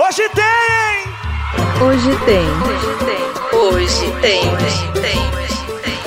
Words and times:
Hoje 0.00 0.28
tem! 0.28 1.84
Hoje 1.84 2.16
tem. 2.24 2.46
Hoje 2.46 2.94
tem. 3.04 3.58
Hoje 3.58 4.12
tem. 4.20 4.48
Hoje 4.48 4.92
tem. 4.92 5.18
Hoje 5.28 5.82
tem. 5.82 5.98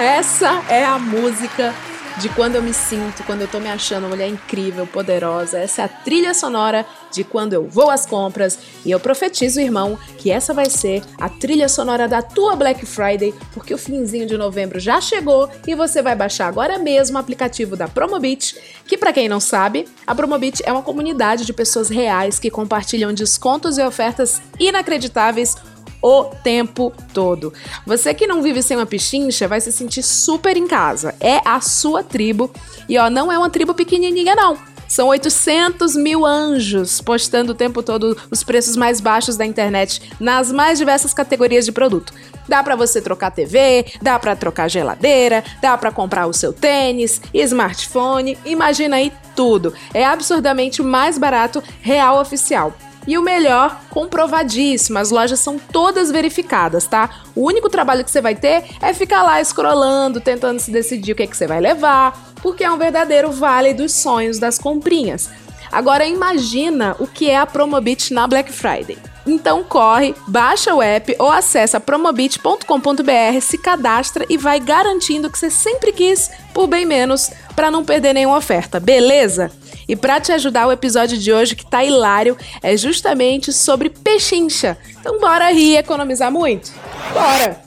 Essa 0.00 0.62
é 0.68 0.84
a 0.84 0.96
música 0.96 1.74
de 2.18 2.28
quando 2.28 2.54
eu 2.54 2.62
me 2.62 2.72
sinto, 2.72 3.24
quando 3.24 3.42
eu 3.42 3.48
tô 3.48 3.58
me 3.58 3.68
achando 3.68 4.08
mulher 4.08 4.28
incrível, 4.28 4.86
poderosa. 4.86 5.58
Essa 5.58 5.82
é 5.82 5.84
a 5.84 5.88
trilha 5.88 6.32
sonora 6.32 6.86
de 7.10 7.24
quando 7.24 7.52
eu 7.52 7.68
vou 7.68 7.90
às 7.90 8.06
compras. 8.06 8.58
E 8.84 8.90
eu 8.90 9.00
profetizo, 9.00 9.60
irmão, 9.60 9.98
que 10.18 10.30
essa 10.30 10.54
vai 10.54 10.70
ser 10.70 11.02
a 11.18 11.28
trilha 11.28 11.68
sonora 11.68 12.06
da 12.06 12.22
tua 12.22 12.54
Black 12.54 12.86
Friday, 12.86 13.34
porque 13.52 13.74
o 13.74 13.78
finzinho 13.78 14.26
de 14.26 14.36
novembro 14.36 14.78
já 14.78 15.00
chegou 15.00 15.48
e 15.66 15.74
você 15.74 16.02
vai 16.02 16.14
baixar 16.14 16.46
agora 16.46 16.78
mesmo 16.78 17.16
o 17.16 17.20
aplicativo 17.20 17.76
da 17.76 17.88
Promobit, 17.88 18.56
que 18.86 18.96
para 18.96 19.12
quem 19.12 19.28
não 19.28 19.40
sabe, 19.40 19.86
a 20.06 20.14
Promobit 20.14 20.62
é 20.64 20.72
uma 20.72 20.82
comunidade 20.82 21.44
de 21.44 21.52
pessoas 21.52 21.88
reais 21.88 22.38
que 22.38 22.50
compartilham 22.50 23.12
descontos 23.12 23.78
e 23.78 23.82
ofertas 23.82 24.40
inacreditáveis 24.58 25.56
o 26.02 26.24
tempo 26.24 26.92
todo. 27.12 27.52
Você 27.86 28.12
que 28.14 28.26
não 28.26 28.42
vive 28.42 28.62
sem 28.62 28.76
uma 28.76 28.86
pichincha 28.86 29.48
vai 29.48 29.60
se 29.60 29.72
sentir 29.72 30.02
super 30.02 30.56
em 30.56 30.66
casa. 30.66 31.14
É 31.20 31.40
a 31.44 31.60
sua 31.60 32.02
tribo. 32.02 32.50
E 32.88 32.98
ó, 32.98 33.08
não 33.08 33.32
é 33.32 33.38
uma 33.38 33.50
tribo 33.50 33.74
pequenininha, 33.74 34.34
não. 34.34 34.58
São 34.88 35.08
800 35.08 35.96
mil 35.96 36.24
anjos 36.24 37.00
postando 37.00 37.52
o 37.52 37.54
tempo 37.54 37.82
todo 37.82 38.16
os 38.30 38.44
preços 38.44 38.76
mais 38.76 39.00
baixos 39.00 39.36
da 39.36 39.44
internet 39.44 40.12
nas 40.20 40.52
mais 40.52 40.78
diversas 40.78 41.14
categorias 41.14 41.64
de 41.64 41.72
produto. 41.72 42.12
Dá 42.48 42.62
para 42.62 42.76
você 42.76 43.00
trocar 43.00 43.30
TV, 43.30 43.86
dá 44.02 44.18
para 44.18 44.36
trocar 44.36 44.68
geladeira, 44.68 45.42
dá 45.60 45.76
para 45.76 45.90
comprar 45.90 46.26
o 46.26 46.32
seu 46.32 46.52
tênis, 46.52 47.20
smartphone, 47.32 48.38
imagina 48.44 48.96
aí 48.96 49.12
tudo. 49.34 49.72
É 49.92 50.04
absurdamente 50.04 50.82
mais 50.82 51.18
barato 51.18 51.62
real 51.80 52.20
oficial. 52.20 52.74
E 53.06 53.18
o 53.18 53.22
melhor, 53.22 53.80
comprovadíssimo, 53.90 54.98
as 54.98 55.10
lojas 55.10 55.40
são 55.40 55.58
todas 55.58 56.10
verificadas, 56.10 56.86
tá? 56.86 57.10
O 57.34 57.46
único 57.46 57.68
trabalho 57.68 58.04
que 58.04 58.10
você 58.10 58.20
vai 58.20 58.34
ter 58.34 58.64
é 58.80 58.94
ficar 58.94 59.22
lá 59.22 59.40
escrolando, 59.40 60.20
tentando 60.20 60.58
se 60.58 60.70
decidir 60.70 61.12
o 61.12 61.14
que, 61.14 61.22
é 61.22 61.26
que 61.26 61.36
você 61.36 61.46
vai 61.46 61.60
levar, 61.60 62.32
porque 62.36 62.64
é 62.64 62.70
um 62.70 62.78
verdadeiro 62.78 63.30
vale 63.30 63.74
dos 63.74 63.92
sonhos 63.92 64.38
das 64.38 64.58
comprinhas. 64.58 65.28
Agora 65.70 66.06
imagina 66.06 66.94
o 66.98 67.06
que 67.06 67.28
é 67.28 67.36
a 67.36 67.46
Promobit 67.46 68.14
na 68.14 68.26
Black 68.26 68.52
Friday. 68.52 68.96
Então 69.26 69.64
corre, 69.64 70.14
baixa 70.28 70.74
o 70.74 70.82
app 70.82 71.16
ou 71.18 71.30
acessa 71.30 71.80
promobit.com.br, 71.80 73.40
se 73.40 73.56
cadastra 73.56 74.26
e 74.28 74.36
vai 74.36 74.60
garantindo 74.60 75.30
que 75.30 75.38
você 75.38 75.50
sempre 75.50 75.92
quis 75.92 76.30
por 76.52 76.66
bem 76.66 76.84
menos 76.84 77.30
para 77.56 77.70
não 77.70 77.84
perder 77.84 78.12
nenhuma 78.12 78.36
oferta, 78.36 78.78
beleza? 78.78 79.50
E 79.88 79.94
para 79.96 80.20
te 80.20 80.32
ajudar, 80.32 80.66
o 80.66 80.72
episódio 80.72 81.18
de 81.18 81.32
hoje, 81.32 81.56
que 81.56 81.66
tá 81.66 81.84
hilário, 81.84 82.36
é 82.62 82.76
justamente 82.76 83.52
sobre 83.52 83.90
pechincha. 83.90 84.76
Então 85.00 85.18
bora 85.18 85.50
rir 85.50 85.72
e 85.72 85.76
economizar 85.76 86.30
muito? 86.30 86.72
Bora! 87.12 87.64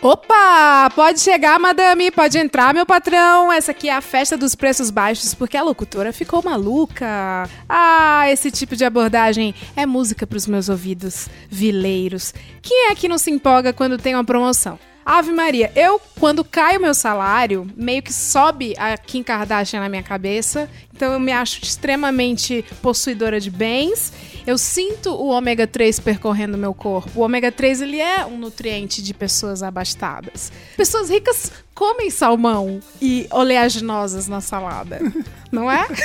Opa! 0.00 0.90
Pode 0.94 1.18
chegar, 1.18 1.58
madame, 1.58 2.12
pode 2.12 2.38
entrar, 2.38 2.72
meu 2.72 2.86
patrão. 2.86 3.52
Essa 3.52 3.72
aqui 3.72 3.88
é 3.88 3.94
a 3.94 4.00
festa 4.00 4.36
dos 4.36 4.54
preços 4.54 4.90
baixos, 4.90 5.34
porque 5.34 5.56
a 5.56 5.62
locutora 5.62 6.12
ficou 6.12 6.40
maluca. 6.40 7.50
Ah, 7.68 8.30
esse 8.30 8.48
tipo 8.50 8.76
de 8.76 8.84
abordagem 8.84 9.52
é 9.74 9.84
música 9.84 10.24
pros 10.24 10.46
meus 10.46 10.68
ouvidos 10.68 11.28
vileiros. 11.50 12.32
Quem 12.62 12.90
é 12.90 12.94
que 12.94 13.08
não 13.08 13.18
se 13.18 13.32
empolga 13.32 13.72
quando 13.72 13.98
tem 13.98 14.14
uma 14.14 14.24
promoção? 14.24 14.78
Ave 15.10 15.32
Maria, 15.32 15.72
eu, 15.74 15.98
quando 16.20 16.44
cai 16.44 16.76
o 16.76 16.80
meu 16.82 16.92
salário, 16.92 17.66
meio 17.74 18.02
que 18.02 18.12
sobe 18.12 18.74
a 18.76 18.94
Kim 18.98 19.22
Kardashian 19.22 19.80
na 19.80 19.88
minha 19.88 20.02
cabeça. 20.02 20.68
Então 20.98 21.12
eu 21.12 21.20
me 21.20 21.30
acho 21.30 21.62
extremamente 21.62 22.64
possuidora 22.82 23.38
de 23.38 23.52
bens. 23.52 24.12
Eu 24.44 24.58
sinto 24.58 25.10
o 25.10 25.28
ômega 25.28 25.64
3 25.64 26.00
percorrendo 26.00 26.58
meu 26.58 26.74
corpo. 26.74 27.20
O 27.20 27.22
ômega 27.22 27.52
3 27.52 27.82
ele 27.82 28.00
é 28.00 28.26
um 28.26 28.36
nutriente 28.36 29.00
de 29.00 29.14
pessoas 29.14 29.62
abastadas. 29.62 30.50
Pessoas 30.76 31.08
ricas 31.08 31.52
comem 31.72 32.10
salmão 32.10 32.80
e 33.00 33.28
oleaginosas 33.30 34.26
na 34.26 34.40
salada, 34.40 34.98
não 35.52 35.70
é? 35.70 35.86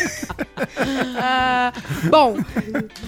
Ah, 1.17 1.73
bom, 2.09 2.37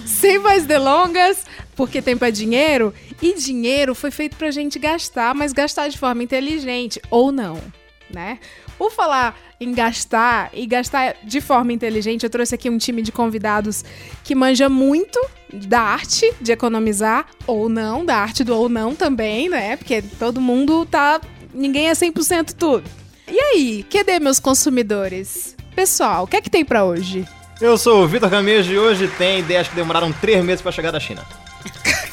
sem 0.06 0.40
mais 0.40 0.66
delongas, 0.66 1.46
porque 1.76 2.02
tempo 2.02 2.26
é 2.26 2.32
dinheiro 2.32 2.94
e 3.22 3.34
dinheiro 3.34 3.94
foi 3.94 4.12
feito 4.12 4.36
pra 4.36 4.52
gente 4.52 4.80
gastar, 4.80 5.34
mas 5.36 5.54
gastar 5.54 5.88
de 5.88 5.98
forma 5.98 6.24
inteligente 6.24 7.02
ou 7.10 7.32
não, 7.32 7.60
né? 8.10 8.40
Por 8.78 8.92
falar 8.92 9.38
em 9.60 9.74
gastar 9.74 10.50
e 10.54 10.66
gastar 10.66 11.16
de 11.24 11.40
forma 11.40 11.72
inteligente, 11.72 12.24
eu 12.24 12.30
trouxe 12.30 12.56
aqui 12.56 12.70
um 12.70 12.78
time 12.78 13.02
de 13.02 13.12
convidados 13.12 13.84
que 14.24 14.36
manja 14.36 14.68
muito 14.68 15.20
da 15.54 15.82
arte 15.82 16.32
de 16.42 16.52
economizar 16.52 17.26
ou 17.48 17.70
não, 17.70 18.06
da 18.06 18.18
arte 18.18 18.44
do 18.44 18.56
ou 18.56 18.68
não 18.68 18.96
também, 18.96 19.50
né? 19.50 19.78
Porque 19.78 20.02
todo 20.02 20.42
mundo 20.42 20.86
tá. 20.86 21.22
Ninguém 21.54 21.90
é 21.90 21.94
100% 21.94 22.54
tudo. 22.54 22.84
E 23.28 23.40
aí, 23.40 23.86
cadê 23.90 24.20
meus 24.20 24.40
consumidores? 24.40 25.56
Pessoal, 25.74 26.24
o 26.24 26.28
que 26.28 26.38
é 26.38 26.42
que 26.42 26.50
tem 26.50 26.66
pra 26.66 26.84
hoje? 26.84 27.26
Eu 27.62 27.78
sou 27.78 28.04
o 28.04 28.08
Vitor 28.08 28.30
Camejo 28.30 28.74
e 28.74 28.78
hoje 28.78 29.08
tem 29.18 29.40
ideias 29.40 29.68
que 29.68 29.76
demoraram 29.76 30.12
três 30.12 30.44
meses 30.44 30.62
pra 30.62 30.72
chegar 30.72 30.92
da 30.92 31.00
China. 31.00 31.26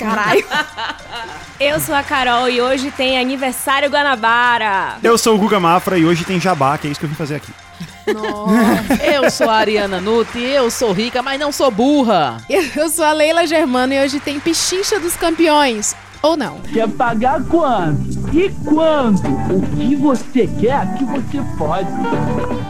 Caralho. 0.02 0.44
Eu 1.60 1.78
sou 1.78 1.94
a 1.94 2.02
Carol 2.02 2.48
e 2.48 2.60
hoje 2.60 2.90
tem 2.90 3.18
aniversário 3.18 3.88
Guanabara. 3.88 4.96
Eu 5.02 5.16
sou 5.16 5.36
o 5.36 5.38
Guga 5.38 5.60
Mafra 5.60 5.96
e 5.96 6.04
hoje 6.04 6.24
tem 6.24 6.40
jabá, 6.40 6.76
que 6.76 6.88
é 6.88 6.90
isso 6.90 6.98
que 6.98 7.06
eu 7.06 7.10
vim 7.10 7.14
fazer 7.14 7.36
aqui. 7.36 7.52
Eu 9.14 9.30
sou 9.30 9.48
a 9.48 9.54
Ariana 9.58 10.00
Nutti, 10.00 10.40
eu 10.40 10.68
sou 10.72 10.92
rica, 10.92 11.22
mas 11.22 11.38
não 11.38 11.52
sou 11.52 11.70
burra. 11.70 12.38
Eu 12.48 12.88
sou 12.88 13.04
a 13.04 13.12
Leila 13.12 13.46
Germano 13.46 13.92
e 13.92 14.00
hoje 14.00 14.18
tem 14.18 14.40
Pichincha 14.40 14.98
dos 14.98 15.14
Campeões. 15.14 15.94
Ou 16.20 16.36
não. 16.36 16.58
Quer 16.60 16.88
pagar 16.88 17.42
quanto? 17.44 18.00
E 18.32 18.48
quando? 18.64 19.20
O 19.52 19.76
que 19.76 19.96
você 19.96 20.48
quer, 20.60 20.94
que 20.94 21.04
você 21.04 21.38
pode. 21.58 21.90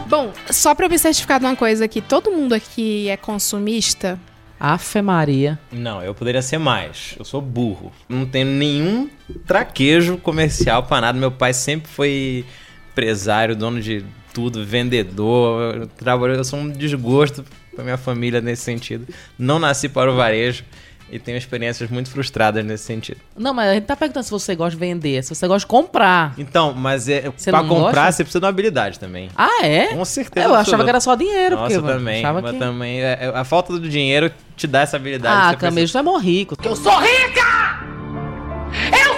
Bom, 0.07 0.31
só 0.49 0.73
pra 0.75 0.87
eu 0.87 0.89
me 0.89 0.99
certificar 0.99 1.39
de 1.39 1.45
uma 1.45 1.55
coisa 1.55 1.85
aqui, 1.85 2.01
todo 2.01 2.31
mundo 2.31 2.53
aqui 2.53 3.09
é 3.09 3.17
consumista? 3.17 4.19
Afe 4.65 5.01
Maria. 5.01 5.59
Não, 5.73 6.01
eu 6.01 6.15
poderia 6.15 6.41
ser 6.41 6.57
mais. 6.57 7.15
Eu 7.19 7.25
sou 7.25 7.41
burro. 7.41 7.91
Não 8.07 8.25
tenho 8.25 8.45
nenhum 8.45 9.09
traquejo 9.45 10.17
comercial 10.17 10.83
pra 10.83 11.01
nada. 11.01 11.19
Meu 11.19 11.29
pai 11.29 11.51
sempre 11.51 11.91
foi 11.91 12.45
empresário, 12.89 13.57
dono 13.57 13.81
de 13.81 14.05
tudo, 14.33 14.63
vendedor. 14.63 15.75
Eu, 15.75 15.87
trabalho, 15.87 16.35
eu 16.35 16.45
sou 16.45 16.59
um 16.59 16.69
desgosto 16.69 17.43
pra 17.75 17.83
minha 17.83 17.97
família 17.97 18.39
nesse 18.39 18.61
sentido. 18.61 19.05
Não 19.37 19.59
nasci 19.59 19.89
para 19.89 20.09
o 20.09 20.15
varejo 20.15 20.63
e 21.11 21.19
tenho 21.19 21.37
experiências 21.37 21.89
muito 21.89 22.09
frustradas 22.09 22.65
nesse 22.65 22.83
sentido. 22.85 23.19
Não, 23.37 23.53
mas 23.53 23.69
a 23.69 23.73
gente 23.75 23.85
tá 23.85 23.95
perguntando 23.95 24.23
se 24.23 24.31
você 24.31 24.55
gosta 24.55 24.71
de 24.71 24.77
vender, 24.77 25.23
se 25.23 25.33
você 25.35 25.47
gosta 25.47 25.59
de 25.59 25.67
comprar. 25.67 26.33
Então, 26.37 26.73
mas 26.73 27.07
é, 27.07 27.29
Você 27.35 27.51
pra 27.51 27.61
comprar 27.63 27.91
gosta? 28.05 28.11
você 28.11 28.23
precisa 28.23 28.39
de 28.39 28.45
uma 28.45 28.49
habilidade 28.49 28.99
também. 28.99 29.29
Ah, 29.35 29.63
é? 29.65 29.87
Com 29.87 30.03
certeza. 30.05 30.45
Eu 30.47 30.51
achava 30.51 30.59
absoluta. 30.61 30.83
que 30.85 30.89
era 30.89 30.99
só 30.99 31.15
dinheiro. 31.15 31.55
Nossa, 31.55 31.75
porque, 31.75 31.89
eu 31.91 31.95
também. 31.95 32.19
Achava 32.23 32.41
Mas 32.41 32.51
que... 32.51 32.59
também 32.59 33.01
é- 33.01 33.17
é- 33.21 33.31
a 33.33 33.43
falta 33.43 33.73
do 33.73 33.87
dinheiro 33.89 34.31
te 34.57 34.65
dá 34.67 34.81
essa 34.81 34.97
habilidade. 34.97 35.33
Ah, 35.35 35.39
Você 35.51 35.57
precisa- 35.57 35.69
Camejo, 35.71 35.91
tu 35.91 35.97
é 35.97 36.01
mó 36.01 36.17
rico. 36.17 36.55
Eu 36.63 36.75
sou 36.75 36.99
rica! 36.99 37.83
Eu 38.73 38.79
sou 38.81 39.01
rica! 39.01 39.12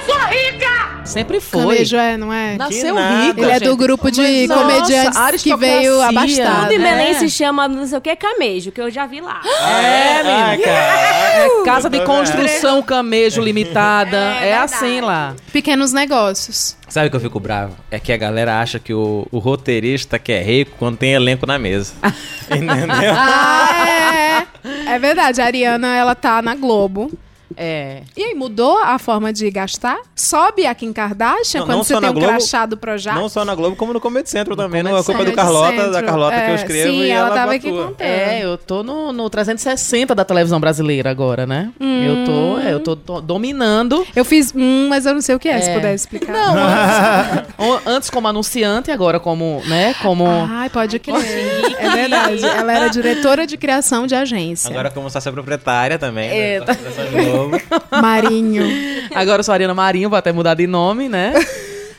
Sempre 1.05 1.39
foi. 1.39 1.61
Camejo 1.75 1.95
é, 1.97 2.17
não 2.17 2.33
é? 2.33 2.57
Nasceu 2.57 2.95
Que 2.95 3.01
nada. 3.01 3.25
rico. 3.27 3.39
Ele 3.41 3.51
é 3.51 3.59
do 3.59 3.77
grupo 3.77 4.09
de 4.11 4.21
Mas, 4.21 4.47
nossa, 4.49 4.61
comediantes 4.63 5.11
que 5.17 5.23
aristocracia. 5.51 5.57
veio 5.79 6.01
abastado. 6.01 6.61
Tudo 6.61 6.71
em 6.71 6.75
É. 6.75 6.79
Belém 6.79 7.13
se 7.13 7.29
chama 7.29 7.67
não 7.67 7.85
sei 7.85 7.97
o 7.97 8.01
que 8.01 8.15
camejo, 8.15 8.71
que 8.71 8.81
eu 8.81 8.89
já 8.89 9.05
vi 9.05 9.21
lá. 9.21 9.39
É, 9.45 10.19
Ah, 10.21 10.47
menino. 10.49 10.63
cara. 10.63 11.45
É 11.45 11.63
casa 11.63 11.89
de 11.89 12.01
construção 12.03 12.81
Camejo 12.81 13.41
Limitada. 13.41 14.17
É 14.41 14.49
É, 14.49 14.57
assim 14.57 14.99
lá. 15.01 15.35
Pequenos 15.53 15.93
negócios. 15.93 16.75
Sabe 16.89 17.07
o 17.07 17.09
que 17.09 17.15
eu 17.15 17.21
fico 17.21 17.39
bravo? 17.39 17.75
É 17.91 17.99
que 17.99 18.11
a 18.11 18.17
galera 18.17 18.59
acha 18.59 18.79
que 18.79 18.93
o, 18.93 19.27
o 19.31 19.37
roteirista 19.39 20.17
que 20.19 20.31
é 20.31 20.41
rico 20.41 20.71
quando 20.79 20.97
tem 20.97 21.13
elenco 21.13 21.45
na 21.45 21.57
mesa. 21.59 21.93
Entendeu? 22.49 23.13
Ah, 23.15 24.47
é. 24.87 24.93
É 24.95 24.99
verdade. 24.99 25.41
A 25.41 25.45
Ariana, 25.45 25.95
ela 25.95 26.15
tá 26.15 26.41
na 26.41 26.55
Globo. 26.55 27.11
É. 27.55 28.01
E 28.15 28.23
aí, 28.23 28.33
mudou 28.35 28.77
a 28.79 28.97
forma 28.99 29.31
de 29.31 29.49
gastar? 29.51 29.97
Sobe 30.15 30.65
a 30.65 30.73
Kim 30.75 30.91
Kardashian 30.91 31.59
Não, 31.61 31.67
quando 31.67 31.77
não 31.77 31.83
você 31.83 31.99
tem 31.99 32.09
um 32.09 32.13
Globo, 32.13 32.27
crachá 32.27 32.65
do 32.65 32.77
Projac? 32.77 33.15
Não 33.17 33.29
só 33.29 33.45
na 33.45 33.53
Globo, 33.55 33.75
como 33.75 33.93
no 33.93 33.99
Comedy 34.01 34.29
Central 34.29 34.55
também. 34.57 34.81
Não, 34.83 34.95
a 34.95 35.03
Comedy 35.03 35.05
culpa 35.05 35.23
é 35.23 35.31
do 35.31 35.35
Carlota, 35.35 35.89
da. 35.91 36.03
Carlota 36.03 36.35
que 36.35 36.41
É, 36.41 36.51
eu 36.51 36.55
escrevo 36.55 36.89
sim, 36.91 37.01
e 37.03 37.09
ela 37.09 37.27
ela, 37.27 37.35
tava 37.35 37.53
aqui 37.53 37.69
contando. 37.69 37.95
É, 38.01 38.43
eu 38.43 38.57
tô 38.57 38.83
no, 38.83 39.11
no 39.13 39.29
360 39.29 40.13
da 40.15 40.23
televisão 40.25 40.59
brasileira 40.59 41.09
agora, 41.09 41.45
né? 41.45 41.71
Eu 41.79 42.25
tô, 42.25 42.59
é, 42.59 42.73
eu 42.73 42.79
tô, 42.79 42.95
tô 42.95 43.21
dominando. 43.21 44.05
Eu 44.15 44.23
fiz 44.25 44.53
um, 44.55 44.87
mas 44.89 45.05
eu 45.05 45.13
não 45.13 45.21
sei 45.21 45.35
o 45.35 45.39
que 45.39 45.49
é, 45.49 45.59
se 45.61 45.69
É. 45.69 45.73
puder 45.73 45.93
explicar. 45.93 46.31
Não, 46.33 46.55
antes, 46.57 47.53
o- 47.57 47.89
antes 47.89 48.09
como 48.09 48.27
anunciante, 48.27 48.91
agora 48.91 49.19
como, 49.19 49.61
né, 49.65 49.93
como... 50.01 50.25
Ai, 50.27 50.69
pode 50.69 50.99
crer. 50.99 51.15
É 51.79 51.89
verdade. 51.89 52.43
Ela 52.45 52.73
era 52.73 52.87
diretora 52.89 53.45
de 53.47 53.57
criação 53.57 54.05
de 54.07 54.15
agência. 54.15 54.69
Agora 54.69 54.89
como 54.89 55.09
sócia 55.09 55.31
proprietária 55.31 55.97
também. 55.97 56.29
É, 56.29 56.59
né? 56.59 56.65
da 56.65 56.73
Marinho. 58.01 58.63
Agora 59.13 59.39
eu 59.39 59.43
sou 59.43 59.51
a 59.51 59.55
Ariana 59.55 59.73
Marinho, 59.73 60.09
vou 60.09 60.17
até 60.17 60.31
mudar 60.31 60.53
de 60.55 60.67
nome, 60.67 61.09
né? 61.09 61.33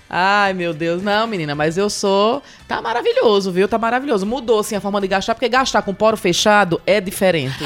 Ai, 0.08 0.52
meu 0.52 0.72
Deus. 0.72 1.02
Não, 1.02 1.26
menina, 1.26 1.54
mas 1.54 1.76
eu 1.76 1.90
sou. 1.90 2.40
Tá 2.68 2.80
maravilhoso, 2.80 3.50
viu? 3.50 3.66
Tá 3.66 3.76
maravilhoso. 3.76 4.24
Mudou, 4.24 4.60
assim, 4.60 4.76
a 4.76 4.80
forma 4.80 5.00
de 5.00 5.08
gastar, 5.08 5.34
porque 5.34 5.48
gastar 5.48 5.82
com 5.82 5.92
poro 5.92 6.16
fechado 6.16 6.80
é 6.86 7.00
diferente. 7.00 7.58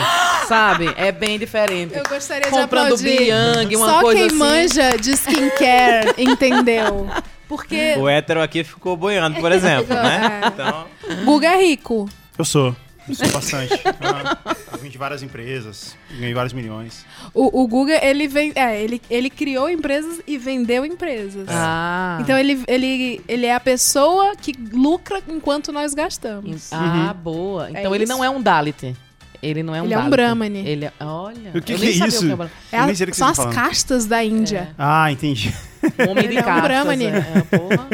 sabe? 0.48 0.90
É 0.96 1.12
bem 1.12 1.38
diferente. 1.38 1.94
Eu 1.94 2.02
gostaria 2.08 2.44
de 2.44 2.50
Comprando. 2.50 2.96
Biang, 2.96 3.76
uma 3.76 3.88
Só 3.88 4.00
coisa 4.00 4.18
quem 4.18 4.26
assim. 4.28 4.36
manja 4.36 4.96
de 4.96 5.10
skincare 5.12 6.14
entendeu. 6.18 7.08
Porque 7.46 7.94
O 7.98 8.08
hétero 8.08 8.40
aqui 8.40 8.64
ficou 8.64 8.96
boiando, 8.96 9.38
por 9.40 9.52
exemplo, 9.52 9.92
né? 9.94 10.40
É. 10.42 10.46
Então, 10.48 10.86
Guga 11.24 11.48
é 11.48 11.56
rico. 11.62 12.08
Eu 12.38 12.44
sou. 12.44 12.74
Eu 13.10 13.14
sou 13.16 13.28
bastante. 13.28 13.74
Ah, 14.00 14.54
eu 14.72 14.78
vim 14.78 14.88
de 14.88 14.96
várias 14.98 15.22
empresas, 15.22 15.96
ganhei 16.18 16.32
vários 16.34 16.52
milhões. 16.52 17.04
O, 17.34 17.62
o 17.62 17.66
Guga, 17.68 17.98
ele, 18.04 18.26
vem, 18.28 18.52
é, 18.54 18.80
ele, 18.82 19.00
ele 19.10 19.28
criou 19.28 19.68
empresas 19.68 20.20
e 20.26 20.38
vendeu 20.38 20.84
empresas. 20.84 21.46
Ah. 21.48 22.18
Então 22.20 22.38
ele, 22.38 22.62
ele, 22.66 23.20
ele 23.28 23.46
é 23.46 23.54
a 23.54 23.60
pessoa 23.60 24.34
que 24.36 24.52
lucra 24.72 25.20
enquanto 25.28 25.72
nós 25.72 25.94
gastamos. 25.94 26.72
Ah, 26.72 27.14
boa. 27.14 27.70
Então 27.70 27.94
ele 27.94 28.04
isso. 28.04 28.12
não 28.12 28.24
é 28.24 28.30
um 28.30 28.40
Dalit. 28.40 28.94
Ele 29.42 29.62
não 29.62 29.74
é 29.74 29.80
um 29.80 29.84
Ele 29.86 29.94
é 29.94 29.96
um 29.96 30.00
Dalit. 30.00 30.10
Brahmane. 30.16 30.58
Ele 30.68 30.84
é. 30.84 30.92
Olha. 31.00 31.50
O 31.54 31.62
que 31.62 31.74
que 31.74 31.86
é 31.86 31.90
isso? 32.06 32.26
que 32.26 32.42
é. 32.76 32.76
É 32.76 32.80
a- 32.80 32.86
que 32.88 32.94
são 32.96 33.06
você 33.06 33.22
as 33.24 33.36
tá 33.36 33.42
falando. 33.42 33.54
castas 33.54 34.06
da 34.06 34.22
Índia. 34.22 34.74
Ah, 34.78 35.10
entendi. 35.10 35.54
Um 35.98 36.10
homem 36.10 36.24
de 36.24 36.28
Ele 36.34 36.38
é 36.38 36.42
um 36.42 36.44
castas. 36.44 36.62
Brahmane. 36.64 37.04
É, 37.06 37.08
é, 37.16 37.58
porra. 37.58 37.88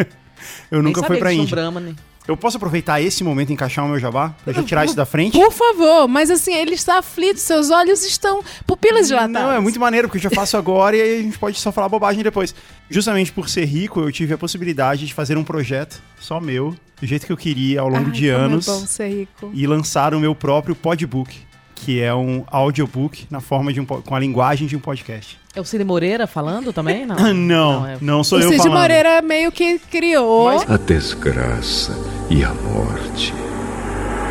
Eu 0.70 0.82
nunca 0.82 1.02
fui 1.04 1.18
pra 1.18 1.30
tinha 1.30 1.40
um 1.40 1.44
Índia. 1.44 1.94
Eu 2.28 2.36
posso 2.36 2.56
aproveitar 2.56 3.00
esse 3.00 3.22
momento 3.22 3.50
e 3.50 3.52
encaixar 3.52 3.84
o 3.84 3.88
meu 3.88 3.98
jabá? 4.00 4.34
Pra 4.44 4.52
já 4.52 4.62
tirar 4.62 4.84
isso 4.84 4.96
da 4.96 5.06
frente? 5.06 5.32
Por 5.38 5.52
favor, 5.52 6.08
mas 6.08 6.28
assim, 6.30 6.52
ele 6.54 6.74
está 6.74 6.98
aflito, 6.98 7.38
seus 7.38 7.70
olhos 7.70 8.04
estão 8.04 8.42
pupilas 8.66 9.06
dilatadas. 9.06 9.32
Não, 9.42 9.52
é 9.52 9.60
muito 9.60 9.78
maneiro, 9.78 10.08
porque 10.08 10.18
eu 10.18 10.22
já 10.30 10.30
faço 10.30 10.56
agora 10.56 10.96
e 10.96 11.18
a 11.18 11.22
gente 11.22 11.38
pode 11.38 11.58
só 11.60 11.70
falar 11.70 11.88
bobagem 11.88 12.22
depois. 12.24 12.54
Justamente 12.90 13.30
por 13.32 13.48
ser 13.48 13.64
rico, 13.64 14.00
eu 14.00 14.10
tive 14.10 14.34
a 14.34 14.38
possibilidade 14.38 15.06
de 15.06 15.14
fazer 15.14 15.36
um 15.38 15.44
projeto 15.44 16.02
só 16.18 16.40
meu, 16.40 16.74
do 17.00 17.06
jeito 17.06 17.26
que 17.26 17.32
eu 17.32 17.36
queria, 17.36 17.80
ao 17.80 17.88
longo 17.88 18.06
Ai, 18.06 18.10
de 18.10 18.30
como 18.32 18.42
anos, 18.44 18.66
É 18.66 18.70
bom 18.72 18.86
ser 18.86 19.08
rico. 19.08 19.50
e 19.54 19.66
lançar 19.66 20.12
o 20.12 20.18
meu 20.18 20.34
próprio 20.34 20.74
podbook, 20.74 21.38
que 21.76 22.00
é 22.02 22.12
um 22.14 22.42
audiobook 22.48 23.26
na 23.30 23.40
forma 23.40 23.72
de 23.72 23.80
um 23.80 23.84
com 23.84 24.14
a 24.14 24.18
linguagem 24.18 24.66
de 24.66 24.74
um 24.76 24.80
podcast. 24.80 25.38
É 25.54 25.60
o 25.60 25.64
Cid 25.64 25.84
Moreira 25.84 26.26
falando 26.26 26.72
também? 26.72 27.06
Não. 27.06 27.16
Não, 27.32 27.86
é- 27.86 27.96
não 28.00 28.24
sou 28.24 28.38
o 28.38 28.42
eu 28.42 28.48
Cid 28.50 28.58
falando. 28.62 28.78
Moreira 28.80 29.22
meio 29.22 29.52
que 29.52 29.78
criou. 29.78 30.48
A 30.68 30.76
desgraça 30.76 31.92
e 32.28 32.42
a 32.44 32.52
morte. 32.52 33.32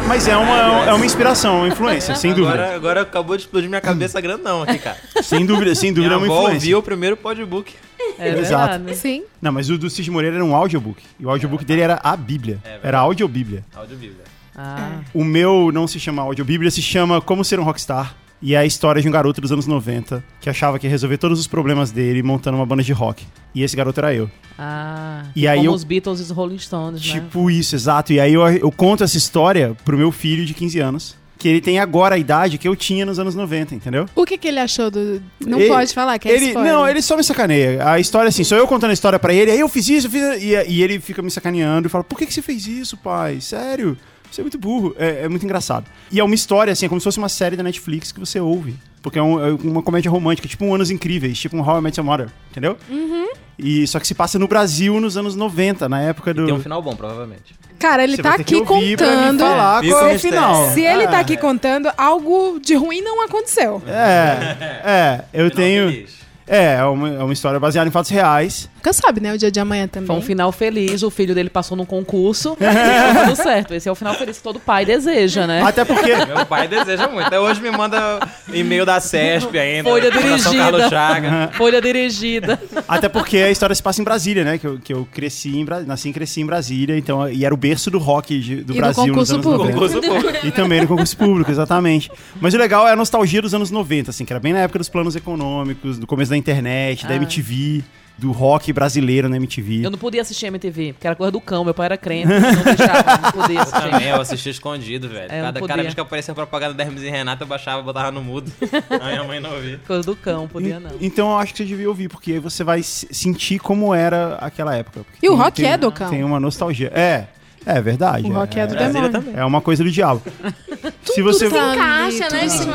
Mas 0.07 0.27
é 0.27 0.37
uma, 0.37 0.85
é 0.85 0.93
uma 0.93 1.05
inspiração, 1.05 1.57
uma 1.59 1.67
influência, 1.67 2.13
sem 2.15 2.31
dúvida. 2.31 2.53
agora, 2.53 2.75
agora 2.75 3.01
acabou 3.01 3.35
de 3.35 3.41
explodir 3.43 3.67
minha 3.67 3.81
cabeça 3.81 4.21
grandão 4.21 4.61
aqui, 4.61 4.77
cara. 4.77 4.97
Sem 5.23 5.43
dúvida, 5.47 5.73
sem 5.73 5.91
dúvida 5.91 6.13
é 6.13 6.17
Minha 6.17 6.27
uma 6.27 6.31
avó 6.35 6.41
influência. 6.43 6.55
ouviu 6.67 6.77
o 6.77 6.83
primeiro 6.83 7.17
podbook. 7.17 7.73
É 8.19 8.37
Exato. 8.37 8.93
Sim. 8.93 9.23
Não, 9.41 9.51
mas 9.51 9.67
o 9.71 9.77
do 9.79 9.89
Cid 9.89 10.11
Moreira 10.11 10.35
era 10.35 10.45
um 10.45 10.55
audiobook. 10.55 11.01
E 11.19 11.25
o 11.25 11.29
audiobook 11.31 11.65
dele 11.65 11.81
era 11.81 11.99
a 12.03 12.15
Bíblia. 12.15 12.59
É 12.63 12.79
era 12.83 12.99
a 12.99 13.01
audiobíblia. 13.01 13.65
Audiobíblia. 13.75 14.23
Ah. 14.57 14.99
O 15.13 15.23
meu 15.23 15.71
não 15.73 15.87
se 15.87 15.99
chama 15.99 16.21
audiobíblia, 16.21 16.71
se 16.71 16.81
chama 16.81 17.19
Como 17.21 17.43
Ser 17.43 17.59
um 17.59 17.63
Rockstar. 17.63 18.15
E 18.41 18.53
é 18.53 18.57
a 18.57 18.65
história 18.65 19.01
de 19.01 19.07
um 19.07 19.11
garoto 19.11 19.39
dos 19.41 19.51
anos 19.51 19.65
90 19.65 20.23
que 20.41 20.49
achava 20.49 20.77
que 20.77 20.85
ia 20.85 20.91
resolver 20.91 21.17
todos 21.17 21.39
os 21.39 21.47
problemas 21.47 21.89
dele 21.89 22.21
montando 22.21 22.57
uma 22.57 22.65
banda 22.65 22.83
de 22.83 22.91
rock. 22.91 23.25
E 23.55 23.63
esse 23.63 23.75
garoto 23.75 23.99
era 23.99 24.13
eu. 24.13 24.29
Ah. 24.59 25.23
E 25.35 25.47
aí 25.47 25.57
Como 25.57 25.69
eu- 25.69 25.73
os 25.73 25.83
Beatles 25.83 26.19
e 26.19 26.23
os 26.23 26.29
Rolling 26.31 26.59
Stones, 26.59 27.03
né? 27.05 27.13
Tipo 27.13 27.49
isso, 27.49 27.75
exato. 27.75 28.13
E 28.13 28.19
aí 28.19 28.33
eu, 28.33 28.45
eu 28.47 28.71
conto 28.71 29.03
essa 29.03 29.17
história 29.17 29.75
pro 29.85 29.97
meu 29.97 30.11
filho 30.11 30.45
de 30.45 30.53
15 30.53 30.79
anos. 30.79 31.15
Que 31.37 31.49
ele 31.49 31.59
tem 31.61 31.79
agora 31.79 32.15
a 32.15 32.17
idade 32.17 32.57
que 32.57 32.67
eu 32.67 32.75
tinha 32.75 33.05
nos 33.05 33.19
anos 33.19 33.35
90, 33.35 33.75
entendeu? 33.75 34.05
O 34.15 34.25
que, 34.25 34.37
que 34.37 34.47
ele 34.47 34.59
achou 34.59 34.89
do. 34.89 35.21
Não 35.45 35.59
Ele- 35.59 35.67
pode 35.67 35.93
falar, 35.93 36.17
que 36.17 36.29
é 36.29 36.33
ele, 36.35 36.45
spoiler. 36.47 36.71
não, 36.73 36.87
ele 36.87 37.01
só 37.01 37.17
me 37.17 37.23
sacaneia. 37.23 37.87
A 37.89 37.99
história, 37.99 38.29
assim, 38.29 38.43
sou 38.43 38.57
eu 38.57 38.65
contando 38.67 38.91
a 38.91 38.93
história 38.93 39.19
pra 39.19 39.33
ele, 39.33 39.51
aí 39.51 39.59
eu 39.59 39.67
fiz 39.67 39.87
isso, 39.89 40.07
eu 40.07 40.11
fiz. 40.11 40.21
E, 40.41 40.53
e 40.71 40.81
ele 40.81 40.99
fica 40.99 41.21
me 41.21 41.29
sacaneando 41.29 41.87
e 41.87 41.89
fala: 41.91 42.03
Por 42.05 42.17
que, 42.17 42.25
que 42.25 42.33
você 42.33 42.41
fez 42.41 42.65
isso, 42.67 42.95
pai? 42.97 43.41
Sério? 43.41 43.97
Você 44.35 44.41
é 44.41 44.43
muito 44.43 44.57
burro. 44.57 44.93
É, 44.99 45.23
é 45.23 45.29
muito 45.29 45.43
engraçado. 45.45 45.85
E 46.11 46.19
é 46.19 46.23
uma 46.23 46.35
história, 46.35 46.73
assim, 46.73 46.85
é 46.85 46.89
como 46.89 46.99
se 46.99 47.05
fosse 47.05 47.17
uma 47.17 47.29
série 47.29 47.55
da 47.55 47.63
Netflix 47.63 48.11
que 48.11 48.19
você 48.19 48.39
ouve. 48.39 48.75
Porque 49.01 49.17
é, 49.17 49.21
um- 49.21 49.39
é 49.39 49.51
uma 49.63 49.81
comédia 49.81 50.11
romântica, 50.11 50.47
tipo 50.47 50.65
um 50.65 50.73
Anos 50.75 50.91
Incríveis, 50.91 51.39
tipo 51.39 51.55
um 51.55 51.61
How 51.61 51.77
I 51.77 51.81
Met 51.81 51.97
Your 51.99 52.05
Mother, 52.05 52.27
entendeu? 52.51 52.75
Uhum. 52.89 53.27
E 53.57 53.87
só 53.87 53.99
que 53.99 54.05
se 54.07 54.13
passa 54.13 54.37
no 54.37 54.47
Brasil 54.47 54.99
nos 54.99 55.15
anos 55.15 55.35
90, 55.35 55.87
na 55.87 56.01
época 56.01 56.33
do. 56.33 56.45
Tem 56.45 56.53
um 56.53 56.59
final 56.59 56.81
bom, 56.81 56.95
provavelmente. 56.95 57.55
Cara, 57.79 58.03
ele 58.03 58.15
Você 58.17 58.23
tá 58.23 58.33
aqui 58.33 58.61
contando. 58.65 59.39
falar 59.39 59.81
qual 59.87 60.01
é 60.01 60.09
o 60.09 60.13
mistério. 60.13 60.19
final. 60.19 60.69
Se 60.71 60.81
ele 60.81 61.07
tá 61.07 61.17
Ah, 61.17 61.21
aqui 61.21 61.37
contando, 61.37 61.89
algo 61.97 62.59
de 62.59 62.73
ruim 62.75 62.99
não 63.01 63.23
aconteceu. 63.23 63.81
É, 63.87 64.57
é, 64.83 65.23
eu 65.33 65.49
Final 65.49 65.55
tenho. 65.55 65.89
feliz. 65.91 66.24
É, 66.47 66.75
é 66.75 66.83
uma, 66.83 67.09
é 67.09 67.23
uma 67.23 67.33
história 67.33 67.59
baseada 67.59 67.87
em 67.87 67.91
fatos 67.91 68.11
reais. 68.11 68.69
Nunca 68.75 68.93
sabe, 68.93 69.19
né? 69.19 69.33
O 69.33 69.37
dia 69.37 69.49
de 69.49 69.59
amanhã 69.59 69.87
também. 69.87 70.05
Foi 70.05 70.15
um 70.15 70.21
final 70.21 70.51
feliz, 70.51 71.01
o 71.01 71.09
filho 71.09 71.33
dele 71.33 71.49
passou 71.49 71.75
num 71.75 71.85
concurso 71.85 72.55
e 72.61 72.63
tá 72.63 73.23
tudo 73.23 73.35
certo. 73.35 73.73
Esse 73.73 73.89
é 73.89 73.91
o 73.91 73.95
final 73.95 74.13
feliz 74.13 74.37
que 74.37 74.43
todo 74.43 74.59
pai 74.59 74.85
deseja, 74.85 75.47
né? 75.47 75.63
Até 75.63 75.83
porque. 75.83 76.13
Meu 76.25 76.45
pai 76.45 76.67
deseja 76.67 77.07
muito. 77.07 77.25
Até 77.25 77.39
hoje 77.39 77.59
me 77.61 77.71
manda 77.71 78.19
e-mail 78.53 78.85
da 78.85 78.99
CESP 78.99 79.57
ainda. 79.57 79.89
Folha 79.89 80.11
dirigida. 80.11 80.89
Chaga. 80.89 81.49
Folha 81.53 81.81
dirigida. 81.81 82.61
Até 82.87 83.09
porque 83.09 83.37
a 83.37 83.49
história 83.49 83.73
se 83.75 83.81
passa 83.81 84.01
em 84.01 84.03
Brasília, 84.03 84.43
né? 84.43 84.59
Que 84.59 84.67
eu, 84.67 84.79
que 84.79 84.93
eu 84.93 85.07
cresci 85.11 85.57
em 85.57 85.65
Bra... 85.65 85.79
nasci 85.81 86.09
e 86.09 86.13
cresci 86.13 86.41
em 86.41 86.45
Brasília, 86.45 86.95
então 86.95 87.27
e 87.27 87.43
era 87.43 87.53
o 87.53 87.57
berço 87.57 87.89
do 87.89 87.97
rock 87.97 88.39
de- 88.39 88.57
do 88.57 88.65
do 88.65 88.73
Brasil 88.75 89.07
nos 89.07 89.29
concurso 89.31 89.33
anos 89.33 89.45
público. 89.45 89.79
90. 89.79 89.99
Concurso 89.99 90.21
público. 90.23 90.45
E 90.45 90.51
também 90.51 90.81
no 90.81 90.87
concurso 90.87 91.17
público, 91.17 91.49
exatamente. 91.49 92.11
Mas 92.39 92.53
o 92.53 92.57
legal 92.57 92.87
é 92.87 92.91
a 92.91 92.95
nostalgia 92.95 93.41
dos 93.41 93.55
anos 93.55 93.71
90, 93.71 94.11
assim, 94.11 94.25
que 94.25 94.31
era 94.31 94.39
bem 94.39 94.53
na 94.53 94.59
época 94.59 94.77
dos 94.77 94.89
planos 94.89 95.15
econômicos, 95.15 95.97
do 95.97 96.05
começo 96.05 96.29
da 96.29 96.34
internet, 96.37 97.05
da 97.05 97.13
Ah. 97.13 97.17
MTV, 97.17 97.83
do 98.17 98.31
rock 98.31 98.71
brasileiro 98.71 99.27
na 99.27 99.35
MTV. 99.35 99.81
Eu 99.85 99.91
não 99.91 99.97
podia 99.99 100.21
assistir 100.21 100.45
MTV, 100.45 100.93
porque 100.93 101.05
era 101.05 101.15
coisa 101.17 101.31
do 101.31 101.41
cão. 101.41 101.65
Meu 101.65 101.73
pai 101.73 101.87
era 101.87 101.97
crente, 101.97 102.27
não 102.31 102.63
deixava, 102.63 103.17
não 103.21 103.31
podia 103.33 103.55
Eu 103.57 103.61
assistir. 103.61 103.91
também, 103.91 104.07
eu 104.07 104.21
assisti 104.21 104.49
escondido, 104.51 105.09
velho. 105.09 105.29
É, 105.29 105.39
eu 105.39 105.43
cada, 105.43 105.67
cada 105.67 105.81
vez 105.81 105.93
que 105.93 105.99
aparecia 105.99 106.31
a 106.31 106.35
propaganda 106.35 106.73
da 106.73 106.83
Hermes 106.83 107.03
e 107.03 107.09
Renato, 107.09 107.43
eu 107.43 107.47
baixava 107.47 107.81
e 107.81 107.83
botava 107.83 108.11
no 108.11 108.23
mudo. 108.23 108.49
A 108.89 109.07
minha 109.09 109.23
mãe 109.25 109.41
não 109.41 109.53
ouvia. 109.53 109.81
Coisa 109.85 110.03
do 110.03 110.15
cão, 110.15 110.47
podia 110.47 110.79
não. 110.79 110.91
Então 111.01 111.29
eu 111.31 111.37
acho 111.37 111.51
que 111.53 111.57
você 111.57 111.65
devia 111.65 111.89
ouvir, 111.89 112.07
porque 112.07 112.31
aí 112.33 112.39
você 112.39 112.63
vai 112.63 112.81
se- 112.83 113.07
sentir 113.11 113.59
como 113.59 113.93
era 113.93 114.35
aquela 114.35 114.73
época. 114.73 115.05
E 115.21 115.27
o 115.27 115.35
rock 115.35 115.61
tem- 115.61 115.71
é 115.71 115.77
do 115.77 115.91
cão. 115.91 116.09
Tem 116.09 116.23
uma 116.23 116.39
nostalgia. 116.39 116.91
É, 116.95 117.25
é 117.65 117.81
verdade. 117.81 118.25
O 118.29 118.33
rock 118.33 118.57
é 118.57 118.65
do 118.65 118.75
Brasília 118.75 119.09
demônio. 119.09 119.11
também. 119.25 119.41
É 119.41 119.43
uma 119.43 119.59
coisa 119.59 119.83
do 119.83 119.91
diabo. 119.91 120.21
se 121.03 121.21
você 121.21 121.49
tá 121.49 121.73
Encaixa, 121.75 122.29
né, 122.29 122.47
se 122.47 122.65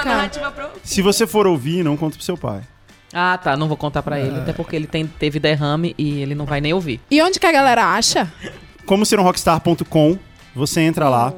se 0.83 1.01
você 1.01 1.27
for 1.27 1.47
ouvir, 1.47 1.83
não 1.83 1.97
conta 1.97 2.17
pro 2.17 2.25
seu 2.25 2.37
pai. 2.37 2.61
Ah, 3.13 3.39
tá. 3.39 3.57
Não 3.57 3.69
vou 3.69 3.77
contar 3.77 4.03
pra 4.03 4.21
ele, 4.21 4.39
até 4.39 4.53
porque 4.53 4.77
ele 4.77 4.87
tem, 4.87 5.07
teve 5.07 5.39
derrame 5.41 5.95
e 5.99 6.21
ele 6.21 6.35
não 6.35 6.45
vai 6.47 6.61
nem 6.61 6.73
ouvir. 6.73 7.01
E 7.11 7.21
onde 7.23 7.39
que 7.41 7.47
a 7.47 7.53
galera 7.53 7.85
acha? 7.95 8.33
Como 8.87 9.05
ser 9.05 9.19
um 9.19 9.23
rockstar.com, 9.23 10.19
você 10.55 10.81
entra 10.81 11.09
lá 11.09 11.33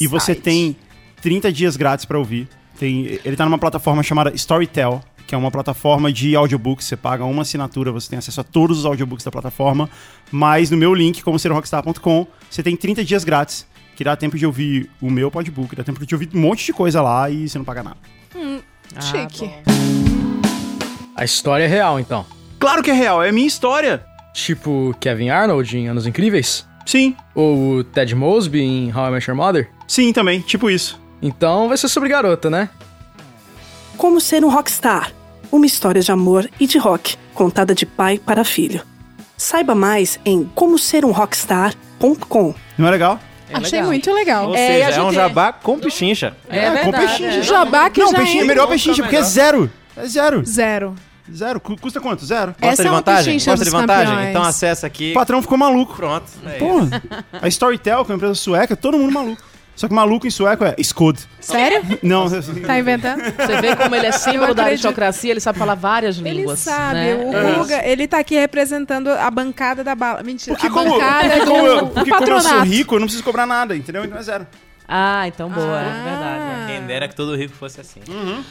e 0.00 0.06
você 0.06 0.34
site. 0.34 0.42
tem 0.42 0.76
30 1.22 1.52
dias 1.52 1.76
grátis 1.76 2.04
pra 2.04 2.18
ouvir. 2.18 2.48
Tem, 2.78 3.18
ele 3.24 3.36
tá 3.36 3.44
numa 3.44 3.58
plataforma 3.58 4.02
chamada 4.02 4.34
Storytel, 4.34 5.02
que 5.26 5.34
é 5.34 5.38
uma 5.38 5.50
plataforma 5.50 6.10
de 6.10 6.34
audiobooks. 6.34 6.86
Você 6.86 6.96
paga 6.96 7.24
uma 7.24 7.42
assinatura, 7.42 7.92
você 7.92 8.08
tem 8.08 8.18
acesso 8.18 8.40
a 8.40 8.44
todos 8.44 8.78
os 8.78 8.86
audiobooks 8.86 9.24
da 9.24 9.30
plataforma. 9.30 9.88
Mas 10.30 10.70
no 10.70 10.76
meu 10.76 10.94
link, 10.94 11.22
como 11.22 11.38
ser 11.38 11.52
um 11.52 11.54
rockstar.com, 11.54 12.26
você 12.50 12.62
tem 12.62 12.74
30 12.76 13.04
dias 13.04 13.24
grátis, 13.24 13.66
que 13.94 14.02
dá 14.02 14.16
tempo 14.16 14.38
de 14.38 14.46
ouvir 14.46 14.88
o 15.00 15.10
meu 15.10 15.30
podbook, 15.30 15.76
dá 15.76 15.84
tempo 15.84 16.04
de 16.04 16.14
ouvir 16.14 16.30
um 16.34 16.40
monte 16.40 16.64
de 16.64 16.72
coisa 16.72 17.02
lá 17.02 17.28
e 17.28 17.46
você 17.46 17.58
não 17.58 17.64
paga 17.66 17.82
nada. 17.82 17.98
Ah, 18.96 19.00
Chique. 19.00 19.46
bom. 19.46 20.09
A 21.20 21.24
história 21.24 21.64
é 21.64 21.66
real, 21.66 22.00
então. 22.00 22.24
Claro 22.58 22.82
que 22.82 22.90
é 22.90 22.94
real, 22.94 23.22
é 23.22 23.30
minha 23.30 23.46
história. 23.46 24.02
Tipo 24.32 24.94
Kevin 24.98 25.28
Arnold 25.30 25.76
em 25.76 25.86
Anos 25.88 26.06
Incríveis? 26.06 26.66
Sim, 26.86 27.14
Ou 27.34 27.74
o 27.76 27.84
Ted 27.84 28.14
Mosby 28.14 28.60
em 28.62 28.92
How 28.94 29.08
I 29.08 29.10
Met 29.12 29.28
Your 29.30 29.36
Mother? 29.36 29.68
sim 29.86 30.12
também, 30.12 30.40
tipo 30.40 30.70
isso. 30.70 30.98
Então 31.22 31.68
vai 31.68 31.76
ser 31.76 31.88
sobre 31.88 32.08
garota, 32.08 32.48
né? 32.48 32.70
Como 33.96 34.20
ser 34.20 34.44
um 34.44 34.48
rockstar. 34.50 35.12
Uma 35.52 35.66
história 35.66 36.00
de 36.00 36.10
amor 36.12 36.48
e 36.58 36.66
de 36.66 36.78
rock, 36.78 37.16
contada 37.34 37.74
de 37.74 37.84
pai 37.84 38.18
para 38.18 38.44
filho. 38.44 38.82
Saiba 39.36 39.74
mais 39.74 40.18
em 40.24 40.44
comoserumrockstar.com. 40.54 42.54
Não 42.78 42.88
é 42.88 42.90
legal? 42.90 43.18
É 43.50 43.56
Achei 43.56 43.72
legal. 43.80 43.86
muito 43.88 44.12
legal. 44.14 44.48
Ou 44.48 44.54
É, 44.54 44.66
seja, 44.66 44.86
a 44.86 44.90
é 44.92 45.00
um 45.00 45.04
gente- 45.06 45.14
jabá 45.14 45.52
com 45.52 45.78
pichincha. 45.78 46.34
É, 46.48 46.68
com 46.68 46.74
verdade. 46.84 47.06
peixinho. 47.06 47.28
é. 47.30 47.42
Jabá 47.42 47.90
que 47.90 48.00
Não, 48.00 48.10
já 48.12 48.18
peixinho 48.18 48.44
é 48.44 48.46
melhor 48.46 48.68
peixinho, 48.68 48.96
porque 48.96 49.16
é 49.16 49.22
zero. 49.22 49.68
É 49.96 50.06
zero. 50.06 50.44
Zero. 50.46 50.94
Zero. 51.34 51.60
Cu- 51.60 51.76
Custa 51.80 52.00
quanto? 52.00 52.24
Zero. 52.24 52.54
Essa 52.60 52.66
Gosta 52.68 52.82
de 52.82 52.88
é 52.88 52.90
uma 52.90 52.96
vantagem? 52.98 53.34
Gosta 53.34 53.56
de 53.56 53.64
dos 53.64 53.72
vantagem? 53.72 54.06
campeões. 54.06 54.30
Então 54.30 54.42
acessa 54.42 54.86
O 54.86 54.88
aqui. 54.88 55.12
patrão 55.12 55.40
ficou 55.42 55.56
maluco. 55.58 55.94
Pronto. 55.94 56.24
É 56.46 56.50
isso. 56.50 56.58
Porra. 56.58 57.02
A 57.40 57.48
Storytel, 57.48 58.04
que 58.04 58.10
é 58.10 58.14
uma 58.14 58.16
empresa 58.16 58.34
sueca, 58.34 58.76
todo 58.76 58.98
mundo 58.98 59.12
maluco. 59.12 59.42
Só 59.76 59.88
que 59.88 59.94
maluco 59.94 60.26
em 60.26 60.30
sueco 60.30 60.62
é 60.62 60.74
Skod. 60.78 61.18
Sério? 61.40 61.82
Não, 62.02 62.26
Tá 62.66 62.78
inventando? 62.78 63.22
Você 63.22 63.60
vê 63.62 63.74
como 63.74 63.94
ele 63.94 64.06
é 64.08 64.12
símbolo 64.12 64.52
da 64.54 64.64
acredito. 64.64 64.84
aristocracia, 64.86 65.30
ele 65.30 65.40
sabe 65.40 65.58
falar 65.58 65.74
várias 65.74 66.18
Ele 66.18 66.30
línguas. 66.30 66.58
sabe, 66.58 66.94
né? 66.96 67.14
o 67.14 67.34
É. 67.34 67.52
Guga, 67.54 67.86
ele 67.88 68.06
tá 68.06 68.18
aqui 68.18 68.34
representando 68.34 69.08
a 69.08 69.30
bancada 69.30 69.82
da 69.82 69.94
bala. 69.94 70.22
Mentira, 70.22 70.54
porque 70.54 70.66
a 70.66 70.70
como, 70.70 70.90
bancada 70.98 71.28
porque 71.30 71.40
do 71.40 71.50
como 71.50 71.66
eu, 71.66 71.86
porque 71.86 72.10
como 72.10 72.22
eu 72.24 72.40
sou 72.40 72.50
patronato. 72.50 72.70
rico, 72.70 72.94
eu 72.94 73.00
não 73.00 73.06
preciso 73.06 73.24
cobrar 73.24 73.46
nada, 73.46 73.74
entendeu? 73.74 74.04
Então 74.04 74.18
é 74.18 74.22
zero. 74.22 74.46
Ah, 74.92 75.28
então 75.28 75.48
boa, 75.48 75.78
Ah. 75.78 75.82
é 75.84 76.10
verdade. 76.10 76.72
Quem 76.72 76.86
dera 76.86 77.06
que 77.08 77.14
todo 77.14 77.36
rico 77.36 77.54
fosse 77.54 77.80
assim. 77.80 78.00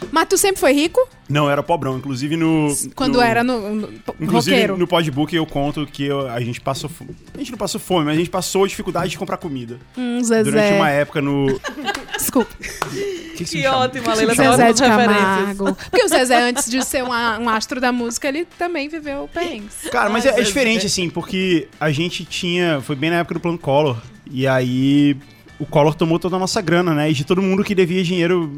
Mas 0.09 0.25
tu 0.29 0.37
sempre 0.37 0.59
foi 0.61 0.71
rico? 0.71 1.05
Não, 1.27 1.49
era 1.49 1.61
pobrão. 1.61 1.97
Inclusive 1.97 2.37
no. 2.37 2.73
Quando 2.95 3.15
no- 3.15 3.21
era 3.21 3.43
no, 3.43 3.59
no 3.75 3.89
Inclusive, 4.21 4.55
roqueiro? 4.55 4.77
no 4.77 4.87
podbook 4.87 5.35
eu 5.35 5.45
conto 5.45 5.85
que 5.85 6.05
eu- 6.05 6.29
a 6.29 6.39
gente 6.39 6.61
passou. 6.61 6.89
A 7.33 7.37
gente 7.37 7.51
não 7.51 7.57
passou 7.57 7.79
fome, 7.79 8.05
mas 8.05 8.15
a 8.15 8.17
gente 8.17 8.29
passou 8.29 8.65
dificuldade 8.65 9.09
de 9.09 9.17
comprar 9.17 9.35
comida. 9.35 9.77
Hum, 9.97 10.23
Zezé. 10.23 10.43
Durante 10.43 10.73
uma 10.75 10.89
época 10.89 11.21
no. 11.21 11.47
Desculpa. 12.17 12.51
Que, 13.39 13.45
que, 13.45 13.61
Que 13.61 13.67
ótimo, 13.67 14.09
a 14.09 14.13
Leila 14.15 14.33
Zezé 14.35 14.65
tem 14.65 14.73
de. 14.73 14.81
Camargo. 14.81 15.73
Porque 15.89 16.03
o 16.03 16.09
Zezé, 16.09 16.41
antes 16.41 16.69
de 16.69 16.83
ser 16.83 17.03
um, 17.05 17.07
um 17.09 17.47
astro 17.47 17.79
da 17.79 17.89
música, 17.89 18.27
ele 18.27 18.43
também 18.57 18.89
viveu 18.89 19.29
perrengues. 19.33 19.87
Cara, 19.89 20.09
mas 20.09 20.25
Ai, 20.25 20.33
é, 20.33 20.39
é 20.41 20.43
diferente, 20.43 20.85
assim, 20.87 21.09
porque 21.09 21.69
a 21.79 21.89
gente 21.89 22.25
tinha. 22.25 22.81
Foi 22.81 22.97
bem 22.97 23.09
na 23.09 23.17
época 23.19 23.35
do 23.35 23.39
plano 23.39 23.57
Collor. 23.57 23.95
E 24.29 24.45
aí 24.45 25.15
o 25.59 25.65
Collor 25.65 25.93
tomou 25.93 26.17
toda 26.17 26.37
a 26.37 26.39
nossa 26.39 26.61
grana, 26.61 26.93
né? 26.93 27.09
E 27.11 27.13
de 27.13 27.25
todo 27.25 27.41
mundo 27.41 27.63
que 27.63 27.75
devia 27.75 28.03
dinheiro 28.03 28.49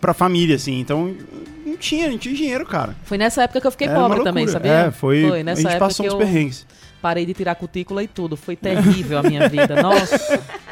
pra 0.00 0.14
família, 0.14 0.56
assim. 0.56 0.78
Então 0.78 1.14
não 1.66 1.76
tinha, 1.76 2.08
não 2.08 2.16
tinha 2.18 2.34
dinheiro, 2.34 2.64
cara. 2.64 2.96
Foi 3.04 3.18
nessa 3.18 3.42
época 3.42 3.60
que 3.60 3.66
eu 3.66 3.70
fiquei 3.72 3.88
Era 3.88 3.98
uma 3.98 4.08
pobre 4.08 4.24
também, 4.24 4.46
sabia? 4.46 4.72
É, 4.72 4.90
foi. 4.90 5.40
a 5.40 5.44
nessa 5.44 5.62
gente 5.62 5.70
época 5.70 5.86
passou 5.86 6.04
que 6.04 6.10
uns 6.10 6.12
eu 6.14 6.18
perrengues. 6.18 6.66
parei 7.00 7.26
de 7.26 7.34
tirar 7.34 7.54
cutícula 7.56 8.02
e 8.02 8.08
tudo. 8.08 8.36
Foi 8.36 8.54
terrível 8.56 9.18
a 9.18 9.22
minha 9.22 9.48
vida. 9.48 9.82
Nossa. 9.82 10.42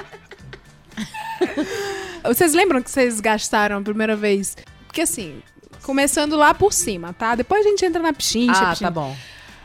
Vocês 2.23 2.52
lembram 2.52 2.83
que 2.83 2.90
vocês 2.90 3.19
gastaram 3.19 3.78
a 3.78 3.80
primeira 3.80 4.14
vez? 4.14 4.57
Porque 4.87 5.00
assim, 5.00 5.42
começando 5.83 6.37
lá 6.37 6.52
por 6.52 6.73
cima, 6.73 7.12
tá? 7.14 7.35
Depois 7.35 7.64
a 7.64 7.69
gente 7.71 7.85
entra 7.85 8.02
na 8.02 8.12
pichincha. 8.12 8.52
Ah, 8.52 8.71
pichincha. 8.71 8.85
tá 8.85 8.90
bom. 8.90 9.16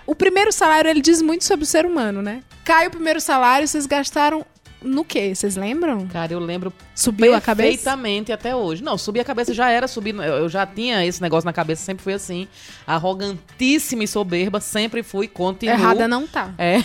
O 0.08 0.16
primeiro 0.16 0.52
salário, 0.54 0.90
ele 0.90 1.02
diz 1.02 1.22
muito 1.22 1.44
sobre 1.44 1.64
o 1.64 1.68
ser 1.68 1.86
humano, 1.86 2.22
né? 2.22 2.44
Cai 2.64 2.88
o 2.88 2.92
primeiro 2.92 3.20
salário, 3.20 3.68
vocês 3.68 3.86
gastaram 3.86 4.46
no 4.86 5.04
quê? 5.04 5.34
Vocês 5.36 5.56
lembram? 5.56 6.08
Cara, 6.08 6.32
eu 6.32 6.40
lembro 6.40 6.72
Subiu 6.94 7.34
a 7.34 7.42
cabeça? 7.42 7.70
perfeitamente 7.70 8.32
até 8.32 8.56
hoje. 8.56 8.84
Não, 8.84 8.98
subir 8.98 9.20
a 9.20 9.26
cabeça 9.26 9.54
já 9.54 9.70
era 9.70 9.88
subir. 9.88 10.16
Eu 10.16 10.46
eu 10.46 10.50
já 10.50 10.66
tinha 10.66 11.06
esse 11.06 11.22
negócio 11.22 11.46
na 11.46 11.54
cabeça, 11.54 11.84
sempre 11.84 12.04
fui 12.04 12.14
assim. 12.14 12.48
Arrogantíssima 12.88 14.04
e 14.04 14.08
soberba, 14.08 14.62
sempre 14.62 15.04
fui, 15.04 15.28
continuo. 15.28 15.76
Errada 15.76 16.08
não 16.08 16.26
tá. 16.26 16.54
É. 16.58 16.84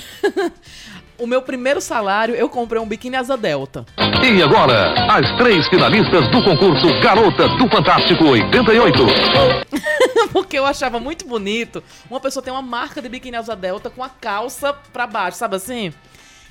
o 1.18 1.26
meu 1.26 1.42
primeiro 1.42 1.80
salário, 1.80 2.34
eu 2.34 2.48
comprei 2.48 2.80
um 2.80 2.88
biquíni 2.88 3.16
asa 3.16 3.36
delta. 3.36 3.84
E 4.22 4.42
agora, 4.42 4.94
as 5.12 5.36
três 5.36 5.68
finalistas 5.68 6.28
do 6.30 6.42
concurso 6.42 6.86
Garota 7.02 7.48
do 7.48 7.68
Fantástico 7.68 8.24
88. 8.24 8.98
Porque 10.32 10.58
eu 10.58 10.64
achava 10.64 10.98
muito 10.98 11.26
bonito 11.26 11.82
uma 12.08 12.20
pessoa 12.20 12.42
ter 12.42 12.50
uma 12.50 12.62
marca 12.62 13.02
de 13.02 13.08
biquíni 13.08 13.36
asa 13.36 13.54
delta 13.54 13.90
com 13.90 14.02
a 14.02 14.08
calça 14.08 14.72
pra 14.92 15.06
baixo, 15.06 15.36
sabe 15.36 15.56
assim? 15.56 15.92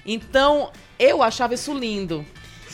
Então, 0.05 0.71
eu 0.99 1.23
achava 1.23 1.53
isso 1.53 1.73
lindo. 1.73 2.25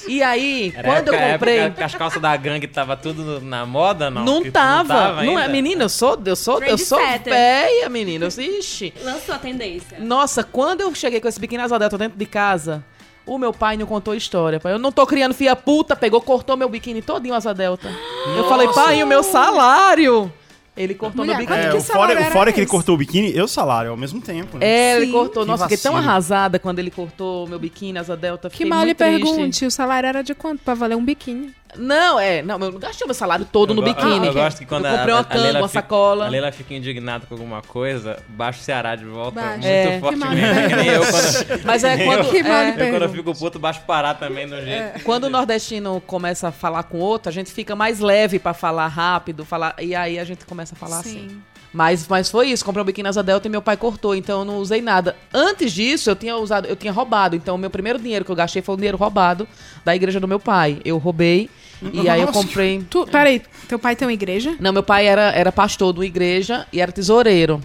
E 0.07 0.21
aí, 0.21 0.71
Era 0.75 0.87
quando 0.87 1.07
eu 1.07 1.13
época- 1.15 1.31
comprei. 1.33 1.57
época 1.59 1.85
as 1.85 1.95
calças 1.95 2.21
da 2.21 2.35
gangue 2.37 2.67
tava 2.67 2.95
tudo 2.95 3.41
na 3.41 3.65
moda, 3.65 4.09
não? 4.11 4.23
Não 4.23 4.43
Que 4.43 4.51
tava. 4.51 5.23
Não, 5.23 5.39
é, 5.39 5.47
menina, 5.47 5.85
eu 5.85 5.89
sou, 5.89 6.21
eu 6.25 6.35
sou, 6.35 6.61
eu 6.63 6.77
sou 6.77 6.99
Trendsetter. 6.99 7.33
velha, 7.33 7.89
menina. 7.89 8.25
Eu- 8.25 8.43
Ixi. 8.59 8.93
Lançou 9.03 9.33
a 9.33 9.39
tendência. 9.39 9.97
Nossa, 9.99 10.43
quando 10.43 10.81
eu 10.81 10.93
cheguei 10.93 11.19
com 11.19 11.27
esse 11.27 11.39
biquíni 11.39 11.63
asa 11.63 11.79
delta 11.79 11.97
dentro 11.97 12.19
de 12.19 12.25
casa, 12.27 12.83
o 13.25 13.39
meu 13.39 13.51
pai 13.51 13.77
não 13.77 13.87
contou 13.87 14.13
a 14.13 14.17
história. 14.17 14.59
pai. 14.59 14.73
Eu 14.73 14.79
não 14.79 14.91
tô 14.91 15.07
criando 15.07 15.33
filha 15.33 15.55
puta, 15.55 15.95
pegou, 15.95 16.21
cortou 16.21 16.55
meu 16.55 16.69
biquíni 16.69 17.01
todinho 17.01 17.33
asa 17.33 17.51
delta. 17.53 17.89
Eu 18.37 18.47
falei, 18.47 18.67
pai, 18.67 18.99
e 18.99 19.03
o 19.03 19.07
meu 19.07 19.23
salário? 19.23 20.31
Ele 20.77 20.93
cortou 20.93 21.23
Mulher, 21.23 21.37
meu 21.37 21.47
biquíni. 21.47 21.67
É, 21.67 21.71
que 21.71 21.77
o 21.77 21.81
fora, 21.81 22.19
o 22.19 22.31
fora 22.31 22.51
que 22.51 22.59
ele 22.59 22.67
cortou 22.67 22.95
o 22.95 22.97
biquíni 22.97 23.31
e 23.31 23.41
o 23.41 23.47
salário 23.47 23.91
ao 23.91 23.97
mesmo 23.97 24.19
tempo. 24.19 24.57
Né? 24.57 24.65
É, 24.65 24.97
ele 24.97 25.05
Sim. 25.05 25.11
cortou. 25.13 25.43
Que 25.43 25.49
Nossa, 25.49 25.63
fiquei 25.63 25.77
tão 25.77 25.95
arrasada 25.95 26.59
quando 26.59 26.79
ele 26.79 26.91
cortou 26.91 27.47
meu 27.47 27.57
biquíni, 27.57 27.97
asa 27.97 28.17
delta. 28.17 28.49
Que 28.49 28.65
mal 28.65 28.83
lhe 28.83 28.93
triste. 28.93 29.21
pergunte, 29.21 29.65
o 29.65 29.71
salário 29.71 30.07
era 30.07 30.21
de 30.21 30.35
quanto 30.35 30.61
pra 30.63 30.73
valer 30.73 30.95
um 30.95 31.05
biquíni? 31.05 31.53
Não, 31.77 32.19
é. 32.19 32.41
Não, 32.41 32.59
eu 32.59 32.71
não 32.71 32.79
gastei 32.79 33.05
meu 33.05 33.13
salário 33.13 33.45
todo 33.45 33.71
Eu 33.71 33.75
no 33.75 33.81
biquíni. 33.81 34.27
Eu 34.27 34.33
gosto 34.33 34.59
que 34.59 34.65
quando 34.65 34.85
eu 34.85 34.91
comprei 34.97 35.13
a, 35.13 35.17
uma 35.17 35.25
a 35.29 35.33
Leila 35.33 35.47
cama, 35.47 35.59
uma 35.59 35.67
fica- 35.67 35.81
sacola. 35.81 36.25
A 36.25 36.29
Leila 36.29 36.51
fica 36.51 36.73
indignada 36.73 37.25
com 37.25 37.33
alguma 37.35 37.61
coisa, 37.61 38.17
baixa 38.29 38.59
o 38.59 38.63
Ceará 38.63 38.95
de 38.95 39.05
volta 39.05 39.39
Baixa. 39.41 39.53
muito 39.53 39.65
É. 39.67 39.99
Fortemente. 39.99 40.67
Que 40.69 40.75
nem 40.75 40.87
eu 40.87 41.01
quando, 41.05 41.63
Mas 41.65 41.83
é 41.83 42.05
quando. 42.05 42.29
Que 42.29 42.43
mal 42.43 42.51
é, 42.61 42.69
eu, 42.69 42.91
quando 42.91 43.03
eu 43.03 43.09
fico 43.09 43.35
puto, 43.35 43.59
baixo 43.59 43.81
Pará 43.85 44.13
também 44.13 44.47
do 44.47 44.59
jeito. 44.61 45.03
Quando 45.03 45.25
o 45.25 45.29
nordestino 45.29 46.01
começa 46.05 46.47
a 46.47 46.51
falar 46.51 46.83
com 46.83 46.99
outro, 46.99 47.29
a 47.29 47.31
gente 47.33 47.51
fica 47.51 47.75
mais 47.75 47.99
leve 47.99 48.39
pra 48.39 48.53
falar 48.53 48.87
rápido, 48.87 49.45
falar 49.45 49.75
e 49.79 49.93
aí 49.95 50.17
a 50.19 50.23
gente 50.23 50.45
começa 50.45 50.75
a 50.75 50.77
falar 50.77 50.99
assim. 50.99 51.41
Mas, 51.73 52.07
mas 52.07 52.29
foi 52.31 52.47
isso, 52.47 52.63
comprei 52.63 52.81
um 52.81 52.85
biquíni 52.85 53.09
asa 53.09 53.21
delta 53.21 53.49
e 53.49 53.51
meu 53.51 53.61
pai 53.61 53.75
cortou, 53.75 54.15
então 54.15 54.39
eu 54.39 54.45
não 54.45 54.59
usei 54.59 54.81
nada. 54.81 55.13
Antes 55.33 55.73
disso, 55.73 56.09
eu 56.09 56.15
tinha 56.15 56.37
usado, 56.37 56.67
eu 56.67 56.75
tinha 56.75 56.93
roubado, 56.93 57.35
então 57.35 57.55
o 57.55 57.57
meu 57.57 57.69
primeiro 57.69 57.99
dinheiro 57.99 58.23
que 58.23 58.31
eu 58.31 58.35
gastei 58.35 58.61
foi 58.61 58.75
o 58.75 58.77
dinheiro 58.77 58.97
roubado 58.97 59.45
da 59.83 59.93
igreja 59.93 60.17
do 60.17 60.25
meu 60.25 60.39
pai. 60.39 60.79
Eu 60.85 60.97
roubei 60.97 61.49
e 61.81 62.09
aí 62.09 62.21
eu 62.21 62.27
Nossa. 62.27 62.39
comprei. 62.39 62.83
Tu, 62.89 63.05
peraí, 63.07 63.41
teu 63.67 63.77
pai 63.77 63.95
tem 63.95 64.07
uma 64.07 64.13
igreja? 64.13 64.55
Não, 64.59 64.71
meu 64.71 64.83
pai 64.83 65.05
era, 65.07 65.31
era 65.31 65.51
pastor 65.51 65.93
de 65.93 65.99
uma 65.99 66.05
igreja 66.05 66.65
e 66.71 66.79
era 66.81 66.91
tesoureiro. 66.91 67.61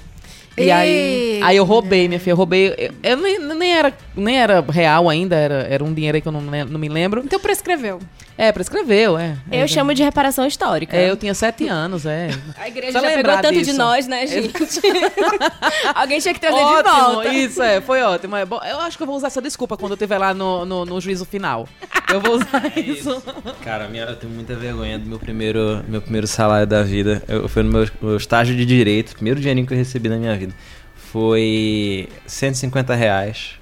E 0.59 0.71
aí, 0.71 0.89
Ei, 0.91 1.43
aí 1.43 1.57
eu 1.57 1.65
roubei, 1.65 2.09
minha 2.09 2.21
filha, 2.21 2.33
eu 2.33 2.37
roubei. 2.37 2.75
Eu, 2.77 2.93
eu 3.03 3.17
nem, 3.17 3.39
nem, 3.39 3.73
era, 3.73 3.97
nem 4.17 4.39
era 4.39 4.61
real 4.61 5.09
ainda, 5.09 5.37
era, 5.37 5.67
era 5.69 5.83
um 5.83 5.95
dinheiro 5.95 6.17
aí 6.17 6.21
que 6.21 6.29
eu 6.29 6.33
não, 6.33 6.41
não 6.43 6.79
me 6.79 6.89
lembro. 6.89 7.23
Então 7.25 7.39
prescreveu. 7.41 8.01
É, 8.41 8.51
prescreveu, 8.53 9.19
é. 9.19 9.37
Eu 9.53 9.65
é, 9.65 9.67
chamo 9.67 9.93
de 9.93 10.03
reparação 10.03 10.47
histórica. 10.47 10.97
É, 10.97 11.11
eu 11.11 11.15
tinha 11.15 11.35
sete 11.35 11.69
anos, 11.69 12.07
é. 12.07 12.31
A 12.57 12.69
igreja 12.69 12.99
Precisa 12.99 13.15
já 13.15 13.23
pegou 13.23 13.43
tanto 13.43 13.53
disso. 13.59 13.73
de 13.73 13.77
nós, 13.77 14.07
né, 14.07 14.27
gente? 14.27 14.55
Alguém 15.95 16.21
tinha 16.21 16.33
que 16.33 16.41
trazer 16.41 16.57
de 16.57 16.65
ótimo, 16.65 17.13
volta. 17.13 17.29
isso 17.29 17.63
é, 17.63 17.83
foi 17.83 18.01
ótimo. 18.01 18.37
É 18.37 18.47
bom, 18.47 18.59
eu 18.65 18.81
acho 18.81 18.97
que 18.97 19.03
eu 19.03 19.07
vou 19.07 19.15
usar 19.15 19.27
essa 19.27 19.43
desculpa 19.43 19.77
quando 19.77 19.93
eu 19.93 19.95
estiver 19.97 20.17
lá 20.17 20.33
no, 20.33 20.65
no, 20.65 20.87
no 20.87 20.99
juízo 21.03 21.27
final. 21.27 21.69
Eu 22.11 22.19
vou 22.19 22.37
usar 22.37 22.73
isso. 22.81 23.23
Cara, 23.63 23.87
minha, 23.89 24.05
eu 24.05 24.17
tenho 24.17 24.33
muita 24.33 24.55
vergonha 24.55 24.99
do 24.99 25.05
meu 25.05 25.19
primeiro, 25.19 25.85
meu 25.87 26.01
primeiro 26.01 26.27
salário 26.27 26.67
da 26.67 26.83
vida. 26.83 27.23
Eu, 27.29 27.47
foi 27.47 27.63
no 27.63 27.71
meu, 27.71 27.87
meu 28.01 28.17
estágio 28.17 28.57
de 28.57 28.65
direito, 28.65 29.17
primeiro 29.17 29.39
dinheirinho 29.39 29.67
que 29.67 29.75
eu 29.75 29.79
recebi 29.79 30.09
na 30.09 30.17
minha 30.17 30.35
vida. 30.35 30.55
Foi 30.97 32.09
150 32.25 32.95
reais 32.95 33.60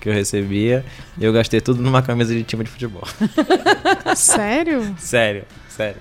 que 0.00 0.08
eu 0.08 0.12
recebia 0.12 0.84
e 1.18 1.24
eu 1.24 1.32
gastei 1.32 1.60
tudo 1.60 1.82
numa 1.82 2.02
camisa 2.02 2.34
de 2.34 2.42
time 2.42 2.64
de 2.64 2.70
futebol. 2.70 3.02
Sério? 4.16 4.94
sério, 4.98 5.44
sério. 5.68 5.96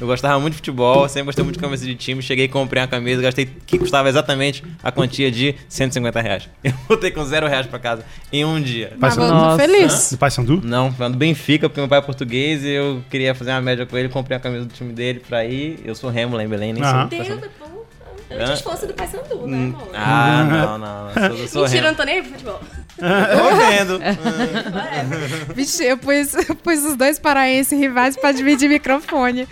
Eu 0.00 0.06
gostava 0.06 0.38
muito 0.40 0.54
de 0.54 0.56
futebol, 0.58 1.08
sempre 1.08 1.26
gostei 1.26 1.44
muito 1.44 1.56
de 1.56 1.62
camisa 1.62 1.84
de 1.84 1.94
time. 1.94 2.22
Cheguei 2.22 2.46
e 2.46 2.48
comprei 2.48 2.82
uma 2.82 2.88
camisa, 2.88 3.22
gastei 3.22 3.48
que 3.66 3.78
custava 3.78 4.08
exatamente 4.08 4.64
a 4.82 4.90
quantia 4.90 5.30
de 5.30 5.54
150 5.68 6.20
reais. 6.20 6.48
Eu 6.64 6.72
voltei 6.88 7.10
com 7.10 7.24
zero 7.24 7.46
reais 7.46 7.66
pra 7.66 7.78
casa 7.78 8.04
em 8.32 8.44
um 8.44 8.60
dia. 8.60 8.94
Mas 8.98 9.14
Sandu? 9.14 9.56
feliz. 9.56 10.10
Do 10.10 10.18
Pai 10.18 10.30
Sandu? 10.30 10.60
Não, 10.64 10.90
falando 10.92 11.12
do 11.14 11.18
Benfica, 11.18 11.68
porque 11.68 11.80
meu 11.80 11.88
pai 11.88 11.98
é 11.98 12.02
português 12.02 12.64
e 12.64 12.70
eu 12.70 13.02
queria 13.10 13.34
fazer 13.34 13.50
uma 13.52 13.60
média 13.60 13.86
com 13.86 13.96
ele, 13.96 14.08
comprei 14.08 14.36
a 14.36 14.40
camisa 14.40 14.64
do 14.64 14.72
time 14.72 14.92
dele 14.92 15.20
pra 15.20 15.44
ir. 15.44 15.78
Eu 15.84 15.94
sou 15.94 16.10
Remo 16.10 16.34
lá 16.36 16.42
em 16.42 16.48
Belém, 16.48 16.72
nem 16.72 16.82
Aham. 16.82 17.08
sou. 17.08 17.24
Deus, 17.24 17.40
sou- 18.30 18.40
antes 18.46 18.60
fosse 18.62 18.86
do 18.86 18.94
Paysandu, 18.94 19.46
né, 19.46 19.56
Hum, 19.56 19.74
amor? 19.76 19.88
Ah, 19.94 20.44
não, 20.44 20.78
não, 20.78 21.04
não. 21.06 21.12
Sou, 21.12 21.22
eu 21.38 21.48
sou 21.48 21.62
Mentira, 21.62 21.86
eu 21.86 21.90
não 21.90 21.94
tô 21.96 22.02
nem 22.04 22.14
aí 22.16 22.22
pro 22.22 22.30
futebol. 22.32 22.60
Tô 22.96 23.56
vendo. 23.70 24.00
Vixe, 25.54 25.84
eu 25.84 25.96
pus, 25.98 26.34
eu 26.48 26.54
pus 26.54 26.84
os 26.84 26.96
dois 26.96 27.18
paraenses 27.18 27.78
rivais 27.78 28.16
pra 28.16 28.32
dividir 28.32 28.68
microfone. 28.68 29.48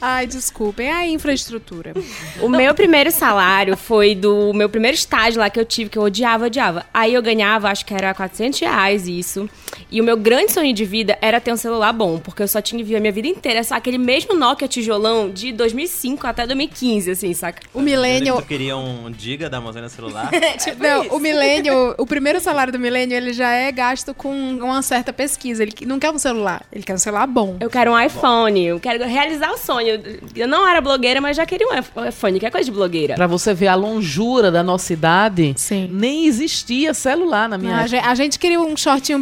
Ai, 0.00 0.26
desculpem. 0.26 0.90
A 0.90 1.06
infraestrutura. 1.06 1.92
O 2.40 2.48
meu 2.48 2.74
primeiro 2.74 3.10
salário 3.12 3.76
foi 3.76 4.14
do 4.16 4.52
meu 4.52 4.68
primeiro 4.68 4.96
estágio 4.96 5.38
lá 5.38 5.48
que 5.48 5.60
eu 5.60 5.64
tive, 5.64 5.90
que 5.90 5.98
eu 5.98 6.02
odiava, 6.02 6.46
odiava. 6.46 6.84
Aí 6.92 7.14
eu 7.14 7.22
ganhava, 7.22 7.68
acho 7.70 7.86
que 7.86 7.94
era 7.94 8.12
400 8.12 8.58
reais 8.60 9.06
isso. 9.06 9.48
E 9.90 10.00
o 10.00 10.04
meu 10.04 10.16
grande 10.16 10.52
sonho 10.52 10.72
de 10.72 10.84
vida 10.84 11.18
era 11.20 11.40
ter 11.40 11.52
um 11.52 11.56
celular 11.56 11.92
bom, 11.92 12.18
porque 12.18 12.42
eu 12.42 12.48
só 12.48 12.60
tinha 12.60 12.78
vivido 12.78 12.96
a 12.96 13.00
minha 13.00 13.12
vida 13.12 13.28
inteira 13.28 13.62
só 13.62 13.74
aquele 13.74 13.98
mesmo 13.98 14.34
Nokia 14.34 14.66
tijolão 14.66 15.30
de 15.30 15.52
2005 15.52 16.26
até 16.26 16.46
2015, 16.46 17.10
assim, 17.10 17.34
saca? 17.34 17.62
O 17.72 17.80
milênio... 17.80 18.36
Tu 18.36 18.42
queria 18.42 18.76
um 18.76 19.12
giga 19.16 19.48
da 19.48 19.58
Amazônia 19.58 19.88
celular? 19.88 20.30
tipo 20.58 20.82
Não, 20.82 21.04
isso. 21.04 21.14
o 21.14 21.18
milênio, 21.18 21.94
o 21.98 22.06
primeiro 22.06 22.40
salário 22.40 22.72
do 22.72 22.78
milênio, 22.78 23.16
ele 23.16 23.32
já 23.32 23.50
é 23.50 23.70
gasto 23.70 24.14
com 24.14 24.32
uma 24.32 24.82
certa 24.82 25.12
pesquisa. 25.12 25.62
Ele 25.62 25.72
não 25.86 25.98
quer 25.98 26.10
um 26.10 26.18
celular, 26.18 26.64
ele 26.72 26.82
quer 26.82 26.94
um 26.94 26.98
celular 26.98 27.26
bom. 27.26 27.56
Eu 27.60 27.70
quero 27.70 27.92
um 27.92 28.00
iPhone, 28.00 28.64
eu 28.64 28.80
quero 28.80 29.04
realizar 29.04 29.50
o 29.52 29.58
sonho. 29.58 30.02
Eu 30.34 30.48
não 30.48 30.66
era 30.68 30.80
blogueira, 30.80 31.20
mas 31.20 31.36
já 31.36 31.46
queria 31.46 31.66
um 31.68 32.08
iPhone, 32.08 32.40
que 32.40 32.46
é 32.46 32.50
coisa 32.50 32.64
de 32.64 32.72
blogueira. 32.72 33.14
Pra 33.14 33.26
você 33.26 33.54
ver 33.54 33.68
a 33.68 33.74
longura 33.74 34.50
da 34.50 34.62
nossa 34.62 34.92
idade, 34.92 35.54
Sim. 35.56 35.88
nem 35.92 36.26
existia 36.26 36.94
celular 36.94 37.48
na 37.48 37.58
minha 37.58 37.86
gente, 37.86 38.04
a 38.04 38.14
gente 38.14 38.38
queria 38.38 38.60
um 38.60 38.76
shortinho 38.76 39.18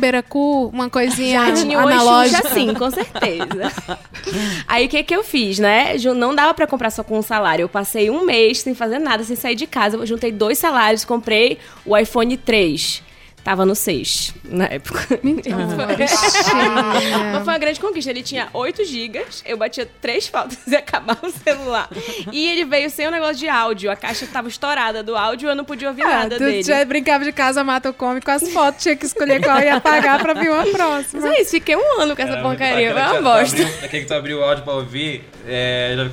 uma 0.73 0.89
coisinha 0.89 1.47
Já 1.47 1.53
tinha 1.55 1.79
analógica. 1.79 2.49
Sim, 2.51 2.75
com 2.75 2.91
certeza. 2.91 3.73
Aí 4.67 4.87
o 4.87 4.89
que 4.89 5.03
que 5.03 5.15
eu 5.15 5.23
fiz, 5.23 5.59
né? 5.59 5.97
Não 6.17 6.35
dava 6.35 6.55
pra 6.55 6.67
comprar 6.67 6.91
só 6.91 7.03
com 7.03 7.19
um 7.19 7.23
salário. 7.23 7.65
Eu 7.65 7.69
passei 7.69 8.11
um 8.11 8.25
mês 8.25 8.61
sem 8.61 8.75
fazer 8.75 8.99
nada, 8.99 9.23
sem 9.25 9.37
sair 9.37 9.55
de 9.55 9.67
casa. 9.67 9.97
Eu 9.97 10.07
juntei 10.07 10.33
dois 10.33 10.59
salários, 10.59 11.05
comprei 11.05 11.59
o 11.85 11.97
iPhone 11.97 12.37
3. 12.37 13.03
Tava 13.43 13.65
no 13.65 13.75
6, 13.75 14.35
na 14.45 14.67
época. 14.67 15.19
Mentira. 15.25 15.57
Mas 15.57 17.43
foi 17.45 17.53
uma 17.55 17.59
grande 17.59 17.81
conquista. 17.81 18.11
Ele 18.11 18.23
tinha 18.23 18.49
8 18.53 18.85
gigas, 18.85 19.43
eu 19.47 19.57
batia 19.57 19.89
três 20.01 20.27
fotos 20.29 20.59
e 20.67 20.77
acabava 20.77 21.27
o 21.27 21.31
celular. 21.31 21.89
E 22.31 22.49
ele 22.49 22.65
veio 22.67 22.91
sem 22.91 23.09
um 23.09 23.11
negócio 23.11 23.37
de 23.37 23.49
áudio. 23.49 23.91
A 23.91 23.97
caixa 23.97 24.27
tava 24.27 24.49
estourada 24.49 25.03
do 25.03 25.17
áudio 25.17 25.49
e 25.49 25.51
eu 25.51 25.57
não 25.57 25.65
podia 25.65 25.89
ouvir 25.89 26.03
Ah, 26.03 26.09
nada 26.25 26.37
tu 26.37 26.45
dele. 26.45 26.63
já 26.63 26.85
brincava 26.85 27.25
de 27.25 27.33
casa, 27.33 27.65
mata 27.65 27.89
ou 27.89 27.95
come 27.95 28.21
com 28.21 28.31
as 28.31 28.47
fotos, 28.53 28.83
tinha 28.83 28.95
que 28.95 29.07
escolher 29.07 29.43
qual 29.43 29.59
ia 29.59 29.81
pagar 29.81 30.21
pra 30.21 30.35
vir 30.35 30.51
uma 30.51 30.67
próxima. 30.67 31.23
Mas 31.23 31.33
é 31.39 31.41
isso, 31.43 31.51
fiquei 31.53 31.77
um 31.77 32.01
ano 32.01 32.15
com 32.15 32.23
essa 32.23 32.37
porcaria. 32.43 32.93
Foi 32.93 33.03
uma 33.03 33.23
bosta. 33.23 33.65
Daquele 33.81 34.03
que 34.03 34.09
tu 34.09 34.15
abriu 34.15 34.39
o 34.41 34.45
áudio 34.45 34.65
pra 34.65 34.75
ouvir, 34.75 35.25
é. 35.47 35.97
já- 35.97 36.11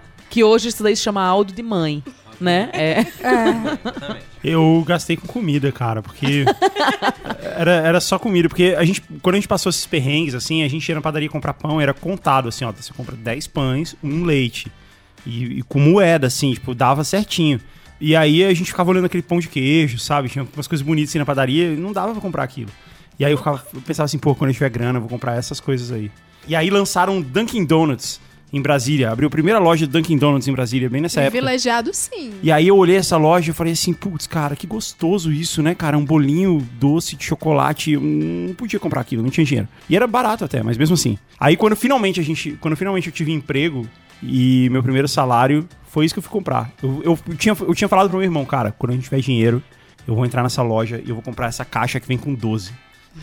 Que 0.30 0.44
hoje 0.44 0.68
isso 0.68 0.80
daí 0.82 0.94
se 0.94 1.02
chama 1.02 1.24
áudio 1.24 1.54
de 1.56 1.62
mãe, 1.62 2.04
né? 2.40 2.70
É. 2.72 3.06
Eu 4.42 4.82
gastei 4.86 5.16
com 5.16 5.26
comida, 5.26 5.70
cara, 5.70 6.02
porque 6.02 6.44
era, 7.56 7.72
era 7.72 8.00
só 8.00 8.18
comida, 8.18 8.48
porque 8.48 8.74
a 8.76 8.84
gente, 8.84 9.02
quando 9.20 9.34
a 9.34 9.38
gente 9.38 9.48
passou 9.48 9.68
esses 9.68 9.84
perrengues, 9.84 10.34
assim, 10.34 10.62
a 10.62 10.68
gente 10.68 10.88
ia 10.88 10.94
na 10.94 11.02
padaria 11.02 11.28
comprar 11.28 11.52
pão, 11.52 11.80
era 11.80 11.92
contado, 11.92 12.48
assim, 12.48 12.64
ó, 12.64 12.72
você 12.72 12.92
compra 12.92 13.14
10 13.14 13.46
pães, 13.48 13.94
um 14.02 14.24
leite, 14.24 14.72
e, 15.26 15.58
e 15.58 15.62
com 15.62 15.78
moeda, 15.78 16.26
assim, 16.26 16.54
tipo, 16.54 16.74
dava 16.74 17.04
certinho. 17.04 17.60
E 18.00 18.16
aí 18.16 18.42
a 18.42 18.54
gente 18.54 18.70
ficava 18.70 18.90
olhando 18.90 19.04
aquele 19.04 19.22
pão 19.22 19.38
de 19.38 19.48
queijo, 19.48 19.98
sabe, 19.98 20.30
tinha 20.30 20.46
umas 20.54 20.66
coisas 20.66 20.84
bonitas 20.84 21.10
assim 21.10 21.18
na 21.18 21.26
padaria, 21.26 21.76
não 21.76 21.92
dava 21.92 22.12
pra 22.12 22.20
comprar 22.20 22.44
aquilo. 22.44 22.70
E 23.18 23.24
aí 23.26 23.32
eu, 23.32 23.36
ficava, 23.36 23.62
eu 23.74 23.82
pensava 23.82 24.06
assim, 24.06 24.18
pô, 24.18 24.34
quando 24.34 24.48
eu 24.48 24.54
tiver 24.54 24.70
grana, 24.70 24.96
eu 24.96 25.02
vou 25.02 25.10
comprar 25.10 25.36
essas 25.36 25.60
coisas 25.60 25.92
aí. 25.92 26.10
E 26.48 26.56
aí 26.56 26.70
lançaram 26.70 27.20
Dunkin' 27.20 27.66
Donuts 27.66 28.18
em 28.52 28.60
Brasília, 28.60 29.10
abriu 29.10 29.28
a 29.28 29.30
primeira 29.30 29.58
loja 29.58 29.86
de 29.86 29.92
Dunkin' 29.92 30.18
Donuts 30.18 30.48
em 30.48 30.52
Brasília, 30.52 30.90
bem 30.90 31.00
nessa 31.00 31.20
época. 31.20 31.32
Privilegiado, 31.32 31.94
sim. 31.94 32.32
E 32.42 32.50
aí 32.50 32.66
eu 32.66 32.76
olhei 32.76 32.96
essa 32.96 33.16
loja 33.16 33.50
e 33.50 33.54
falei 33.54 33.72
assim, 33.72 33.92
putz, 33.92 34.26
cara, 34.26 34.56
que 34.56 34.66
gostoso 34.66 35.32
isso, 35.32 35.62
né, 35.62 35.74
cara? 35.74 35.96
Um 35.96 36.04
bolinho 36.04 36.66
doce 36.78 37.14
de 37.14 37.24
chocolate. 37.24 37.92
Eu 37.92 38.00
não 38.00 38.54
podia 38.54 38.80
comprar 38.80 39.00
aquilo, 39.00 39.22
não 39.22 39.30
tinha 39.30 39.44
dinheiro. 39.44 39.68
E 39.88 39.94
era 39.94 40.06
barato 40.06 40.44
até, 40.44 40.62
mas 40.62 40.76
mesmo 40.76 40.94
assim. 40.94 41.16
Aí 41.38 41.56
quando 41.56 41.76
finalmente 41.76 42.18
a 42.18 42.22
gente. 42.22 42.52
Quando 42.60 42.76
finalmente 42.76 43.06
eu 43.06 43.12
tive 43.12 43.30
emprego 43.32 43.86
e 44.22 44.68
meu 44.70 44.82
primeiro 44.82 45.06
salário, 45.06 45.66
foi 45.88 46.04
isso 46.04 46.14
que 46.14 46.18
eu 46.18 46.22
fui 46.22 46.32
comprar. 46.32 46.72
Eu, 46.82 47.02
eu, 47.04 47.36
tinha, 47.36 47.56
eu 47.60 47.74
tinha 47.74 47.88
falado 47.88 48.08
pro 48.08 48.18
meu 48.18 48.26
irmão, 48.26 48.44
cara, 48.44 48.72
quando 48.72 48.90
a 48.90 48.94
gente 48.94 49.04
tiver 49.04 49.20
dinheiro, 49.20 49.62
eu 50.06 50.14
vou 50.14 50.26
entrar 50.26 50.42
nessa 50.42 50.62
loja 50.62 51.00
e 51.04 51.08
eu 51.08 51.14
vou 51.14 51.22
comprar 51.22 51.46
essa 51.46 51.64
caixa 51.64 52.00
que 52.00 52.06
vem 52.06 52.18
com 52.18 52.34
12. 52.34 52.72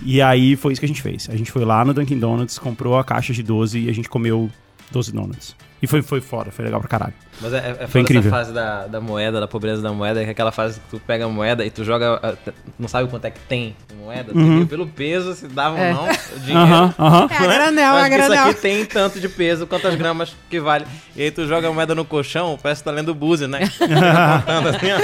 E 0.03 0.21
aí 0.21 0.55
foi 0.55 0.73
isso 0.73 0.81
que 0.81 0.85
a 0.85 0.87
gente 0.87 1.01
fez. 1.01 1.29
A 1.29 1.35
gente 1.35 1.51
foi 1.51 1.63
lá 1.63 1.83
no 1.83 1.93
Dunkin' 1.93 2.19
Donuts, 2.19 2.57
comprou 2.59 2.97
a 2.97 3.03
caixa 3.03 3.33
de 3.33 3.43
12 3.43 3.79
e 3.79 3.89
a 3.89 3.93
gente 3.93 4.09
comeu 4.09 4.49
12 4.91 5.11
donuts. 5.11 5.55
E 5.81 5.87
foi, 5.87 6.01
foi 6.01 6.21
foda, 6.21 6.51
foi 6.51 6.65
legal 6.65 6.79
pra 6.79 6.89
caralho. 6.89 7.13
Mas 7.39 7.53
é, 7.53 7.57
é 7.57 7.61
Foi 7.61 7.87
foda 7.87 7.99
incrível. 7.99 8.21
essa 8.21 8.29
fase 8.37 8.51
da, 8.53 8.87
da 8.87 8.99
moeda, 8.99 9.39
da 9.39 9.47
pobreza 9.47 9.81
da 9.81 9.91
moeda, 9.93 10.21
que 10.23 10.27
é 10.27 10.31
aquela 10.31 10.51
fase 10.51 10.79
que 10.79 10.85
tu 10.89 10.99
pega 11.05 11.25
a 11.25 11.29
moeda 11.29 11.63
e 11.65 11.69
tu 11.69 11.83
joga. 11.83 12.19
Não 12.79 12.87
sabe 12.87 13.07
quanto 13.09 13.25
é 13.25 13.31
que 13.31 13.39
tem 13.41 13.75
moeda, 14.03 14.31
Uhum. 14.33 14.65
Pelo 14.65 14.87
peso, 14.87 15.33
se 15.35 15.47
dava 15.47 15.75
ou 15.75 15.81
É. 15.81 15.93
não, 15.93 16.05
o 16.05 16.39
dinheiro. 16.39 16.59
Aham, 16.61 16.93
aham. 16.97 17.27
É 17.29 17.35
a 17.35 17.47
granel, 17.47 17.93
Eu 17.93 17.97
a 17.97 18.09
que 18.09 18.15
Isso 18.15 18.27
granel. 18.29 18.49
aqui 18.51 18.61
tem 18.61 18.85
tanto 18.85 19.19
de 19.19 19.27
peso, 19.29 19.67
quantas 19.67 19.93
gramas 19.95 20.35
que 20.49 20.59
vale. 20.59 20.85
E 21.15 21.21
aí 21.23 21.31
tu 21.31 21.45
joga 21.47 21.67
a 21.67 21.71
moeda 21.73 21.93
no 21.93 22.05
colchão, 22.05 22.57
parece 22.61 22.81
que 22.81 22.85
tá 22.85 22.91
lendo 22.91 23.09
o 23.09 23.15
Búzio, 23.15 23.47
né? 23.47 23.59
Contando 23.77 24.69
assim, 24.69 24.87
ó. 24.91 24.97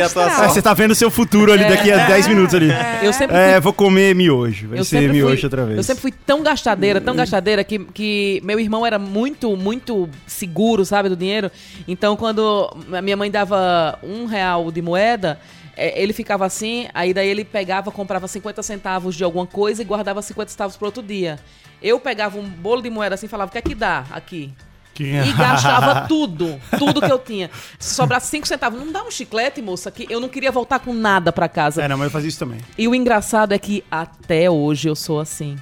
É, 0.00 0.48
você 0.48 0.62
tá 0.62 0.74
vendo 0.74 0.94
seu 0.94 1.10
futuro 1.10 1.52
ali 1.52 1.64
daqui 1.68 1.90
a 1.92 2.06
10 2.06 2.28
minutos 2.28 2.54
ali. 2.54 2.68
Eu 3.02 3.12
sempre 3.12 3.36
É, 3.36 3.60
vou 3.60 3.72
comer 3.72 4.14
miojo. 4.14 4.68
Vai 4.68 4.78
eu 4.78 4.84
ser 4.84 5.10
miojo 5.10 5.36
fui, 5.36 5.44
outra 5.44 5.64
vez. 5.64 5.76
Eu 5.76 5.82
sempre 5.82 6.02
fui 6.02 6.12
tão 6.26 6.42
gastadeira, 6.42 7.00
tão 7.00 7.14
gastadeira, 7.14 7.62
que, 7.64 7.78
que 7.78 8.40
meu 8.44 8.58
irmão 8.58 8.86
era 8.86 8.98
muito, 8.98 9.56
muito 9.56 10.08
seguro, 10.48 10.84
sabe, 10.84 11.08
do 11.08 11.16
dinheiro. 11.16 11.50
Então, 11.86 12.16
quando 12.16 12.74
a 12.92 13.02
minha 13.02 13.16
mãe 13.16 13.30
dava 13.30 13.98
um 14.02 14.24
real 14.24 14.72
de 14.72 14.80
moeda, 14.80 15.38
é, 15.76 16.00
ele 16.02 16.12
ficava 16.12 16.44
assim, 16.46 16.88
aí 16.94 17.12
daí 17.12 17.28
ele 17.28 17.44
pegava, 17.44 17.92
comprava 17.92 18.26
50 18.26 18.62
centavos 18.62 19.14
de 19.14 19.22
alguma 19.22 19.46
coisa 19.46 19.82
e 19.82 19.84
guardava 19.84 20.22
50 20.22 20.50
centavos 20.50 20.76
pro 20.76 20.86
outro 20.86 21.02
dia. 21.02 21.38
Eu 21.80 22.00
pegava 22.00 22.38
um 22.38 22.48
bolo 22.48 22.82
de 22.82 22.90
moeda 22.90 23.14
assim 23.14 23.26
e 23.26 23.28
falava, 23.28 23.48
o 23.48 23.52
que 23.52 23.58
é 23.58 23.62
que 23.62 23.74
dá 23.74 24.04
aqui? 24.10 24.52
E 24.98 25.32
gastava 25.38 26.08
tudo, 26.08 26.60
tudo 26.76 27.00
que 27.00 27.12
eu 27.12 27.20
tinha. 27.20 27.48
Se 27.78 27.94
sobrasse 27.94 28.28
5 28.30 28.48
centavos, 28.48 28.80
não 28.80 28.90
dá 28.90 29.04
um 29.04 29.10
chiclete, 29.12 29.62
moça, 29.62 29.92
que 29.92 30.04
eu 30.10 30.18
não 30.18 30.28
queria 30.28 30.50
voltar 30.50 30.80
com 30.80 30.92
nada 30.92 31.30
pra 31.30 31.48
casa. 31.48 31.80
É, 31.80 31.86
não, 31.86 31.96
mas 31.96 32.06
eu 32.06 32.10
fazia 32.10 32.28
isso 32.28 32.38
também. 32.40 32.58
E 32.76 32.88
o 32.88 32.94
engraçado 32.96 33.52
é 33.52 33.58
que 33.60 33.84
até 33.88 34.50
hoje 34.50 34.88
eu 34.88 34.96
sou 34.96 35.20
assim. 35.20 35.56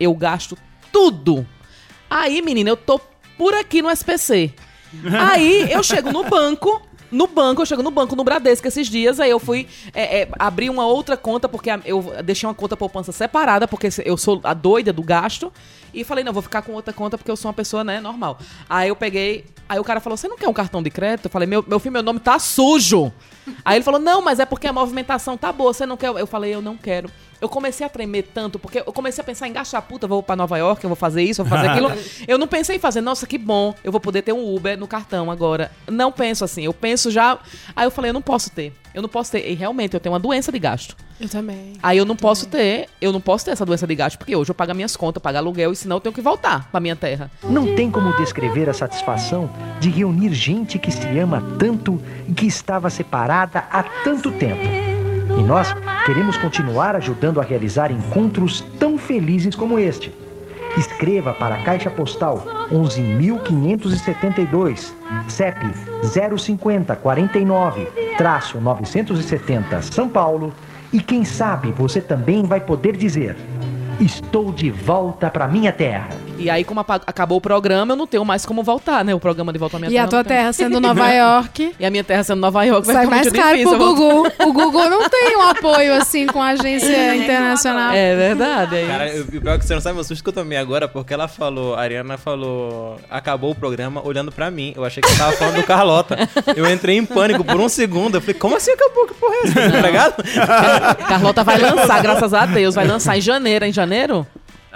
Eu 0.00 0.12
gasto 0.12 0.58
tudo. 0.90 1.46
Aí, 2.10 2.42
menina, 2.42 2.70
eu 2.70 2.76
tô 2.76 3.00
por 3.40 3.54
aqui 3.54 3.80
no 3.80 3.88
SPC. 3.90 4.52
Aí 5.18 5.72
eu 5.72 5.82
chego 5.82 6.12
no 6.12 6.24
banco. 6.24 6.82
No 7.10 7.26
banco, 7.26 7.62
eu 7.62 7.66
chego 7.66 7.82
no 7.82 7.90
banco 7.90 8.14
no 8.14 8.22
Bradesco 8.22 8.68
esses 8.68 8.86
dias, 8.86 9.18
aí 9.18 9.30
eu 9.30 9.40
fui 9.40 9.66
é, 9.92 10.20
é, 10.20 10.28
abrir 10.38 10.70
uma 10.70 10.86
outra 10.86 11.16
conta, 11.16 11.48
porque 11.48 11.68
eu 11.84 12.14
deixei 12.22 12.46
uma 12.46 12.54
conta 12.54 12.76
poupança 12.76 13.10
separada, 13.10 13.66
porque 13.66 13.88
eu 14.04 14.16
sou 14.16 14.40
a 14.44 14.54
doida 14.54 14.92
do 14.92 15.02
gasto. 15.02 15.52
E 15.92 16.04
falei, 16.04 16.22
não, 16.22 16.32
vou 16.32 16.42
ficar 16.42 16.62
com 16.62 16.72
outra 16.72 16.92
conta 16.92 17.18
porque 17.18 17.30
eu 17.30 17.36
sou 17.36 17.48
uma 17.48 17.54
pessoa, 17.54 17.82
né, 17.82 17.98
normal. 17.98 18.38
Aí 18.68 18.90
eu 18.90 18.94
peguei, 18.94 19.44
aí 19.68 19.80
o 19.80 19.82
cara 19.82 19.98
falou, 19.98 20.16
você 20.16 20.28
não 20.28 20.36
quer 20.36 20.46
um 20.46 20.52
cartão 20.52 20.80
de 20.80 20.90
crédito? 20.90 21.24
Eu 21.24 21.30
falei, 21.30 21.48
meu, 21.48 21.64
meu 21.66 21.80
filho, 21.80 21.94
meu 21.94 22.02
nome 22.02 22.20
tá 22.20 22.38
sujo. 22.38 23.10
Aí 23.64 23.78
ele 23.78 23.84
falou, 23.84 23.98
não, 23.98 24.22
mas 24.22 24.38
é 24.38 24.44
porque 24.44 24.68
a 24.68 24.72
movimentação 24.72 25.36
tá 25.36 25.50
boa, 25.50 25.72
você 25.72 25.84
não 25.86 25.96
quer? 25.96 26.10
Eu 26.10 26.28
falei, 26.28 26.54
eu 26.54 26.62
não 26.62 26.76
quero. 26.76 27.10
Eu 27.40 27.48
comecei 27.48 27.86
a 27.86 27.88
tremer 27.88 28.22
tanto, 28.34 28.58
porque 28.58 28.78
eu 28.78 28.92
comecei 28.92 29.22
a 29.22 29.24
pensar 29.24 29.48
em 29.48 29.52
gastar, 29.52 29.80
puta, 29.82 30.04
eu 30.04 30.08
vou 30.08 30.22
pra 30.22 30.36
Nova 30.36 30.58
York, 30.58 30.84
eu 30.84 30.88
vou 30.88 30.96
fazer 30.96 31.22
isso, 31.22 31.40
eu 31.40 31.44
vou 31.44 31.56
fazer 31.56 31.68
aquilo. 31.70 31.90
eu 32.28 32.38
não 32.38 32.46
pensei 32.46 32.76
em 32.76 32.78
fazer, 32.78 33.00
nossa, 33.00 33.26
que 33.26 33.38
bom, 33.38 33.74
eu 33.82 33.90
vou 33.90 34.00
poder 34.00 34.22
ter 34.22 34.32
um 34.32 34.54
Uber 34.54 34.78
no 34.78 34.86
cartão 34.86 35.30
agora. 35.30 35.70
Não 35.88 36.12
penso 36.12 36.44
assim, 36.44 36.64
eu 36.64 36.74
penso 36.74 37.10
já. 37.10 37.38
Aí 37.74 37.86
eu 37.86 37.90
falei, 37.90 38.10
eu 38.10 38.14
não 38.14 38.22
posso 38.22 38.50
ter. 38.50 38.72
Eu 38.92 39.02
não 39.02 39.08
posso 39.08 39.30
ter. 39.30 39.48
E 39.48 39.54
realmente, 39.54 39.94
eu 39.94 40.00
tenho 40.00 40.12
uma 40.12 40.18
doença 40.18 40.50
de 40.50 40.58
gasto. 40.58 40.96
Eu 41.20 41.28
também. 41.28 41.74
Aí 41.82 41.98
eu 41.98 42.04
não 42.04 42.16
posso 42.16 42.46
ter, 42.46 42.88
eu 43.00 43.12
não 43.12 43.20
posso 43.20 43.44
ter 43.44 43.50
essa 43.52 43.64
doença 43.64 43.86
de 43.86 43.94
gasto, 43.94 44.18
porque 44.18 44.34
hoje 44.34 44.50
eu 44.50 44.54
pago 44.54 44.74
minhas 44.74 44.96
contas, 44.96 45.22
pago 45.22 45.38
aluguel, 45.38 45.70
e 45.70 45.76
senão 45.76 45.96
eu 45.96 46.00
tenho 46.00 46.14
que 46.14 46.20
voltar 46.20 46.68
pra 46.70 46.80
minha 46.80 46.96
terra. 46.96 47.30
Não 47.44 47.74
tem 47.74 47.90
como 47.90 48.16
descrever 48.16 48.68
a 48.68 48.74
satisfação 48.74 49.50
de 49.78 49.90
reunir 49.90 50.32
gente 50.32 50.78
que 50.78 50.90
se 50.90 51.06
ama 51.18 51.42
tanto 51.58 52.00
e 52.26 52.32
que 52.32 52.46
estava 52.46 52.88
separada 52.90 53.64
há 53.70 53.82
tanto 54.02 54.32
tempo. 54.32 54.89
E 55.38 55.42
nós 55.42 55.74
queremos 56.04 56.36
continuar 56.36 56.94
ajudando 56.96 57.40
a 57.40 57.44
realizar 57.44 57.90
encontros 57.90 58.60
tão 58.78 58.98
felizes 58.98 59.54
como 59.54 59.78
este. 59.78 60.12
Escreva 60.76 61.32
para 61.32 61.54
a 61.56 61.62
Caixa 61.62 61.90
Postal 61.90 62.44
11.572, 62.72 64.92
CEP 65.28 65.58
050 66.38 66.96
49 66.96 67.88
970 68.60 69.82
São 69.82 70.08
Paulo. 70.08 70.52
E 70.92 71.00
quem 71.00 71.24
sabe 71.24 71.72
você 71.72 72.00
também 72.00 72.44
vai 72.44 72.60
poder 72.60 72.96
dizer: 72.96 73.36
Estou 74.00 74.52
de 74.52 74.70
volta 74.70 75.28
para 75.30 75.48
minha 75.48 75.72
terra. 75.72 76.08
E 76.40 76.50
aí, 76.50 76.64
como 76.64 76.80
acabou 76.80 77.38
o 77.38 77.40
programa, 77.40 77.92
eu 77.92 77.96
não 77.96 78.06
tenho 78.06 78.24
mais 78.24 78.44
como 78.46 78.62
voltar, 78.62 79.04
né? 79.04 79.14
O 79.14 79.20
programa 79.20 79.52
de 79.52 79.58
volta 79.58 79.76
à 79.76 79.80
minha 79.80 79.90
E 79.90 79.94
terra. 79.94 80.04
a 80.04 80.08
tua 80.08 80.24
terra 80.24 80.52
sendo 80.52 80.80
Nova 80.80 81.08
York. 81.10 81.74
E 81.78 81.84
a 81.86 81.90
minha 81.90 82.02
terra 82.02 82.22
sendo 82.24 82.40
Nova 82.40 82.64
York 82.64 82.86
vai 82.86 82.94
Sai 82.96 83.04
ficar 83.04 83.16
mais 83.16 83.26
muito 83.26 83.38
caro 83.40 83.56
difícil. 83.56 83.78
pro 83.78 83.86
Google. 83.94 84.26
O 84.46 84.52
Google 84.52 84.90
não 84.90 85.08
tem 85.08 85.36
um 85.36 85.42
apoio 85.42 85.94
assim 85.94 86.26
com 86.26 86.40
a 86.42 86.48
agência 86.48 87.14
internacional. 87.16 87.92
É 87.92 88.16
verdade, 88.16 88.76
é 88.76 88.86
Cara, 88.86 89.20
o 89.20 89.24
pior 89.26 89.54
é 89.54 89.58
que 89.58 89.64
você 89.66 89.74
não 89.74 89.80
sabe 89.80 89.98
o 89.98 90.04
susto 90.04 90.22
que 90.22 90.28
eu 90.28 90.32
tomei 90.32 90.56
agora, 90.58 90.88
porque 90.88 91.12
ela 91.14 91.28
falou, 91.28 91.74
a 91.74 91.80
Ariana 91.82 92.16
falou, 92.18 92.98
acabou 93.10 93.50
o 93.50 93.54
programa 93.54 94.00
olhando 94.06 94.32
pra 94.32 94.50
mim. 94.50 94.72
Eu 94.76 94.84
achei 94.84 95.02
que 95.02 95.08
ela 95.08 95.18
tava 95.18 95.32
falando 95.32 95.56
do 95.56 95.62
Carlota. 95.64 96.16
Eu 96.56 96.70
entrei 96.70 96.96
em 96.96 97.04
pânico 97.04 97.44
por 97.44 97.56
um 97.60 97.68
segundo. 97.68 98.16
Eu 98.16 98.20
falei, 98.20 98.34
como 98.34 98.56
assim 98.56 98.70
acabou? 98.72 99.06
Que 99.06 99.14
porra 99.14 99.34
é 99.34 99.46
essa? 99.48 99.70
Tá 99.70 99.80
ligado? 99.80 100.14
Carlota 101.08 101.44
vai 101.44 101.58
lançar, 101.58 102.02
graças 102.02 102.32
a 102.34 102.46
Deus. 102.46 102.74
Vai 102.74 102.86
lançar 102.86 103.16
em 103.16 103.20
janeiro, 103.20 103.64
em 103.64 103.72
janeiro? 103.72 104.26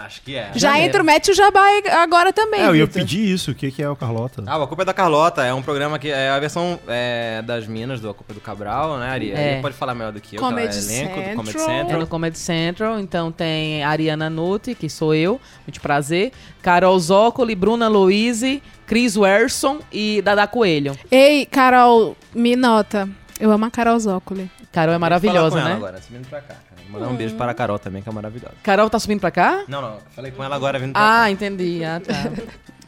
Acho 0.04 0.20
que 0.22 0.36
é. 0.36 0.50
Já 0.54 0.68
Janeiro. 0.68 0.86
entra 0.86 1.02
o 1.02 1.06
Mete 1.06 1.30
o 1.30 1.34
Jabá 1.34 1.62
agora 2.02 2.32
também. 2.32 2.60
É, 2.60 2.66
eu 2.66 2.76
ia 2.76 2.86
pedir 2.86 3.24
isso. 3.24 3.52
O 3.52 3.54
que, 3.54 3.70
que 3.70 3.82
é 3.82 3.88
o 3.88 3.96
Carlota? 3.96 4.42
Ah, 4.46 4.62
a 4.62 4.66
culpa 4.66 4.82
é 4.82 4.84
da 4.84 4.92
Carlota. 4.92 5.42
É 5.42 5.54
um 5.54 5.62
programa 5.62 5.98
que 5.98 6.10
é 6.10 6.28
a 6.28 6.38
versão 6.38 6.78
é, 6.86 7.42
das 7.42 7.66
minas 7.66 8.00
do 8.00 8.10
A 8.10 8.14
Culpa 8.14 8.32
é 8.32 8.34
do 8.34 8.40
Cabral, 8.40 8.98
né, 8.98 9.08
Ari? 9.08 9.32
É. 9.32 9.52
Ari 9.54 9.62
pode 9.62 9.74
falar 9.74 9.94
melhor 9.94 10.12
do 10.12 10.20
que 10.20 10.36
eu, 10.36 10.40
Comedy 10.40 10.78
que 10.78 10.84
ela 10.84 10.92
é 10.92 11.00
elenco 11.00 11.30
do 11.30 11.36
Comedy 11.36 11.52
Central. 11.52 11.70
É 11.70 11.78
Central. 11.78 12.00
no 12.00 12.06
Comedy 12.06 12.38
Central, 12.38 13.00
então 13.00 13.32
tem 13.32 13.82
Ariana 13.82 14.28
Nutti, 14.28 14.74
que 14.74 14.88
sou 14.90 15.14
eu, 15.14 15.40
muito 15.66 15.80
prazer, 15.80 16.32
Carol 16.60 16.98
Zócoli, 16.98 17.54
Bruna 17.54 17.88
Louise, 17.88 18.62
Chris 18.86 19.16
Werson 19.16 19.78
e 19.92 20.20
Dada 20.22 20.46
Coelho. 20.46 20.96
Ei, 21.10 21.46
Carol, 21.46 22.16
me 22.34 22.56
nota. 22.56 23.08
Eu 23.40 23.50
amo 23.50 23.64
a 23.64 23.70
Carol 23.70 23.98
Zócoli. 23.98 24.50
Carol 24.72 24.94
é 24.94 24.98
maravilhosa, 24.98 25.62
né? 25.62 25.72
agora, 25.72 26.00
subindo 26.00 26.28
pra 26.28 26.40
cá. 26.40 26.54
Cara. 26.54 26.82
Mandar 26.90 27.08
um 27.08 27.16
beijo 27.16 27.34
para 27.34 27.50
a 27.50 27.54
Carol 27.54 27.78
também, 27.78 28.02
que 28.02 28.08
é 28.08 28.12
maravilhosa. 28.12 28.54
Carol 28.62 28.88
tá 28.88 28.98
subindo 28.98 29.20
pra 29.20 29.30
cá? 29.30 29.64
Não, 29.68 29.82
não. 29.82 29.98
Falei 30.14 30.30
com 30.30 30.42
ela 30.44 30.54
agora 30.54 30.78
vindo 30.78 30.92
pra 30.92 31.22
Ah, 31.22 31.30
entendi. 31.30 31.82
Ah, 31.84 32.00
tá. 32.00 32.14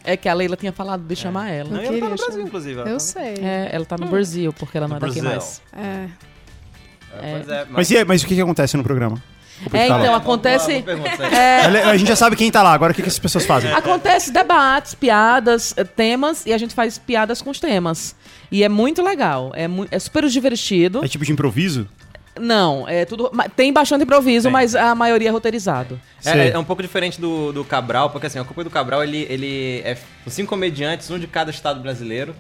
É 0.05 0.17
que 0.17 0.29
a 0.29 0.35
Leila 0.35 0.55
tinha 0.57 0.73
falado 0.73 1.03
de 1.03 1.17
chamar 1.17 1.51
ela. 1.51 1.69
Não, 1.71 1.81
ela 1.81 1.99
tá 1.99 2.09
no 2.09 2.17
Brasil, 2.17 2.41
inclusive. 2.43 2.81
Eu 2.81 2.85
tá- 2.85 2.99
sei. 3.01 3.35
É, 3.43 3.71
ela 3.73 3.85
tá 3.85 3.97
no 3.99 4.07
Brasil, 4.07 4.53
porque 4.53 4.79
ela 4.79 4.87
não 4.87 4.97
é 4.99 5.01
daqui 5.01 5.21
Brasil. 5.21 5.31
mais. 5.41 5.63
É. 5.77 6.09
É, 7.21 7.33
Pois 7.33 7.49
é, 7.49 7.67
Mas, 7.71 7.91
e 7.91 7.97
aí, 7.99 8.05
mas 8.05 8.23
o 8.23 8.27
que, 8.27 8.35
que 8.35 8.41
acontece 8.41 8.77
no 8.77 8.85
programa? 8.85 9.21
É, 9.73 9.87
então 9.87 10.15
acontece. 10.15 10.85
É, 11.33 11.61
A 11.91 11.97
gente 11.97 12.09
já 12.09 12.17
sabe 12.17 12.37
quem 12.37 12.51
tá 12.51 12.63
lá, 12.63 12.73
agora 12.73 12.93
o 12.93 12.95
que, 12.95 13.03
que 13.03 13.09
as 13.09 13.19
pessoas 13.19 13.47
fazem? 13.47 13.73
Acontece 13.73 14.31
debates, 14.31 14.95
piadas, 14.95 15.73
eh, 15.77 15.85
temas, 15.85 16.45
e 16.45 16.53
a 16.53 16.59
gente 16.59 16.75
faz 16.75 16.99
piadas 16.99 17.41
com 17.41 17.51
os 17.51 17.59
temas. 17.59 18.15
E 18.51 18.63
é 18.63 18.69
muito 18.69 19.03
legal. 19.03 19.53
É, 19.55 19.67
mu- 19.69 19.87
é 19.91 19.99
super 19.99 20.27
divertido. 20.29 21.05
É 21.05 21.09
tipo 21.09 21.25
de 21.25 21.33
improviso? 21.33 21.89
Não, 22.39 22.87
é 22.87 23.07
tudo. 23.07 23.31
Tem 23.57 23.73
bastante 23.73 24.03
improviso, 24.05 24.45
Tem. 24.45 24.53
mas 24.53 24.75
a 24.75 24.95
maioria 24.95 25.29
é 25.29 25.33
roteirizado. 25.33 25.99
É, 26.23 26.49
é 26.51 26.59
um 26.59 26.65
pouco 26.65 26.83
diferente 26.83 27.19
do, 27.19 27.51
do 27.51 27.65
Cabral, 27.65 28.11
porque 28.11 28.27
assim, 28.27 28.39
o 28.39 28.45
Copa 28.45 28.63
do 28.63 28.69
Cabral, 28.69 29.03
ele, 29.03 29.27
ele 29.31 29.81
é 29.83 29.97
os 30.27 30.35
cinco 30.35 30.51
comediantes, 30.51 31.11
um 31.11 31.19
de 31.19 31.27
cada 31.27 31.51
estado 31.51 31.81
brasileiro. 31.81 32.35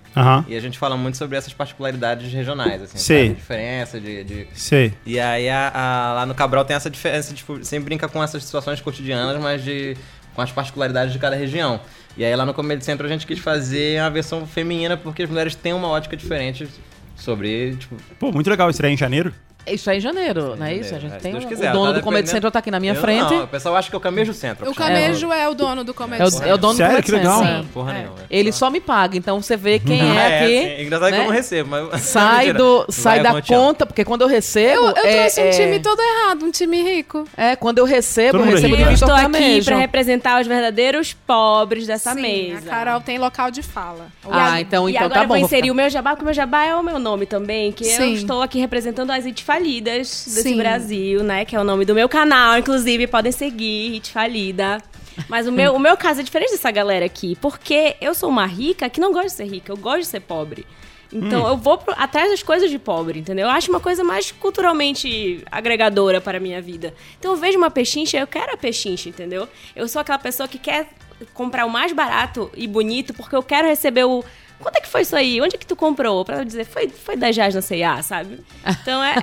E 0.46 0.54
a 0.54 0.60
gente 0.60 0.78
fala 0.78 0.98
muito 0.98 1.16
sobre 1.16 1.38
essas 1.38 1.54
particularidades 1.54 2.30
regionais, 2.30 2.82
assim, 2.82 2.98
Sei. 2.98 3.28
sabe? 3.28 3.34
diferença 3.40 3.98
de, 3.98 4.22
de- 4.24 4.46
Sei. 4.52 4.92
E 5.06 5.18
aí 5.18 5.48
a- 5.48 5.72
a- 5.74 6.12
lá 6.12 6.26
no 6.26 6.34
Cabral 6.34 6.66
tem 6.66 6.76
essa 6.76 6.90
diferença, 6.90 7.32
tipo, 7.32 7.64
sempre 7.64 7.86
brinca 7.86 8.06
com 8.06 8.22
essas 8.22 8.44
situações 8.44 8.82
cotidianas, 8.82 9.40
mas 9.42 9.64
de 9.64 9.96
com 10.34 10.42
as 10.42 10.52
particularidades 10.52 11.14
de 11.14 11.18
cada 11.18 11.34
região. 11.36 11.80
E 12.16 12.24
aí 12.24 12.34
lá 12.34 12.46
no 12.46 12.54
Comedy 12.54 12.84
Central 12.84 13.08
a 13.08 13.12
gente 13.12 13.26
quis 13.26 13.38
fazer 13.38 13.98
a 14.00 14.08
versão 14.08 14.46
feminina, 14.46 14.96
porque 14.96 15.22
as 15.22 15.28
mulheres 15.28 15.54
têm 15.54 15.72
uma 15.74 15.88
ótica 15.88 16.16
diferente 16.16 16.66
sobre, 17.14 17.76
tipo, 17.76 17.96
Pô, 18.18 18.32
muito 18.32 18.48
legal. 18.48 18.70
Estreia 18.70 18.92
em 18.92 18.96
janeiro? 18.96 19.34
Isso 19.66 19.90
é 19.90 19.96
em 19.96 20.00
janeiro, 20.00 20.54
não 20.56 20.66
é 20.66 20.74
isso? 20.74 20.94
A 20.94 20.98
gente 20.98 21.12
se 21.14 21.18
tem 21.20 21.34
um- 21.34 21.40
quiser, 21.40 21.70
o 21.70 21.72
dono 21.72 21.86
tá 21.86 21.92
do 21.92 22.04
dependendo- 22.04 22.28
Central 22.28 22.50
tá 22.52 22.58
aqui 22.58 22.70
na 22.70 22.80
minha 22.80 22.92
Eu 22.94 23.00
frente. 23.00 23.30
Não, 23.34 23.44
o 23.44 23.48
pessoal 23.48 23.76
acha 23.76 23.88
que 23.90 23.94
é 23.94 23.98
o 23.98 24.00
Camejo 24.00 24.32
Central. 24.32 24.70
O 24.70 24.74
Camejo 24.74 25.32
é, 25.32 25.48
o 25.48 25.54
dono 25.54 25.82
do 25.84 25.92
Comedy 25.94 26.22
É 26.22 26.24
o, 26.24 26.30
Central. 26.30 26.50
é 26.50 26.54
o 26.54 26.58
dono 26.58 26.74
Sério? 26.74 27.02
do 27.02 27.12
legal. 27.12 27.38
Central. 27.38 27.62
Sim, 27.62 27.68
porra 27.72 27.92
nenhuma. 27.92 28.14
Ele 28.30 28.52
só 28.52 28.70
me 28.70 28.80
paga, 28.80 29.16
então 29.16 29.40
você 29.42 29.56
vê 29.56 29.78
quem 29.78 30.00
é 30.00 30.26
aqui. 30.44 30.54
é. 30.56 30.82
Engraçado 30.82 31.08
que 31.08 31.14
eu 31.14 31.18
né? 31.20 31.24
não 31.26 31.32
recebo, 31.32 31.70
mas... 31.70 32.00
Sai, 32.16 32.52
do, 32.52 32.86
sai 32.88 33.22
da 33.22 33.40
conta, 33.42 33.84
porque 33.86 34.04
quando 34.04 34.22
eu 34.22 34.28
recebo. 34.28 34.74
Eu, 34.80 34.86
eu 34.88 35.04
é, 35.04 35.20
trouxe 35.20 35.40
um 35.40 35.44
é- 35.44 35.50
time 35.50 35.80
todo 35.80 36.00
errado, 36.00 36.44
um 36.44 36.50
time 36.50 36.82
rico. 36.82 37.24
É, 37.36 37.56
quando 37.56 37.78
eu 37.78 37.84
recebo, 37.84 38.38
eu 38.38 38.44
é 38.44 38.50
recebo 38.50 38.76
né? 38.76 38.82
Eu 38.86 38.90
estou 38.92 39.12
aqui 39.12 39.64
pra 39.64 39.76
representar 39.76 40.40
os 40.40 40.46
verdadeiros 40.46 41.12
pobres 41.12 41.86
dessa 41.86 42.14
mesa. 42.14 42.58
a 42.66 42.70
Carol 42.70 43.00
tem 43.00 43.18
local 43.18 43.50
de 43.50 43.62
fala. 43.62 44.06
Ah, 44.30 44.60
então, 44.60 44.88
e 44.88 44.92
então 44.92 45.06
agora 45.06 45.20
tá 45.20 45.26
bom. 45.26 45.34
eu 45.34 45.40
vou 45.40 45.46
inserir 45.46 45.70
o 45.70 45.74
meu 45.74 45.88
jabá, 45.90 46.10
porque 46.10 46.22
o 46.22 46.26
meu 46.26 46.34
jabá 46.34 46.64
é 46.64 46.74
o 46.74 46.82
meu 46.82 46.98
nome 46.98 47.26
também, 47.26 47.72
que 47.72 47.84
eu 47.86 48.12
estou 48.14 48.42
aqui 48.42 48.58
representando 48.58 49.10
as 49.10 49.24
It 49.26 49.42
Falidas 49.60 50.08
desse 50.26 50.42
Sim. 50.42 50.56
Brasil, 50.58 51.22
né? 51.22 51.44
Que 51.46 51.56
é 51.56 51.60
o 51.60 51.64
nome 51.64 51.84
do 51.86 51.94
meu 51.94 52.08
canal, 52.08 52.58
inclusive, 52.58 53.06
podem 53.06 53.32
seguir, 53.32 53.94
It 53.94 54.10
Falida. 54.12 54.82
Mas 55.28 55.46
o 55.48 55.52
meu, 55.52 55.74
o 55.74 55.78
meu 55.78 55.96
caso 55.96 56.20
é 56.20 56.22
diferente 56.22 56.50
dessa 56.50 56.70
galera 56.70 57.06
aqui, 57.06 57.36
porque 57.40 57.96
eu 58.02 58.14
sou 58.14 58.28
uma 58.28 58.44
rica 58.44 58.88
que 58.90 59.00
não 59.00 59.12
gosta 59.12 59.28
de 59.28 59.32
ser 59.34 59.46
rica, 59.46 59.72
eu 59.72 59.76
gosto 59.78 60.00
de 60.00 60.06
ser 60.08 60.20
pobre. 60.20 60.66
Então 61.10 61.48
eu 61.48 61.56
vou 61.56 61.78
pro- 61.78 61.94
atrás 61.96 62.28
das 62.30 62.42
coisas 62.42 62.68
de 62.70 62.78
pobre, 62.78 63.20
entendeu? 63.20 63.46
Eu 63.46 63.50
acho 63.50 63.70
uma 63.70 63.80
coisa 63.80 64.04
mais 64.04 64.30
culturalmente 64.30 65.42
agregadora 65.50 66.20
para 66.20 66.36
a 66.36 66.40
minha 66.40 66.60
vida. 66.60 66.92
Então 67.18 67.30
eu 67.32 67.36
vejo 67.38 67.56
uma 67.56 67.70
pechincha, 67.70 68.18
eu 68.18 68.26
quero 68.26 68.52
a 68.52 68.56
pechincha, 68.58 69.08
entendeu? 69.08 69.48
Eu 69.74 69.88
sou 69.88 70.00
aquela 70.02 70.18
pessoa 70.18 70.46
que 70.46 70.58
quer 70.58 70.88
comprar 71.32 71.64
o 71.64 71.70
mais 71.70 71.92
barato 71.94 72.50
e 72.54 72.66
bonito 72.66 73.14
porque 73.14 73.34
eu 73.34 73.42
quero 73.42 73.66
receber 73.68 74.04
o. 74.04 74.22
Quanto 74.58 74.76
é 74.76 74.80
que 74.80 74.88
foi 74.88 75.02
isso 75.02 75.14
aí? 75.14 75.40
Onde 75.40 75.54
é 75.56 75.58
que 75.58 75.66
tu 75.66 75.76
comprou? 75.76 76.24
Pra 76.24 76.42
dizer, 76.44 76.64
foi, 76.64 76.88
foi 76.88 77.16
10 77.16 77.36
reais 77.36 77.54
na 77.54 77.60
C&A, 77.62 78.02
sabe? 78.02 78.40
Então 78.82 79.02
é, 79.02 79.14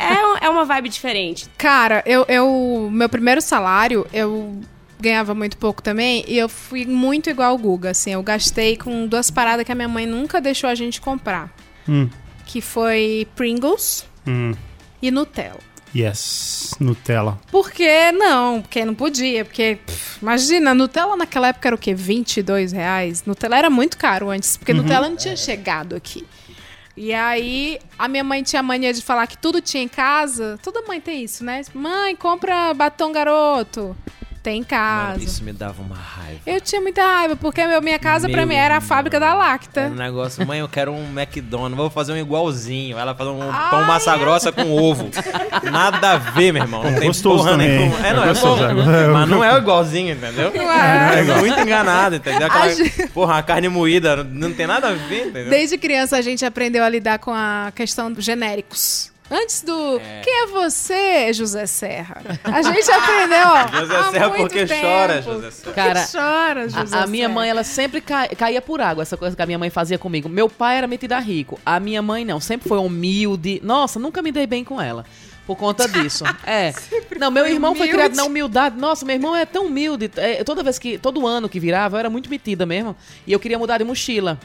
é, 0.41 0.45
é 0.45 0.49
uma 0.49 0.63
vibe 0.65 0.89
diferente. 0.89 1.47
Cara, 1.57 2.03
eu, 2.05 2.25
eu. 2.27 2.89
Meu 2.91 3.09
primeiro 3.09 3.41
salário, 3.41 4.05
eu 4.13 4.61
ganhava 4.99 5.33
muito 5.33 5.57
pouco 5.57 5.81
também. 5.81 6.23
E 6.27 6.37
eu 6.37 6.47
fui 6.47 6.85
muito 6.85 7.29
igual 7.29 7.55
o 7.55 7.57
Guga, 7.57 7.89
assim. 7.91 8.11
Eu 8.11 8.23
gastei 8.23 8.77
com 8.77 9.05
duas 9.07 9.29
paradas 9.31 9.65
que 9.65 9.71
a 9.71 9.75
minha 9.75 9.87
mãe 9.87 10.05
nunca 10.05 10.39
deixou 10.39 10.69
a 10.69 10.75
gente 10.75 11.01
comprar. 11.01 11.51
Hum. 11.89 12.07
Que 12.45 12.61
foi 12.61 13.27
Pringles 13.35 14.05
Hum. 14.27 14.53
e 15.01 15.11
Nutella. 15.11 15.59
Yes. 15.95 16.75
Nutella. 16.79 17.39
Por 17.51 17.71
que 17.71 18.11
não? 18.11 18.61
Porque 18.61 18.83
não 18.83 18.95
podia. 18.95 19.45
Porque, 19.45 19.77
pff, 19.85 20.19
imagina, 20.21 20.73
Nutella 20.73 21.15
naquela 21.15 21.49
época 21.49 21.69
era 21.69 21.75
o 21.75 21.79
quê? 21.79 21.93
22 21.93 22.71
reais? 22.71 23.23
Nutella 23.25 23.57
era 23.57 23.69
muito 23.69 23.97
caro 23.97 24.29
antes, 24.29 24.57
porque 24.57 24.73
Nutella 24.73 25.07
não 25.07 25.15
tinha 25.15 25.35
chegado 25.35 25.95
aqui. 25.95 26.25
E 26.95 27.11
aí, 27.11 27.79
a 27.97 28.07
minha 28.07 28.23
mãe 28.23 28.43
tinha 28.43 28.61
mania 28.61 28.93
de 28.93 29.01
falar 29.01 29.25
que 29.25 29.37
tudo 29.37 29.59
tinha 29.59 29.81
em 29.81 29.87
casa. 29.87 30.59
Toda 30.61 30.83
mãe 30.83 31.01
tem 31.01 31.23
isso, 31.23 31.43
né? 31.43 31.61
Mãe, 31.73 32.15
compra 32.15 32.73
batom 32.73 33.11
garoto. 33.11 33.95
Tem 34.43 34.59
em 34.59 34.63
casa. 34.63 35.13
Mano, 35.13 35.23
isso 35.23 35.41
me 35.41 35.53
dava 35.53 35.81
uma 35.81 35.95
raiva. 35.95 36.41
Eu 36.45 36.59
tinha 36.59 36.81
muita 36.81 37.01
raiva, 37.01 37.33
porque 37.37 37.65
meu, 37.65 37.81
minha 37.81 37.97
casa 37.97 38.27
pra 38.27 38.39
Meu 38.39 38.47
mim 38.47 38.55
era 38.55 38.75
a 38.75 38.81
fábrica 38.81 39.17
da 39.17 39.33
Lacta. 39.33 39.79
Era 39.79 39.89
um 39.91 39.95
negócio, 39.95 40.45
mãe, 40.45 40.59
eu 40.59 40.67
quero 40.67 40.91
um 40.91 41.17
McDonald's, 41.17 41.77
vou 41.77 41.89
fazer 41.89 42.11
um 42.11 42.17
igualzinho. 42.17 42.97
Ela 42.97 43.15
fazer 43.15 43.29
um 43.29 43.39
pão 43.39 43.85
massa 43.85 44.17
grossa 44.17 44.51
com 44.51 44.69
ovo. 44.69 45.09
Nada 45.71 46.11
a 46.11 46.17
ver, 46.17 46.51
meu 46.51 46.61
irmão. 46.63 46.83
Não 46.83 46.91
Bom, 46.91 46.99
tem 46.99 47.07
gostoso 47.07 47.37
porra 47.37 47.51
também. 47.51 47.69
nenhuma. 47.69 48.05
É, 48.05 48.13
não, 48.13 48.21
É 48.21 48.25
é, 48.25 48.29
gostoso, 48.29 48.61
bom, 48.67 48.91
é. 48.91 49.07
Mas 49.07 49.29
não 49.29 49.41
é 49.43 49.57
igualzinho, 49.57 50.13
entendeu? 50.13 50.51
Não 50.53 50.71
é. 50.71 51.19
É 51.19 51.23
muito 51.39 51.59
enganado, 51.61 52.15
entendeu? 52.17 52.47
Aquela, 52.47 52.65
A 52.65 52.73
gente- 52.73 53.07
Porra, 53.13 53.37
a 53.37 53.43
carne 53.43 53.69
moída 53.69 54.25
não 54.25 54.51
tem 54.51 54.67
nada 54.67 54.89
a 54.89 54.93
ver, 54.93 55.27
entendeu? 55.27 55.51
Desde 55.51 55.77
criança 55.77 56.17
a 56.17 56.21
gente 56.21 56.43
aprendeu 56.43 56.83
a 56.83 56.89
lidar 56.89 57.17
com 57.17 57.31
a 57.33 57.71
questão 57.73 58.11
dos 58.11 58.25
genéricos. 58.25 59.12
Antes 59.31 59.61
do 59.63 59.99
quem 60.23 60.43
é 60.43 60.47
você, 60.47 61.33
José 61.33 61.65
Serra? 61.65 62.21
A 62.43 62.61
gente 62.61 62.91
aprendeu. 62.91 63.47
ó, 63.47 63.67
José 63.79 63.95
há 63.97 64.11
Serra 64.11 64.27
muito 64.29 64.41
porque 64.41 64.65
tempo. 64.65 64.81
chora, 64.81 65.21
José 65.21 65.51
Serra. 65.51 65.73
Cara, 65.73 66.07
chora, 66.11 66.69
José 66.69 66.97
A, 66.97 67.03
a 67.03 67.07
minha 67.07 67.27
mãe, 67.29 67.49
ela 67.49 67.63
sempre 67.63 68.01
cai- 68.01 68.29
caía 68.29 68.61
por 68.61 68.79
água, 68.81 69.01
essa 69.01 69.17
coisa 69.17 69.35
que 69.35 69.41
a 69.41 69.45
minha 69.45 69.57
mãe 69.57 69.69
fazia 69.69 69.97
comigo. 69.97 70.27
Meu 70.29 70.47
pai 70.49 70.77
era 70.77 70.87
metido 70.87 71.13
a 71.13 71.19
rico. 71.19 71.59
A 71.65 71.79
minha 71.79 72.01
mãe 72.01 72.23
não, 72.25 72.39
sempre 72.39 72.67
foi 72.69 72.77
humilde. 72.77 73.59
Nossa, 73.63 73.97
nunca 73.99 74.21
me 74.21 74.31
dei 74.31 74.45
bem 74.45 74.63
com 74.63 74.79
ela. 74.79 75.05
Por 75.47 75.57
conta 75.57 75.87
disso. 75.87 76.23
É. 76.45 76.73
Não, 77.19 77.31
meu 77.31 77.43
foi 77.43 77.53
irmão 77.53 77.71
foi 77.73 77.87
humilde. 77.87 77.97
criado 77.97 78.15
na 78.15 78.23
humildade. 78.25 78.77
Nossa, 78.77 79.05
meu 79.05 79.15
irmão 79.15 79.35
é 79.35 79.45
tão 79.45 79.65
humilde. 79.65 80.11
É, 80.17 80.43
toda 80.43 80.61
vez 80.63 80.77
que. 80.77 80.97
Todo 80.97 81.25
ano 81.25 81.49
que 81.49 81.59
virava, 81.59 81.95
eu 81.95 81.99
era 81.99 82.09
muito 82.09 82.29
metida 82.29 82.65
mesmo. 82.65 82.95
E 83.25 83.31
eu 83.33 83.39
queria 83.39 83.57
mudar 83.57 83.77
de 83.77 83.83
mochila. 83.83 84.37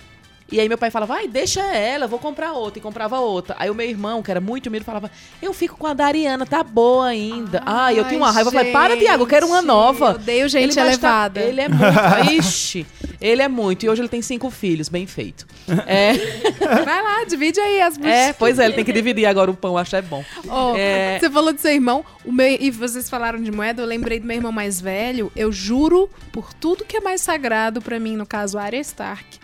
E 0.50 0.58
aí 0.58 0.68
meu 0.68 0.78
pai 0.78 0.90
falava, 0.90 1.14
vai, 1.14 1.28
deixa 1.28 1.60
ela, 1.60 2.06
eu 2.06 2.08
vou 2.08 2.18
comprar 2.18 2.52
outra. 2.52 2.78
E 2.78 2.82
comprava 2.82 3.18
outra. 3.20 3.54
Aí 3.58 3.68
o 3.68 3.74
meu 3.74 3.86
irmão, 3.88 4.22
que 4.22 4.30
era 4.30 4.40
muito 4.40 4.68
humilde, 4.68 4.84
falava, 4.84 5.10
eu 5.42 5.52
fico 5.52 5.76
com 5.76 5.86
a 5.86 5.92
Dariana, 5.92 6.46
tá 6.46 6.62
boa 6.62 7.06
ainda. 7.08 7.62
Ai, 7.66 7.98
eu 7.98 8.04
tinha 8.06 8.18
uma 8.18 8.30
raiva. 8.30 8.48
Eu 8.48 8.52
falei, 8.54 8.72
para, 8.72 8.96
Tiago, 8.96 9.24
eu 9.24 9.26
quero 9.26 9.46
uma 9.46 9.58
gente, 9.58 9.66
nova. 9.66 10.10
odeio 10.12 10.48
gente 10.48 10.70
estar- 10.70 10.86
elevada. 10.86 11.40
Ele 11.40 11.60
é 11.60 11.68
muito. 11.68 12.32
Ixi, 12.32 12.86
ele 13.20 13.42
é 13.42 13.48
muito. 13.48 13.84
E 13.84 13.88
hoje 13.90 14.00
ele 14.00 14.08
tem 14.08 14.22
cinco 14.22 14.48
filhos, 14.50 14.88
bem 14.88 15.06
feito. 15.06 15.46
É, 15.86 16.12
Vai 16.84 17.02
lá, 17.02 17.24
divide 17.24 17.60
aí 17.60 17.82
as 17.82 17.98
é 17.98 18.32
pois 18.32 18.58
é, 18.58 18.64
ele 18.64 18.74
tem 18.74 18.84
que 18.84 18.92
dividir 18.92 19.26
agora 19.26 19.50
o 19.50 19.54
pão, 19.54 19.76
acho 19.76 19.96
é 19.96 20.02
bom. 20.02 20.24
Ó, 20.48 20.74
É. 20.76 21.18
Você 21.20 21.28
falou 21.30 21.52
do 21.52 21.60
seu 21.60 21.72
irmão, 21.72 22.04
o 22.24 22.32
meu, 22.32 22.56
e 22.58 22.70
vocês 22.70 23.10
falaram 23.10 23.42
de 23.42 23.50
moeda, 23.50 23.82
eu 23.82 23.86
lembrei 23.86 24.18
do 24.18 24.26
meu 24.26 24.36
irmão 24.36 24.50
mais 24.52 24.80
velho. 24.80 25.30
Eu 25.36 25.52
juro 25.52 26.08
por 26.32 26.54
tudo 26.54 26.84
que 26.84 26.96
é 26.96 27.00
mais 27.00 27.20
sagrado 27.20 27.82
pra 27.82 27.98
mim, 28.00 28.16
no 28.16 28.24
caso 28.26 28.56
Arya 28.58 28.80
Stark, 28.80 29.38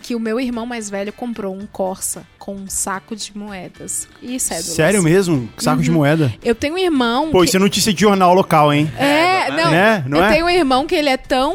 que 0.00 0.14
o 0.14 0.20
meu 0.20 0.40
irmão 0.40 0.64
mais 0.66 0.88
velho 0.88 1.12
comprou 1.12 1.54
um 1.54 1.66
Corsa 1.66 2.26
com 2.38 2.54
um 2.54 2.68
saco 2.68 3.14
de 3.14 3.36
moedas 3.36 4.08
e 4.20 4.38
cédulas. 4.40 4.74
Sério 4.74 5.02
mesmo? 5.02 5.48
Saco 5.58 5.82
de 5.82 5.90
Uhum. 5.90 5.96
moeda? 5.96 6.32
Eu 6.42 6.54
tenho 6.54 6.74
um 6.74 6.78
irmão. 6.78 7.30
Pô, 7.30 7.40
que- 7.40 7.46
isso 7.46 7.56
é 7.56 7.60
notícia 7.60 7.92
de 7.92 8.00
jornal 8.00 8.34
local, 8.34 8.72
hein? 8.72 8.90
É, 8.98 9.50
não. 9.50 9.70
Né? 9.70 10.04
Não 10.08 10.18
eu 10.18 10.24
é? 10.24 10.32
tenho 10.32 10.46
um 10.46 10.50
irmão 10.50 10.86
que 10.86 10.94
ele 10.94 11.08
é 11.08 11.16
tão. 11.16 11.54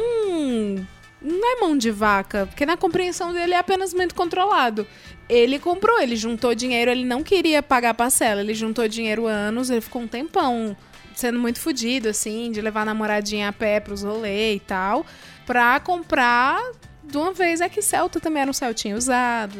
Não 1.21 1.58
é 1.58 1.60
mão 1.60 1.78
de 1.78 1.91
vaca, 1.91 2.45
porque 2.45 2.65
na 2.65 2.78
compreensão 2.78 3.34
dele 3.34 3.54
é 3.54 3.58
apenas 3.58 3.93
muito 3.93 4.13
controlado. 4.15 4.88
Ele 5.28 5.60
comprou, 5.60 6.00
ele 6.00 6.15
juntou 6.15 6.56
dinheiro, 6.56 6.89
ele 6.89 7.04
não 7.04 7.21
queria 7.23 7.62
pagar 7.62 7.93
parcela, 7.93 8.39
ele 8.39 8.54
juntou 8.54 8.88
dinheiro 8.88 9.26
anos, 9.26 9.69
ele 9.69 9.82
ficou 9.82 10.02
um 10.04 10.08
tempão 10.08 10.76
sendo 11.13 11.39
muito 11.39 11.60
fudido, 11.60 12.08
assim, 12.10 12.52
de 12.52 12.62
levar 12.62 12.84
a 12.84 12.86
namoradinha 12.86 13.50
a 13.50 13.52
pé 13.54 13.80
pros 13.80 14.04
rolês 14.04 14.58
e 14.58 14.60
tal, 14.60 15.06
pra 15.45 15.80
comprar 15.80 16.62
de 17.10 17.17
uma 17.17 17.32
vez. 17.34 17.62
É 17.62 17.70
que 17.70 17.82
Celta 17.82 18.20
também 18.20 18.41
era 18.41 18.50
um 18.52 18.54
Celtinho 18.54 18.98
usado, 18.98 19.54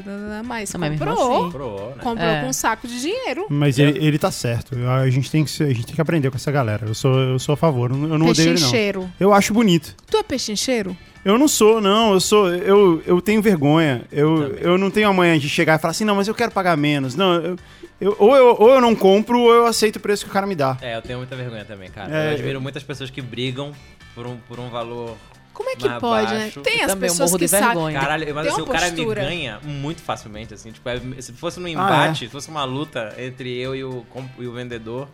mas 0.46 0.74
Mas 0.74 0.92
mesmo 0.92 0.98
comprou. 1.06 1.32
assim. 1.34 1.44
Comprou, 1.46 1.90
né? 1.90 2.04
Comprou 2.04 2.28
É. 2.30 2.42
com 2.42 2.48
um 2.50 2.54
saco 2.54 2.88
de 2.88 3.00
dinheiro. 3.02 3.46
Mas 3.50 3.80
ele, 3.80 3.98
ele 4.06 4.18
tá 4.20 4.32
certo. 4.32 4.76
A 5.02 5.10
gente, 5.10 5.30
tem 5.32 5.44
que, 5.44 5.52
ser- 5.52 5.64
a 5.66 5.74
gente 5.74 5.86
tem 5.86 5.96
que 5.96 6.02
aprender 6.02 6.30
com 6.30 6.36
essa 6.38 6.52
galera. 6.52 6.86
Eu 6.88 6.94
sou, 6.94 7.18
eu 7.20 7.40
sou 7.40 7.54
a 7.54 7.58
favor. 7.58 7.90
Eu 7.92 7.98
não 7.98 8.26
eu 8.26 8.32
odeio 8.32 8.50
ele, 8.52 8.60
não. 8.94 9.12
Eu 9.20 9.34
acho 9.34 9.54
bonito. 9.54 9.96
Tu 10.10 10.18
é 10.18 10.24
pechincheiro? 10.24 10.96
Eu 11.26 11.38
não 11.38 11.48
sou, 11.48 11.82
não. 11.82 12.14
Eu 12.14 12.20
sou. 12.20 12.50
Eu, 12.54 13.02
eu 13.06 13.22
tenho 13.22 13.42
vergonha. 13.42 14.04
Eu, 14.12 14.56
eu 14.58 14.78
não 14.78 14.90
tenho 14.90 15.10
amanhã 15.10 15.38
de 15.38 15.50
chegar 15.50 15.76
e 15.78 15.80
falar 15.82 15.92
assim, 15.92 16.06
não, 16.06 16.16
mas 16.16 16.28
eu 16.28 16.36
quero 16.36 16.52
pagar 16.52 16.78
menos. 16.78 17.16
Não, 17.16 17.34
eu, 17.36 17.56
eu- 18.00 18.16
ou, 18.18 18.36
eu, 18.36 18.56
ou 18.60 18.70
eu 18.76 18.80
não 18.82 18.96
compro, 18.96 19.40
ou 19.40 19.52
eu 19.54 19.66
aceito 19.66 19.98
o 19.98 20.00
preço 20.00 20.24
que 20.24 20.30
o 20.30 20.34
cara 20.34 20.48
me 20.48 20.56
dá. 20.56 20.78
É, 20.82 20.96
eu 20.96 21.02
tenho 21.02 21.18
muita 21.18 21.36
vergonha 21.36 21.66
também, 21.66 21.90
cara. 21.90 22.16
É, 22.16 22.28
eu 22.30 22.34
admiro 22.34 22.62
muitas 22.62 22.84
pessoas 22.84 23.10
que 23.10 23.22
brigam 23.22 23.72
por 24.16 24.26
um, 24.26 24.38
por 24.48 24.60
um 24.60 24.70
valor. 24.70 25.18
Como 25.58 25.72
é 25.72 25.76
que 25.76 25.90
pode, 26.00 26.32
né? 26.34 26.40
baixo. 26.40 26.62
Tem 26.62 26.82
as 26.82 26.92
Também 26.92 27.10
pessoas 27.10 27.36
que 27.36 27.48
sabem. 27.48 27.92
Caralho, 27.92 28.36
mas 28.36 28.44
Tem 28.46 28.54
assim, 28.54 28.62
o 28.62 28.66
cara 28.68 28.92
me 28.92 29.06
ganha 29.16 29.60
muito 29.64 30.04
facilmente, 30.04 30.54
assim. 30.54 30.72
Tipo, 30.72 30.88
é- 30.88 31.02
se 31.20 31.34
fosse 31.34 31.60
num 31.60 31.66
Ah, 31.66 31.72
embate, 31.72 32.20
se 32.26 32.32
fosse 32.32 32.48
uma 32.48 32.64
luta 32.64 33.16
entre 33.18 33.58
eu 33.58 33.76
e 33.76 33.84
o, 33.84 34.06
e 34.38 34.46
o 34.46 34.54
vendedor, 34.54 35.10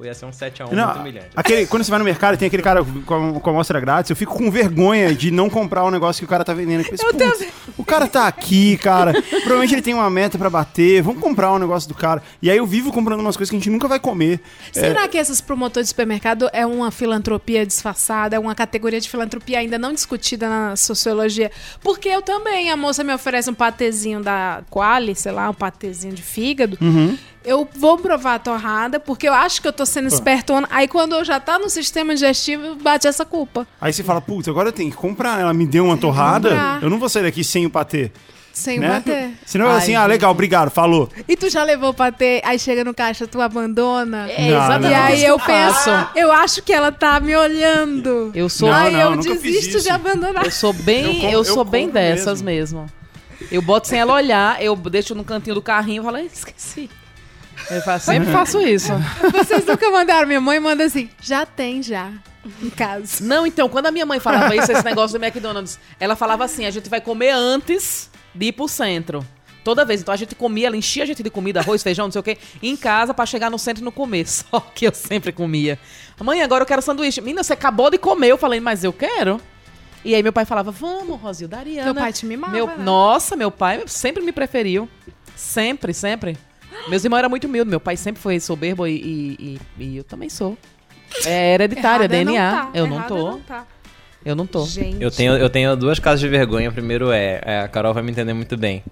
ia 0.00 0.14
ser 0.14 0.24
um 0.24 0.30
7x1 0.30 0.72
Não, 0.72 0.86
muito 0.86 1.00
humilhante. 1.00 1.28
aquele, 1.36 1.66
quando 1.66 1.84
você 1.84 1.90
vai 1.90 1.98
no 1.98 2.04
mercado 2.04 2.34
e 2.34 2.36
tem 2.36 2.46
aquele 2.46 2.62
cara 2.62 2.84
com 3.06 3.36
a, 3.36 3.40
com 3.40 3.50
amostra 3.50 3.78
grátis, 3.78 4.10
eu 4.10 4.16
fico 4.16 4.34
com 4.36 4.50
vergonha 4.50 5.14
de 5.14 5.30
não 5.30 5.48
comprar 5.50 5.84
o 5.84 5.90
negócio 5.90 6.20
que 6.20 6.24
o 6.24 6.28
cara 6.28 6.44
tá 6.44 6.52
vendendo. 6.54 6.80
Eu 6.82 6.90
penso, 6.90 7.04
"Putz, 7.06 7.46
O 7.78 7.84
cara 7.84 8.06
tá 8.08 8.26
aqui, 8.26 8.76
cara. 8.78 9.12
Provavelmente 9.22 9.74
ele 9.74 9.82
tem 9.82 9.94
uma 9.94 10.08
meta 10.10 10.36
pra 10.38 10.48
bater. 10.50 11.02
Vamos 11.02 11.22
comprar 11.22 11.52
o 11.52 11.58
negócio 11.58 11.88
do 11.88 11.94
cara. 11.94 12.22
E 12.40 12.50
aí 12.50 12.56
eu 12.56 12.66
vivo 12.66 12.92
comprando 12.92 13.20
umas 13.20 13.36
coisas 13.36 13.50
que 13.50 13.56
a 13.56 13.58
gente 13.58 13.70
nunca 13.70 13.86
vai 13.86 14.00
comer. 14.00 14.40
É, 14.74 14.80
Será 14.80 15.06
que 15.06 15.18
esses 15.18 15.40
promotores 15.40 15.86
de 15.86 15.90
supermercado 15.90 16.48
é 16.52 16.64
uma 16.66 16.90
filantropia 16.90 17.64
disfarçada, 17.66 18.34
é 18.36 18.38
uma 18.38 18.54
categoria 18.54 19.00
de 19.00 19.08
filantropia 19.08 19.58
ainda 19.58 19.78
não 19.78 19.92
discutida 19.92 20.48
na 20.48 20.74
sociologia? 20.74 21.50
Porque 21.82 22.08
eu 22.08 22.22
também, 22.22 22.70
a 22.70 22.76
moça 22.76 23.04
me 23.04 23.12
oferece 23.14 23.50
um 23.50 23.54
patezinho 23.54 24.20
da 24.22 24.62
Quali, 24.70 25.14
sei 25.14 25.32
lá, 25.32 25.50
um 25.50 25.54
patezinho 25.54 26.14
de 26.14 26.22
fígado. 26.22 26.76
Uhum. 26.80 27.16
Eu 27.44 27.68
vou 27.76 27.98
provar 27.98 28.34
a 28.34 28.38
torrada, 28.38 29.00
porque 29.00 29.28
eu 29.28 29.32
acho 29.32 29.60
que 29.60 29.68
eu 29.68 29.72
tô 29.72 29.84
sendo 29.84 30.08
espertona. 30.08 30.66
Aí 30.70 30.86
quando 30.86 31.14
eu 31.14 31.24
já 31.24 31.40
tá 31.40 31.58
no 31.58 31.68
sistema 31.68 32.14
digestivo, 32.14 32.76
bate 32.76 33.06
essa 33.06 33.24
culpa. 33.24 33.66
Aí 33.80 33.92
você 33.92 34.02
fala, 34.02 34.20
putz, 34.20 34.48
agora 34.48 34.68
eu 34.68 34.72
tenho 34.72 34.90
que 34.90 34.96
comprar. 34.96 35.40
Ela 35.40 35.52
me 35.52 35.66
deu 35.66 35.84
uma 35.84 35.96
torrada. 35.96 36.50
comprar. 36.50 36.82
Eu 36.82 36.90
não 36.90 36.98
vou 36.98 37.08
sair 37.08 37.24
daqui 37.24 37.42
sem 37.42 37.66
o 37.66 37.70
patê. 37.70 38.10
Sem 38.52 38.78
né? 38.78 38.88
bater. 38.88 39.30
Senão 39.46 39.66
é 39.66 39.72
Ai, 39.72 39.78
assim, 39.78 39.94
ah, 39.94 40.04
legal, 40.06 40.30
obrigado, 40.30 40.70
falou. 40.70 41.08
E 41.26 41.36
tu 41.36 41.48
já 41.48 41.64
levou 41.64 41.90
o 41.90 41.94
patê, 41.94 42.42
aí 42.44 42.58
chega 42.58 42.84
no 42.84 42.92
caixa, 42.92 43.26
tu 43.26 43.40
abandona. 43.40 44.30
É 44.30 44.50
Não, 44.50 44.56
exatamente. 44.56 44.90
E 44.90 44.94
aí 44.94 45.24
eu 45.24 45.38
penso, 45.38 45.90
eu 46.14 46.30
acho 46.30 46.62
que 46.62 46.72
ela 46.72 46.92
tá 46.92 47.18
me 47.18 47.34
olhando. 47.34 48.30
Eu 48.34 48.48
sou, 48.48 48.68
Não, 48.68 48.76
aí 48.76 48.92
não, 48.92 49.14
eu 49.14 49.16
desisto 49.16 49.80
de 49.80 49.88
abandonar. 49.88 50.44
eu 50.44 50.50
sou 50.50 50.72
bem, 50.72 51.24
Eu 51.24 51.30
eu, 51.30 51.44
sou 51.44 51.58
eu 51.58 51.64
bem 51.64 51.88
dessas 51.88 52.42
mesmo. 52.42 52.86
Eu 53.50 53.62
boto 53.62 53.88
sem 53.88 53.98
ela 53.98 54.12
olhar, 54.12 54.62
eu 54.62 54.76
deixo 54.76 55.14
no 55.14 55.24
cantinho 55.24 55.54
do 55.54 55.62
carrinho 55.62 56.02
e 56.02 56.04
falo, 56.04 56.16
"Ai, 56.16 56.28
esqueci. 56.32 56.88
Eu 57.70 57.80
faço- 57.82 58.06
sempre 58.06 58.30
faço 58.32 58.60
isso. 58.60 58.92
Vocês 59.32 59.64
nunca 59.66 59.90
mandaram, 59.90 60.26
minha 60.26 60.40
mãe 60.40 60.58
manda 60.60 60.84
assim, 60.84 61.08
já 61.20 61.44
tem 61.46 61.82
já, 61.82 62.12
em 62.62 62.70
casa. 62.70 63.24
Não, 63.24 63.46
então, 63.46 63.68
quando 63.68 63.86
a 63.86 63.90
minha 63.90 64.06
mãe 64.06 64.18
falava 64.20 64.54
isso, 64.56 64.70
esse 64.72 64.84
negócio 64.84 65.18
do 65.18 65.24
McDonald's, 65.24 65.78
ela 66.00 66.16
falava 66.16 66.44
assim: 66.44 66.66
a 66.66 66.70
gente 66.70 66.88
vai 66.88 67.00
comer 67.00 67.30
antes 67.30 68.10
de 68.34 68.46
ir 68.46 68.52
pro 68.52 68.66
centro. 68.68 69.24
Toda 69.64 69.84
vez. 69.84 70.00
Então 70.00 70.12
a 70.12 70.16
gente 70.16 70.34
comia, 70.34 70.66
ela 70.66 70.76
enchia 70.76 71.04
a 71.04 71.06
gente 71.06 71.22
de 71.22 71.30
comida, 71.30 71.60
arroz, 71.60 71.84
feijão, 71.84 72.06
não 72.06 72.10
sei 72.12 72.18
o 72.18 72.24
quê, 72.24 72.36
em 72.60 72.76
casa 72.76 73.14
pra 73.14 73.24
chegar 73.24 73.48
no 73.48 73.56
centro 73.58 73.80
e 73.80 73.84
não 73.84 73.92
comer. 73.92 74.26
Só 74.28 74.58
que 74.74 74.84
eu 74.86 74.92
sempre 74.92 75.30
comia. 75.30 75.78
Mãe, 76.20 76.42
agora 76.42 76.62
eu 76.62 76.66
quero 76.66 76.82
sanduíche. 76.82 77.20
Menina, 77.20 77.44
você 77.44 77.52
acabou 77.52 77.88
de 77.88 77.96
comer. 77.98 78.28
Eu 78.28 78.38
falei, 78.38 78.58
mas 78.58 78.82
eu 78.82 78.92
quero. 78.92 79.40
E 80.04 80.16
aí 80.16 80.22
meu 80.22 80.32
pai 80.32 80.44
falava, 80.44 80.72
vamos, 80.72 81.20
Rosilda, 81.20 81.58
Ariana. 81.58 81.92
Teu 81.94 82.02
pai 82.02 82.12
te 82.12 82.26
mimava, 82.26 82.52
Meu, 82.52 82.66
né? 82.66 82.74
Nossa, 82.78 83.36
meu 83.36 83.52
pai 83.52 83.84
sempre 83.86 84.20
me 84.20 84.32
preferiu. 84.32 84.88
Sempre, 85.36 85.94
sempre. 85.94 86.36
Meus 86.88 87.04
irmãos 87.04 87.18
eram 87.18 87.30
muito 87.30 87.46
humildes. 87.46 87.70
Meu 87.70 87.80
pai 87.80 87.96
sempre 87.96 88.20
foi 88.22 88.38
soberbo 88.40 88.86
e, 88.86 88.92
e, 88.94 89.60
e- 89.78 89.84
e 89.84 89.96
eu 89.96 90.04
também 90.04 90.28
sou. 90.28 90.56
É 91.26 91.54
hereditária, 91.54 92.04
Errada 92.04 92.08
DNA. 92.08 92.50
não 92.52 92.56
tá, 92.62 92.70
eu 92.74 92.86
não 92.86 93.02
tô. 93.02 93.30
não 93.32 93.40
tá. 93.40 93.66
Eu 94.24 94.36
não 94.36 94.46
tô. 94.46 94.64
Gente. 94.66 95.02
Eu 95.02 95.10
tenho, 95.10 95.32
eu 95.34 95.50
tenho 95.50 95.76
duas 95.76 95.98
casas 95.98 96.20
de 96.20 96.28
vergonha. 96.28 96.70
Primeiro 96.70 97.10
é, 97.10 97.40
é, 97.44 97.60
a 97.60 97.68
Carol 97.68 97.92
vai 97.92 98.02
me 98.02 98.10
entender 98.12 98.32
muito 98.32 98.56
bem. 98.56 98.82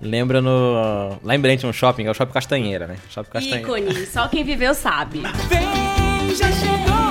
Lembra 0.00 0.40
no. 0.40 1.18
Lá 1.24 1.34
em 1.34 1.40
Brent, 1.40 1.64
um 1.64 1.72
shopping, 1.72 2.04
é 2.06 2.10
o 2.10 2.14
Shopping 2.14 2.32
Castanheira, 2.32 2.86
né? 2.86 2.96
Shopping 3.10 3.30
Castanheira. 3.30 3.62
Ícone, 3.62 4.06
só 4.06 4.28
quem 4.28 4.44
viveu 4.44 4.72
sabe. 4.74 5.22
Vem, 5.48 6.34
já 6.36 6.50
chegou 6.52 7.07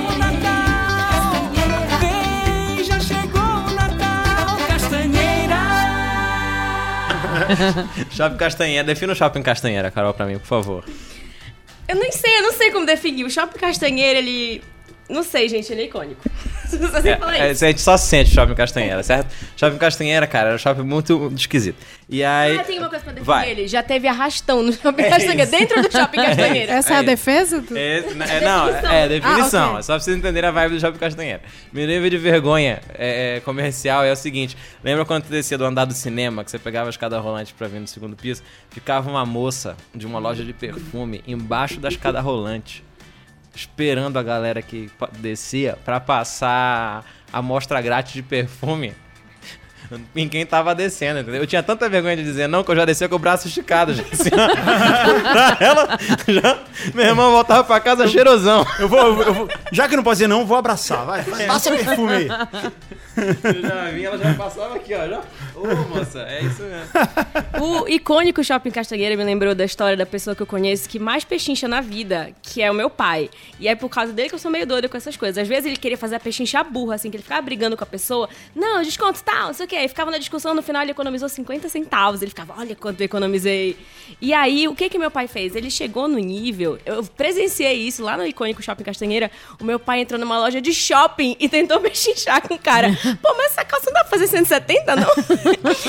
Shopping 8.10 8.36
Castanheira. 8.36 8.84
Defina 8.84 9.12
o 9.12 9.16
Shopping 9.16 9.42
Castanheira, 9.42 9.90
Carol, 9.90 10.14
pra 10.14 10.26
mim, 10.26 10.38
por 10.38 10.46
favor. 10.46 10.84
Eu 11.86 11.96
nem 11.96 12.12
sei, 12.12 12.38
eu 12.38 12.42
não 12.42 12.52
sei 12.52 12.70
como 12.70 12.84
definir. 12.84 13.24
O 13.24 13.30
Shopping 13.30 13.58
Castanheira, 13.58 14.18
ele. 14.18 14.62
Não 15.08 15.22
sei, 15.22 15.48
gente, 15.48 15.72
ele 15.72 15.82
é 15.82 15.84
icônico. 15.86 16.20
É, 17.38 17.48
é, 17.48 17.50
a 17.50 17.54
gente 17.54 17.80
só 17.80 17.96
sente 17.96 18.30
Shopping 18.30 18.54
Castanheira, 18.54 19.02
certo? 19.02 19.32
Shopping 19.56 19.78
Castanheira, 19.78 20.26
cara, 20.26 20.48
era 20.48 20.56
um 20.56 20.58
shopping 20.58 20.82
muito 20.82 21.32
esquisito. 21.36 21.76
E 22.08 22.24
aí. 22.24 22.58
Ah, 22.58 22.64
tem 22.64 22.78
uma 22.78 22.88
coisa 22.88 23.04
pra 23.04 23.12
definir 23.12 23.26
Vai. 23.26 23.50
ele. 23.50 23.68
Já 23.68 23.82
teve 23.82 24.08
arrastão 24.08 24.62
no 24.62 24.72
Shopping 24.72 25.02
É 25.02 25.10
Castanheira, 25.10 25.42
isso. 25.42 25.50
dentro 25.52 25.82
do 25.82 25.92
Shopping 25.92 26.16
Castanheira. 26.22 26.72
Essa 26.72 26.94
é 26.94 26.96
a 26.96 27.02
defesa? 27.02 27.62
Tu? 27.62 27.74
É, 27.78 27.98
é, 27.98 28.40
não, 28.40 28.68
é 28.68 29.08
definição. 29.08 29.62
Ah, 29.62 29.68
ok. 29.70 29.78
É 29.78 29.82
só 29.82 29.92
pra 29.94 30.00
vocês 30.00 30.16
entenderem 30.16 30.48
a 30.48 30.52
vibe 30.52 30.74
do 30.74 30.80
Shopping 30.80 30.98
Castanheira. 30.98 31.42
Meu 31.72 31.86
nível 31.86 32.10
de 32.10 32.18
vergonha 32.18 32.80
é, 32.94 33.36
é, 33.36 33.40
comercial 33.40 34.04
é 34.04 34.12
o 34.12 34.16
seguinte: 34.16 34.56
lembra 34.82 35.04
quando 35.04 35.24
tu 35.24 35.30
descia 35.30 35.56
do 35.56 35.64
andar 35.64 35.84
do 35.84 35.94
cinema, 35.94 36.44
que 36.44 36.50
você 36.50 36.58
pegava 36.58 36.88
a 36.88 36.90
escada 36.90 37.18
rolante 37.20 37.54
pra 37.54 37.68
vir 37.68 37.80
no 37.80 37.86
segundo 37.86 38.16
piso? 38.16 38.42
Ficava 38.70 39.08
uma 39.08 39.24
moça 39.24 39.76
de 39.94 40.06
uma 40.06 40.18
loja 40.18 40.44
de 40.44 40.52
perfume 40.52 41.22
embaixo 41.26 41.78
da 41.80 41.88
escada 41.88 42.20
rolante, 42.20 42.82
esperando 43.54 44.18
a 44.18 44.22
galera 44.22 44.62
que 44.62 44.90
descia 45.18 45.76
pra 45.84 45.98
passar 46.00 47.04
a 47.32 47.38
amostra 47.38 47.80
grátis 47.80 48.12
de 48.14 48.22
perfume. 48.22 48.94
Em 50.14 50.28
quem 50.28 50.44
tava 50.44 50.74
descendo, 50.74 51.20
entendeu? 51.20 51.40
Eu 51.40 51.46
tinha 51.46 51.62
tanta 51.62 51.88
vergonha 51.88 52.14
de 52.16 52.22
dizer 52.22 52.46
não 52.46 52.62
que 52.62 52.70
eu 52.70 52.76
já 52.76 52.84
descia 52.84 53.08
com 53.08 53.16
o 53.16 53.18
braço 53.18 53.48
esticado, 53.48 53.94
já, 53.94 54.02
assim, 54.02 54.28
ó. 54.36 55.32
pra 55.32 55.56
ela, 55.60 55.98
já, 56.28 56.58
meu 56.94 57.06
irmão 57.06 57.30
voltava 57.32 57.64
pra 57.64 57.80
casa 57.80 58.06
cheirosão. 58.06 58.66
Eu 58.78 58.86
vou, 58.88 58.98
eu 58.98 59.14
vou- 59.14 59.24
eu 59.24 59.34
vou- 59.34 59.48
já 59.72 59.88
que 59.88 59.96
não 59.96 60.02
pode 60.02 60.16
dizer 60.16 60.28
não, 60.28 60.44
vou 60.44 60.58
abraçar. 60.58 61.06
Vai, 61.06 61.22
vai, 61.22 61.46
passa 61.46 61.70
perfume 61.70 62.12
aí. 62.12 62.28
Eu 63.18 63.62
já 63.62 63.84
vinha, 63.90 64.08
ela 64.08 64.18
já 64.18 64.32
passava 64.34 64.76
aqui, 64.76 64.94
ó. 64.94 65.08
Já. 65.08 65.20
Ô, 65.58 65.88
moça, 65.88 66.20
é 66.22 66.42
isso 66.42 66.62
mesmo. 66.62 66.88
O 67.60 67.88
icônico 67.88 68.42
Shopping 68.44 68.70
Castanheira 68.70 69.16
me 69.16 69.24
lembrou 69.24 69.52
da 69.52 69.64
história 69.64 69.96
da 69.96 70.06
pessoa 70.06 70.36
que 70.36 70.42
eu 70.42 70.46
conheço 70.46 70.88
que 70.88 70.98
mais 70.98 71.24
pechincha 71.24 71.66
na 71.66 71.80
vida, 71.80 72.30
que 72.40 72.62
é 72.62 72.70
o 72.70 72.74
meu 72.74 72.88
pai. 72.88 73.28
E 73.58 73.66
é 73.66 73.74
por 73.74 73.88
causa 73.88 74.12
dele 74.12 74.28
que 74.28 74.34
eu 74.34 74.38
sou 74.38 74.50
meio 74.50 74.64
doida 74.64 74.88
com 74.88 74.96
essas 74.96 75.16
coisas. 75.16 75.38
Às 75.38 75.48
vezes 75.48 75.66
ele 75.66 75.76
queria 75.76 75.98
fazer 75.98 76.16
a 76.16 76.20
pechincha 76.20 76.62
burra, 76.62 76.94
assim, 76.94 77.10
que 77.10 77.16
ele 77.16 77.22
ficava 77.22 77.42
brigando 77.42 77.76
com 77.76 77.82
a 77.82 77.86
pessoa. 77.86 78.28
Não, 78.54 78.80
desconto 78.82 79.22
tal, 79.24 79.48
não 79.48 79.54
sei 79.54 79.66
o 79.66 79.68
quê. 79.68 79.76
Aí 79.76 79.88
ficava 79.88 80.10
na 80.10 80.18
discussão, 80.18 80.54
no 80.54 80.62
final 80.62 80.82
ele 80.82 80.92
economizou 80.92 81.28
50 81.28 81.68
centavos. 81.68 82.22
Ele 82.22 82.30
ficava, 82.30 82.54
olha 82.56 82.76
quanto 82.76 83.00
eu 83.00 83.06
economizei. 83.06 83.76
E 84.20 84.32
aí, 84.32 84.68
o 84.68 84.74
que 84.74 84.88
que 84.88 84.98
meu 84.98 85.10
pai 85.10 85.26
fez? 85.26 85.56
Ele 85.56 85.70
chegou 85.70 86.06
no 86.06 86.18
nível, 86.18 86.78
eu 86.86 87.02
presenciei 87.04 87.74
isso 87.74 88.02
lá 88.04 88.16
no 88.16 88.24
icônico 88.24 88.62
Shopping 88.62 88.84
Castanheira. 88.84 89.30
O 89.60 89.64
meu 89.64 89.78
pai 89.78 90.00
entrou 90.00 90.18
numa 90.20 90.38
loja 90.38 90.60
de 90.60 90.72
shopping 90.72 91.36
e 91.40 91.48
tentou 91.48 91.80
pechinchar 91.82 92.46
com 92.46 92.54
o 92.54 92.58
cara. 92.58 92.88
Pô, 93.20 93.34
mas 93.36 93.52
essa 93.52 93.64
calça 93.64 93.86
não 93.86 93.94
dá 93.94 94.00
pra 94.00 94.10
fazer 94.10 94.28
170, 94.28 94.96
não? 94.96 95.08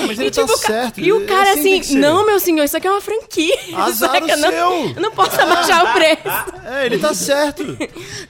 Mas 0.08 0.20
ele 0.20 0.32
tá 0.32 0.44
o 0.44 0.48
ca- 0.48 0.58
certo, 0.58 1.00
E 1.00 1.12
o 1.12 1.24
é 1.24 1.26
cara 1.26 1.54
assim 1.54 1.80
assim, 1.80 1.98
não, 1.98 2.26
meu 2.26 2.40
senhor, 2.40 2.64
isso 2.64 2.76
aqui 2.78 2.88
é 2.88 2.92
uma 2.92 3.02
franquia. 3.02 3.58
Azar 3.76 4.12
Saca? 4.12 4.24
o 4.26 4.38
não, 4.38 4.50
seu. 4.52 4.94
eu 4.96 5.02
não 5.02 5.12
posso 5.12 5.40
abaixar 5.42 5.86
o 5.86 5.94
preço. 5.94 6.60
É, 6.70 6.86
ele 6.86 7.00
tá 7.00 7.14
certo. 7.16 7.64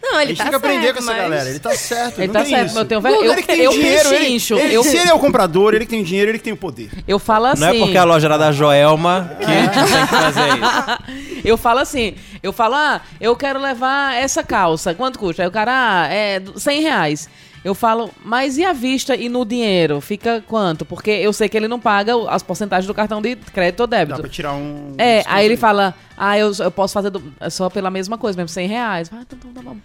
Não, 0.01 0.15
A 0.15 0.21
ele 0.21 0.29
gente 0.29 0.37
tá 0.37 0.43
tem 0.45 0.49
que 0.51 0.55
aprender 0.55 0.81
certo, 0.83 0.95
com 0.95 0.99
essa 1.03 1.11
mas- 1.11 1.21
galera. 1.21 1.49
Ele 1.49 1.59
tá 1.59 1.75
certo. 1.75 2.19
Ele 2.19 2.27
não 2.27 2.33
tá 2.33 2.39
tem 2.41 2.49
certo, 2.49 2.65
isso. 2.67 2.75
mas 2.75 2.83
eu 2.83 2.87
tenho 2.87 3.01
ver- 3.01 3.11
Guga, 3.13 3.25
eu- 3.25 3.35
que 3.35 3.51
eu 3.51 3.71
dinheiro, 3.71 4.09
ele- 4.09 4.17
pechincho, 4.19 4.57
ele- 4.57 4.73
eu- 4.75 4.83
Se 4.83 4.95
ele 4.97 5.09
é 5.09 5.13
o 5.13 5.19
comprador, 5.19 5.73
ele 5.73 5.83
que 5.85 5.91
tem 5.91 6.03
dinheiro, 6.03 6.31
ele 6.31 6.37
que 6.37 6.43
tem 6.45 6.53
o 6.53 6.57
poder. 6.57 6.89
Eu 7.05 7.19
falo 7.19 7.47
assim. 7.47 7.59
Não 7.61 7.67
é 7.67 7.77
porque 7.79 7.97
a 7.97 8.03
loja 8.05 8.27
era 8.27 8.37
da 8.37 8.51
Joelma 8.53 9.31
que 9.39 9.43
É. 9.51 9.67
tem 9.67 9.83
que 9.83 10.07
fazer 10.07 10.47
isso. 10.53 11.41
Eu 11.43 11.57
falo 11.57 11.79
assim, 11.79 12.15
eu 12.41 12.53
falo, 12.53 12.75
ah, 12.75 13.01
eu 13.19 13.35
quero 13.35 13.59
levar 13.59 14.15
essa 14.15 14.41
calça, 14.41 14.93
quanto 14.93 15.19
custa? 15.19 15.41
Aí 15.41 15.47
o 15.47 15.51
cara, 15.51 15.71
ah, 15.73 16.07
é 16.13 16.41
100 16.55 16.81
reais. 16.81 17.27
Eu 17.63 17.75
falo, 17.75 18.09
mas 18.23 18.57
e 18.57 18.63
a 18.63 18.71
vista 18.71 19.15
e 19.15 19.27
no 19.27 19.43
dinheiro? 19.43 19.99
Fica 19.99 20.41
quanto? 20.47 20.85
Porque 20.85 21.11
eu 21.11 21.33
sei 21.33 21.49
que 21.49 21.57
ele 21.57 21.67
não 21.67 21.79
paga 21.79 22.13
as 22.29 22.41
porcentagens 22.41 22.87
do 22.87 22.93
cartão 22.93 23.21
de 23.21 23.35
crédito 23.35 23.81
ou 23.81 23.87
Dá 23.87 23.97
débito. 23.97 24.21
pra 24.21 24.29
tirar 24.29 24.53
um... 24.53 24.93
É, 24.97 25.23
aí 25.27 25.45
ele 25.45 25.57
fala, 25.57 25.93
ah, 26.17 26.37
eu, 26.37 26.51
eu 26.57 26.71
posso 26.71 26.93
fazer 26.93 27.09
do- 27.09 27.21
só 27.49 27.69
pela 27.69 27.91
mesma 27.91 28.17
coisa, 28.17 28.37
mesmo 28.37 28.47
100 28.49 28.67
reais. 28.67 29.11
Ah, 29.13 29.17
então, 29.21 29.37
então 29.41 29.51
tá 29.51 29.61
bom. 29.69 29.75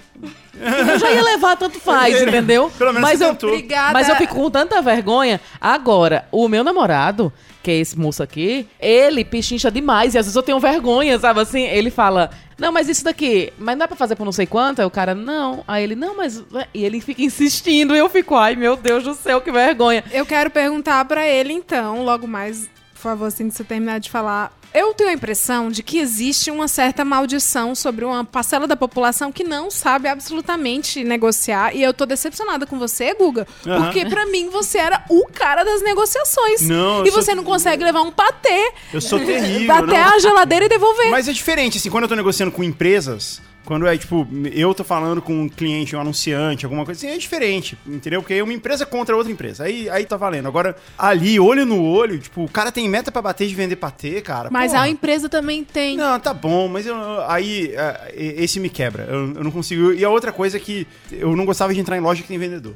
Eu 0.60 0.98
já 1.00 1.10
ia 1.10 1.22
levar, 1.22 1.56
tanto 1.56 1.80
faz, 1.80 2.20
entendeu? 2.22 2.70
Pelo 2.78 2.92
menos 2.92 3.02
mas 3.08 3.20
eu, 3.20 3.30
tentou. 3.30 3.50
Obrigada. 3.50 3.92
mas 3.92 4.08
eu 4.08 4.16
fico 4.16 4.34
com 4.36 4.48
tanta 4.50 4.80
vergonha. 4.80 5.40
Agora, 5.60 6.26
o 6.30 6.46
meu 6.48 6.62
namorado, 6.62 7.32
que 7.64 7.70
é 7.70 7.78
esse 7.78 7.98
moço 7.98 8.22
aqui, 8.22 8.68
ele 8.78 9.24
pichincha 9.24 9.70
demais. 9.70 10.14
E 10.14 10.18
às 10.18 10.26
vezes 10.26 10.36
eu 10.36 10.42
tenho 10.42 10.60
vergonha, 10.60 11.18
sabe 11.18 11.40
assim? 11.40 11.62
Ele 11.62 11.90
fala, 11.90 12.30
não, 12.58 12.70
mas 12.70 12.88
isso 12.88 13.02
daqui, 13.02 13.50
mas 13.58 13.74
não 13.74 13.78
dá 13.80 13.88
pra 13.88 13.96
fazer 13.96 14.14
por 14.16 14.24
não 14.24 14.32
sei 14.32 14.44
quanto? 14.44 14.80
Aí 14.80 14.86
o 14.86 14.90
cara, 14.90 15.14
não. 15.14 15.64
Aí 15.66 15.82
ele, 15.82 15.94
não, 15.94 16.14
mas... 16.14 16.44
E 16.74 16.84
ele 16.84 17.00
fica 17.00 17.22
insistindo 17.22 17.96
e 17.96 17.98
eu 17.98 18.08
fico, 18.10 18.36
ai 18.36 18.54
meu 18.54 18.76
Deus 18.76 19.02
do 19.02 19.14
céu, 19.14 19.40
que 19.40 19.50
vergonha. 19.50 20.04
Eu 20.12 20.26
quero 20.26 20.50
perguntar 20.50 21.04
pra 21.06 21.26
ele, 21.26 21.54
então, 21.54 22.04
logo 22.04 22.28
mais, 22.28 22.68
por 22.92 23.00
favor, 23.00 23.26
assim 23.26 23.48
que 23.48 23.54
você 23.54 23.64
terminar 23.64 23.98
de 23.98 24.10
falar. 24.10 24.52
Eu 24.74 24.92
tenho 24.92 25.10
a 25.10 25.12
impressão 25.12 25.70
de 25.70 25.84
que 25.84 25.98
existe 25.98 26.50
uma 26.50 26.66
certa 26.66 27.04
maldição 27.04 27.76
sobre 27.76 28.04
uma 28.04 28.24
parcela 28.24 28.66
da 28.66 28.74
população 28.76 29.30
que 29.30 29.44
não 29.44 29.70
sabe 29.70 30.08
absolutamente 30.08 31.04
negociar. 31.04 31.74
E 31.76 31.80
eu 31.80 31.94
tô 31.94 32.04
decepcionada 32.04 32.66
com 32.66 32.76
você, 32.76 33.14
Guga, 33.14 33.46
Aham. 33.64 33.84
porque 33.84 34.04
pra 34.06 34.26
mim 34.26 34.48
você 34.50 34.78
era 34.78 35.04
o 35.08 35.26
cara 35.32 35.62
das 35.62 35.80
negociações. 35.80 36.62
Não, 36.62 37.04
e 37.06 37.12
sou- 37.12 37.22
você 37.22 37.36
não 37.36 37.44
consegue 37.44 37.84
levar 37.84 38.02
um 38.02 38.10
patê 38.10 38.72
Eu 38.92 39.00
sou 39.00 39.20
terrível. 39.20 39.72
até 39.76 40.02
não. 40.04 40.14
a 40.14 40.18
geladeira 40.18 40.64
e 40.64 40.68
devolver. 40.68 41.08
Mas 41.08 41.28
é 41.28 41.32
diferente, 41.32 41.78
assim, 41.78 41.88
quando 41.88 42.02
eu 42.04 42.08
tô 42.08 42.16
negociando 42.16 42.50
com 42.50 42.64
empresas, 42.64 43.40
Quando 43.64 43.86
é, 43.86 43.96
tipo, 43.96 44.26
eu 44.52 44.74
tô 44.74 44.84
falando 44.84 45.22
com 45.22 45.42
um 45.42 45.48
cliente, 45.48 45.96
um 45.96 46.00
anunciante, 46.00 46.66
alguma 46.66 46.84
coisa 46.84 46.98
assim, 46.98 47.14
é 47.14 47.18
diferente, 47.18 47.78
entendeu? 47.86 48.20
Porque 48.20 48.34
aí 48.34 48.42
uma 48.42 48.52
empresa 48.52 48.84
contra 48.84 49.16
outra 49.16 49.32
empresa. 49.32 49.64
Aí, 49.64 49.88
aí 49.88 50.04
tá 50.04 50.16
valendo. 50.16 50.46
Agora, 50.46 50.76
ali, 50.98 51.40
olho 51.40 51.64
no 51.64 51.82
olho, 51.82 52.18
tipo, 52.18 52.44
o 52.44 52.48
cara 52.48 52.70
tem 52.70 52.88
meta 52.88 53.10
pra 53.10 53.22
bater 53.22 53.48
de 53.48 53.54
vender 53.54 53.76
patê, 53.76 54.20
cara. 54.20 54.50
Mas 54.50 54.72
porra. 54.72 54.84
a 54.84 54.88
empresa 54.88 55.28
também 55.28 55.64
tem. 55.64 55.96
Não, 55.96 56.20
tá 56.20 56.34
bom, 56.34 56.68
mas 56.68 56.86
eu, 56.86 56.96
aí 57.26 57.72
é, 57.74 58.12
esse 58.16 58.60
me 58.60 58.68
quebra. 58.68 59.04
Eu, 59.04 59.34
eu 59.34 59.44
não 59.44 59.50
consigo. 59.50 59.92
E 59.92 60.04
a 60.04 60.10
outra 60.10 60.30
coisa 60.30 60.58
é 60.58 60.60
que 60.60 60.86
eu 61.10 61.34
não 61.34 61.46
gostava 61.46 61.72
de 61.72 61.80
entrar 61.80 61.96
em 61.96 62.00
loja 62.00 62.22
que 62.22 62.28
tem 62.28 62.38
vendedor. 62.38 62.74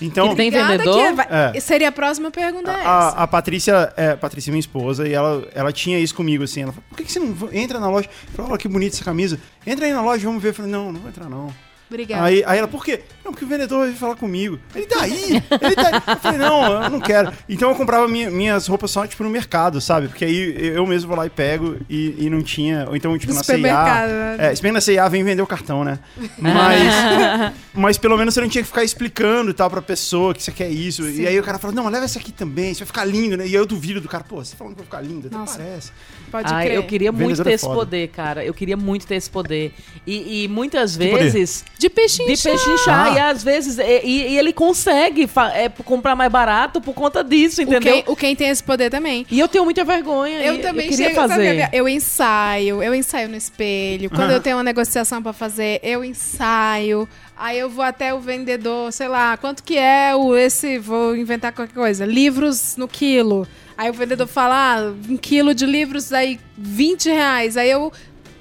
Então, 0.00 0.28
Que 0.30 0.36
tem 0.36 0.50
vendedor? 0.50 0.94
que 1.08 1.12
vai- 1.12 1.26
É. 1.54 1.60
Seria 1.60 1.88
a 1.88 1.92
próxima 1.92 2.30
pergunta 2.30 2.70
é 2.70 2.80
essa. 2.80 2.88
a, 2.88 3.22
a 3.22 3.26
Patrícia, 3.26 3.92
é, 3.96 4.14
Patrícia, 4.16 4.50
minha 4.50 4.60
esposa, 4.60 5.08
e 5.08 5.12
ela, 5.14 5.46
ela 5.54 5.72
tinha 5.72 5.98
isso 5.98 6.14
comigo, 6.14 6.44
assim. 6.44 6.62
Ela 6.62 6.72
falou, 6.72 6.84
por 6.90 6.96
que, 6.98 7.04
que 7.04 7.12
você 7.12 7.18
não 7.18 7.34
entra 7.52 7.80
na 7.80 7.88
loja? 7.88 8.08
Eu 8.28 8.34
falei, 8.34 8.50
olha 8.52 8.58
que 8.58 8.68
bonita 8.68 8.94
essa 8.96 9.04
camisa. 9.04 9.38
Entra 9.66 9.86
aí 9.86 9.92
na 9.92 10.02
loja, 10.02 10.24
vamos 10.26 10.42
ver. 10.42 10.50
Eu 10.50 10.54
falei, 10.54 10.70
não, 10.70 10.92
não 10.92 11.00
vou 11.00 11.08
entrar, 11.08 11.28
não. 11.30 11.48
Obrigada. 11.88 12.24
Aí, 12.24 12.42
aí 12.46 12.58
ela, 12.58 12.66
por 12.66 12.84
quê? 12.84 13.00
Não, 13.24 13.32
porque 13.32 13.44
o 13.44 13.48
vendedor 13.48 13.84
veio 13.86 13.96
falar 13.96 14.16
comigo. 14.16 14.58
Ele 14.74 14.86
tá 14.86 15.02
aí! 15.02 15.42
Ele 15.60 15.74
tá 15.76 15.86
aí. 15.88 16.02
Eu 16.08 16.16
falei, 16.16 16.38
não, 16.38 16.82
eu 16.84 16.90
não 16.90 17.00
quero. 17.00 17.32
Então 17.48 17.70
eu 17.70 17.76
comprava 17.76 18.06
minha- 18.08 18.30
minhas 18.30 18.66
roupas 18.66 18.90
só, 18.90 19.06
tipo, 19.06 19.22
no 19.24 19.30
mercado, 19.30 19.80
sabe? 19.80 20.08
Porque 20.08 20.24
aí 20.24 20.66
eu 20.74 20.84
mesmo 20.86 21.08
vou 21.08 21.16
lá 21.16 21.26
e 21.26 21.30
pego 21.30 21.76
e, 21.88 22.26
e 22.26 22.30
não 22.30 22.42
tinha. 22.42 22.86
Ou 22.88 22.96
então, 22.96 23.16
tipo, 23.18 23.32
No 23.32 23.38
na 23.38 23.44
CIA. 23.44 23.58
né? 23.58 24.36
É, 24.38 24.54
se 24.54 24.62
bem 24.62 24.70
que 24.70 24.74
na 24.74 24.80
CIA 24.80 25.08
vem 25.08 25.22
vender 25.24 25.42
o 25.42 25.46
cartão, 25.46 25.84
né? 25.84 25.98
Mas, 26.38 27.52
mas 27.74 27.98
pelo 27.98 28.16
menos 28.16 28.34
você 28.34 28.40
não 28.40 28.48
tinha 28.48 28.62
que 28.62 28.68
ficar 28.68 28.84
explicando 28.84 29.50
e 29.50 29.54
tal 29.54 29.70
pra 29.70 29.80
pessoa 29.82 30.34
que 30.34 30.42
você 30.42 30.50
quer 30.52 30.68
isso. 30.68 31.08
E 31.08 31.26
aí 31.26 31.38
o 31.38 31.42
cara 31.42 31.58
fala, 31.58 31.72
não, 31.72 31.88
leva 31.88 32.04
essa 32.04 32.18
aqui 32.18 32.32
também, 32.32 32.70
isso 32.72 32.80
vai 32.80 32.86
ficar 32.86 33.04
lindo, 33.04 33.36
né? 33.36 33.44
E 33.44 33.48
aí 33.50 33.54
eu 33.54 33.66
duvido 33.66 34.00
do 34.00 34.08
cara, 34.08 34.24
pô, 34.24 34.36
você 34.44 34.52
tá 34.52 34.58
falando 34.58 34.74
que 34.74 34.78
vai 34.82 34.86
ficar 34.86 35.00
lindo, 35.00 35.26
até 35.28 35.36
Nossa. 35.36 35.58
parece. 35.58 35.92
Pode 36.30 36.52
Ai, 36.52 36.66
crer. 36.66 36.76
eu 36.76 36.82
queria 36.84 37.12
muito 37.12 37.22
Vendedor 37.28 37.44
ter 37.44 37.50
é 37.50 37.54
esse 37.54 37.64
poder, 37.66 38.08
cara. 38.08 38.44
Eu 38.44 38.52
queria 38.52 38.76
muito 38.76 39.06
ter 39.06 39.14
esse 39.14 39.30
poder. 39.30 39.72
E, 40.06 40.44
e 40.44 40.48
muitas 40.48 40.96
Que 40.96 41.08
poder? 41.08 41.30
De 41.78 41.90
pechinchar. 41.90 42.26
De 42.26 42.42
pechinchar. 42.58 43.06
Ah. 43.06 43.14
E 43.14 43.18
às 43.18 43.42
vezes. 43.42 43.78
E, 43.78 43.82
e- 44.04 44.38
ele 44.38 44.52
consegue 44.52 45.28
é, 45.54 45.68
comprar 45.68 46.16
mais 46.16 46.30
barato 46.32 46.80
por 46.80 46.94
conta 46.94 47.22
disso, 47.22 47.60
O 47.60 47.64
entendeu? 47.64 48.02
quem, 48.02 48.04
o 48.06 48.16
quem 48.16 48.34
tem 48.36 48.48
esse 48.48 48.62
poder 48.62 48.90
também. 48.90 49.26
E 49.30 49.38
eu 49.38 49.46
tenho 49.48 49.64
muita 49.64 49.84
vergonha. 49.84 50.40
Eu 50.40 50.60
também 50.60 50.86
eu 50.86 50.90
queria 50.90 51.08
chego, 51.08 51.16
sabe, 51.20 51.34
fazer. 51.34 51.68
eu 51.72 51.88
ensaio, 51.88 52.82
eu 52.82 52.94
ensaio 52.94 53.28
no 53.28 53.36
espelho. 53.36 54.08
Quando 54.10 54.30
eu 54.30 54.40
tenho 54.40 54.56
uma 54.56 54.62
negociação 54.62 55.22
pra 55.22 55.32
fazer, 55.32 55.80
eu 55.82 56.04
ensaio. 56.04 57.08
Aí 57.36 57.58
eu 57.58 57.68
vou 57.68 57.84
até 57.84 58.14
o 58.14 58.18
vendedor, 58.20 58.90
sei 58.92 59.08
lá, 59.08 59.36
quanto 59.36 59.62
que 59.62 59.76
é 59.76 60.14
o 60.16 60.34
esse, 60.34 60.78
vou 60.78 61.14
inventar 61.14 61.52
qualquer 61.52 61.74
coisa, 61.74 62.06
livros 62.06 62.76
no 62.78 62.88
quilo. 62.88 63.46
Aí 63.76 63.90
o 63.90 63.92
vendedor 63.92 64.26
fala, 64.26 64.54
ah, 64.78 64.92
um 65.06 65.18
quilo 65.18 65.54
de 65.54 65.66
livros, 65.66 66.10
aí 66.14 66.40
20 66.56 67.10
reais. 67.10 67.58
Aí 67.58 67.70
eu 67.70 67.92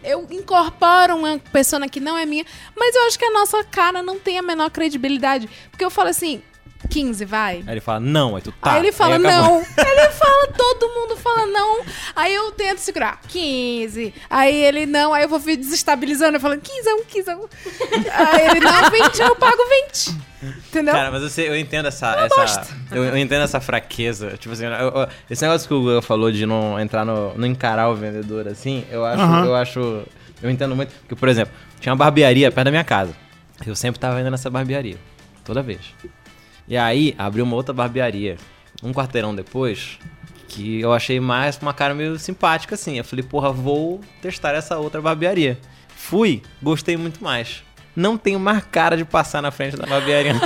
eu 0.05 0.25
incorporo 0.29 1.15
uma 1.15 1.39
pessoa 1.51 1.87
que 1.87 1.99
não 1.99 2.17
é 2.17 2.25
minha, 2.25 2.45
mas 2.75 2.95
eu 2.95 3.07
acho 3.07 3.19
que 3.19 3.25
a 3.25 3.31
nossa 3.31 3.63
cara 3.63 4.01
não 4.01 4.19
tem 4.19 4.37
a 4.37 4.41
menor 4.41 4.69
credibilidade. 4.69 5.49
Porque 5.69 5.83
eu 5.83 5.89
falo 5.89 6.09
assim, 6.09 6.41
15, 6.89 7.25
vai. 7.25 7.63
Aí 7.65 7.73
ele 7.73 7.81
fala, 7.81 7.99
não, 7.99 8.35
aí 8.35 8.41
tu 8.41 8.51
tá. 8.51 8.73
Aí 8.73 8.79
ele 8.79 8.91
fala, 8.91 9.15
acabou. 9.15 9.31
não. 9.31 9.57
Ele 9.95 10.09
fala, 10.11 10.47
todo 10.47 10.89
mundo 10.89 11.15
fala 11.17 11.45
não. 11.47 11.83
Aí 12.15 12.33
eu 12.33 12.51
tento 12.51 12.79
segurar, 12.79 13.19
15. 13.27 14.13
Aí 14.29 14.55
ele, 14.65 14.85
não. 14.85 15.13
Aí 15.13 15.23
eu 15.23 15.29
vou 15.29 15.39
vir 15.39 15.57
desestabilizando. 15.57 16.35
Eu 16.37 16.39
falo, 16.41 16.57
15 16.57 16.87
é 16.89 16.93
um, 16.95 17.03
15 17.05 17.29
é 17.29 17.35
um. 17.35 17.45
Aí 18.11 18.45
ele, 18.51 18.59
não, 18.59 18.89
20, 18.91 19.19
eu 19.19 19.35
pago 19.35 19.57
20. 19.91 20.15
Entendeu? 20.67 20.93
Cara, 20.93 21.11
mas 21.11 21.23
você, 21.23 21.47
eu 21.47 21.57
entendo 21.57 21.87
essa. 21.87 22.13
essa 22.25 22.75
eu, 22.91 23.03
eu 23.03 23.17
entendo 23.17 23.41
essa 23.43 23.59
fraqueza. 23.59 24.35
Tipo 24.37 24.53
assim, 24.53 24.65
eu- 24.65 24.71
eu- 24.71 25.07
esse 25.29 25.41
negócio 25.43 25.67
que 25.67 25.73
o 25.73 25.81
Guga 25.81 26.01
falou 26.01 26.31
de 26.31 26.45
não 26.45 26.79
entrar 26.79 27.03
no. 27.05 27.33
não 27.35 27.47
encarar 27.47 27.89
o 27.89 27.95
vendedor 27.95 28.47
assim, 28.47 28.85
eu 28.91 29.05
acho. 29.05 29.21
Aham. 29.21 29.45
Eu 29.45 29.55
acho. 29.55 30.03
Eu 30.43 30.49
entendo 30.51 30.75
muito. 30.75 30.93
Porque, 31.01 31.15
por 31.15 31.29
exemplo, 31.29 31.53
tinha 31.79 31.91
uma 31.93 31.97
barbearia 31.97 32.51
perto 32.51 32.65
da 32.65 32.71
minha 32.71 32.83
casa. 32.83 33.13
Eu 33.65 33.75
sempre 33.75 33.99
tava 33.99 34.19
indo 34.19 34.29
nessa 34.29 34.49
barbearia. 34.49 34.97
Toda 35.43 35.61
vez. 35.63 35.79
E 36.67 36.75
aí, 36.75 37.13
abriu 37.17 37.43
uma 37.43 37.55
outra 37.55 37.73
barbearia. 37.73 38.37
Um 38.83 38.91
quarteirão 38.91 39.35
depois. 39.35 39.99
Que 40.47 40.79
eu 40.79 40.93
achei 40.93 41.19
mais 41.19 41.57
uma 41.57 41.73
cara 41.73 41.93
meio 41.93 42.17
simpática 42.17 42.75
assim. 42.75 42.97
Eu 42.97 43.03
falei, 43.03 43.23
porra, 43.23 43.51
vou 43.51 44.01
testar 44.21 44.53
essa 44.53 44.77
outra 44.77 45.01
barbearia. 45.01 45.59
Fui, 45.89 46.41
gostei 46.61 46.97
muito 46.97 47.23
mais. 47.23 47.63
Não 47.95 48.17
tenho 48.17 48.39
mais 48.39 48.63
cara 48.71 48.97
de 48.97 49.05
passar 49.05 49.41
na 49.41 49.51
frente 49.51 49.77
da 49.77 49.85
barbearia. 49.85 50.33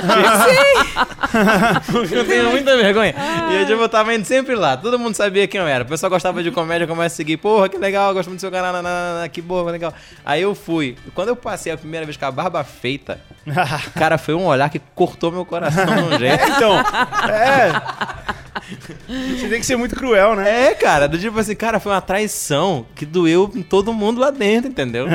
Porque 1.91 2.15
eu 2.15 2.25
tenho 2.25 2.49
muita 2.49 2.75
vergonha. 2.75 3.13
E 3.51 3.55
eu, 3.55 3.65
tipo, 3.65 3.81
eu 3.81 3.89
tava 3.89 4.13
indo 4.13 4.25
sempre 4.25 4.55
lá. 4.55 4.77
Todo 4.77 4.97
mundo 4.97 5.15
sabia 5.15 5.47
quem 5.47 5.59
eu 5.59 5.67
era. 5.67 5.83
O 5.83 5.87
pessoal 5.87 6.09
gostava 6.09 6.41
de 6.43 6.51
comédia, 6.51 6.87
começa 6.87 7.15
a 7.15 7.17
seguir. 7.17 7.37
Porra, 7.37 7.69
que 7.69 7.77
legal, 7.77 8.13
gosto 8.13 8.29
muito 8.29 8.39
do 8.39 8.41
seu 8.41 8.51
canal. 8.51 8.83
Que 9.31 9.41
boa, 9.41 9.71
legal. 9.71 9.93
Aí 10.25 10.41
eu 10.41 10.55
fui. 10.55 10.95
Quando 11.13 11.29
eu 11.29 11.35
passei 11.35 11.71
a 11.71 11.77
primeira 11.77 12.05
vez 12.05 12.17
com 12.17 12.25
a 12.25 12.31
barba 12.31 12.63
feita, 12.63 13.19
cara, 13.95 14.17
foi 14.17 14.33
um 14.33 14.45
olhar 14.45 14.69
que 14.69 14.79
cortou 14.95 15.31
meu 15.31 15.45
coração 15.45 15.85
de 15.85 16.15
um 16.15 16.19
jeito. 16.19 16.43
Então, 16.49 16.79
é. 17.29 18.39
Você 19.07 19.47
tem 19.47 19.59
que 19.59 19.65
ser 19.65 19.77
muito 19.77 19.95
cruel, 19.95 20.35
né? 20.35 20.67
É, 20.67 20.75
cara, 20.75 21.07
do 21.07 21.17
tipo 21.17 21.39
assim, 21.39 21.55
cara, 21.55 21.79
foi 21.79 21.91
uma 21.91 22.01
traição 22.01 22.85
que 22.95 23.05
doeu 23.05 23.51
em 23.55 23.63
todo 23.63 23.93
mundo 23.93 24.19
lá 24.19 24.29
dentro, 24.29 24.69
entendeu? 24.69 25.07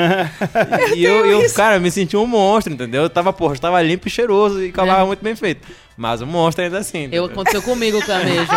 e 0.97 1.05
eu, 1.05 1.27
eu, 1.27 1.53
cara, 1.53 1.79
me 1.79 1.91
senti 1.91 2.17
um 2.17 2.24
monstro, 2.27 2.73
entendeu? 2.73 3.03
Eu 3.03 3.11
tava, 3.11 3.33
porra, 3.33 3.55
eu 3.55 3.59
tava 3.59 3.81
limpo 3.83 4.09
e 4.09 4.11
cheiroso 4.11 4.63
e 4.63 4.69
acabava 4.69 5.07
muito 5.07 5.23
bem 5.23 5.35
feito. 5.37 5.67
Mas 5.97 6.23
um 6.23 6.27
monstro 6.27 6.65
ainda 6.65 6.79
assim. 6.79 6.99
Eu, 6.99 7.05
entendeu? 7.05 7.25
aconteceu 7.27 7.63
comigo, 7.63 8.05
Camejo. 8.05 8.51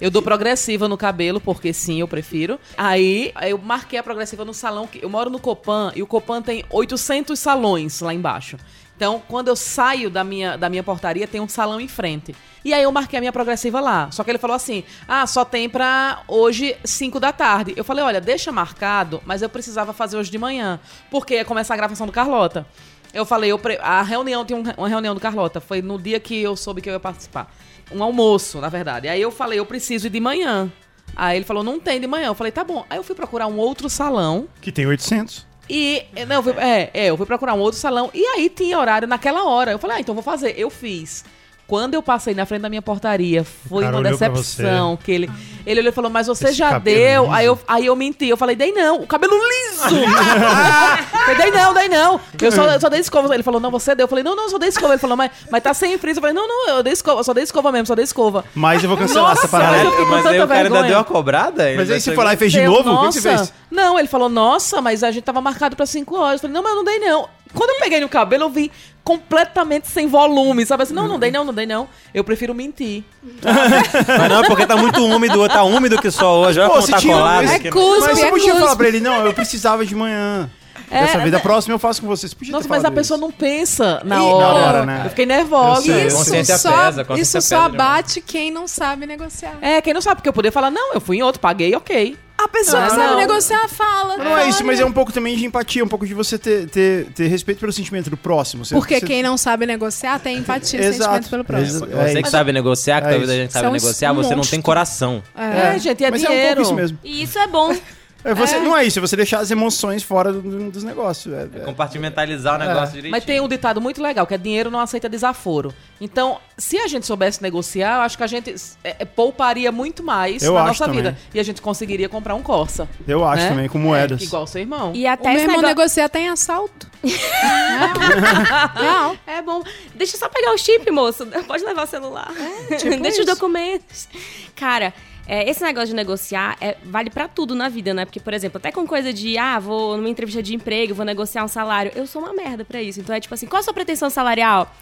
Eu 0.00 0.10
dou 0.10 0.22
progressiva 0.22 0.88
no 0.88 0.96
cabelo, 0.96 1.40
porque 1.40 1.72
sim, 1.72 2.00
eu 2.00 2.06
prefiro. 2.06 2.58
Aí, 2.76 3.32
eu 3.42 3.58
marquei 3.58 3.98
a 3.98 4.02
progressiva 4.02 4.44
no 4.44 4.54
salão. 4.54 4.86
que 4.86 5.02
Eu 5.02 5.10
moro 5.10 5.28
no 5.28 5.40
Copan 5.40 5.92
e 5.94 6.02
o 6.02 6.06
Copan 6.06 6.40
tem 6.40 6.64
800 6.70 7.36
salões 7.38 8.00
lá 8.00 8.14
embaixo. 8.14 8.56
Então, 8.98 9.22
quando 9.28 9.46
eu 9.46 9.54
saio 9.54 10.10
da 10.10 10.24
minha, 10.24 10.58
da 10.58 10.68
minha 10.68 10.82
portaria, 10.82 11.24
tem 11.28 11.40
um 11.40 11.46
salão 11.48 11.80
em 11.80 11.86
frente. 11.86 12.34
E 12.64 12.74
aí 12.74 12.82
eu 12.82 12.90
marquei 12.90 13.16
a 13.16 13.20
minha 13.20 13.32
progressiva 13.32 13.78
lá. 13.80 14.10
Só 14.10 14.24
que 14.24 14.30
ele 14.32 14.38
falou 14.38 14.56
assim: 14.56 14.82
ah, 15.06 15.24
só 15.24 15.44
tem 15.44 15.68
pra 15.68 16.22
hoje 16.26 16.76
5 16.84 17.20
da 17.20 17.30
tarde. 17.32 17.74
Eu 17.76 17.84
falei: 17.84 18.02
olha, 18.04 18.20
deixa 18.20 18.50
marcado, 18.50 19.22
mas 19.24 19.40
eu 19.40 19.48
precisava 19.48 19.92
fazer 19.92 20.16
hoje 20.16 20.32
de 20.32 20.36
manhã. 20.38 20.80
Porque 21.12 21.34
ia 21.34 21.44
começar 21.44 21.74
a 21.74 21.76
gravação 21.76 22.06
do 22.08 22.12
Carlota. 22.12 22.66
Eu 23.14 23.24
falei, 23.24 23.52
eu 23.52 23.58
pre- 23.58 23.78
a 23.80 24.02
reunião, 24.02 24.44
tem 24.44 24.56
um- 24.56 24.64
uma 24.76 24.88
reunião 24.88 25.14
do 25.14 25.20
Carlota. 25.20 25.60
Foi 25.60 25.80
no 25.80 25.96
dia 25.96 26.18
que 26.18 26.36
eu 26.42 26.56
soube 26.56 26.82
que 26.82 26.88
eu 26.90 26.94
ia 26.94 27.00
participar. 27.00 27.54
Um 27.92 28.02
almoço, 28.02 28.60
na 28.60 28.68
verdade. 28.68 29.06
Aí 29.06 29.22
eu 29.22 29.30
falei, 29.30 29.60
eu 29.60 29.64
preciso 29.64 30.08
ir 30.08 30.10
de 30.10 30.18
manhã. 30.20 30.70
Aí 31.16 31.38
ele 31.38 31.44
falou, 31.44 31.62
não 31.62 31.80
tem 31.80 32.00
de 32.00 32.06
manhã. 32.08 32.26
Eu 32.26 32.34
falei, 32.34 32.50
tá 32.52 32.62
bom. 32.64 32.84
Aí 32.90 32.98
eu 32.98 33.02
fui 33.04 33.14
procurar 33.14 33.46
um 33.46 33.56
outro 33.58 33.88
salão. 33.88 34.46
Que 34.60 34.70
tem 34.70 34.86
800. 34.86 35.46
E. 35.68 36.04
Não, 36.26 36.36
eu 36.36 36.42
fui, 36.42 36.52
é, 36.52 36.90
é, 36.94 37.06
eu 37.06 37.16
fui 37.16 37.26
procurar 37.26 37.54
um 37.54 37.60
outro 37.60 37.78
salão. 37.78 38.10
E 38.14 38.24
aí 38.24 38.48
tinha 38.48 38.78
horário 38.78 39.06
naquela 39.06 39.44
hora. 39.44 39.72
Eu 39.72 39.78
falei, 39.78 39.96
ah, 39.98 40.00
então 40.00 40.14
vou 40.14 40.22
fazer. 40.22 40.54
Eu 40.56 40.70
fiz. 40.70 41.24
Quando 41.68 41.92
eu 41.92 42.02
passei 42.02 42.34
na 42.34 42.46
frente 42.46 42.62
da 42.62 42.70
minha 42.70 42.80
portaria, 42.80 43.44
foi 43.44 43.84
uma 43.84 44.02
decepção. 44.02 44.96
Que 44.96 45.12
ele, 45.12 45.30
ele 45.66 45.80
olhou 45.80 45.92
e 45.92 45.94
falou, 45.94 46.10
mas 46.10 46.26
você 46.26 46.46
Esse 46.46 46.54
já 46.54 46.78
deu. 46.78 47.24
liso. 47.24 47.34
Aí 47.34 47.44
eu, 47.44 47.58
aí 47.68 47.84
eu 47.84 47.94
menti. 47.94 48.26
Eu 48.26 48.38
falei, 48.38 48.56
dei 48.56 48.72
não. 48.72 49.02
O 49.02 49.06
cabelo 49.06 49.34
liso. 49.34 49.84
eu 51.28 51.36
dei 51.36 51.50
não, 51.50 51.74
dei 51.74 51.88
não. 51.90 52.18
Eu 52.40 52.50
só, 52.52 52.64
eu 52.64 52.80
só 52.80 52.88
dei 52.88 53.00
escova. 53.00 53.34
Ele 53.34 53.42
falou, 53.42 53.60
não, 53.60 53.70
você 53.70 53.94
deu. 53.94 54.04
Eu 54.04 54.08
falei, 54.08 54.24
não, 54.24 54.34
não, 54.34 54.44
eu 54.44 54.48
só 54.48 54.58
dei 54.58 54.70
escova. 54.70 54.94
Ele 54.94 54.98
falou, 55.00 55.14
mas, 55.14 55.30
mas 55.50 55.62
tá 55.62 55.74
sem 55.74 55.98
frizz. 55.98 56.16
Eu 56.16 56.22
falei, 56.22 56.34
não, 56.34 56.48
não, 56.48 56.76
eu 56.76 56.82
dei 56.82 56.94
escova. 56.94 57.20
Eu 57.20 57.24
só 57.24 57.34
dei 57.34 57.44
escova 57.44 57.70
mesmo, 57.70 57.86
só 57.86 57.94
dei 57.94 58.04
escova. 58.04 58.46
Mas 58.54 58.82
eu 58.82 58.88
vou 58.88 58.96
cancelar 58.96 59.28
Nossa, 59.28 59.42
essa 59.42 59.48
parada. 59.48 59.84
mas 59.84 60.08
Mas 60.08 60.26
aí 60.26 60.40
o 60.40 60.48
cara 60.48 60.68
ainda 60.68 60.82
deu 60.84 60.98
a 60.98 61.04
cobrada? 61.04 61.68
Ele 61.68 61.76
Mas 61.76 61.90
aí 61.90 62.00
você 62.00 62.14
foi 62.14 62.24
lá 62.24 62.32
e 62.32 62.38
fez 62.38 62.50
de 62.50 62.62
novo? 62.64 62.90
O 62.90 63.08
que 63.08 63.20
você 63.20 63.30
nossa. 63.30 63.44
fez? 63.44 63.54
Não, 63.70 63.98
ele 63.98 64.08
falou, 64.08 64.30
nossa, 64.30 64.80
mas 64.80 65.04
a 65.04 65.10
gente 65.10 65.24
tava 65.24 65.42
marcado 65.42 65.76
pra 65.76 65.84
5 65.84 66.16
horas. 66.16 66.42
Eu 66.42 66.48
falei, 66.48 66.54
não, 66.54 66.62
mas 66.62 66.72
eu 66.72 66.76
não 66.76 66.84
dei 66.84 66.98
não. 66.98 67.28
Quando 67.54 67.70
eu 67.70 67.78
peguei 67.80 68.00
no 68.00 68.08
cabelo, 68.08 68.44
eu 68.44 68.50
vi 68.50 68.70
completamente 69.02 69.88
sem 69.88 70.06
volume, 70.06 70.66
sabe 70.66 70.82
assim? 70.82 70.92
Não, 70.92 71.08
não 71.08 71.18
dei 71.18 71.30
não, 71.30 71.42
não 71.44 71.54
dei 71.54 71.64
não. 71.66 71.88
Eu 72.12 72.22
prefiro 72.22 72.54
mentir. 72.54 73.02
Mas 73.42 74.28
não, 74.30 74.42
porque 74.44 74.66
tá 74.66 74.76
muito 74.76 75.02
úmido, 75.04 75.48
tá 75.48 75.62
úmido 75.62 75.98
que 76.00 76.10
só 76.10 76.40
hoje. 76.40 76.60
Olha 76.60 76.68
Pô, 76.68 76.74
como 76.76 76.88
tá 76.88 76.98
tinha- 76.98 77.16
colado. 77.16 77.44
mas- 77.44 77.54
aqui. 77.54 77.70
cuspe, 77.70 78.00
Mas 78.06 78.18
é 78.18 78.28
podia 78.30 78.44
cuspe. 78.50 78.60
falar 78.60 78.76
pra 78.76 78.88
ele, 78.88 79.00
não, 79.00 79.24
eu 79.24 79.32
precisava 79.32 79.84
de 79.86 79.94
manhã. 79.94 80.50
É, 80.90 81.02
Dessa 81.02 81.18
vez, 81.18 81.32
né? 81.32 81.38
próxima 81.38 81.74
eu 81.74 81.78
faço 81.78 82.00
com 82.00 82.06
você. 82.06 82.28
Você 82.28 82.34
podia 82.34 82.52
Nossa, 82.52 82.68
mas 82.68 82.84
a 82.84 82.90
pessoa 82.90 83.16
isso. 83.16 83.26
não 83.26 83.30
pensa 83.32 84.00
na 84.04 84.16
E- 84.16 84.20
hora. 84.20 84.46
Na 84.60 84.66
hora, 84.66 84.86
né? 84.86 85.02
Eu 85.04 85.10
fiquei 85.10 85.26
nervosa. 85.26 85.80
Eu 85.80 85.82
sei, 85.94 86.06
Isso 86.06 86.16
consciência 86.16 86.58
só, 86.58 86.70
pesa, 86.86 87.04
consciência 87.04 87.38
isso 87.38 87.48
só 87.48 87.62
abate 87.62 88.20
quem 88.20 88.50
não 88.50 88.66
sabe 88.66 89.06
negociar. 89.06 89.56
É, 89.60 89.80
quem 89.82 89.92
não 89.94 90.00
sabe, 90.00 90.16
porque 90.16 90.28
eu 90.28 90.32
poderia 90.32 90.52
falar, 90.52 90.70
não, 90.70 90.94
eu 90.94 91.00
fui 91.00 91.18
em 91.18 91.22
outro, 91.22 91.40
paguei, 91.40 91.74
ok. 91.74 92.16
A 92.40 92.46
pessoa 92.46 92.82
que 92.84 92.90
Não, 92.90 92.96
sabe 92.96 93.10
não. 93.10 93.16
negociar 93.16 93.68
fala. 93.68 94.16
Não 94.16 94.38
é 94.38 94.48
isso, 94.48 94.64
mas 94.64 94.78
é 94.78 94.84
um 94.84 94.92
pouco 94.92 95.10
também 95.12 95.36
de 95.36 95.44
empatia, 95.44 95.84
um 95.84 95.88
pouco 95.88 96.06
de 96.06 96.14
você 96.14 96.38
ter, 96.38 96.68
ter, 96.70 97.06
ter 97.06 97.26
respeito 97.26 97.58
pelo 97.58 97.72
sentimento 97.72 98.08
do 98.08 98.16
próximo. 98.16 98.64
Você- 98.64 98.76
Porque 98.76 99.00
você- 99.00 99.06
quem 99.06 99.24
não 99.24 99.36
sabe 99.36 99.66
negociar 99.66 100.20
tem 100.20 100.38
empatia, 100.38 100.78
Exato. 100.78 101.02
sentimento 101.14 101.30
pelo 101.30 101.42
próximo. 101.44 101.80
Você 101.80 101.94
é 101.96 102.12
que 102.14 102.20
isso. 102.20 102.30
sabe 102.30 102.52
negociar, 102.52 103.00
que 103.00 103.08
É 103.08 103.10
talvez 103.10 103.28
a 103.28 103.34
gente 103.34 103.52
sabe 103.52 103.70
negociar, 103.72 104.12
um 104.12 104.14
você 104.14 104.36
não 104.36 104.42
tem 104.44 104.62
coração. 104.62 105.20
É, 105.36 105.76
gente, 105.80 106.04
é 106.04 106.10
Mas 106.12 106.22
é 106.22 106.26
um 106.26 106.30
dinheiro. 106.30 106.54
pouco 106.56 106.62
isso 106.62 106.74
mesmo. 106.74 106.98
E 107.02 107.22
isso 107.24 107.36
é 107.40 107.46
bom. 107.48 107.74
É 108.24 108.34
você, 108.34 108.58
Não 108.58 108.76
é 108.76 108.84
isso, 108.84 108.98
é 108.98 109.00
você 109.00 109.14
deixar 109.14 109.38
as 109.38 109.50
emoções 109.50 110.02
fora 110.02 110.32
do- 110.32 110.42
do- 110.42 110.70
dos 110.72 110.82
negócios. 110.82 111.32
É, 111.32 111.48
é. 111.54 111.60
Compartimentalizar 111.60 112.56
o 112.56 112.58
negócio 112.58 112.88
direitinho. 112.88 113.12
Mas 113.12 113.24
tem 113.24 113.40
um 113.40 113.46
ditado 113.48 113.80
muito 113.80 114.02
legal, 114.02 114.26
que 114.26 114.34
é 114.34 114.38
dinheiro 114.38 114.70
não 114.72 114.80
aceita 114.80 115.08
desaforo. 115.08 115.72
Então, 116.00 116.38
se 116.56 116.76
a 116.78 116.88
gente 116.88 117.06
soubesse 117.06 117.40
negociar, 117.40 117.96
eu 117.98 118.00
acho 118.02 118.16
que 118.18 118.24
a 118.24 118.26
gente 118.26 118.54
é, 118.82 118.96
é, 118.98 119.04
pouparia 119.04 119.70
muito 119.70 120.02
mais 120.02 120.42
Eu 120.42 120.54
na 120.54 120.60
acho 120.62 120.68
nossa 120.68 120.84
também. 120.86 121.02
vida. 121.02 121.16
E 121.32 121.38
a 121.38 121.42
gente 121.44 121.62
conseguiria 121.62 122.08
comprar 122.08 122.34
um 122.34 122.42
Corsa. 122.42 122.88
Eu 123.06 123.24
acho 123.24 123.44
né? 123.44 123.48
também, 123.50 123.68
com 123.68 123.78
moedas. 123.78 124.20
É, 124.20 124.24
igual 124.24 124.46
seu 124.48 124.60
irmão. 124.60 124.92
E 124.94 125.06
até 125.06 125.28
O 125.28 125.32
meu 125.32 125.40
irmão 125.42 125.56
negócio... 125.56 125.68
negocia 125.68 126.04
até 126.04 126.20
em 126.20 126.28
assalto. 126.28 126.88
Real. 128.74 129.16
É 129.26 129.40
bom. 129.42 129.62
Deixa 129.94 130.16
eu 130.16 130.20
só 130.20 130.28
pegar 130.28 130.52
o 130.52 130.58
chip, 130.58 130.90
moço. 130.90 131.26
Pode 131.46 131.64
levar 131.64 131.84
o 131.84 131.86
celular. 131.86 132.32
tipo 132.78 132.90
Deixa 133.00 133.08
os 133.08 133.16
isso. 133.18 133.24
documentos. 133.26 134.08
Cara, 134.56 134.92
é, 135.28 135.48
esse 135.48 135.62
negócio 135.62 135.88
de 135.88 135.94
negociar 135.94 136.56
é, 136.58 136.74
vale 136.82 137.10
pra 137.10 137.28
tudo 137.28 137.54
na 137.54 137.68
vida, 137.68 137.92
né? 137.92 138.06
Porque, 138.06 138.18
por 138.18 138.32
exemplo, 138.32 138.56
até 138.56 138.72
com 138.72 138.86
coisa 138.86 139.12
de, 139.12 139.36
ah, 139.36 139.58
vou 139.58 139.98
numa 139.98 140.08
entrevista 140.08 140.42
de 140.42 140.54
emprego, 140.54 140.94
vou 140.94 141.04
negociar 141.04 141.44
um 141.44 141.48
salário. 141.48 141.92
Eu 141.94 142.06
sou 142.06 142.22
uma 142.22 142.32
merda 142.32 142.64
pra 142.64 142.80
isso. 142.80 142.98
Então 142.98 143.14
é 143.14 143.20
tipo 143.20 143.34
assim, 143.34 143.46
qual 143.46 143.60
a 143.60 143.62
sua 143.62 143.74
pretensão 143.74 144.08
salarial? 144.08 144.74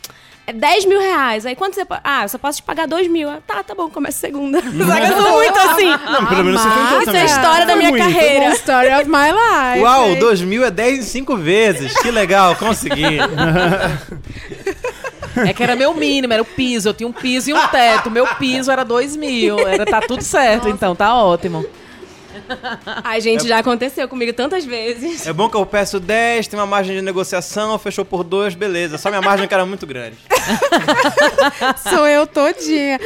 É 0.46 0.52
10 0.52 0.84
mil 0.84 1.00
reais. 1.00 1.44
Aí 1.44 1.56
quanto 1.56 1.74
você. 1.74 1.84
Ah, 2.04 2.22
eu 2.22 2.28
só 2.28 2.38
posso 2.38 2.58
te 2.58 2.62
pagar 2.62 2.86
2 2.86 3.08
mil. 3.08 3.28
Ah, 3.28 3.40
Tá, 3.44 3.64
tá 3.64 3.74
bom, 3.74 3.90
começa 3.90 4.18
segunda. 4.18 4.60
Sabe? 4.62 4.76
Eu 5.08 5.20
sou 5.20 5.32
muito 5.32 5.58
assim. 5.58 5.88
Não, 5.88 6.26
pelo 6.26 6.44
menos 6.44 6.60
você 6.60 6.68
tentou 6.68 7.00
Isso 7.02 7.16
é 7.16 7.20
a 7.20 7.24
história 7.24 7.66
da 7.66 7.74
minha 7.74 7.90
foi 7.90 7.98
carreira. 7.98 8.50
Story 8.54 8.88
of 8.94 9.08
my 9.08 9.32
life. 9.32 9.82
Uau, 9.82 10.10
hein? 10.10 10.18
2 10.20 10.42
mil 10.42 10.64
é 10.64 10.70
10 10.70 10.98
em 11.00 11.02
5 11.02 11.36
vezes. 11.36 11.92
Que 12.00 12.12
legal, 12.12 12.54
consegui. 12.54 13.18
É 15.36 15.52
que 15.52 15.62
era 15.62 15.76
meu 15.76 15.92
mínimo, 15.94 16.32
era 16.32 16.42
o 16.42 16.46
piso. 16.46 16.88
Eu 16.88 16.94
tinha 16.94 17.08
um 17.08 17.12
piso 17.12 17.50
e 17.50 17.54
um 17.54 17.68
teto. 17.68 18.10
Meu 18.10 18.26
piso 18.36 18.70
era 18.70 18.84
2 18.84 19.16
mil. 19.16 19.58
Era, 19.66 19.84
tá 19.84 20.00
tudo 20.00 20.22
certo, 20.22 20.68
então, 20.68 20.94
tá 20.94 21.14
ótimo. 21.14 21.64
Ai, 23.02 23.20
gente, 23.20 23.46
já 23.46 23.58
aconteceu 23.58 24.08
comigo 24.08 24.32
tantas 24.32 24.64
vezes. 24.64 25.26
É 25.26 25.32
bom 25.32 25.48
que 25.48 25.56
eu 25.56 25.64
peço 25.64 25.98
10, 25.98 26.48
tem 26.48 26.58
uma 26.58 26.66
margem 26.66 26.94
de 26.94 27.02
negociação, 27.02 27.78
fechou 27.78 28.04
por 28.04 28.22
2, 28.22 28.54
beleza. 28.54 28.98
Só 28.98 29.08
minha 29.08 29.22
margem 29.22 29.48
que 29.48 29.54
era 29.54 29.64
muito 29.64 29.86
grande. 29.86 30.16
Sou 31.88 32.06
eu 32.06 32.26
todinha. 32.26 33.00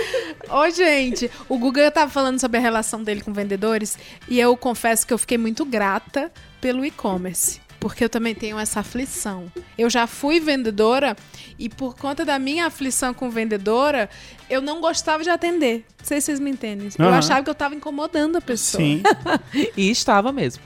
Ô, 0.48 0.68
gente, 0.70 1.30
o 1.48 1.58
Guga 1.58 1.90
tava 1.90 2.10
falando 2.10 2.40
sobre 2.40 2.58
a 2.58 2.60
relação 2.60 3.02
dele 3.02 3.20
com 3.20 3.32
vendedores 3.32 3.98
e 4.28 4.38
eu 4.40 4.56
confesso 4.56 5.06
que 5.06 5.14
eu 5.14 5.18
fiquei 5.18 5.38
muito 5.38 5.64
grata 5.64 6.30
pelo 6.60 6.84
e-commerce. 6.84 7.60
Porque 7.80 8.04
eu 8.04 8.10
também 8.10 8.34
tenho 8.34 8.58
essa 8.58 8.80
aflição. 8.80 9.50
Eu 9.76 9.88
já 9.88 10.06
fui 10.06 10.38
vendedora 10.38 11.16
e 11.58 11.66
por 11.68 11.96
conta 11.96 12.26
da 12.26 12.38
minha 12.38 12.66
aflição 12.66 13.14
com 13.14 13.30
vendedora, 13.30 14.10
eu 14.50 14.60
não 14.60 14.82
gostava 14.82 15.22
de 15.22 15.30
atender. 15.30 15.86
Não 15.98 16.04
sei 16.04 16.20
se 16.20 16.26
vocês 16.26 16.40
me 16.40 16.50
entendem. 16.50 16.90
Eu 16.98 17.06
Aham. 17.06 17.18
achava 17.18 17.42
que 17.42 17.48
eu 17.48 17.54
tava 17.54 17.74
incomodando 17.74 18.36
a 18.36 18.40
pessoa. 18.40 18.82
Sim. 18.82 19.02
E 19.76 19.90
estava 19.90 20.30
mesmo. 20.30 20.62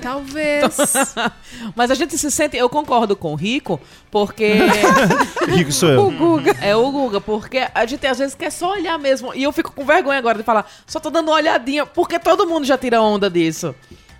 Talvez. 0.00 0.76
Mas 1.74 1.90
a 1.90 1.94
gente 1.94 2.16
se 2.16 2.30
sente. 2.30 2.56
Eu 2.56 2.68
concordo 2.68 3.16
com 3.16 3.32
o 3.32 3.36
Rico, 3.36 3.80
porque. 4.10 4.54
Rico 5.48 5.72
sou 5.72 5.88
eu. 5.88 6.06
o 6.06 6.10
Guga. 6.10 6.56
É 6.60 6.76
o 6.76 6.90
Guga, 6.90 7.20
porque 7.20 7.66
a 7.74 7.86
gente 7.86 8.06
às 8.06 8.18
vezes 8.18 8.34
quer 8.34 8.50
só 8.50 8.72
olhar 8.72 8.98
mesmo. 8.98 9.34
E 9.34 9.42
eu 9.42 9.52
fico 9.52 9.72
com 9.72 9.84
vergonha 9.84 10.18
agora 10.18 10.38
de 10.38 10.44
falar, 10.44 10.70
só 10.86 11.00
tô 11.00 11.10
dando 11.10 11.28
uma 11.28 11.36
olhadinha, 11.36 11.84
porque 11.86 12.18
todo 12.18 12.46
mundo 12.46 12.64
já 12.64 12.78
tira 12.78 13.00
onda 13.00 13.28
disso. 13.28 13.74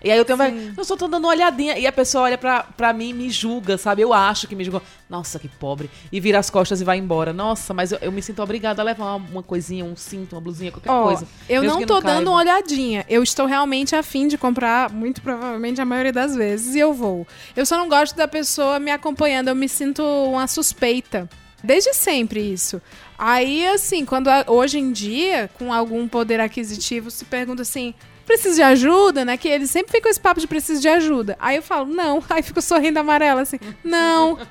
E 0.04 0.10
aí 0.10 0.18
eu 0.18 0.24
tenho 0.24 0.36
vergonha, 0.36 0.74
eu 0.76 0.84
só 0.84 0.96
tô 0.96 1.06
dando 1.06 1.24
uma 1.24 1.30
olhadinha. 1.30 1.78
E 1.78 1.86
a 1.86 1.92
pessoa 1.92 2.24
olha 2.24 2.36
pra, 2.36 2.62
pra 2.64 2.92
mim 2.92 3.10
e 3.10 3.12
me 3.14 3.30
julga, 3.30 3.78
sabe? 3.78 4.02
Eu 4.02 4.12
acho 4.12 4.48
que 4.48 4.54
me 4.56 4.64
julga. 4.64 4.82
Nossa, 5.08 5.38
que 5.38 5.46
pobre. 5.48 5.88
E 6.10 6.18
vira 6.20 6.38
as 6.38 6.50
costas 6.50 6.80
e 6.80 6.84
vai 6.84 6.98
embora. 6.98 7.32
Nossa, 7.32 7.72
mas 7.74 7.92
eu, 7.92 7.98
eu 8.02 8.10
me 8.10 8.20
sinto 8.22 8.42
obrigada 8.42 8.82
a 8.82 8.84
levar 8.84 9.14
uma, 9.16 9.28
uma 9.30 9.42
coisinha, 9.42 9.84
um 9.84 9.94
cinto, 9.94 10.34
uma 10.34 10.40
blusinha, 10.40 10.72
qualquer 10.72 10.90
Ó, 10.90 11.04
coisa. 11.04 11.28
eu 11.48 11.62
não 11.62 11.80
tô 11.86 12.00
caiba. 12.00 12.14
dando 12.18 12.28
uma 12.30 12.38
olhadinha. 12.38 13.04
Eu 13.08 13.22
estou 13.22 13.46
realmente 13.46 13.94
afim 13.94 14.26
de 14.26 14.36
comprar, 14.38 14.90
muito 14.90 15.20
provavelmente 15.22 15.80
a 15.80 15.84
maioria 15.84 16.12
das 16.12 16.34
vezes, 16.34 16.74
e 16.74 16.78
eu 16.78 16.92
vou. 16.92 17.26
Eu 17.54 17.64
só 17.66 17.76
não 17.78 17.88
gosto 17.88 18.16
da 18.16 18.26
pessoa 18.26 18.78
me 18.78 18.90
acompanhando, 18.90 19.48
eu 19.48 19.54
me 19.54 19.68
sinto 19.68 20.02
uma 20.02 20.46
suspeita. 20.46 21.28
Desde 21.62 21.94
sempre 21.94 22.40
isso. 22.40 22.82
Aí, 23.16 23.64
assim, 23.68 24.04
quando 24.04 24.26
a- 24.28 24.44
hoje 24.48 24.78
em 24.80 24.90
dia, 24.90 25.48
com 25.58 25.72
algum 25.72 26.08
poder 26.08 26.40
aquisitivo, 26.40 27.08
se 27.10 27.24
pergunta 27.24 27.62
assim. 27.62 27.94
Precisa 28.26 28.56
de 28.56 28.62
ajuda, 28.62 29.24
né? 29.24 29.36
Que 29.36 29.48
eles 29.48 29.70
sempre 29.70 29.90
ficam 29.90 30.02
com 30.02 30.08
esse 30.08 30.20
papo 30.20 30.40
de 30.40 30.46
preciso 30.46 30.80
de 30.80 30.88
ajuda. 30.88 31.36
Aí 31.40 31.56
eu 31.56 31.62
falo, 31.62 31.86
não. 31.86 32.22
Aí 32.30 32.42
fico 32.42 32.62
sorrindo 32.62 32.98
amarela, 32.98 33.42
assim, 33.42 33.58
não. 33.84 34.38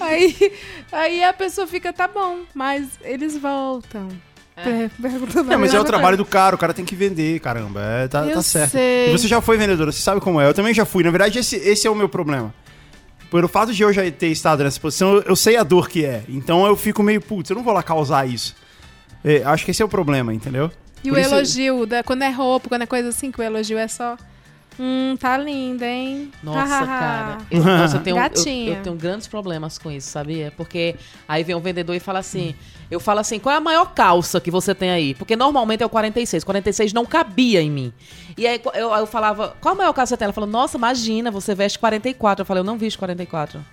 aí, 0.00 0.52
aí 0.92 1.24
a 1.24 1.32
pessoa 1.32 1.66
fica, 1.66 1.92
tá 1.92 2.08
bom, 2.08 2.40
mas 2.54 2.88
eles 3.02 3.36
voltam. 3.36 4.08
É. 4.56 4.90
É, 5.52 5.56
mas 5.58 5.74
é 5.74 5.78
o 5.78 5.84
trabalho 5.84 6.16
do 6.16 6.24
cara, 6.24 6.54
o 6.54 6.58
cara 6.58 6.72
tem 6.72 6.84
que 6.84 6.94
vender, 6.94 7.38
caramba. 7.40 7.80
É, 7.82 8.08
tá, 8.08 8.26
Eu 8.26 8.34
tá 8.34 8.42
certo. 8.42 8.72
sei. 8.72 9.08
E 9.08 9.12
você 9.12 9.28
já 9.28 9.40
foi 9.40 9.58
vendedora, 9.58 9.92
você 9.92 10.00
sabe 10.00 10.20
como 10.20 10.40
é. 10.40 10.48
Eu 10.48 10.54
também 10.54 10.72
já 10.72 10.86
fui. 10.86 11.04
Na 11.04 11.10
verdade, 11.10 11.38
esse, 11.38 11.56
esse 11.56 11.86
é 11.86 11.90
o 11.90 11.94
meu 11.94 12.08
problema. 12.08 12.54
Pelo 13.30 13.48
fato 13.48 13.72
de 13.72 13.82
eu 13.82 13.92
já 13.92 14.08
ter 14.10 14.28
estado 14.28 14.64
nessa 14.64 14.80
posição, 14.80 15.16
eu, 15.16 15.22
eu 15.22 15.36
sei 15.36 15.56
a 15.56 15.62
dor 15.62 15.88
que 15.88 16.04
é. 16.04 16.22
Então 16.28 16.66
eu 16.66 16.74
fico 16.74 17.02
meio, 17.02 17.20
putz, 17.20 17.50
eu 17.50 17.56
não 17.56 17.62
vou 17.62 17.74
lá 17.74 17.82
causar 17.82 18.26
isso. 18.26 18.56
É, 19.22 19.42
acho 19.44 19.64
que 19.64 19.72
esse 19.72 19.82
é 19.82 19.84
o 19.84 19.88
problema, 19.88 20.32
entendeu? 20.32 20.70
E 21.04 21.08
Por 21.08 21.18
o 21.18 21.20
isso- 21.20 21.34
elogio, 21.34 21.86
da, 21.86 22.02
quando 22.02 22.22
é 22.22 22.30
roupa, 22.30 22.68
quando 22.68 22.82
é 22.82 22.86
coisa 22.86 23.08
assim, 23.10 23.30
que 23.30 23.40
o 23.40 23.42
elogio 23.42 23.78
é 23.78 23.86
só. 23.88 24.16
Hum, 24.78 25.16
tá 25.18 25.38
linda, 25.38 25.86
hein? 25.86 26.30
Nossa, 26.42 26.84
cara. 26.84 27.38
Eu, 27.50 27.64
nossa, 27.64 27.96
eu 27.96 28.02
tenho, 28.02 28.16
eu, 28.18 28.74
eu 28.74 28.82
tenho 28.82 28.94
grandes 28.94 29.26
problemas 29.26 29.78
com 29.78 29.90
isso, 29.90 30.10
sabia? 30.10 30.52
Porque 30.54 30.96
aí 31.26 31.42
vem 31.42 31.56
um 31.56 31.60
vendedor 31.60 31.96
e 31.96 32.00
fala 32.00 32.18
assim: 32.18 32.54
eu 32.90 33.00
falo 33.00 33.20
assim, 33.20 33.38
qual 33.38 33.54
é 33.54 33.56
a 33.56 33.60
maior 33.60 33.94
calça 33.94 34.38
que 34.38 34.50
você 34.50 34.74
tem 34.74 34.90
aí? 34.90 35.14
Porque 35.14 35.34
normalmente 35.34 35.82
é 35.82 35.86
o 35.86 35.88
46. 35.88 36.44
46 36.44 36.92
não 36.92 37.06
cabia 37.06 37.62
em 37.62 37.70
mim. 37.70 37.90
E 38.36 38.46
aí 38.46 38.60
eu, 38.74 38.90
eu 38.92 39.06
falava, 39.06 39.56
qual 39.62 39.74
a 39.74 39.78
maior 39.78 39.94
calça 39.94 40.10
você 40.10 40.16
tem? 40.18 40.26
Ela 40.26 40.34
falou, 40.34 40.50
nossa, 40.50 40.76
imagina, 40.76 41.30
você 41.30 41.54
veste 41.54 41.78
44. 41.78 42.42
Eu 42.42 42.46
falei, 42.46 42.60
eu 42.60 42.64
não 42.64 42.76
visto 42.76 42.98
44. 42.98 43.64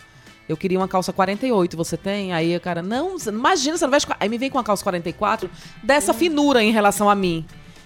Eu 0.48 0.58
queria 0.58 0.78
uma 0.78 0.88
calça 0.88 1.14
48, 1.14 1.78
você 1.78 1.96
tem? 1.96 2.34
Aí 2.34 2.56
o 2.56 2.60
cara, 2.60 2.82
não, 2.82 3.16
imagina, 3.28 3.78
você 3.78 3.86
não 3.86 3.92
veste. 3.92 4.08
Aí 4.20 4.28
me 4.28 4.38
vem 4.38 4.50
com 4.50 4.58
uma 4.58 4.64
calça 4.64 4.84
44 4.84 5.50
dessa 5.82 6.14
finura 6.14 6.62
em 6.62 6.72
relação 6.72 7.10
a 7.10 7.16
mim. 7.16 7.46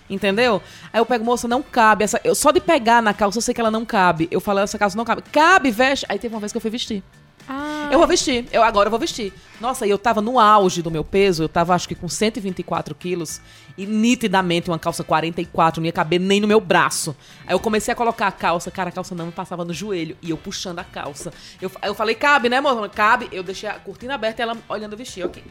Entendeu? 0.10 0.62
Aí 0.92 1.00
eu 1.00 1.06
pego, 1.06 1.24
moça, 1.24 1.48
não 1.48 1.62
cabe. 1.62 2.04
Essa, 2.04 2.20
eu, 2.24 2.34
só 2.34 2.52
de 2.52 2.60
pegar 2.62 3.02
na 3.02 3.14
calça, 3.14 3.38
eu 3.38 3.42
sei 3.42 3.54
que 3.54 3.62
ela 3.62 3.70
não 3.70 3.86
cabe. 3.86 4.28
Eu 4.32 4.40
falo, 4.40 4.60
essa 4.60 4.78
calça 4.78 4.98
não 4.98 5.06
cabe. 5.06 5.22
Cabe, 5.32 5.70
veste. 5.70 6.06
Aí 6.10 6.18
teve 6.18 6.34
uma 6.34 6.40
vez 6.40 6.52
que 6.52 6.58
eu 6.58 6.62
fui 6.62 6.72
vestir. 6.72 7.04
Ah, 7.48 7.90
Eu 7.92 7.98
vou 7.98 8.08
vestir. 8.08 8.46
Eu 8.52 8.62
agora 8.64 8.88
eu 8.88 8.92
vou 8.92 9.00
vestir. 9.00 9.32
Nossa, 9.62 9.88
e 9.88 9.90
eu 9.90 9.98
tava 9.98 10.22
no 10.22 10.40
auge 10.40 10.82
do 10.82 10.92
meu 10.92 11.04
peso. 11.04 11.44
Eu 11.44 11.50
tava, 11.50 11.74
acho 11.74 11.88
que 11.88 11.96
com 11.96 12.10
124 12.10 12.94
quilos. 12.94 13.40
E 13.78 13.86
nitidamente 13.86 14.70
uma 14.70 14.78
calça 14.78 15.04
44 15.04 15.82
não 15.82 15.86
ia 15.86 15.92
caber 15.92 16.20
nem 16.20 16.42
no 16.42 16.48
meu 16.48 16.60
braço. 16.60 17.16
Aí 17.46 17.54
eu 17.54 17.60
comecei 17.60 17.92
a 17.94 17.96
colocar 17.96 18.28
a 18.28 18.32
calça. 18.32 18.70
Cara, 18.70 18.90
a 18.90 18.92
calça 18.92 19.16
não 19.16 19.28
me 19.28 19.32
passava 19.32 19.64
no 19.64 19.74
joelho. 19.74 20.18
E 20.22 20.30
eu 20.30 20.38
puxando 20.38 20.80
a 20.80 20.84
calça. 20.84 21.32
Eu, 21.62 21.72
eu 21.84 21.96
falei, 21.96 22.16
cabe, 22.16 22.50
né, 22.50 22.60
moça? 22.60 22.90
Cabe. 22.90 23.30
Eu 23.32 23.44
deixei 23.44 23.70
a 23.70 23.76
cortina 23.76 24.16
aberta 24.16 24.42
e 24.42 24.44
ela 24.44 24.58
olhando 24.68 24.94
eu 24.94 24.98
vestir. 24.98 25.26
Ok. 25.26 25.44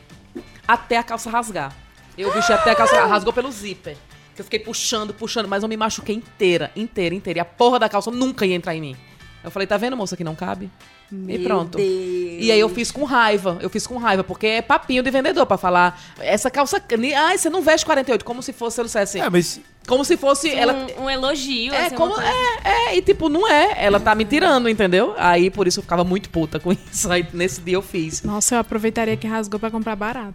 Até 0.68 0.98
a 0.98 1.02
calça 1.02 1.30
rasgar. 1.30 1.74
Eu 2.18 2.32
vesti 2.32 2.52
até 2.52 2.70
a 2.70 2.74
calça 2.74 3.04
rasgou 3.06 3.32
pelo 3.32 3.50
zíper. 3.50 3.96
Que 4.34 4.40
eu 4.42 4.44
fiquei 4.44 4.58
puxando, 4.58 5.14
puxando, 5.14 5.48
mas 5.48 5.62
eu 5.62 5.68
me 5.68 5.76
machuquei 5.76 6.14
inteira, 6.14 6.70
inteira, 6.76 7.14
inteira. 7.14 7.38
E 7.38 7.40
a 7.40 7.44
porra 7.44 7.78
da 7.78 7.88
calça 7.88 8.10
nunca 8.10 8.44
ia 8.44 8.54
entrar 8.54 8.74
em 8.74 8.80
mim. 8.80 8.96
Eu 9.42 9.50
falei, 9.50 9.66
tá 9.66 9.76
vendo, 9.76 9.96
moça, 9.96 10.16
que 10.16 10.24
não 10.24 10.34
cabe? 10.34 10.70
E 11.10 11.38
pronto. 11.38 11.78
E 11.78 12.50
aí 12.50 12.58
eu 12.58 12.68
fiz 12.68 12.90
com 12.90 13.04
raiva. 13.04 13.58
Eu 13.60 13.70
fiz 13.70 13.86
com 13.86 13.96
raiva, 13.96 14.24
porque 14.24 14.46
é 14.46 14.62
papinho 14.62 15.02
de 15.02 15.10
vendedor 15.10 15.46
pra 15.46 15.56
falar. 15.56 16.00
Essa 16.18 16.50
calça. 16.50 16.82
Ai, 17.16 17.38
você 17.38 17.48
não 17.48 17.62
veste 17.62 17.86
48, 17.86 18.24
como 18.24 18.42
se 18.42 18.52
fosse, 18.52 18.80
eu 18.80 18.84
dissesse. 18.84 19.20
É, 19.20 19.30
mas 19.30 19.60
Como 19.86 20.04
se 20.04 20.16
fosse. 20.16 20.50
ela, 20.50 20.86
Um, 20.98 21.04
um 21.04 21.10
elogio. 21.10 21.72
é, 21.72 21.86
assim, 21.86 21.94
como, 21.96 22.14
coisa- 22.14 22.28
é, 22.64 22.68
é, 22.90 22.96
e 22.96 23.02
tipo, 23.02 23.28
não 23.28 23.48
é. 23.48 23.74
Ela 23.78 24.00
tá 24.00 24.14
me 24.14 24.24
tirando, 24.24 24.68
entendeu? 24.68 25.14
Aí 25.16 25.50
por 25.50 25.66
isso 25.66 25.78
eu 25.78 25.82
ficava 25.82 26.02
muito 26.04 26.28
puta 26.30 26.58
com 26.58 26.72
isso. 26.92 27.10
Aí 27.10 27.26
nesse 27.32 27.60
dia 27.60 27.74
eu 27.76 27.82
fiz. 27.82 28.22
Nossa, 28.22 28.56
eu 28.56 28.58
aproveitaria 28.60 29.16
que 29.16 29.26
rasgou 29.26 29.58
pra 29.60 29.70
comprar 29.70 29.94
barato. 29.96 30.34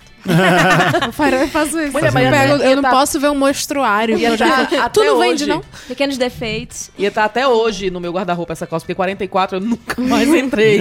eu 1.06 1.12
faço- 1.12 1.36
eu 1.36 1.47
faço 1.47 1.80
isso. 1.80 1.93
Mulher, 1.93 2.14
eu, 2.49 2.58
pego- 2.58 2.64
eu 2.64 2.76
não 2.76 2.84
tá- 2.84 2.89
posso 2.91 3.20
ver 3.20 3.30
um 3.30 3.36
mostruário. 3.36 4.18
Ia 4.18 4.30
eu 4.30 4.38
já 4.38 4.66
tá 4.66 4.89
tu 4.89 5.04
não 5.04 5.20
vende, 5.20 5.43
hoje. 5.43 5.47
não? 5.47 5.62
Pequenos 5.88 6.18
defeitos. 6.18 6.89
Ia 6.97 7.08
estar 7.10 7.26
até 7.26 7.47
hoje 7.47 7.89
no 7.89 7.99
meu 7.99 8.12
guarda-roupa 8.12 8.54
essa 8.54 8.66
calça, 8.68 8.86
porque 8.86 8.95
44 8.95 9.58
eu 9.58 9.62
nunca 9.62 10.02
mais 10.02 10.28
entrei. 10.34 10.80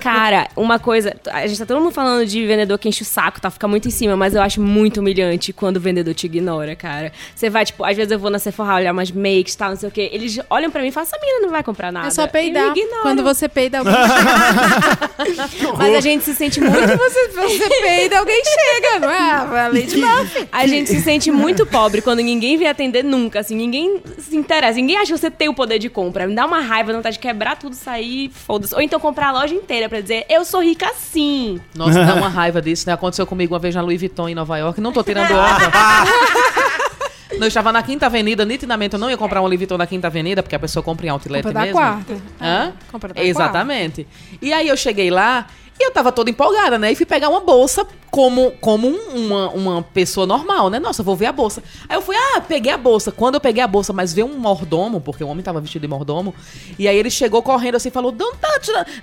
Cara, 0.00 0.48
uma 0.56 0.78
coisa. 0.78 1.16
A 1.32 1.46
gente 1.46 1.58
tá 1.58 1.66
todo 1.66 1.80
mundo 1.80 1.92
falando 1.92 2.26
de 2.26 2.46
vendedor 2.46 2.78
que 2.78 2.88
enche 2.88 3.02
o 3.02 3.04
saco, 3.04 3.40
tá? 3.40 3.50
Fica 3.50 3.66
muito 3.68 3.88
em 3.88 3.90
cima, 3.90 4.16
mas 4.16 4.34
eu 4.34 4.42
acho 4.42 4.60
muito 4.60 5.00
humilhante 5.00 5.52
quando 5.52 5.76
o 5.76 5.80
vendedor 5.80 6.14
te 6.14 6.26
ignora, 6.26 6.74
cara. 6.74 7.12
Você 7.34 7.50
vai, 7.50 7.64
tipo, 7.64 7.84
às 7.84 7.96
vezes 7.96 8.10
eu 8.12 8.18
vou 8.18 8.30
na 8.30 8.38
Sephora 8.38 8.74
olhar 8.74 8.92
umas 8.92 9.10
makes 9.10 9.54
e 9.54 9.58
tal, 9.58 9.70
não 9.70 9.76
sei 9.76 9.88
o 9.88 9.92
quê. 9.92 10.10
Eles 10.12 10.38
olham 10.50 10.70
pra 10.70 10.82
mim 10.82 10.88
e 10.88 10.92
falam, 10.92 11.06
essa 11.06 11.18
menina 11.20 11.40
não 11.40 11.50
vai 11.50 11.62
comprar 11.62 11.92
nada. 11.92 12.08
É 12.08 12.10
só 12.10 12.26
peidar. 12.26 12.72
Quando 13.02 13.22
você 13.22 13.48
peida, 13.48 13.78
alguém 13.78 13.94
Mas 15.78 15.94
a 15.94 16.00
gente 16.00 16.24
se 16.24 16.34
sente 16.34 16.60
muito. 16.60 16.96
você, 16.96 17.28
você 17.28 17.68
peida, 17.68 18.18
alguém 18.18 18.42
chega, 18.44 19.00
não 19.00 19.10
é? 19.10 19.30
A 19.30 19.68
Lady 19.68 20.00
Buffy. 20.00 20.48
A 20.50 20.66
gente 20.66 20.88
se 20.88 21.00
sente 21.00 21.30
muito 21.30 21.66
pobre 21.66 22.02
quando 22.02 22.20
ninguém 22.20 22.56
vem 22.56 22.68
atender 22.68 23.04
nunca, 23.04 23.40
assim, 23.40 23.54
ninguém 23.54 24.00
se 24.18 24.36
interessa, 24.36 24.74
ninguém 24.74 24.96
acha 24.96 25.12
que 25.12 25.18
você 25.18 25.30
tem 25.30 25.48
o 25.48 25.54
poder 25.54 25.78
de 25.78 25.88
compra. 25.88 26.26
Me 26.26 26.34
dá 26.34 26.46
uma 26.46 26.60
raiva, 26.60 26.92
vontade 26.92 27.16
de 27.16 27.20
quebrar 27.20 27.56
tudo, 27.56 27.74
sair, 27.74 28.30
foda-se. 28.30 28.74
Ou 28.74 28.80
então 28.80 28.98
comprar 28.98 29.28
a 29.28 29.32
loja 29.32 29.54
inteira 29.54 29.85
pra 29.88 30.00
dizer, 30.00 30.24
eu 30.28 30.44
sou 30.44 30.62
rica 30.62 30.92
sim. 30.94 31.60
Nossa, 31.74 32.04
dá 32.04 32.14
uma 32.14 32.28
raiva 32.30 32.60
disso, 32.62 32.86
né? 32.86 32.92
Aconteceu 32.92 33.26
comigo 33.26 33.54
uma 33.54 33.60
vez 33.60 33.74
na 33.74 33.80
Louis 33.82 33.98
Vuitton 34.00 34.28
em 34.28 34.34
Nova 34.34 34.56
York. 34.58 34.80
Não 34.80 34.92
tô 34.92 35.02
tirando 35.02 35.30
onda. 35.32 35.70
Não, 37.36 37.42
eu 37.42 37.48
estava 37.48 37.70
na 37.70 37.82
Quinta 37.82 38.06
Avenida, 38.06 38.44
nitidamente 38.46 38.94
eu 38.94 38.98
não 39.00 39.10
ia 39.10 39.16
comprar 39.16 39.42
um 39.42 39.44
Louis 39.44 39.58
Vuitton 39.58 39.76
na 39.76 39.86
Quinta 39.86 40.06
Avenida, 40.06 40.42
porque 40.42 40.54
a 40.54 40.58
pessoa 40.58 40.82
compra 40.82 41.06
em 41.06 41.10
outlet 41.10 41.42
Compra 41.42 41.52
da 41.52 41.60
mesmo. 41.66 41.78
quarta. 41.78 42.16
Hã? 42.40 42.72
Compra 42.90 43.12
da 43.12 43.22
Exatamente. 43.22 44.06
E 44.40 44.52
aí 44.54 44.68
eu 44.68 44.76
cheguei 44.76 45.10
lá 45.10 45.46
e 45.78 45.84
eu 45.86 45.90
tava 45.92 46.10
toda 46.10 46.30
empolgada, 46.30 46.78
né? 46.78 46.90
E 46.92 46.94
fui 46.94 47.04
pegar 47.06 47.28
uma 47.28 47.40
bolsa 47.40 47.86
como, 48.10 48.52
como 48.60 48.88
um- 48.88 49.26
uma, 49.26 49.48
uma 49.50 49.82
pessoa 49.82 50.26
normal, 50.26 50.70
né? 50.70 50.78
Nossa, 50.78 51.02
vou 51.02 51.14
ver 51.14 51.26
a 51.26 51.32
bolsa. 51.32 51.62
Aí 51.88 51.96
eu 51.96 52.00
fui, 52.02 52.16
ah, 52.16 52.40
peguei 52.40 52.72
a 52.72 52.78
bolsa. 52.78 53.12
Quando 53.12 53.34
eu 53.34 53.40
peguei 53.40 53.62
a 53.62 53.66
bolsa, 53.66 53.92
mas 53.92 54.12
veio 54.14 54.26
um 54.26 54.38
mordomo, 54.38 55.00
porque 55.00 55.22
o 55.22 55.28
homem 55.28 55.42
tava 55.44 55.60
vestido 55.60 55.82
de 55.82 55.88
mordomo, 55.88 56.34
e 56.78 56.88
aí 56.88 56.96
ele 56.96 57.10
chegou 57.10 57.42
correndo 57.42 57.74
assim 57.74 57.88
e 57.88 57.92
falou: 57.92 58.10
Não, 58.12 58.34
tá, 58.36 58.48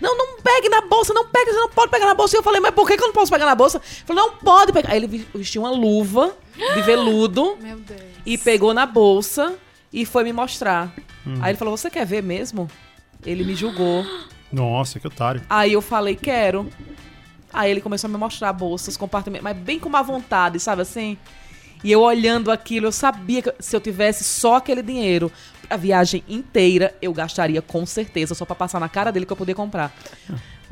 não, 0.02 0.18
não 0.18 0.38
pegue 0.42 0.68
na 0.70 0.82
bolsa, 0.82 1.14
não 1.14 1.28
pegue, 1.28 1.52
você 1.52 1.60
não 1.60 1.70
pode 1.70 1.92
pegar 1.92 2.06
na 2.08 2.16
bolsa. 2.16 2.36
E 2.36 2.40
eu 2.40 2.44
falei, 2.44 2.60
mas 2.60 2.74
por 2.74 2.88
que, 2.88 2.98
que 2.98 3.04
eu 3.04 3.08
não 3.08 3.14
posso 3.14 3.32
pegar 3.32 3.46
na 3.46 3.56
bolsa? 3.56 3.78
Ele 3.78 4.06
falou, 4.08 4.28
não 4.28 4.38
pode 4.38 4.72
pegar. 4.74 4.92
Aí 4.92 4.98
ele 4.98 5.28
vestiu 5.36 5.62
uma 5.62 5.72
luva 5.72 6.36
de 6.76 6.82
veludo 6.82 7.56
Meu 7.62 7.78
Deus. 7.78 8.02
e 8.26 8.38
pegou 8.38 8.74
na 8.74 8.86
bolsa 8.86 9.54
e 9.92 10.06
foi 10.06 10.24
me 10.24 10.34
mostrar. 10.34 10.92
Hum. 11.26 11.38
Aí 11.42 11.52
ele 11.52 11.58
falou: 11.58 11.78
Você 11.78 11.90
quer 11.90 12.06
ver 12.06 12.24
mesmo? 12.24 12.68
Ele 13.26 13.44
me 13.44 13.54
julgou. 13.56 14.04
Nossa, 14.54 15.00
que 15.00 15.08
otário. 15.08 15.42
Aí 15.50 15.74
eu 15.74 15.82
falei, 15.82 16.16
quero. 16.16 16.70
Aí 17.52 17.70
ele 17.70 17.82
começou 17.82 18.08
a 18.08 18.12
me 18.12 18.18
mostrar 18.18 18.54
bolsas, 18.54 18.96
compartimentos, 18.96 19.44
mas 19.44 19.58
bem 19.58 19.80
com 19.80 19.90
má 19.90 20.02
vontade, 20.02 20.60
sabe 20.60 20.84
assim? 20.84 21.18
E 21.84 21.92
eu 21.92 22.02
olhando 22.02 22.50
aquilo, 22.52 22.88
eu 22.88 22.92
sabia 22.92 23.42
que 23.42 23.54
se 23.60 23.76
eu 23.76 23.82
tivesse 23.82 24.24
só 24.24 24.56
aquele 24.56 24.82
dinheiro, 24.82 25.32
a 25.70 25.76
viagem 25.76 26.24
inteira 26.28 26.96
eu 27.02 27.12
gastaria 27.12 27.62
com 27.62 27.86
certeza, 27.86 28.34
só 28.34 28.46
pra 28.46 28.56
passar 28.56 28.80
na 28.80 28.88
cara 28.88 29.12
dele 29.12 29.26
que 29.26 29.34
eu 29.34 29.38
poder 29.38 29.54
comprar. 29.54 29.94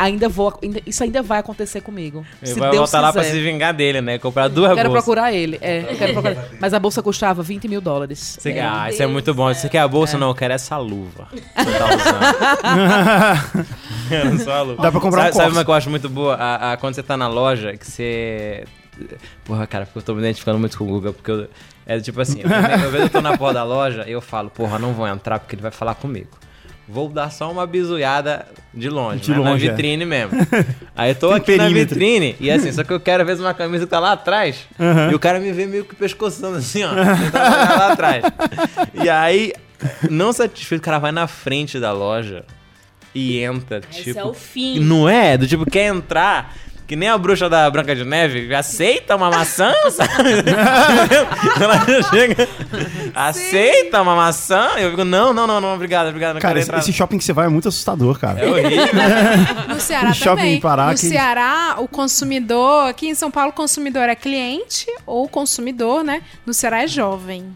Ainda 0.01 0.27
vou, 0.27 0.57
ainda- 0.63 0.81
isso 0.85 1.03
ainda 1.03 1.21
vai 1.21 1.39
acontecer 1.39 1.81
comigo. 1.81 2.25
Ele 2.41 2.53
se 2.53 2.59
vai 2.59 2.69
Deus 2.71 2.79
voltar 2.89 3.01
lá 3.01 3.13
pra 3.13 3.21
quiser. 3.21 3.35
se 3.35 3.41
vingar 3.41 3.73
dele, 3.73 4.01
né? 4.01 4.17
Comprar 4.17 4.47
duas 4.47 4.73
Quero 4.73 4.89
bolsas. 4.89 5.03
procurar 5.05 5.31
ele, 5.31 5.57
é, 5.61 5.81
eu 5.91 5.95
quero 5.97 6.13
procurar. 6.13 6.45
Mas 6.59 6.73
a 6.73 6.79
bolsa 6.79 7.03
custava 7.03 7.43
20 7.43 7.67
mil 7.67 7.79
dólares. 7.81 8.37
Você 8.39 8.53
quer- 8.53 8.65
ah, 8.65 8.89
isso 8.89 9.03
é 9.03 9.07
muito 9.07 9.33
bom. 9.33 9.53
Você 9.53 9.69
quer 9.69 9.79
a 9.79 9.87
bolsa? 9.87 10.17
Não, 10.17 10.29
eu 10.29 10.35
quero 10.35 10.53
essa 10.53 10.77
luva. 10.77 11.27
que 11.31 11.63
Você 11.63 11.77
tá 11.77 11.85
usando. 11.85 13.67
Eu 14.11 14.25
não 14.25 14.39
sou 14.39 14.51
a 14.53 14.61
luva. 14.61 14.81
Dá 14.83 14.91
pra 14.91 14.99
comprar 14.99 15.21
um 15.21 15.23
sabe, 15.25 15.33
sabe 15.35 15.43
Corsa. 15.45 15.57
uma 15.59 15.65
que 15.65 15.71
eu 15.71 15.75
acho 15.75 15.89
muito 15.89 16.09
boa? 16.09 16.35
A, 16.35 16.73
a- 16.73 16.77
quando 16.77 16.95
você 16.95 17.03
tá 17.03 17.15
na 17.15 17.27
loja, 17.27 17.77
que 17.77 17.85
você. 17.87 18.65
Porra, 19.45 19.65
cara, 19.65 19.85
porque 19.85 19.99
eu 19.99 20.03
tô 20.03 20.13
me 20.13 20.19
identificando 20.19 20.59
muito 20.59 20.77
com 20.77 20.83
o 20.83 20.87
Google, 20.87 21.13
porque 21.13 21.31
eu. 21.31 21.47
É 21.85 21.99
tipo 21.99 22.19
assim, 22.21 22.41
eu, 22.41 22.49
eu, 22.49 22.95
eu 23.03 23.09
tô 23.09 23.21
na 23.21 23.37
porta 23.37 23.55
da 23.55 23.63
loja 23.63 24.05
e 24.07 24.11
eu 24.11 24.21
falo, 24.21 24.49
porra, 24.49 24.77
não 24.77 24.93
vou 24.93 25.07
entrar 25.07 25.39
porque 25.39 25.55
ele 25.55 25.61
vai 25.61 25.71
falar 25.71 25.95
comigo. 25.95 26.29
Vou 26.91 27.07
dar 27.09 27.31
só 27.31 27.49
uma 27.51 27.65
bizuiada 27.65 28.45
de 28.73 28.89
longe, 28.89 29.21
De 29.21 29.31
né? 29.31 29.37
na 29.37 29.49
longe, 29.51 29.67
é. 29.67 29.71
vitrine 29.71 30.05
mesmo. 30.05 30.31
Aí 30.95 31.11
eu 31.11 31.15
tô 31.15 31.29
Tem 31.29 31.37
aqui 31.37 31.55
na 31.57 31.63
perímetro. 31.65 31.95
vitrine 31.95 32.35
e 32.39 32.51
assim, 32.51 32.71
só 32.71 32.83
que 32.83 32.91
eu 32.91 32.99
quero 32.99 33.25
ver 33.25 33.39
uma 33.39 33.53
camisa 33.53 33.85
que 33.85 33.89
tá 33.89 33.99
lá 33.99 34.11
atrás 34.11 34.67
Aham. 34.79 35.11
e 35.11 35.15
o 35.15 35.19
cara 35.19 35.39
me 35.39 35.51
vê 35.51 35.65
meio 35.65 35.85
que 35.85 35.95
pescoçando 35.95 36.57
assim, 36.57 36.83
ó. 36.83 36.89
tentando 36.93 37.53
olhar 37.55 37.77
lá 37.77 37.93
atrás. 37.93 38.23
E 38.93 39.09
aí, 39.09 39.53
não 40.09 40.33
satisfeito, 40.33 40.81
o 40.81 40.83
cara 40.83 40.99
vai 40.99 41.11
na 41.11 41.27
frente 41.27 41.79
da 41.79 41.91
loja 41.93 42.43
e 43.15 43.39
entra, 43.39 43.81
tipo. 43.81 44.17
é 44.19 44.23
o 44.23 44.33
fim. 44.33 44.79
Não 44.79 45.07
é? 45.07 45.37
Do 45.37 45.47
tipo, 45.47 45.65
quer 45.69 45.87
entrar. 45.87 46.55
Que 46.91 46.95
nem 46.97 47.07
a 47.07 47.17
bruxa 47.17 47.47
da 47.49 47.69
Branca 47.69 47.95
de 47.95 48.03
Neve, 48.03 48.53
aceita 48.53 49.15
uma 49.15 49.29
maçã, 49.29 49.71
sabe? 49.89 50.11
Ela 51.61 52.03
chega, 52.09 52.49
aceita 53.15 54.01
uma 54.01 54.13
maçã? 54.13 54.71
Eu 54.77 54.89
fico, 54.89 55.05
não, 55.05 55.31
não, 55.31 55.47
não, 55.47 55.61
não, 55.61 55.73
obrigado, 55.73 56.07
obrigado. 56.07 56.33
não 56.33 56.41
Cara, 56.41 56.55
quero 56.55 56.69
esse, 56.79 56.89
esse 56.89 56.91
shopping 56.91 57.17
que 57.17 57.23
você 57.23 57.31
vai 57.31 57.45
é 57.45 57.49
muito 57.49 57.69
assustador, 57.69 58.19
cara. 58.19 58.41
É 58.41 58.45
horrível. 58.49 58.87
No 59.73 59.79
Ceará 59.79 60.09
O 60.09 60.13
shopping 60.13 60.35
também. 60.35 60.53
em 60.55 60.59
Pará, 60.59 60.85
no 60.87 60.91
que- 60.91 60.97
Ceará, 60.97 61.75
o 61.77 61.87
consumidor, 61.87 62.89
aqui 62.89 63.07
em 63.07 63.15
São 63.15 63.31
Paulo, 63.31 63.51
o 63.51 63.53
consumidor 63.53 64.09
é 64.09 64.15
cliente 64.15 64.85
ou 65.05 65.29
consumidor, 65.29 66.03
né? 66.03 66.21
No 66.45 66.53
Ceará 66.53 66.83
é 66.83 66.87
jovem. 66.87 67.55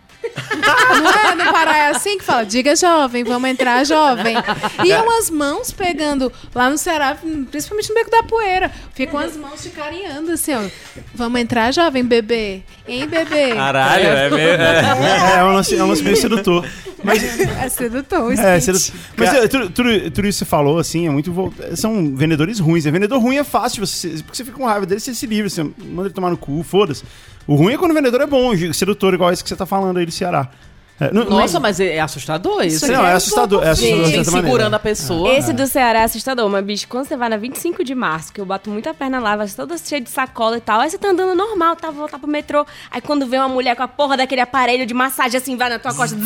Não 1.01 1.11
é? 1.11 1.35
No 1.35 1.51
Pará 1.51 1.77
é 1.77 1.87
assim 1.89 2.17
que 2.17 2.23
fala, 2.23 2.45
diga 2.45 2.75
jovem, 2.75 3.23
vamos 3.23 3.49
entrar 3.49 3.83
jovem. 3.85 4.35
E 4.83 4.91
é 4.91 5.01
umas 5.01 5.29
mãos 5.29 5.71
pegando, 5.71 6.31
lá 6.53 6.69
no 6.69 6.77
Ceará, 6.77 7.17
principalmente 7.49 7.89
no 7.89 7.95
Beco 7.95 8.11
da 8.11 8.23
Poeira, 8.23 8.71
ficam 8.93 9.19
as 9.19 9.35
mãos 9.35 9.61
te 9.61 9.69
carinhando 9.69 10.31
assim, 10.31 10.53
ó. 10.53 10.63
Vamos 11.13 11.39
entrar 11.39 11.71
jovem, 11.71 12.03
bebê. 12.03 12.61
Hein, 12.87 13.07
bebê? 13.07 13.53
Caralho, 13.53 14.05
é 14.05 14.29
meio. 14.29 14.49
É, 14.49 15.39
é 15.39 15.43
um 15.43 15.53
lance, 15.53 15.75
é 15.75 15.83
um 15.83 15.87
lance 15.87 16.03
meio 16.03 16.17
sedutor. 16.17 16.65
Mas, 17.03 17.23
É 17.23 17.69
sedutor, 17.69 18.33
é, 18.33 18.59
sedutor. 18.59 18.95
Mas 19.15 19.33
é, 19.33 19.47
tudo, 19.47 19.69
tudo, 19.69 20.11
tudo 20.11 20.27
isso 20.27 20.39
que 20.39 20.45
você 20.45 20.45
falou, 20.45 20.79
assim, 20.79 21.07
é 21.07 21.09
muito. 21.09 21.53
São 21.75 22.15
vendedores 22.15 22.59
ruins. 22.59 22.85
É 22.85 22.91
vendedor 22.91 23.19
ruim 23.21 23.37
é 23.37 23.43
fácil, 23.43 23.85
você, 23.85 24.09
porque 24.23 24.37
você 24.37 24.45
fica 24.45 24.57
com 24.57 24.65
raiva 24.65 24.85
dele, 24.85 24.99
você 24.99 25.13
se 25.13 25.25
livra, 25.27 25.49
você 25.49 25.63
manda 25.63 26.07
ele 26.07 26.13
tomar 26.13 26.29
no 26.29 26.37
cu, 26.37 26.63
foda-se. 26.63 27.03
O 27.47 27.55
ruim 27.55 27.73
é 27.73 27.77
quando 27.77 27.91
o 27.91 27.93
vendedor 27.93 28.21
é 28.21 28.25
bom, 28.25 28.51
sedutor, 28.73 29.13
igual 29.13 29.31
esse 29.31 29.43
que 29.43 29.49
você 29.49 29.55
tá 29.55 29.65
falando 29.65 29.97
aí 29.97 30.05
do 30.05 30.11
Ceará. 30.11 30.49
É, 30.99 31.11
não- 31.13 31.25
Nossa, 31.25 31.55
não- 31.55 31.61
mas 31.61 31.79
é 31.79 31.95
é 31.95 31.99
assustador 31.99 32.63
isso. 32.63 32.89
Não, 32.89 33.05
é 33.05 33.13
assustador. 33.13 33.63
É 33.63 33.69
assustador 33.71 34.05
Gente, 34.05 34.29
segurando 34.31 34.73
a 34.75 34.79
pessoa. 34.79 35.33
Esse 35.33 35.51
do 35.51 35.67
Ceará 35.67 35.99
é 35.99 36.03
assustador, 36.05 36.49
mas 36.49 36.63
bicho, 36.63 36.87
quando 36.87 37.05
você 37.05 37.17
vai 37.17 37.27
na 37.27 37.35
25 37.37 37.83
de 37.83 37.93
março, 37.93 38.31
que 38.31 38.39
eu 38.39 38.45
bato 38.45 38.69
muita 38.69 38.93
perna 38.93 39.19
lá, 39.19 39.35
vai 39.35 39.47
toda 39.49 39.77
cheia 39.77 39.99
de 39.99 40.09
sacola 40.09 40.57
e 40.57 40.61
tal, 40.61 40.79
aí 40.79 40.89
você 40.89 40.97
tá 40.97 41.09
andando 41.09 41.35
normal, 41.35 41.75
tá, 41.75 41.91
voltar 41.91 42.17
pro 42.17 42.27
metrô, 42.29 42.65
aí 42.89 43.01
quando 43.01 43.25
vem 43.27 43.39
uma 43.39 43.49
mulher 43.49 43.75
com 43.75 43.83
a 43.83 43.87
porra 43.87 44.15
daquele 44.15 44.39
aparelho 44.41 44.85
de 44.85 44.93
massagem 44.93 45.37
assim, 45.37 45.57
vai 45.57 45.69
na 45.69 45.79
tua 45.79 45.93
costa. 45.93 46.15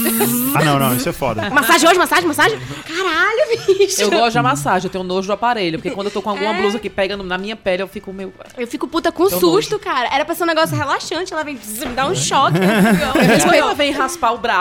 Ah, 0.55 0.63
não, 0.63 0.79
não, 0.79 0.95
isso 0.95 1.07
é 1.09 1.11
foda. 1.13 1.49
massagem 1.49 1.87
hoje, 1.87 1.97
massagem, 1.97 2.25
massagem? 2.27 2.59
Caralho, 2.85 3.65
bicho. 3.77 4.01
Eu 4.01 4.09
gosto 4.11 4.33
de 4.37 4.41
massagem, 4.41 4.87
eu 4.87 4.91
tenho 4.91 5.03
nojo 5.03 5.27
do 5.27 5.33
aparelho. 5.33 5.77
Porque 5.77 5.91
quando 5.91 6.07
eu 6.07 6.11
tô 6.11 6.21
com 6.21 6.29
alguma 6.31 6.53
blusa 6.53 6.79
que 6.79 6.89
pega 6.89 7.15
na 7.15 7.37
minha 7.37 7.55
pele, 7.55 7.83
eu 7.83 7.87
fico 7.87 8.11
meio. 8.11 8.33
Eu 8.57 8.67
fico 8.67 8.87
puta 8.87 9.11
com 9.11 9.29
susto, 9.29 9.77
cara. 9.79 10.09
Era 10.13 10.25
pra 10.25 10.35
ser 10.35 10.43
um 10.43 10.47
negócio 10.47 10.75
relaxante, 10.75 11.31
ela 11.33 11.43
vem 11.43 11.55
me 11.79 11.85
dar 11.95 12.07
um 12.07 12.15
choque. 12.15 12.57
Quando 13.43 13.53
ela 13.53 13.73
vem 13.73 13.91
raspar 13.91 14.31
o 14.33 14.37
braço 14.37 14.58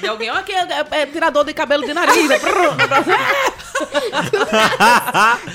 de 0.00 0.06
alguém, 0.08 0.30
olha 0.30 0.40
aqui, 0.40 0.52
é, 0.52 0.66
é 1.02 1.06
tirador 1.06 1.44
de 1.44 1.52
cabelo 1.54 1.84
de 1.86 1.92
nariz. 1.94 2.30
é 2.30 2.38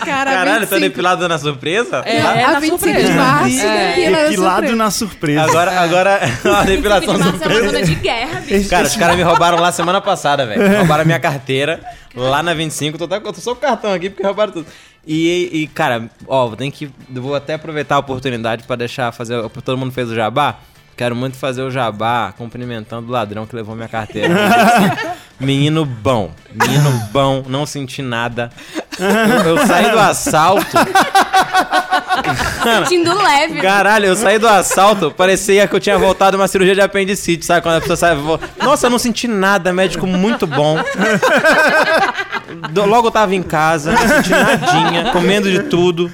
Cara, 0.05 0.31
Caralho, 0.31 0.67
tá 0.67 0.75
25. 0.77 0.79
depilado 0.81 1.27
na 1.27 1.37
surpresa? 1.37 2.01
É, 2.05 2.21
Tá? 2.21 2.35
é 2.35 2.43
A 2.43 2.51
na 2.53 2.59
25 2.59 2.79
surpresa. 2.85 3.07
de 3.11 3.13
março, 3.17 3.59
É. 3.61 3.87
depila 3.95 4.11
na 4.17 4.23
Depilado 4.23 4.55
surpresa. 4.55 4.75
na 4.75 4.91
surpresa. 4.91 5.41
Agora, 5.43 5.79
agora, 5.79 6.19
a 6.59 6.63
depilação 6.63 7.17
Março 7.17 7.23
é 7.23 7.31
uma 7.31 7.37
surpresa. 7.37 7.65
zona 7.67 7.81
de 7.83 7.95
guerra, 7.95 8.39
bicho. 8.41 8.69
Cara, 8.69 8.87
os 8.87 8.95
caras 8.95 9.15
me 9.15 9.23
roubaram 9.23 9.59
lá 9.59 9.71
semana 9.71 10.01
passada, 10.01 10.45
velho. 10.45 10.77
Roubaram 10.79 11.01
a 11.03 11.05
minha 11.05 11.19
carteira 11.19 11.79
lá 12.15 12.41
na 12.41 12.53
25. 12.53 12.97
Tô, 12.97 13.07
tô 13.07 13.33
só 13.35 13.53
com 13.53 13.59
o 13.59 13.61
cartão 13.61 13.93
aqui 13.93 14.09
porque 14.09 14.23
roubaram 14.25 14.51
tudo. 14.51 14.67
E, 15.07 15.49
e, 15.53 15.67
cara, 15.67 16.09
ó, 16.27 16.49
tem 16.55 16.71
que. 16.71 16.89
Vou 17.09 17.35
até 17.35 17.53
aproveitar 17.53 17.95
a 17.95 17.99
oportunidade 17.99 18.63
pra 18.63 18.75
deixar 18.75 19.11
fazer. 19.11 19.47
Todo 19.63 19.77
mundo 19.77 19.91
fez 19.91 20.09
o 20.09 20.15
jabá. 20.15 20.55
Quero 20.95 21.15
muito 21.15 21.37
fazer 21.37 21.61
o 21.61 21.69
jabá 21.69 22.33
cumprimentando 22.37 23.09
o 23.09 23.11
ladrão 23.11 23.45
que 23.45 23.55
levou 23.55 23.75
minha 23.75 23.87
carteira. 23.87 24.33
Menino 25.37 25.83
bom. 25.83 26.31
Menino 26.53 26.89
bom, 27.11 27.43
não 27.47 27.65
senti 27.65 28.01
nada. 28.01 28.49
Eu, 28.97 29.57
eu 29.57 29.67
saí 29.67 29.91
do 29.91 29.99
assalto. 29.99 30.77
Sentindo 32.63 33.13
leve. 33.13 33.61
Caralho, 33.61 34.05
eu 34.05 34.15
saí 34.15 34.39
do 34.39 34.47
assalto, 34.47 35.11
parecia 35.11 35.67
que 35.67 35.75
eu 35.75 35.79
tinha 35.79 35.97
voltado 35.97 36.37
uma 36.37 36.47
cirurgia 36.47 36.73
de 36.73 36.81
apendicite, 36.81 37.45
sabe? 37.45 37.61
Quando 37.61 37.75
a 37.75 37.81
pessoa 37.81 37.97
sai. 37.97 38.15
Nossa, 38.63 38.87
eu 38.87 38.89
não 38.89 38.97
senti 38.97 39.27
nada, 39.27 39.73
médico 39.73 40.07
muito 40.07 40.47
bom. 40.47 40.77
Logo 42.83 43.07
eu 43.07 43.11
tava 43.11 43.35
em 43.35 43.43
casa, 43.43 43.91
não 43.91 43.99
senti 44.07 44.29
nadinha, 44.31 45.11
comendo 45.13 45.49
de 45.51 45.63
tudo. 45.63 46.11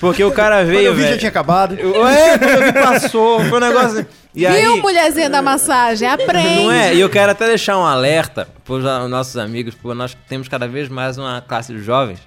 Porque 0.00 0.24
o 0.24 0.32
cara 0.32 0.56
Quando 0.58 0.66
veio, 0.68 0.86
eu 0.86 0.94
vi, 0.94 1.02
já 1.08 1.18
tinha 1.18 1.28
acabado. 1.28 1.74
Eu- 1.78 2.06
É, 2.06 2.38
quando 2.38 2.50
eu 2.50 2.64
vi, 2.64 2.72
passou. 2.72 3.40
Foi 3.44 3.58
um 3.58 3.60
negócio. 3.60 3.98
assim. 4.00 4.06
E 4.34 4.46
aí, 4.46 4.62
Viu, 4.62 4.78
mulherzinha 4.82 5.30
da 5.30 5.40
massagem? 5.40 6.06
Aprende. 6.08 6.64
não 6.64 6.72
é? 6.72 6.94
E 6.94 7.00
eu 7.00 7.08
quero 7.08 7.32
até 7.32 7.46
deixar 7.46 7.78
um 7.78 7.84
alerta 7.86 8.46
pros 8.64 8.84
a- 8.84 9.06
nossos 9.08 9.36
amigos, 9.36 9.74
porque 9.74 9.96
nós 9.96 10.16
temos 10.28 10.48
cada 10.48 10.66
vez 10.68 10.88
mais 10.88 11.16
uma 11.18 11.40
classe 11.40 11.72
de 11.72 11.82
jovens 11.82 12.18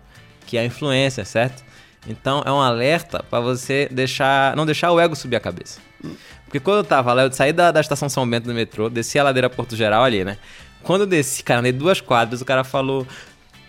que 0.47 0.57
é 0.57 0.62
a 0.62 0.66
influência, 0.66 1.24
certo? 1.26 1.64
Então 2.07 2.41
é 2.45 2.51
um 2.51 2.60
alerta 2.60 3.24
pra 3.30 3.39
você 3.39 3.88
deixar, 3.91 4.55
não 4.55 4.66
deixar 4.66 4.91
o 4.91 4.99
ego 4.99 5.16
subir 5.16 5.36
a 5.36 5.39
cabeça. 5.39 5.80
Porque 6.45 6.60
quando 6.60 6.78
eu 6.78 6.84
tava 6.84 7.14
lá, 7.14 7.24
eu 7.24 7.32
saí 7.32 7.53
da, 7.53 7.70
da 7.72 7.80
estação 7.80 8.10
São 8.10 8.28
Bento 8.28 8.45
do 8.47 8.53
metrô, 8.55 8.89
desci 8.89 9.20
a 9.20 9.24
ladeira 9.24 9.47
Porto 9.47 9.76
Geral 9.76 10.03
ali, 10.03 10.24
né? 10.24 10.38
Quando 10.82 11.01
eu 11.01 11.07
desci, 11.07 11.43
cara, 11.43 11.60
andei 11.60 11.72
duas 11.72 12.01
quadras, 12.01 12.41
o 12.41 12.45
cara 12.45 12.64
falou: 12.64 13.05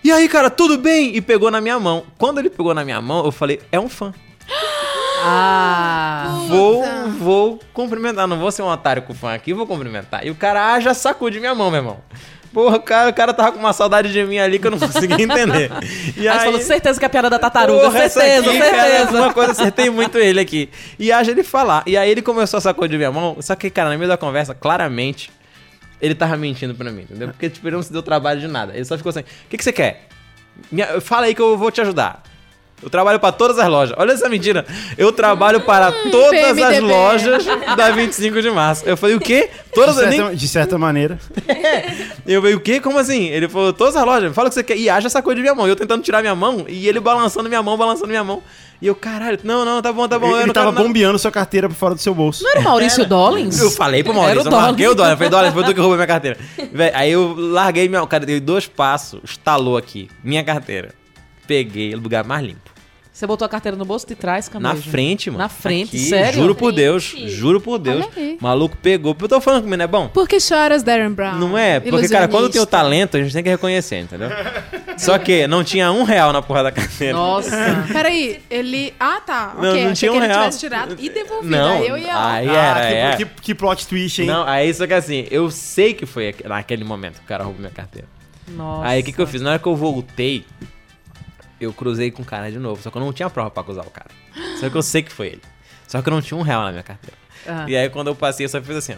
E 0.03 0.11
aí, 0.11 0.28
cara, 0.28 0.48
tudo 0.48 0.78
bem? 0.78 1.14
E 1.14 1.20
pegou 1.20 1.51
na 1.51 1.61
minha 1.61 1.78
mão. 1.78 2.05
Quando 2.16 2.38
ele 2.38 2.51
pegou 2.51 2.74
na 2.74 2.84
minha 2.84 3.01
mão, 3.01 3.24
eu 3.24 3.32
falei: 3.32 3.61
É 3.70 3.78
um 3.78 3.88
fã. 3.88 4.12
Ah. 5.22 6.44
Vou, 6.48 6.84
vou 7.18 7.61
cumprimentar. 7.74 8.26
Não 8.26 8.38
vou 8.38 8.51
ser 8.51 8.62
um 8.62 8.68
otário 8.68 9.03
com 9.03 9.12
o 9.12 9.16
fã 9.16 9.34
aqui, 9.34 9.53
vou 9.53 9.66
cumprimentar. 9.66 10.26
E 10.26 10.30
o 10.30 10.34
cara 10.34 10.72
ah, 10.72 10.80
já 10.80 10.94
sacou 10.94 11.28
de 11.28 11.38
minha 11.38 11.55
mão, 11.55 11.70
meu 11.70 11.80
irmão. 11.80 12.01
Porra, 12.53 12.78
o 12.78 12.82
cara, 12.82 13.11
o 13.11 13.14
cara 13.14 13.32
tava 13.32 13.53
com 13.53 13.59
uma 13.61 13.72
saudade 13.72 14.12
de 14.12 14.24
mim 14.24 14.38
ali 14.38 14.59
que 14.59 14.66
eu 14.66 14.72
não 14.72 14.78
conseguia 14.80 15.22
entender. 15.22 15.70
E 16.16 16.26
Aí 16.26 16.38
você 16.38 16.44
falou, 16.44 16.61
certeza 16.61 16.98
que 16.98 17.05
é 17.05 17.07
a 17.07 17.11
piada 17.11 17.30
da 17.30 17.38
tartaruga. 17.38 17.82
Porra, 17.82 18.09
certeza, 18.09 18.51
aqui, 18.51 18.59
cara, 18.59 18.82
certeza. 18.82 19.09
alguma 19.09 19.32
coisa, 19.32 19.53
acertei 19.53 19.90
muito 19.90 20.18
ele 20.18 20.40
aqui. 20.40 20.68
E 20.98 21.12
haja 21.12 21.30
ele 21.30 21.44
falar. 21.44 21.84
E 21.86 21.96
aí 21.96 22.11
ele 22.11 22.22
começou 22.22 22.59
a 22.59 22.61
sacudir 22.61 22.96
minha 22.96 23.12
mão. 23.12 23.36
Só 23.40 23.55
que, 23.55 23.70
cara, 23.70 23.90
no 23.90 23.98
meio 23.98 24.09
da 24.09 24.16
conversa, 24.16 24.55
claramente, 24.55 25.30
ele 26.01 26.14
tava 26.14 26.36
mentindo 26.36 26.74
pra 26.74 26.90
mim, 26.90 27.03
entendeu? 27.03 27.28
Porque, 27.28 27.51
tipo, 27.51 27.66
ele 27.66 27.76
não 27.76 27.82
se 27.82 27.92
deu 27.92 28.03
trabalho 28.03 28.40
de 28.40 28.48
nada. 28.48 28.74
Ele 28.74 28.84
só 28.84 28.96
ficou 28.96 29.11
assim, 29.11 29.20
o 29.20 29.48
que, 29.48 29.57
que 29.57 29.64
você 29.64 29.72
quer? 29.72 30.09
Fala 31.01 31.26
aí 31.26 31.34
que 31.34 31.40
eu 31.40 31.57
vou 31.57 31.70
te 31.70 31.80
ajudar. 31.80 32.22
Eu 32.83 32.89
trabalho 32.89 33.20
para 33.20 33.33
todas 33.33 33.59
as 33.59 33.68
lojas. 33.68 33.95
Olha 33.99 34.12
essa 34.12 34.28
mentira. 34.28 34.64
Eu 34.97 35.12
trabalho 35.12 35.61
para 35.61 35.93
todas 36.11 36.43
as 36.43 36.55
PMDB. 36.55 36.81
lojas 36.81 37.45
da 37.76 37.91
25 37.91 38.41
de 38.41 38.51
março. 38.51 38.85
Eu 38.87 38.97
falei, 38.97 39.16
o 39.16 39.20
quê? 39.20 39.51
Todas 39.74 39.97
de, 39.97 40.05
as 40.05 40.14
certa, 40.14 40.37
de 40.37 40.49
certa 40.49 40.78
maneira. 40.78 41.18
Eu 42.26 42.41
falei, 42.41 42.57
o 42.57 42.61
quê? 42.61 42.81
Como 42.81 42.99
assim? 42.99 43.26
Ele 43.26 43.49
falou, 43.49 43.72
todas 43.72 43.97
as 43.97 44.05
lojas, 44.05 44.35
fala 44.35 44.49
o 44.49 44.51
que 44.51 44.55
você 44.55 44.62
quer. 44.62 44.76
E 44.76 44.89
haja 44.89 45.07
essa 45.09 45.22
coisa 45.22 45.37
de 45.37 45.43
minha 45.43 45.55
mão. 45.55 45.66
E 45.66 45.70
eu 45.70 45.76
tentando 45.76 46.03
tirar 46.03 46.20
minha 46.20 46.35
mão 46.35 46.64
e 46.68 46.89
ele 46.89 47.01
balançando 47.01 47.49
minha 47.49 47.62
mão, 47.62 47.76
balançando 47.76 48.09
minha 48.09 48.24
mão. 48.24 48.43
E 48.83 48.87
eu, 48.87 48.95
caralho, 48.95 49.39
não, 49.45 49.62
não, 49.62 49.83
tá 49.83 49.93
bom, 49.93 50.09
tá 50.09 50.18
bom. 50.18 50.31
eu 50.31 50.41
Ele, 50.41 50.53
tava 50.55 50.72
bombeando 50.72 51.18
sua 51.18 51.31
carteira 51.31 51.68
pra 51.68 51.76
fora 51.76 51.95
do 51.95 52.01
seu 52.01 52.14
bolso. 52.14 52.43
Não 52.43 52.51
era 52.51 52.61
o 52.61 52.64
Maurício 52.64 53.07
Dollins? 53.07 53.61
Eu 53.61 53.70
falei 53.70 54.03
pro 54.03 54.14
Maurício, 54.14 54.41
Era 54.41 54.49
o 54.49 54.53
eu 54.53 54.59
larguei 54.59 54.89
o 54.89 54.95
Dollins. 54.95 55.11
Eu 55.12 55.16
falei, 55.18 55.31
dólar, 55.31 55.53
foi 55.53 55.64
tu 55.64 55.74
que 55.74 55.81
roubou 55.81 55.97
minha 55.97 56.07
carteira. 56.07 56.39
Véi, 56.72 56.91
aí 56.95 57.12
eu 57.12 57.35
larguei 57.37 57.89
minha. 57.89 58.07
Cara, 58.07 58.24
dei 58.24 58.41
dois 58.41 58.66
passos, 58.66 59.20
estalou 59.22 59.76
aqui, 59.76 60.09
minha 60.24 60.43
carteira. 60.43 60.95
Peguei 61.47 61.95
o 61.95 61.99
lugar 61.99 62.24
mais 62.24 62.43
limpo. 62.43 62.69
Você 63.20 63.26
botou 63.26 63.44
a 63.44 63.48
carteira 63.50 63.76
no 63.76 63.84
bolso 63.84 64.06
de 64.06 64.14
trás, 64.14 64.48
Na 64.48 64.70
Camejo? 64.70 64.90
frente, 64.90 65.28
mano. 65.30 65.42
Na 65.42 65.48
frente, 65.50 65.88
Aqui, 65.94 65.98
sério? 66.08 66.40
Juro 66.40 66.54
por 66.54 66.72
Deus, 66.72 67.04
juro 67.26 67.60
por 67.60 67.78
Deus. 67.78 68.06
Maluco 68.40 68.74
pegou. 68.78 69.14
Eu 69.20 69.28
tô 69.28 69.38
falando 69.42 69.60
comigo, 69.64 69.76
não 69.76 69.84
é 69.84 69.86
bom? 69.86 70.08
Por 70.08 70.26
que 70.26 70.40
choras, 70.40 70.82
Darren 70.82 71.10
Brown? 71.12 71.34
Não 71.34 71.58
é? 71.58 71.80
Porque, 71.80 72.08
cara, 72.08 72.26
quando 72.28 72.48
tem 72.48 72.58
o 72.62 72.64
talento, 72.64 73.18
a 73.18 73.22
gente 73.22 73.34
tem 73.34 73.42
que 73.42 73.50
reconhecer, 73.50 73.98
entendeu? 74.00 74.30
Só 74.96 75.18
que 75.18 75.46
não 75.46 75.62
tinha 75.62 75.92
um 75.92 76.02
real 76.02 76.32
na 76.32 76.40
porra 76.40 76.62
da 76.62 76.72
carteira. 76.72 77.12
Nossa. 77.12 77.50
Peraí, 77.92 78.40
ele. 78.48 78.94
Ah, 78.98 79.20
tá. 79.20 79.52
Não, 79.54 79.68
ok, 79.68 79.84
não 79.84 79.90
achei 79.92 80.08
tinha 80.08 80.12
que 80.12 80.16
um 80.16 80.20
ele 80.22 80.26
real. 80.26 80.38
tivesse 80.40 80.58
tirado 80.60 80.96
e 80.98 81.10
devolvido. 81.10 81.50
Não, 81.50 81.72
aí 81.76 81.88
eu 81.88 81.98
ia. 81.98 82.26
aí 82.26 82.48
Ah, 82.48 82.52
era, 82.54 82.80
que, 82.80 82.94
é. 82.94 83.16
que, 83.26 83.42
que 83.42 83.54
plot 83.54 83.86
twist, 83.86 84.22
hein? 84.22 84.28
Não, 84.28 84.44
aí 84.46 84.72
só 84.72 84.86
que 84.86 84.94
assim, 84.94 85.26
eu 85.30 85.50
sei 85.50 85.92
que 85.92 86.06
foi 86.06 86.28
aqu- 86.28 86.48
naquele 86.48 86.84
momento 86.84 87.16
que 87.18 87.24
o 87.24 87.28
cara 87.28 87.44
roubou 87.44 87.60
minha 87.60 87.70
carteira. 87.70 88.08
Nossa. 88.48 88.88
Aí 88.88 89.02
o 89.02 89.04
que, 89.04 89.12
que 89.12 89.20
eu 89.20 89.26
fiz? 89.26 89.42
Na 89.42 89.50
hora 89.50 89.58
que 89.58 89.66
eu 89.68 89.76
voltei, 89.76 90.42
eu 91.61 91.72
cruzei 91.72 92.11
com 92.11 92.22
o 92.22 92.24
cara 92.24 92.50
de 92.50 92.58
novo. 92.58 92.82
Só 92.82 92.90
que 92.90 92.96
eu 92.96 93.02
não 93.02 93.12
tinha 93.12 93.28
prova 93.30 93.50
pra 93.50 93.61
acusar 93.62 93.86
o 93.86 93.90
cara. 93.90 94.08
Só 94.58 94.68
que 94.70 94.76
eu 94.76 94.82
sei 94.82 95.02
que 95.02 95.12
foi 95.12 95.26
ele. 95.28 95.42
Só 95.86 96.00
que 96.02 96.08
eu 96.08 96.12
não 96.12 96.22
tinha 96.22 96.38
um 96.38 96.42
real 96.42 96.62
na 96.62 96.70
minha 96.70 96.82
carteira. 96.82 97.16
Ah. 97.46 97.64
E 97.68 97.76
aí 97.76 97.88
quando 97.90 98.08
eu 98.08 98.14
passei, 98.14 98.44
eu 98.46 98.50
só 98.50 98.61
fiz 98.61 98.76
assim, 98.76 98.94
ó. 98.94 98.96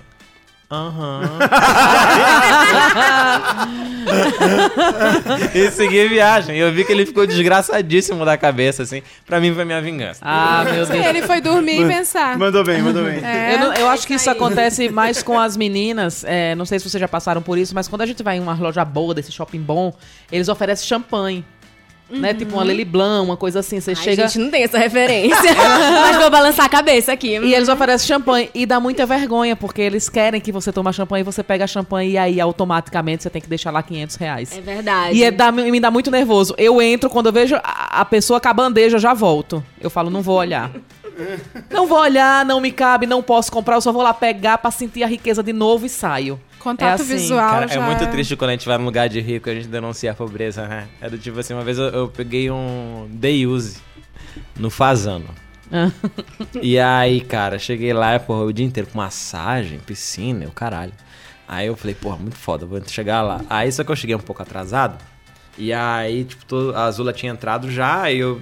Aham. 0.75 1.39
e 5.55 5.71
segui 5.71 6.05
a 6.05 6.09
viagem. 6.09 6.57
E 6.57 6.61
eu 6.61 6.73
vi 6.73 6.85
que 6.85 6.93
ele 6.93 7.05
ficou 7.05 7.27
desgraçadíssimo 7.27 8.25
da 8.25 8.37
cabeça, 8.37 8.83
assim. 8.83 9.03
Pra 9.27 9.41
mim 9.41 9.55
foi 9.55 9.65
minha 9.65 9.81
vingança. 9.83 10.21
Ah, 10.23 10.63
meu 10.65 10.75
Deus. 10.87 10.91
ele 10.91 11.23
foi 11.23 11.41
dormir 11.41 11.83
e 11.83 11.89
pensar. 11.89 12.39
Mandou 12.39 12.65
bem, 12.65 12.81
mandou 12.83 13.05
bem. 13.05 13.23
É. 13.25 13.55
Eu, 13.55 13.59
não- 13.61 13.75
eu 13.75 13.89
acho 13.89 14.07
que 14.07 14.15
isso 14.15 14.31
acontece 14.31 14.89
mais 14.89 15.23
com 15.23 15.39
as 15.39 15.57
meninas. 15.57 16.25
é, 16.25 16.55
não 16.55 16.65
sei 16.65 16.79
se 16.79 16.89
vocês 16.89 17.01
já 17.01 17.09
passaram 17.09 17.43
por 17.43 17.59
isso, 17.59 17.75
mas 17.75 17.89
quando 17.89 18.03
a 18.03 18.07
gente 18.07 18.23
vai 18.23 18.37
em 18.39 18.41
uma 18.41 18.55
loja 18.55 18.85
boa, 18.85 19.15
desse 19.15 19.33
shopping 19.33 19.61
bom, 19.61 19.95
eles 20.31 20.49
oferecem 20.49 20.87
champanhe. 20.87 21.45
Né? 22.21 22.35
Tipo 22.35 22.55
uma 22.55 22.65
Lily 22.65 22.85
Blanc, 22.85 23.25
uma 23.25 23.37
coisa 23.37 23.61
assim. 23.61 23.81
Você 23.81 23.91
Ai, 23.93 23.97
chega. 23.97 24.29
gente, 24.29 24.39
não 24.39 24.51
tem 24.51 24.63
essa 24.65 24.79
referência. 24.79 25.37
Mas 26.03 26.17
vou 26.19 26.31
balançar 26.31 26.67
a 26.67 26.69
cabeça 26.69 27.13
aqui. 27.13 27.39
E 27.39 27.55
eles 27.55 27.69
oferecem 27.69 28.07
champanhe. 28.07 28.51
E 28.55 28.67
dá 28.67 28.79
muita 28.79 29.07
vergonha, 29.07 29.57
porque 29.57 29.81
eles 29.81 30.09
querem 30.09 30.41
que 30.41 30.53
você 30.53 30.73
tome 30.73 30.93
champanhe 30.93 31.23
e 31.23 31.25
você 31.25 31.43
pega 31.43 31.67
champanhe 31.67 32.13
e 32.13 32.19
aí 32.19 32.41
automaticamente 32.41 33.23
você 33.23 33.31
tem 33.31 33.41
que 33.41 33.49
deixar 33.49 33.71
lá 33.71 33.83
500 33.83 34.17
reais. 34.17 34.57
É 34.57 34.61
verdade. 34.61 35.17
E 35.17 35.25
é, 35.25 35.31
dá- 35.31 35.51
me 35.51 35.81
dá 35.81 35.91
muito 35.91 36.11
nervoso. 36.11 36.55
Eu 36.59 36.83
entro, 36.83 37.09
quando 37.09 37.27
eu 37.27 37.33
vejo 37.33 37.57
a, 37.57 38.01
a 38.01 38.05
pessoa 38.05 38.41
com 38.41 38.49
a 38.49 38.53
bandeja, 38.53 38.97
eu 38.97 39.01
já 39.01 39.15
volto. 39.15 39.65
Eu 39.81 39.89
falo, 39.89 40.11
não 40.11 40.21
vou 40.23 40.37
olhar. 40.37 40.71
Não 41.71 41.87
vou 41.87 41.99
olhar, 41.99 42.43
não 42.45 42.59
me 42.59 42.73
cabe, 42.73 43.07
não 43.07 43.23
posso 43.23 43.53
comprar, 43.53 43.75
eu 43.77 43.81
só 43.83 43.93
vou 43.93 44.03
lá 44.03 44.15
pegar 44.15 44.57
pra 44.59 44.71
sentir 44.71 45.03
a 45.03 45.07
riqueza 45.07 45.43
de 45.43 45.53
novo 45.53 45.85
e 45.85 45.89
saio. 45.89 46.41
Contato 46.63 47.01
É 47.01 47.03
assim, 47.03 47.05
visual 47.17 47.51
Cara, 47.51 47.67
já 47.69 47.75
é 47.75 47.81
muito 47.87 48.07
triste 48.11 48.37
quando 48.37 48.51
a 48.51 48.53
gente 48.53 48.67
vai 48.67 48.79
num 48.79 48.85
lugar 48.85 49.09
de 49.09 49.21
rico 49.21 49.49
e 49.49 49.53
a 49.53 49.55
gente 49.55 49.69
denuncia 49.69 50.13
a 50.13 50.15
pobreza, 50.15 50.67
né? 50.69 50.89
É 51.01 51.11
do 51.11 51.19
tipo 51.19 51.39
assim, 51.39 51.55
uma 51.55 51.65
vez 51.65 51.77
eu, 51.79 51.87
eu 51.87 52.09
peguei 52.09 52.51
um 52.51 53.09
day 53.11 53.47
use 53.47 53.79
no 54.57 54.71
Fazano. 54.71 55.27
E 56.61 56.79
aí, 56.79 57.21
cara, 57.21 57.59
cheguei 57.59 57.93
lá, 57.93 58.19
porra, 58.21 58.45
o 58.45 58.53
dia 58.53 58.65
inteiro 58.65 58.89
com 58.91 58.99
massagem, 58.99 59.79
piscina, 59.81 60.47
o 60.47 60.51
caralho. 60.53 60.93
Aí 61.49 61.67
eu 61.67 61.77
falei, 61.77 61.95
porra, 61.95 62.17
muito 62.17 62.37
foda, 62.37 62.65
vou 62.67 62.81
chegar 62.87 63.23
lá. 63.23 63.41
Aí 63.49 63.71
só 63.73 63.83
que 63.83 63.91
eu 63.91 63.97
cheguei 63.97 64.15
um 64.15 64.21
pouco 64.21 64.43
atrasado. 64.43 64.97
E 65.59 65.73
aí, 65.73 66.25
tipo, 66.25 66.45
todo- 66.47 66.75
a 66.77 66.85
Azula 66.85 67.13
tinha 67.13 67.33
entrado 67.33 67.71
já, 67.71 68.03
aí 68.03 68.19
eu 68.19 68.41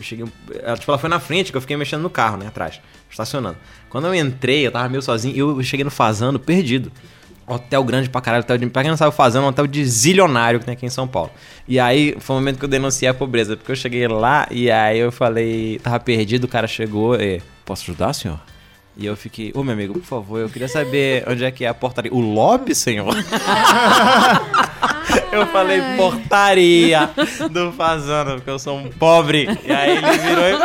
cheguei. 0.00 0.24
Ela, 0.62 0.76
tipo, 0.76 0.90
ela 0.90 0.98
foi 0.98 1.10
na 1.10 1.20
frente, 1.20 1.50
que 1.50 1.56
eu 1.56 1.60
fiquei 1.60 1.76
mexendo 1.76 2.02
no 2.02 2.10
carro, 2.10 2.36
né, 2.36 2.46
atrás, 2.46 2.80
estacionando. 3.10 3.56
Quando 3.88 4.06
eu 4.06 4.14
entrei, 4.14 4.66
eu 4.66 4.72
tava 4.72 4.88
meio 4.88 5.02
sozinho, 5.02 5.34
e 5.36 5.38
eu 5.38 5.62
cheguei 5.62 5.84
no 5.84 5.90
Fazano, 5.90 6.38
perdido. 6.38 6.90
Hotel 7.52 7.82
grande 7.84 8.08
pra 8.08 8.20
caralho, 8.20 8.42
hotel 8.44 8.58
de, 8.58 8.66
pra 8.66 8.82
quem 8.82 8.90
não 8.90 8.96
sabe, 8.96 9.08
o 9.08 9.12
Fazano 9.12 9.44
é 9.44 9.46
um 9.46 9.50
hotel 9.50 9.66
de 9.66 9.84
zilionário 9.84 10.60
que 10.60 10.66
tem 10.66 10.74
aqui 10.74 10.86
em 10.86 10.90
São 10.90 11.08
Paulo. 11.08 11.30
E 11.66 11.80
aí 11.80 12.14
foi 12.20 12.36
o 12.36 12.38
momento 12.38 12.58
que 12.58 12.64
eu 12.64 12.68
denunciei 12.68 13.08
a 13.08 13.14
pobreza, 13.14 13.56
porque 13.56 13.72
eu 13.72 13.76
cheguei 13.76 14.06
lá 14.06 14.46
e 14.50 14.70
aí 14.70 14.98
eu 14.98 15.10
falei, 15.10 15.80
tava 15.82 15.98
perdido, 15.98 16.44
o 16.44 16.48
cara 16.48 16.66
chegou 16.66 17.16
e. 17.16 17.40
Posso 17.64 17.82
ajudar, 17.82 18.12
senhor? 18.12 18.38
E 18.96 19.06
eu 19.06 19.16
fiquei, 19.16 19.50
ô 19.54 19.62
meu 19.62 19.72
amigo, 19.72 19.94
por 19.94 20.02
favor, 20.04 20.40
eu 20.40 20.48
queria 20.48 20.68
saber 20.68 21.24
onde 21.26 21.44
é 21.44 21.50
que 21.50 21.64
é 21.64 21.68
a 21.68 21.74
portaria. 21.74 22.12
O 22.12 22.20
lobby, 22.20 22.74
senhor? 22.74 23.14
eu 25.32 25.46
falei, 25.46 25.80
portaria 25.96 27.10
do 27.50 27.72
Fazano, 27.72 28.34
porque 28.36 28.50
eu 28.50 28.58
sou 28.58 28.76
um 28.78 28.88
pobre. 28.90 29.48
E 29.64 29.72
aí 29.72 29.96
ele 29.96 30.18
virou 30.18 30.44
e. 30.44 30.58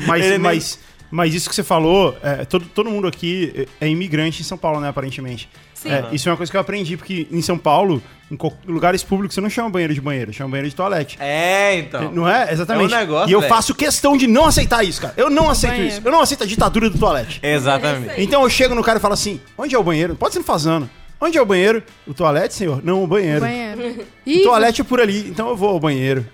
Mas, 0.06 0.20
Ele 0.24 0.30
nem- 0.32 0.38
mas, 0.38 0.78
mas 1.10 1.34
isso 1.34 1.48
que 1.48 1.54
você 1.54 1.62
falou, 1.62 2.16
é, 2.22 2.44
todo, 2.44 2.64
todo 2.66 2.90
mundo 2.90 3.06
aqui 3.06 3.68
é 3.80 3.88
imigrante 3.88 4.40
em 4.40 4.44
São 4.44 4.56
Paulo, 4.56 4.80
né, 4.80 4.88
aparentemente. 4.88 5.48
Sim. 5.80 5.90
É, 5.90 6.08
isso 6.12 6.28
é 6.28 6.32
uma 6.32 6.36
coisa 6.36 6.52
que 6.52 6.56
eu 6.56 6.60
aprendi, 6.60 6.94
porque 6.94 7.26
em 7.30 7.40
São 7.40 7.56
Paulo, 7.56 8.02
em 8.30 8.36
lugares 8.70 9.02
públicos, 9.02 9.34
você 9.34 9.40
não 9.40 9.48
chama 9.48 9.70
banheiro 9.70 9.94
de 9.94 10.00
banheiro, 10.00 10.30
chama 10.30 10.50
banheiro 10.50 10.68
de 10.68 10.76
toalete. 10.76 11.16
É, 11.18 11.78
então. 11.78 12.12
Não 12.12 12.28
é? 12.28 12.52
Exatamente. 12.52 12.92
É 12.92 12.96
um 12.96 13.00
negócio, 13.00 13.30
e 13.30 13.32
eu 13.32 13.40
velho. 13.40 13.52
faço 13.52 13.74
questão 13.74 14.14
de 14.14 14.26
não 14.26 14.44
aceitar 14.44 14.84
isso, 14.84 15.00
cara. 15.00 15.14
Eu 15.16 15.30
não 15.30 15.48
aceito 15.48 15.72
Banheiro. 15.72 15.92
isso. 15.96 16.02
Eu 16.04 16.12
não 16.12 16.20
aceito 16.20 16.44
a 16.44 16.46
ditadura 16.46 16.90
do 16.90 16.98
toalete. 16.98 17.40
Exatamente. 17.42 18.14
Então 18.18 18.42
eu 18.42 18.50
chego 18.50 18.74
no 18.74 18.82
cara 18.82 18.98
e 18.98 19.00
falo 19.00 19.14
assim: 19.14 19.40
onde 19.56 19.74
é 19.74 19.78
o 19.78 19.82
banheiro? 19.82 20.14
Pode 20.14 20.34
ser 20.34 20.40
no 20.40 20.44
fazano. 20.44 20.88
Onde 21.18 21.36
é 21.36 21.42
o 21.42 21.46
banheiro? 21.46 21.82
O 22.06 22.14
toalete, 22.14 22.54
senhor? 22.54 22.82
Não, 22.84 23.04
o 23.04 23.06
banheiro. 23.06 23.40
Banheiro. 23.40 24.06
O 24.26 24.42
toalete 24.42 24.80
é 24.80 24.84
por 24.84 25.00
ali, 25.00 25.28
então 25.28 25.48
eu 25.48 25.56
vou 25.56 25.70
ao 25.70 25.80
banheiro. 25.80 26.26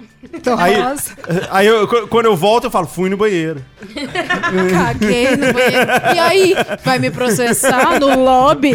Aí, 0.59 0.77
Nossa. 0.79 1.15
aí 1.51 1.67
eu- 1.67 1.87
qu- 1.89 2.07
quando 2.09 2.27
eu 2.27 2.37
volto, 2.37 2.65
eu 2.65 2.71
falo, 2.71 2.87
fui 2.87 3.09
no 3.11 3.17
banheiro. 3.17 3.63
caguei 4.71 5.37
no 5.37 5.53
banheiro. 5.53 5.91
E 6.15 6.19
aí, 6.19 6.55
vai 6.85 6.99
me 6.99 7.11
processar 7.11 7.99
no 8.01 8.23
lobby? 8.25 8.73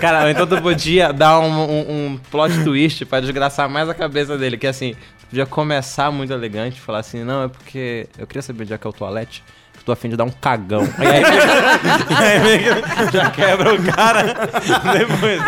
Cara, 0.00 0.30
então 0.30 0.46
tu 0.46 0.60
podia 0.60 1.12
dar 1.12 1.38
um, 1.40 1.50
um- 1.50 2.06
um 2.12 2.20
plot 2.30 2.62
twist 2.64 3.04
pra 3.04 3.20
desgraçar 3.20 3.68
mais 3.68 3.88
a 3.88 3.94
cabeça 3.94 4.36
dele, 4.38 4.56
que 4.56 4.66
assim, 4.66 4.94
podia 5.28 5.46
começar 5.46 6.10
muito 6.10 6.32
elegante, 6.32 6.80
falar 6.80 6.98
assim, 7.00 7.22
não, 7.24 7.44
é 7.44 7.48
porque 7.48 8.06
eu 8.18 8.26
queria 8.26 8.42
saber 8.42 8.62
onde 8.64 8.72
é 8.74 8.78
que 8.78 8.86
é 8.86 8.90
o 8.90 8.92
toalete, 8.92 9.42
que 9.80 9.82
eu 9.82 9.86
tô 9.86 9.92
afim 9.92 10.08
de 10.10 10.16
dar 10.16 10.24
um 10.24 10.30
cagão. 10.30 10.82
E 10.98 11.06
aí, 11.06 11.22
e 12.10 12.68
aí 12.68 13.10
já 13.12 13.30
quebra 13.30 13.74
o 13.74 13.82
cara 13.82 14.22
depois. 14.92 15.40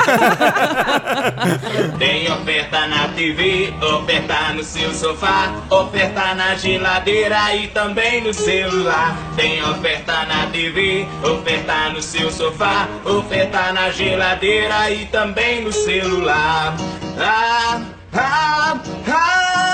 Tem 1.98 2.30
oferta 2.32 2.86
na 2.86 3.08
TV, 3.08 3.74
oferta 3.80 4.52
no 4.54 4.64
seu 4.64 4.92
sofá, 4.94 5.52
oferta 5.70 6.34
na 6.34 6.54
geladeira 6.54 7.54
e 7.54 7.68
também 7.68 8.22
no 8.22 8.32
celular. 8.32 9.16
Tem 9.36 9.62
oferta 9.62 10.24
na 10.24 10.46
TV, 10.46 11.06
oferta 11.22 11.90
no 11.90 12.00
seu 12.00 12.30
sofá, 12.30 12.88
oferta 13.04 13.72
na 13.72 13.90
geladeira 13.90 14.90
e 14.90 15.06
também 15.06 15.62
no 15.62 15.72
celular. 15.72 16.74
Ah, 17.18 17.80
ah, 18.14 18.78
ah, 19.08 19.72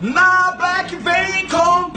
na 0.00 0.52
Black 0.58 0.96
vem 0.96 1.46
comprar, 1.48 1.91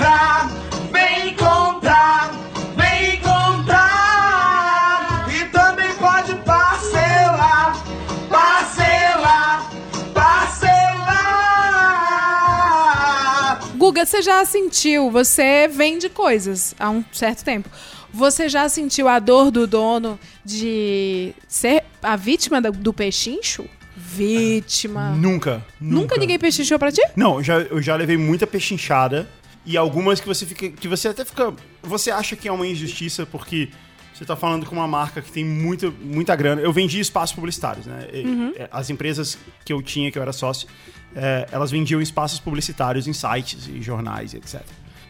você 14.06 14.22
já 14.22 14.44
sentiu, 14.46 15.10
você 15.12 15.68
vende 15.68 16.10
coisas 16.10 16.76
há 16.80 16.90
um 16.90 17.04
certo 17.12 17.44
tempo. 17.44 17.70
Você 18.14 18.48
já 18.48 18.70
sentiu 18.70 19.08
a 19.10 19.20
dor 19.20 19.52
do 19.52 19.68
dono 19.68 20.18
de 20.44 21.34
ser 21.48 21.84
a 22.02 22.16
vítima 22.16 22.62
do 22.62 22.94
pechincho? 22.94 23.66
Vítima. 23.98 25.10
Nunca, 25.12 25.66
Nunca, 25.80 26.02
nunca. 26.02 26.18
ninguém 26.18 26.40
pechinchou 26.40 26.80
pra 26.80 26.92
ti? 26.92 27.02
Não, 27.16 27.38
eu 27.38 27.44
já, 27.44 27.60
eu 27.60 27.82
já 27.82 27.96
levei 27.96 28.18
muita 28.18 28.48
pechinchada 28.48 29.28
e 29.66 29.76
algumas 29.76 30.20
que 30.22 30.28
você 30.28 30.46
fica. 30.46 30.70
que 30.70 30.88
você 30.88 31.10
até 31.10 31.26
fica. 31.26 31.54
Você 31.84 32.12
acha 32.12 32.36
que 32.36 32.48
é 32.48 32.52
uma 32.52 32.66
injustiça 32.68 33.26
porque 33.26 33.70
você 34.14 34.24
tá 34.24 34.36
falando 34.36 34.66
com 34.66 34.76
uma 34.76 34.88
marca 34.88 35.22
que 35.22 35.32
tem 35.32 35.44
muito, 35.44 35.94
muita 36.02 36.36
grana. 36.36 36.62
Eu 36.62 36.72
vendi 36.72 37.00
espaços 37.00 37.36
publicitários, 37.36 37.86
né? 37.86 38.08
Uhum. 38.14 38.54
é, 38.56 38.70
As 38.72 38.90
empresas 38.90 39.38
que 39.66 39.74
eu 39.74 39.82
tinha, 39.82 40.10
que 40.12 40.18
eu 40.18 40.22
era 40.22 40.32
sócio, 40.32 40.68
é, 41.16 41.48
elas 41.52 41.72
vendiam 41.72 42.02
espaços 42.02 42.40
publicitários 42.40 43.08
em 43.08 43.14
sites 43.14 43.68
e 43.68 43.82
jornais 43.82 44.34
e 44.34 44.38
etc. 44.38 44.62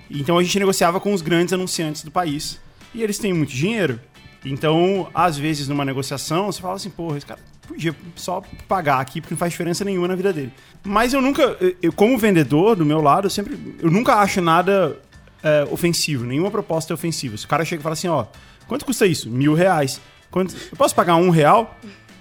Então 0.10 0.38
a 0.38 0.44
gente 0.44 0.60
negociava 0.60 1.00
com 1.00 1.14
os 1.14 1.22
grandes 1.22 1.54
anunciantes 1.54 2.04
do 2.04 2.12
país. 2.12 2.60
E 2.94 3.02
eles 3.04 3.18
têm 3.18 3.34
muito 3.34 3.52
dinheiro. 3.52 4.00
Então, 4.46 5.10
às 5.14 5.38
vezes, 5.38 5.68
numa 5.68 5.84
negociação, 5.84 6.52
você 6.52 6.62
fala 6.62 6.76
assim, 6.76 6.90
porra, 6.90 7.18
esse 7.18 7.26
cara 7.26 7.40
podia 7.68 7.96
só 8.16 8.44
pagar 8.68 9.00
aqui, 9.00 9.20
porque 9.20 9.34
não 9.34 9.40
faz 9.40 9.52
diferença 9.52 9.84
nenhuma 9.84 10.08
na 10.08 10.16
vida 10.16 10.32
dele. 10.32 10.54
Mas 10.84 11.14
eu 11.14 11.22
nunca, 11.22 11.58
eu- 11.82 11.92
como 11.92 12.16
vendedor, 12.18 12.76
do 12.76 12.86
meu 12.86 13.02
lado, 13.02 13.26
eu 13.26 13.30
sempre, 13.32 13.58
eu 13.82 13.90
nunca 13.90 14.16
acho 14.16 14.40
nada 14.42 14.98
é, 15.42 15.68
ofensivo, 15.72 16.24
nenhuma 16.24 16.52
proposta 16.52 16.94
é 16.94 16.96
ofensiva. 16.96 17.36
Se 17.38 17.46
o 17.46 17.48
cara 17.48 17.66
chega 17.66 17.80
e 17.82 17.84
fala 17.84 17.94
assim, 17.94 18.08
ó, 18.08 18.26
quanto 18.68 18.86
custa 18.86 19.06
isso? 19.08 19.30
Mil 19.30 19.56
reais. 19.56 20.00
Quanto, 20.30 20.56
eu 20.72 20.78
posso 20.78 20.94
pagar 20.94 21.16
um 21.16 21.32
real? 21.32 21.76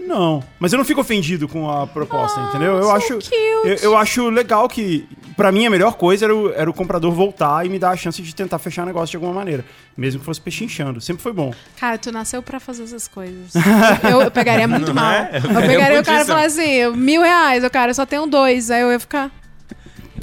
Não. 0.07 0.43
Mas 0.59 0.73
eu 0.73 0.77
não 0.79 0.85
fico 0.85 1.01
ofendido 1.01 1.49
com 1.49 1.71
a 1.71 1.87
proposta, 1.87 2.41
entendeu? 2.49 2.77
Eu 2.77 2.91
acho, 2.91 3.19
eu, 3.65 3.75
eu 3.83 3.97
acho 3.97 4.29
legal 4.29 4.69
que, 4.69 5.09
pra 5.37 5.51
mim, 5.51 5.67
a 5.67 5.71
melhor 5.71 5.95
coisa 5.95 6.27
era 6.27 6.35
o, 6.35 6.53
era 6.53 6.69
o 6.69 6.75
comprador 6.75 7.11
voltar 7.13 7.65
e 7.65 7.69
me 7.69 7.79
dar 7.79 7.91
a 7.91 7.97
chance 7.97 8.21
de 8.21 8.35
tentar 8.35 8.59
fechar 8.59 8.85
negócio 8.85 9.11
de 9.11 9.17
alguma 9.17 9.33
maneira. 9.33 9.65
Mesmo 9.97 10.21
que 10.21 10.27
fosse 10.27 10.41
pechinchando. 10.41 11.01
Sempre 11.01 11.23
foi 11.23 11.33
bom. 11.33 11.53
Cara, 11.79 11.97
tu 11.99 12.13
nasceu 12.13 12.43
pra 12.43 12.61
fazer 12.61 12.83
essas 12.85 13.09
coisas. 13.09 13.53
Eu, 14.11 14.21
eu 14.23 14.31
pegaria 14.31 14.69
muito 14.69 14.89
Não 14.89 14.95
mal. 14.95 15.13
é? 15.13 15.41
Eu 15.43 15.51
Eu 15.51 15.67
pegaria 15.67 16.01
o 16.01 16.05
cara 16.05 16.23
e 16.23 16.27
falar 16.27 16.45
assim, 16.47 16.91
mil 16.97 17.23
reais, 17.23 17.65
o 17.65 17.71
cara, 17.71 17.91
eu 17.91 17.95
só 17.95 18.05
tenho 18.05 18.27
dois. 18.27 18.71
Aí 18.71 18.83
eu 18.83 18.91
ia 18.93 19.01
ficar. 19.01 19.31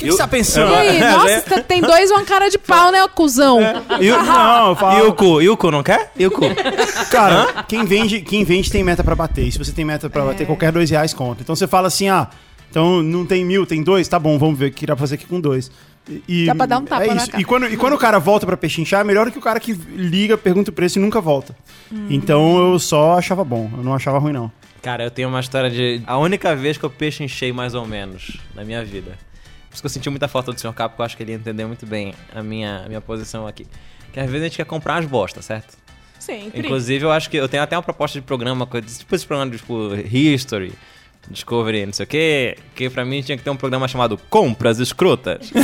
O 0.01 0.03
que, 0.03 0.09
que 0.09 0.11
você 0.13 0.17
tá 0.17 0.27
pensando? 0.27 0.73
Aí, 0.73 0.99
nossa, 1.01 1.39
você 1.41 1.61
tem 1.61 1.81
dois, 1.81 2.09
uma 2.11 2.23
cara 2.23 2.49
de 2.49 2.57
pau, 2.57 2.91
né, 2.91 3.03
ô 3.03 3.09
cuzão? 3.09 3.59
Eu, 3.99 4.21
não, 4.23 4.69
eu 4.69 4.75
falo... 4.75 4.97
E 4.99 5.07
o 5.07 5.13
cu? 5.13 5.41
E 5.41 5.49
o 5.49 5.55
cu 5.57 5.71
não 5.71 5.83
quer? 5.83 6.11
E 6.17 6.25
o 6.25 6.31
cu? 6.31 6.41
Cara, 7.11 7.63
quem 7.67 7.85
vende, 7.85 8.21
quem 8.21 8.43
vende 8.43 8.71
tem 8.71 8.83
meta 8.83 9.03
pra 9.03 9.15
bater. 9.15 9.45
E 9.47 9.51
se 9.51 9.57
você 9.57 9.71
tem 9.71 9.85
meta 9.85 10.09
pra 10.09 10.23
bater, 10.23 10.45
qualquer 10.47 10.71
dois 10.71 10.89
reais 10.89 11.13
conta. 11.13 11.41
Então 11.41 11.55
você 11.55 11.67
fala 11.67 11.87
assim, 11.87 12.09
ah, 12.09 12.27
então 12.69 13.01
não 13.03 13.25
tem 13.25 13.43
mil, 13.45 13.65
tem 13.65 13.83
dois? 13.83 14.07
Tá 14.07 14.17
bom, 14.19 14.37
vamos 14.37 14.57
ver 14.57 14.67
o 14.67 14.71
que 14.71 14.85
dá 14.85 14.95
pra 14.95 15.01
fazer 15.01 15.15
aqui 15.15 15.25
com 15.25 15.39
dois. 15.39 15.71
E- 16.27 16.45
Dá 16.47 16.55
pra 16.55 16.65
dar 16.65 16.79
um 16.79 16.85
tapa 16.85 17.03
é 17.03 17.07
na 17.09 17.15
isso. 17.17 17.27
cara. 17.29 17.41
E 17.41 17.45
quando, 17.45 17.67
e 17.67 17.77
quando 17.77 17.93
o 17.93 17.97
cara 17.97 18.17
volta 18.19 18.45
pra 18.45 18.57
pechinchar, 18.57 19.01
é 19.01 19.03
melhor 19.03 19.27
do 19.27 19.31
que 19.31 19.37
o 19.37 19.41
cara 19.41 19.59
que 19.59 19.71
liga, 19.73 20.35
pergunta 20.37 20.71
o 20.71 20.73
preço 20.73 20.97
e 20.97 21.01
nunca 21.01 21.21
volta. 21.21 21.55
Hum. 21.91 22.07
Então 22.09 22.57
eu 22.57 22.79
só 22.79 23.17
achava 23.19 23.43
bom, 23.43 23.69
eu 23.77 23.83
não 23.83 23.93
achava 23.93 24.17
ruim, 24.17 24.33
não. 24.33 24.51
Cara, 24.81 25.03
eu 25.03 25.11
tenho 25.11 25.29
uma 25.29 25.39
história 25.39 25.69
de. 25.69 26.01
A 26.07 26.17
única 26.17 26.55
vez 26.55 26.75
que 26.75 26.83
eu 26.83 26.89
peixe 26.89 27.23
enchei 27.23 27.53
mais 27.53 27.75
ou 27.75 27.85
menos 27.85 28.37
na 28.55 28.63
minha 28.63 28.83
vida. 28.83 29.11
Por 29.71 29.75
isso 29.75 29.81
que 29.81 29.85
eu 29.85 29.89
senti 29.89 30.09
muita 30.09 30.27
falta 30.27 30.51
do 30.51 30.59
Sr. 30.59 30.73
Capo, 30.73 30.89
porque 30.89 31.01
eu 31.01 31.05
acho 31.05 31.15
que 31.15 31.23
ele 31.23 31.31
ia 31.31 31.37
entender 31.37 31.65
muito 31.65 31.85
bem 31.85 32.13
a 32.35 32.43
minha, 32.43 32.83
a 32.83 32.87
minha 32.89 32.99
posição 32.99 33.47
aqui. 33.47 33.65
Que 34.11 34.19
às 34.19 34.25
vezes 34.25 34.41
a 34.41 34.47
gente 34.49 34.57
quer 34.57 34.65
comprar 34.65 34.95
umas 34.95 35.05
bostas, 35.05 35.45
certo? 35.45 35.77
Sempre. 36.19 36.59
Inclusive, 36.59 37.05
eu 37.05 37.11
acho 37.11 37.29
que 37.29 37.37
eu 37.37 37.47
tenho 37.47 37.63
até 37.63 37.77
uma 37.77 37.81
proposta 37.81 38.19
de 38.19 38.25
programa, 38.25 38.67
tipo 38.99 39.15
esse 39.15 39.25
programa 39.25 39.49
de 39.49 39.59
tipo 39.59 39.95
History, 39.95 40.73
Discovery, 41.29 41.85
não 41.85 41.93
sei 41.93 42.03
o 42.03 42.07
quê, 42.07 42.57
que 42.75 42.89
pra 42.89 43.05
mim 43.05 43.21
tinha 43.21 43.37
que 43.37 43.43
ter 43.43 43.49
um 43.49 43.55
programa 43.55 43.87
chamado 43.87 44.19
Compras 44.29 44.77
Escrotas. 44.79 45.49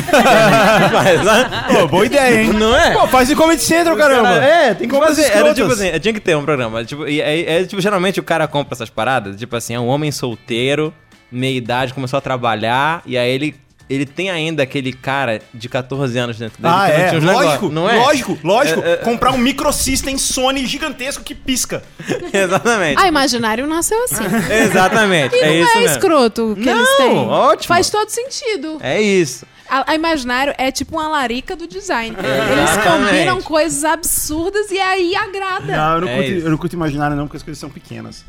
Mas, 0.94 1.26
né? 1.26 1.66
Pô, 1.68 1.88
boa 1.88 2.06
ideia, 2.06 2.44
hein? 2.44 2.54
Não 2.54 2.74
é? 2.74 2.94
Pô, 2.94 3.08
faz 3.08 3.30
em 3.30 3.36
Comedy 3.36 3.62
Central, 3.62 3.98
caramba. 3.98 4.30
Cara, 4.30 4.46
é, 4.46 4.74
tem 4.74 4.88
que 4.88 4.96
fazer. 4.96 5.26
Era 5.32 5.54
tipo 5.54 5.72
assim, 5.72 6.00
tinha 6.00 6.14
que 6.14 6.20
ter 6.22 6.38
um 6.38 6.46
programa. 6.46 6.86
Tipo, 6.86 7.08
e 7.08 7.22
aí, 7.22 7.46
é, 7.46 7.66
tipo, 7.66 7.82
geralmente 7.82 8.20
o 8.20 8.24
cara 8.24 8.48
compra 8.48 8.74
essas 8.74 8.90
paradas, 8.90 9.36
tipo 9.36 9.56
assim, 9.56 9.74
é 9.74 9.80
um 9.80 9.88
homem 9.88 10.12
solteiro, 10.12 10.94
meia 11.32 11.58
idade, 11.58 11.94
começou 11.94 12.18
a 12.18 12.22
trabalhar, 12.22 13.02
e 13.06 13.18
aí 13.18 13.30
ele. 13.30 13.56
Ele 13.90 14.06
tem 14.06 14.30
ainda 14.30 14.64
aquele 14.64 14.92
cara 14.92 15.42
de 15.54 15.70
14 15.70 16.18
anos 16.18 16.38
dentro 16.38 16.62
dele. 16.62 16.74
Ah, 16.76 17.10
que 17.12 17.20
não 17.22 17.32
é. 17.32 17.46
Lógico, 17.46 17.70
não 17.70 17.90
é? 17.90 17.96
lógico, 17.98 18.38
lógico. 18.44 18.82
É, 18.82 18.94
é, 18.94 18.98
Comprar 18.98 19.32
um 19.32 19.38
microsystem 19.38 20.18
Sony 20.18 20.66
gigantesco 20.66 21.24
que 21.24 21.34
pisca. 21.34 21.82
Exatamente. 22.34 23.02
Ah, 23.02 23.08
Imaginário 23.08 23.66
nasceu 23.66 24.04
assim. 24.04 24.24
Exatamente. 24.52 25.36
E 25.36 25.40
é 25.40 25.48
não 25.48 25.54
isso 25.66 25.78
é 25.78 25.80
mesmo. 25.82 25.96
escroto 25.96 26.56
que 26.56 26.66
Não, 26.66 26.78
eles 26.78 26.98
têm. 26.98 27.18
ótimo. 27.18 27.68
Faz 27.68 27.90
todo 27.90 28.10
sentido. 28.10 28.78
É 28.82 29.02
isso. 29.02 29.46
A, 29.70 29.92
a 29.92 29.96
Imaginário 29.96 30.54
é 30.58 30.72
tipo 30.72 30.96
uma 30.96 31.08
larica 31.10 31.56
do 31.56 31.68
design. 31.68 32.16
Eles 32.18 32.78
combinam 32.86 33.42
coisas 33.42 33.84
absurdas 33.84 34.72
e 34.72 34.80
aí 34.80 35.14
agrada. 35.16 35.76
Não, 35.78 35.96
eu 35.96 36.02
não, 36.02 36.08
É 36.08 36.16
curto, 36.16 36.32
eu 36.32 36.50
não 36.52 36.58
curto 36.58 36.74
imaginário, 36.74 37.16
não, 37.18 37.26
porque 37.26 37.38
as 37.38 37.44
coisas 37.44 37.60
são 37.60 37.70
pequenas. 37.70 38.24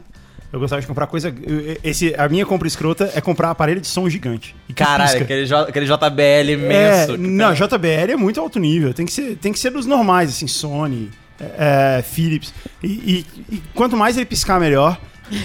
Eu 0.53 0.59
gostava 0.59 0.81
de 0.81 0.87
comprar 0.89 1.07
coisa. 1.07 1.35
Esse, 1.85 2.15
a 2.17 2.29
minha 2.29 2.47
compra 2.47 2.67
escrota 2.67 3.11
é 3.15 3.21
comprar 3.21 3.51
aparelho 3.51 3.81
de 3.81 3.87
som 3.87 4.09
gigante. 4.09 4.57
e 4.69 4.73
Caralho, 4.73 5.23
aquele, 5.23 5.45
J- 5.45 5.69
aquele 5.69 5.85
JBL 5.87 6.23
É, 6.23 6.53
imenso. 6.53 7.13
que 7.13 7.19
não, 7.19 7.53
JBL 7.53 8.13
é 8.13 8.17
muito 8.17 8.41
alto 8.41 8.59
nível. 8.59 8.95
Tem 8.95 9.05
que 9.05 9.13
ser, 9.13 9.37
tem 9.37 9.53
que 9.53 9.59
ser 9.59 9.71
dos 9.71 9.85
normais, 9.85 10.31
assim, 10.31 10.47
Sony, 10.47 11.11
é, 11.39 11.99
é, 11.99 12.03
Philips. 12.03 12.55
E, 12.83 12.89
e- 12.89 13.27
e 13.57 13.63
quanto 13.75 13.95
mais 13.97 14.17
ele 14.17 14.25
piscar, 14.25 14.59
melhor. 14.59 14.99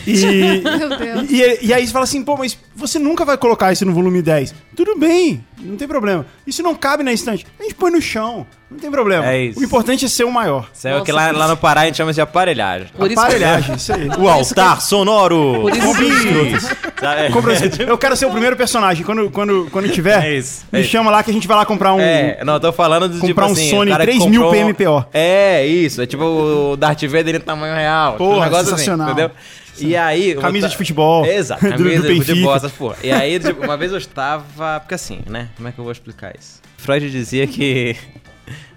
E, 0.08 0.62
Meu 0.64 0.98
Deus. 0.98 1.30
E, 1.30 1.66
e 1.66 1.74
aí 1.74 1.86
você 1.86 1.92
fala 1.92 2.06
assim, 2.06 2.24
pô, 2.24 2.38
mas 2.38 2.58
você 2.74 2.98
nunca 2.98 3.26
vai 3.26 3.38
colocar 3.38 3.74
isso 3.74 3.86
no 3.86 3.92
volume 3.94 4.22
10. 4.22 4.56
Tudo 4.74 4.98
bem, 4.98 5.44
não 5.60 5.76
tem 5.76 5.86
problema. 5.90 6.26
Isso 6.48 6.64
não 6.64 6.74
cabe 6.74 7.04
na 7.04 7.12
estante. 7.12 7.46
A 7.60 7.64
gente 7.64 7.76
põe 7.76 7.92
no 7.92 8.02
chão, 8.02 8.48
não 8.74 8.80
tem 8.80 8.92
problema. 8.92 9.26
É 9.26 9.44
isso. 9.46 9.60
O 9.60 9.64
importante 9.64 10.06
é 10.06 10.08
ser 10.08 10.24
o 10.24 10.32
maior. 10.32 10.70
Isso 10.74 10.88
é 10.88 10.98
o 11.00 11.04
que 11.04 11.12
lá, 11.12 11.32
lá 11.32 11.48
no 11.48 11.56
Pará 11.58 11.82
a 11.82 11.86
gente 11.86 11.98
chama 11.98 12.12
de 12.14 12.20
aparelhagem. 12.22 12.88
Por 12.98 13.10
isso- 13.10 13.20
Aparelhagem, 13.20 13.76
isso 13.76 13.94
aí. 13.94 14.08
O 14.18 14.28
altar 14.28 14.82
sonoro. 14.82 15.60
Por 15.62 15.72
isso 15.74 15.96
que-? 15.96 17.32
Compra 17.34 17.54
assim, 17.54 17.70
Eu 17.88 17.98
quero 17.98 18.16
ser 18.16 18.26
o 18.26 18.32
primeiro 18.32 18.56
personagem. 18.56 19.06
Quando, 19.06 19.30
quando, 19.30 19.68
quando 19.72 19.90
tiver, 19.90 20.24
É 20.24 20.36
isso, 20.38 20.66
é 20.72 20.78
me 20.78 20.82
isso. 20.84 20.92
chama 20.92 21.10
lá 21.12 21.22
que 21.24 21.30
a 21.32 21.34
gente 21.34 21.48
vai 21.48 21.58
lá 21.58 21.66
comprar 21.66 21.94
um. 21.94 22.00
É, 22.00 22.40
não, 22.44 22.54
eu 22.56 22.60
tô 22.60 22.72
falando 22.74 23.08
de 23.10 23.20
Comprar 23.20 23.48
tipo 23.48 23.50
um 23.50 23.52
assim, 23.54 23.70
Sony 23.70 23.92
o 23.92 23.94
cara 23.94 24.06
que 24.06 24.12
3000 24.18 24.42
comprou- 24.42 24.74
PMPO. 24.74 25.06
É, 25.14 25.66
isso. 25.66 26.02
É 26.02 26.06
tipo 26.06 26.24
o 26.24 26.76
Darth 26.78 27.02
Vader 27.04 27.36
em 27.36 27.40
tamanho 27.40 27.76
real. 27.76 28.14
tipo, 28.14 28.24
um 28.26 28.28
Porra, 28.34 28.46
negócio 28.46 28.66
sensacional. 28.68 29.08
Assim, 29.08 29.14
entendeu? 29.22 29.36
E 29.80 29.98
aí... 29.98 30.36
Camisa 30.36 30.68
eu 30.68 30.70
de 30.70 30.78
futebol. 30.78 31.26
Exato, 31.26 31.64
Do- 31.66 31.72
camisa 31.72 31.96
do 31.98 32.02
de 32.04 32.08
Benfica. 32.14 32.26
futebol, 32.28 32.56
essas 32.56 32.72
porra. 32.72 32.96
E 33.04 33.12
aí, 33.12 33.40
tipo, 33.40 33.64
uma 33.64 33.76
vez 33.76 33.92
eu 33.92 33.98
estava... 33.98 34.80
Porque 34.80 34.94
assim, 34.94 35.20
né? 35.28 35.50
Como 35.58 35.68
é 35.68 35.72
que 35.72 35.80
eu 35.80 35.84
vou 35.84 35.92
explicar 35.92 36.32
isso? 36.40 36.62
Freud 36.78 37.10
dizia 37.10 37.48
que 37.48 37.96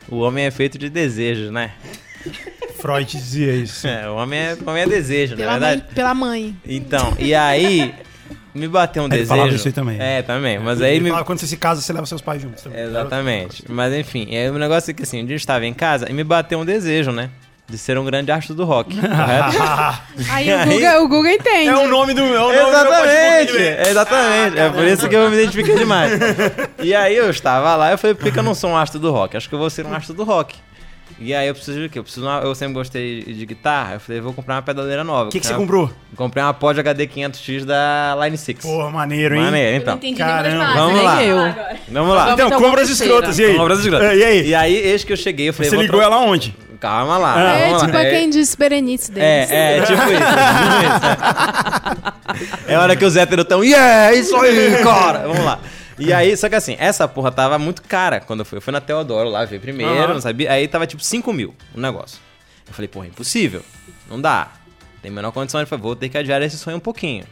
o 0.09 0.19
homem 0.19 0.45
é 0.45 0.51
feito 0.51 0.79
de 0.79 0.89
desejos, 0.89 1.51
né? 1.51 1.73
Freud 2.79 3.11
dizia 3.11 3.53
isso. 3.55 3.87
É, 3.87 4.09
o 4.09 4.17
homem 4.17 4.39
é, 4.39 4.55
o 4.65 4.69
homem 4.71 4.83
é 4.83 4.87
desejo, 4.87 5.33
na 5.35 5.39
Pela 5.39 5.53
verdade. 5.53 5.83
mãe, 5.83 5.95
pela 5.95 6.15
mãe. 6.15 6.57
Então, 6.67 7.15
e 7.19 7.35
aí... 7.35 7.95
Me 8.55 8.67
bateu 8.67 9.03
um 9.03 9.07
Ele 9.07 9.19
desejo. 9.19 9.55
isso 9.55 9.69
aí 9.69 9.73
também. 9.75 9.99
É, 10.01 10.23
também. 10.23 10.59
Mas 10.59 10.81
aí 10.81 10.99
me, 10.99 11.11
fala, 11.11 11.25
quando 11.27 11.39
você 11.41 11.47
se 11.47 11.59
casa, 11.59 11.83
você 11.83 11.93
leva 11.93 12.07
seus 12.07 12.23
pais 12.23 12.41
juntos. 12.41 12.63
também. 12.63 12.85
Exatamente. 12.85 13.65
Mas 13.69 13.93
enfim, 13.93 14.35
é, 14.35 14.51
o 14.51 14.55
negócio 14.59 14.91
é 14.91 14.95
que 14.95 15.03
assim, 15.03 15.23
um 15.23 15.27
dia 15.27 15.35
eu 15.35 15.37
estava 15.37 15.67
em 15.67 15.75
casa 15.75 16.07
e 16.09 16.13
me 16.15 16.25
bateu 16.25 16.59
um 16.59 16.65
desejo, 16.65 17.13
né? 17.13 17.29
De 17.69 17.77
ser 17.77 17.99
um 17.99 18.05
grande 18.05 18.31
astro 18.31 18.55
do 18.55 18.65
rock, 18.65 18.95
correto? 19.01 19.57
Aí 20.31 20.55
o 20.55 20.67
Guga, 20.67 21.01
o 21.03 21.09
Guga 21.09 21.33
entende. 21.33 21.69
É 21.69 21.77
o 21.77 21.89
nome 21.89 22.15
do. 22.15 22.21
É 22.23 22.25
o 22.41 22.43
nome 22.43 22.55
do 22.55 22.69
Exatamente, 22.69 23.53
meu 23.53 23.63
podcast. 23.63 23.91
exatamente. 23.91 24.59
é 24.59 24.71
por 24.71 24.85
isso 24.85 25.09
que 25.09 25.17
eu 25.17 25.29
me 25.31 25.37
identifiquei 25.37 25.75
demais. 25.77 26.13
E 26.81 26.95
aí 26.95 27.17
eu 27.17 27.29
estava 27.29 27.75
lá 27.75 27.91
e 27.91 27.95
eu 27.95 27.99
falei, 27.99 28.15
por 28.15 28.31
que 28.33 28.39
eu 28.39 28.43
não 28.45 28.55
sou 28.55 28.71
um 28.71 28.77
astro 28.77 29.01
do 29.01 29.11
rock? 29.11 29.37
Acho 29.37 29.49
que 29.49 29.55
eu 29.55 29.59
vou 29.59 29.69
ser 29.69 29.85
um 29.85 29.93
astro 29.95 30.15
do 30.15 30.23
rock. 30.23 30.55
E 31.19 31.35
aí 31.35 31.49
eu 31.49 31.55
preciso 31.55 31.81
de 31.81 31.89
quê? 31.89 31.99
Eu, 31.99 32.03
preciso 32.05 32.27
uma- 32.27 32.41
eu 32.41 32.55
sempre 32.55 32.75
gostei 32.75 33.23
de 33.25 33.47
guitarra. 33.47 33.95
Eu 33.95 34.01
falei, 34.01 34.21
vou 34.21 34.35
comprar 34.35 34.57
uma 34.57 34.63
pedaleira 34.63 35.03
nova. 35.03 35.31
O 35.31 35.33
que, 35.33 35.41
que 35.41 35.47
você 35.47 35.55
comprou? 35.55 35.91
Comprei 36.15 36.45
uma 36.45 36.53
Pod 36.53 36.79
HD 36.79 37.07
500X 37.09 37.65
da 37.65 38.15
Line 38.23 38.37
6. 38.37 38.59
Pô, 38.61 38.91
maneiro, 38.91 39.35
hein? 39.35 39.41
Maneiro, 39.43 39.77
então. 39.79 39.95
entendi 39.97 40.19
Caramba. 40.19 40.75
Vamos 40.75 41.03
lá. 41.03 41.25
eu. 41.25 41.39
Vamos 41.89 42.15
lá. 42.15 42.33
Então, 42.33 42.51
compras 42.51 42.91
escrotas, 42.91 43.39
e 43.39 43.45
aí? 43.47 43.57
Compras 43.57 43.79
escrotas. 43.81 44.09
É, 44.11 44.17
e 44.17 44.25
aí? 44.25 44.47
E 44.49 44.55
aí, 44.55 44.75
eis 44.77 45.05
que 45.05 45.13
eu 45.13 45.17
cheguei, 45.17 45.49
eu 45.49 45.55
falei... 45.55 45.71
Você 45.71 45.77
vou 45.77 45.85
ligou 45.85 46.03
ela 46.03 46.19
onde? 46.19 46.55
Calma 46.81 47.19
lá. 47.19 47.41
É 47.41 47.67
vamos 47.67 47.83
tipo 47.83 47.95
lá. 47.95 48.03
é 48.05 48.11
quem 48.11 48.31
disse 48.31 48.57
Berenice 48.57 49.11
deles. 49.11 49.51
É, 49.51 49.79
é, 49.79 49.81
tipo 49.83 49.93
isso. 49.93 50.03
tipo 50.03 50.13
isso, 50.13 51.07
é. 52.67 52.73
É 52.75 52.79
hora 52.79 52.97
que 52.97 53.05
os 53.05 53.17
héteros 53.17 53.45
tão, 53.47 53.65
yeah, 53.65 54.13
isso 54.13 54.37
aí, 54.37 54.77
cara. 54.85 55.21
Vamos 55.21 55.45
lá. 55.45 55.59
E 55.99 56.13
aí, 56.13 56.37
só 56.37 56.49
que 56.49 56.55
assim, 56.55 56.77
essa 56.79 57.09
porra 57.09 57.33
tava 57.33 57.59
muito 57.59 57.83
cara 57.83 58.21
quando 58.21 58.41
eu 58.41 58.45
fui. 58.45 58.59
Eu 58.59 58.63
fui 58.63 58.73
na 58.73 58.81
Teodoro 58.81 59.31
lá 59.31 59.45
ver 59.45 59.61
primeiro, 59.61 59.93
Aham. 59.93 60.15
não 60.15 60.21
sabia. 60.21 60.53
Aí 60.53 60.69
tava 60.69 60.87
tipo 60.87 61.03
5 61.03 61.33
mil 61.33 61.55
o 61.75 61.81
negócio. 61.81 62.19
Eu 62.67 62.75
falei, 62.75 62.89
porra, 62.89 63.07
impossível. 63.07 63.63
Não 64.11 64.21
dá. 64.21 64.49
Tem 65.01 65.11
menor 65.11 65.33
condição. 65.33 65.61
Ele 65.61 65.67
falou, 65.67 65.83
vou 65.85 65.97
ter 65.97 66.09
que 66.09 66.19
adiar 66.19 66.43
esse 66.43 66.59
sonho 66.59 66.77
um 66.77 66.81
pouquinho. 66.81 67.25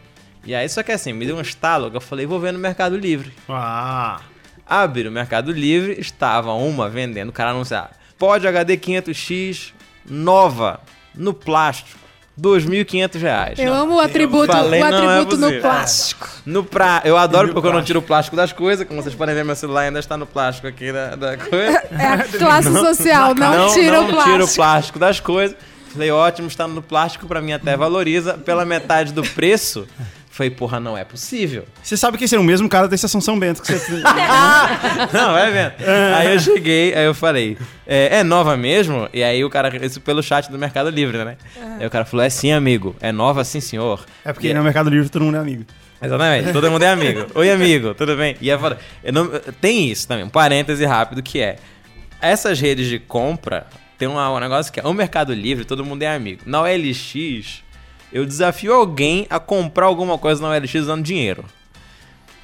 E 0.47 0.55
aí, 0.55 0.69
só 0.69 0.83
que 0.83 0.93
assim, 0.93 1.13
me 1.13 1.27
deu 1.27 1.37
um 1.37 1.41
estalo 1.41 1.91
que 1.91 1.97
eu 1.97 2.01
falei, 2.01 2.25
vou 2.25 2.39
ver 2.39 2.53
no 2.53 2.59
Mercado 2.59 2.97
Livre. 2.97 3.33
Ah. 3.49 4.21
Abri 4.67 5.07
o 5.07 5.13
Mercado 5.13 5.53
Livre, 5.53 5.99
estava 5.99 6.53
uma 6.55 6.89
vendendo, 6.89 7.29
o 7.29 7.33
cara 7.33 7.51
anunciava. 7.51 7.91
Pod 8.19 8.47
HD 8.47 8.77
500X 8.77 9.73
nova, 10.09 10.81
no 11.15 11.33
plástico, 11.35 11.99
2.500 12.41 13.21
reais. 13.21 13.59
Eu 13.59 13.73
amo 13.73 13.95
o 13.97 14.01
atributo, 14.01 14.51
falei, 14.53 14.83
o 14.83 14.91
não 14.91 15.11
é 15.11 15.15
atributo 15.15 15.37
no 15.37 15.43
possível. 15.47 15.63
plástico. 15.63 16.29
No 16.45 16.65
pra... 16.65 17.01
Eu 17.05 17.17
adoro 17.17 17.49
no 17.49 17.55
porque 17.55 17.69
eu 17.69 17.73
não 17.73 17.77
plástico. 17.79 17.87
tiro 17.87 17.99
o 18.01 18.03
plástico 18.03 18.37
das 18.37 18.53
coisas. 18.53 18.87
Como 18.87 19.01
vocês 19.03 19.15
podem 19.15 19.35
ver, 19.35 19.45
meu 19.45 19.55
celular 19.57 19.83
ainda 19.83 19.99
está 20.01 20.17
no 20.17 20.27
plástico 20.27 20.67
aqui 20.67 20.93
da, 20.93 21.15
da 21.15 21.37
coisa. 21.37 21.83
É 21.93 22.07
a 22.07 22.25
classe 22.25 22.73
social, 22.73 23.35
não, 23.35 23.73
tira 23.73 23.97
não 23.99 24.05
o 24.05 24.09
plástico. 24.09 24.33
tiro 24.33 24.45
o 24.45 24.49
plástico 24.55 24.99
das 24.99 25.21
coisas. 25.21 25.57
Falei, 25.93 26.11
ótimo, 26.11 26.49
está 26.49 26.67
no 26.67 26.83
plástico, 26.83 27.27
pra 27.29 27.41
mim 27.41 27.53
até 27.53 27.77
valoriza. 27.77 28.35
Pela 28.35 28.65
metade 28.65 29.13
do 29.13 29.23
preço, 29.23 29.87
falei, 30.35 30.51
porra, 30.51 30.81
não 30.81 30.99
é 30.99 31.05
possível. 31.05 31.65
Você 31.83 31.97
sabe 31.97 32.19
que 32.19 32.25
esse 32.25 32.35
é 32.35 32.39
o 32.39 32.43
mesmo 32.45 32.69
cara 32.69 32.89
da 32.89 32.95
Estação 32.95 33.21
São 33.21 33.39
Bento 33.39 33.63
que 33.63 33.73
você. 33.73 33.93
Não, 35.13 35.33
vai 35.33 35.51
vendo. 35.53 35.73
Aí 36.17 36.33
eu 36.35 36.41
cheguei, 36.41 36.95
aí 36.95 37.05
eu 37.05 37.15
falei, 37.15 37.57
é, 37.87 38.19
é 38.19 38.23
nova 38.25 38.57
mesmo? 38.57 39.09
E 39.13 39.23
aí 39.23 39.45
o 39.45 39.51
cara, 39.51 39.85
isso 39.85 40.01
pelo 40.01 40.23
chat 40.23 40.51
do 40.51 40.59
Mercado 40.59 40.91
Livre, 40.91 41.25
né? 41.25 41.37
Aí 41.79 41.87
o 41.87 41.91
cara 41.91 42.05
falou, 42.05 42.25
é 42.25 42.31
sim, 42.31 42.53
amigo. 42.53 42.97
É 43.01 43.13
nova, 43.13 43.45
sim, 43.45 43.61
senhor. 43.61 44.05
É 44.25 44.33
porque 44.33 44.49
E- 44.49 44.55
no 44.55 44.63
Mercado 44.63 44.91
Livre 44.91 45.09
todo 45.09 45.25
mundo 45.25 45.37
é 45.37 45.41
amigo. 45.41 45.65
Exatamente, 46.03 46.53
todo 46.53 46.71
mundo 46.71 46.83
é 46.83 46.91
amigo. 46.91 47.27
Oi, 47.35 47.51
amigo, 47.51 47.95
tudo 47.95 48.17
bem? 48.17 48.37
E 48.41 48.49
eu 48.49 48.59
falei, 48.59 48.79
eu 49.03 49.13
não- 49.13 49.29
tem 49.61 49.89
isso 49.91 50.07
também, 50.07 50.25
um 50.25 50.29
parêntese 50.29 50.85
rápido 50.85 51.23
que 51.23 51.41
é, 51.41 51.57
essas 52.21 52.61
redes 52.61 52.89
de 52.89 52.99
compra, 52.99 53.67
tem 53.97 54.07
uma- 54.09 54.31
um 54.31 54.39
negócio 54.39 54.71
que 54.73 54.81
é, 54.81 54.83
o 54.85 54.93
Mercado 54.93 55.33
Livre, 55.33 55.65
todo 55.65 55.85
mundo 55.85 56.03
é 56.03 56.15
amigo. 56.15 56.43
Na 56.45 56.61
OLX, 56.63 57.63
Eu 58.15 58.25
desafio 58.25 58.73
alguém 58.73 59.27
a 59.29 59.41
comprar 59.41 59.87
alguma 59.87 60.17
coisa 60.17 60.41
na 60.41 60.49
OLX 60.55 60.73
usando 60.77 61.03
dinheiro. 61.03 61.45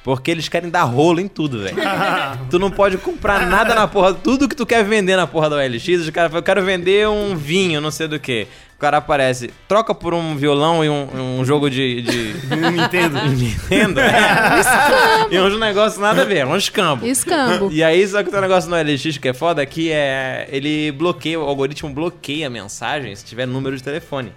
Porque 0.03 0.29
eles 0.29 0.49
querem 0.49 0.69
dar 0.69 0.83
rolo 0.83 1.21
em 1.21 1.29
tudo, 1.29 1.59
velho. 1.59 1.77
tu 2.51 2.59
não 2.59 2.69
pode 2.69 2.97
comprar 2.97 3.47
nada 3.47 3.73
na 3.73 3.87
porra. 3.87 4.13
Tudo 4.13 4.49
que 4.49 4.55
tu 4.55 4.65
quer 4.65 4.83
vender 4.83 5.15
na 5.15 5.25
porra 5.25 5.49
da 5.49 5.55
OLX, 5.55 5.87
os 5.87 6.09
caras 6.09 6.29
falam, 6.29 6.39
eu 6.39 6.43
quero 6.43 6.61
vender 6.65 7.07
um 7.07 7.37
vinho, 7.37 7.79
não 7.79 7.89
sei 7.89 8.09
do 8.09 8.19
que. 8.19 8.47
O 8.75 8.79
cara 8.81 8.97
aparece, 8.97 9.49
troca 9.65 9.95
por 9.95 10.13
um 10.13 10.35
violão 10.35 10.83
e 10.83 10.89
um, 10.89 11.39
um 11.39 11.45
jogo 11.45 11.69
de. 11.69 12.01
de... 12.01 12.33
Nintendo. 12.73 13.21
Nintendo? 13.31 13.99
É. 14.01 15.27
e 15.29 15.39
uns 15.39 15.57
negócios 15.57 16.01
nada 16.01 16.23
a 16.23 16.25
ver, 16.25 16.45
um 16.45 16.57
escambo. 16.57 17.05
Escambo. 17.05 17.71
E 17.71 17.81
aí, 17.81 18.05
só 18.05 18.21
que 18.23 18.29
tem 18.29 18.39
um 18.39 18.41
negócio 18.41 18.69
no 18.69 18.75
LX 18.75 19.19
que 19.19 19.29
é 19.29 19.33
foda, 19.33 19.65
que 19.65 19.89
é. 19.89 20.49
Ele 20.51 20.91
bloqueia, 20.91 21.39
o 21.39 21.43
algoritmo 21.43 21.89
bloqueia 21.91 22.47
a 22.47 22.49
mensagem 22.49 23.15
se 23.15 23.23
tiver 23.23 23.45
número 23.45 23.77
de 23.77 23.83
telefone. 23.83 24.33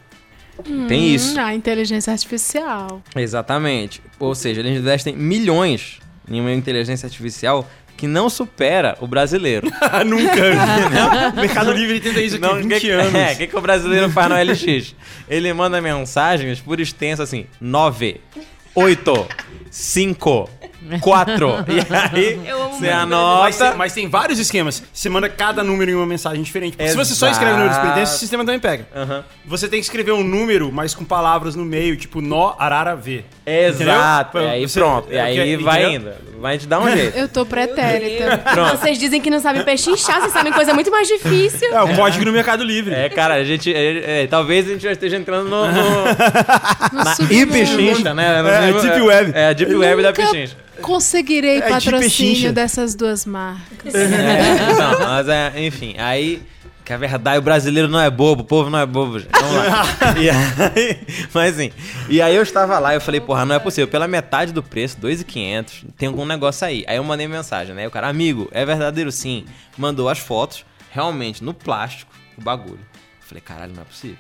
Tem 0.89 1.15
isso. 1.15 1.39
Hum, 1.39 1.45
A 1.45 1.55
inteligência 1.55 2.13
artificial. 2.13 3.03
Exatamente. 3.17 4.01
Ou 4.19 4.35
seja, 4.35 4.61
eles 4.61 4.79
investem 4.79 5.17
milhões 5.17 5.99
em 6.29 6.41
uma 6.41 6.53
inteligência 6.53 7.07
artificial 7.07 7.69
que 7.97 8.07
não 8.07 8.29
supera 8.29 8.97
o 9.01 9.07
brasileiro. 9.07 9.69
Nunca. 10.07 11.33
Mercado 11.41 11.73
Livre 11.73 12.01
tenta 12.01 12.21
isso 12.21 12.37
aqui 12.37 12.45
há 12.45 12.53
20 12.55 12.81
que, 12.81 12.91
anos. 12.91 13.15
É, 13.15 13.33
o 13.33 13.37
que, 13.37 13.47
que 13.47 13.57
o 13.57 13.61
brasileiro 13.61 14.11
faz 14.11 14.29
no 14.29 14.53
LX? 14.53 14.95
Ele 15.29 15.53
manda 15.53 15.81
mensagens 15.81 16.61
por 16.61 16.81
extenso 16.81 17.23
assim: 17.23 17.47
9, 17.61 18.21
8, 18.75 19.27
5, 19.71 20.51
4. 21.01 21.65
E 21.69 21.79
aí 21.79 22.45
você 22.81 22.87
Mas, 22.91 22.91
anota. 23.03 23.69
tem, 23.71 23.77
mas 23.77 23.93
tem 23.93 24.09
vários 24.09 24.39
esquemas. 24.39 24.83
Você 24.93 25.09
manda 25.09 25.29
cada 25.29 25.63
número 25.63 25.91
em 25.91 25.95
uma 25.95 26.07
mensagem 26.07 26.43
diferente. 26.43 26.77
Porque 26.77 26.91
se 26.91 26.97
você 26.97 27.15
só 27.15 27.29
escreve 27.29 27.57
números 27.57 27.77
pendentes, 27.79 28.15
o 28.15 28.19
sistema 28.19 28.45
também 28.45 28.61
pega. 28.61 28.87
Você 29.47 29.69
tem 29.69 29.79
que 29.81 29.85
escrever 29.87 30.13
um 30.13 30.25
número, 30.25 30.71
mas 30.73 30.95
com 30.95 31.05
palavras 31.05 31.55
no 31.55 31.65
meio, 31.65 31.97
tipo 31.97 32.21
nó, 32.21 32.55
arara, 32.59 32.95
V. 32.97 33.25
Exato. 33.47 34.39
Entendeu? 34.39 34.49
E 34.49 34.55
aí 34.55 34.69
Você- 34.69 34.81
pronto. 34.81 35.13
E 35.13 35.19
aí 35.19 35.57
vai 35.57 35.85
entendeu? 35.95 36.13
indo. 36.13 36.35
Vai 36.41 36.59
te 36.59 36.67
dar 36.67 36.81
um 36.81 36.91
jeito. 36.91 37.17
Eu 37.17 37.27
tô 37.29 37.47
pretérita. 37.47 38.37
Pronto. 38.53 38.77
Vocês 38.79 38.99
dizem 38.99 39.21
que 39.21 39.31
não 39.31 39.41
sabem 39.41 39.63
pechinchar, 39.65 40.21
vocês 40.21 40.33
sabem 40.33 40.53
coisa 40.53 40.75
muito 40.75 40.91
mais 40.91 41.09
difícil. 41.09 41.73
É 41.75 41.83
o 41.83 41.95
código 41.97 42.23
no 42.25 42.33
Mercado 42.33 42.63
Livre. 42.63 42.93
É, 42.95 43.09
cara, 43.09 43.35
a 43.35 43.45
gente. 43.45 43.73
é, 43.73 44.25
é, 44.25 44.27
talvez 44.27 44.67
a 44.67 44.73
gente 44.73 44.83
já 44.83 44.93
esteja 44.93 45.17
entrando 45.17 45.49
no. 45.49 45.67
no 45.67 47.05
na 47.05 47.15
submundo. 47.15 47.35
hiperchincha, 47.35 48.13
né? 48.15 48.43
No 48.43 48.49
É, 48.49 48.67
nível- 48.67 48.83
Deep 48.83 49.01
Web. 49.01 49.33
É, 49.35 49.49
a 49.49 49.53
Deep 49.55 49.75
Web 49.75 50.03
da 50.03 50.09
Nunca 50.11 50.23
pechincha. 50.23 50.57
Conseguirei 50.83 51.59
É 51.59 51.63
de 51.63 51.69
patrocínio 51.69 52.01
pechincha. 52.01 52.53
dessas 52.53 52.95
duas 52.95 53.25
marcas. 53.27 53.95
É, 53.95 54.73
não, 54.79 54.99
mas 55.01 55.29
é, 55.29 55.53
enfim, 55.65 55.95
aí. 55.99 56.43
Que 56.85 56.93
a 56.93 56.99
verdade, 56.99 57.39
o 57.39 57.43
brasileiro 57.43 57.89
não 57.89 57.99
é 57.99 58.11
bobo, 58.11 58.43
o 58.43 58.45
povo 58.45 58.69
não 58.69 58.79
é 58.79 58.85
bobo, 58.85 59.19
gente. 59.19 59.31
Vamos 59.33 59.57
lá. 59.57 59.85
E 60.21 60.29
aí, 60.29 61.07
mas 61.33 61.55
assim, 61.55 61.73
e 62.11 62.21
aí 62.21 62.37
eu 62.37 62.43
estava 62.43 62.79
lá 62.79 62.93
e 62.93 62.97
eu 62.99 63.01
falei, 63.01 63.23
porra, 63.23 63.47
não 63.47 63.55
é 63.55 63.59
possível, 63.59 63.89
pela 63.89 64.07
metade 64.07 64.53
do 64.53 64.63
preço, 64.63 64.99
2,500, 65.01 65.87
tem 65.97 66.09
algum 66.09 66.27
negócio 66.27 66.67
aí. 66.67 66.85
Aí 66.87 66.97
eu 66.99 67.05
mandei 67.05 67.27
mensagem, 67.27 67.75
né? 67.75 67.85
E 67.85 67.87
o 67.87 67.91
cara, 67.91 68.07
amigo, 68.07 68.51
é 68.53 68.67
verdadeiro 68.67 69.11
sim. 69.11 69.47
Mandou 69.79 70.11
as 70.11 70.19
fotos, 70.19 70.67
realmente, 70.91 71.43
no 71.43 71.55
plástico, 71.55 72.13
o 72.37 72.43
bagulho. 72.43 72.79
Eu 72.79 73.27
falei, 73.29 73.41
caralho, 73.41 73.73
não 73.75 73.81
é 73.81 73.87
possível. 73.87 74.19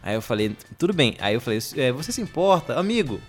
Aí 0.00 0.14
eu 0.14 0.22
falei, 0.22 0.56
tudo 0.78 0.92
bem. 0.92 1.16
Aí 1.18 1.34
eu 1.34 1.40
falei, 1.40 1.58
é, 1.78 1.90
você 1.90 2.12
se 2.12 2.20
importa, 2.20 2.78
amigo? 2.78 3.20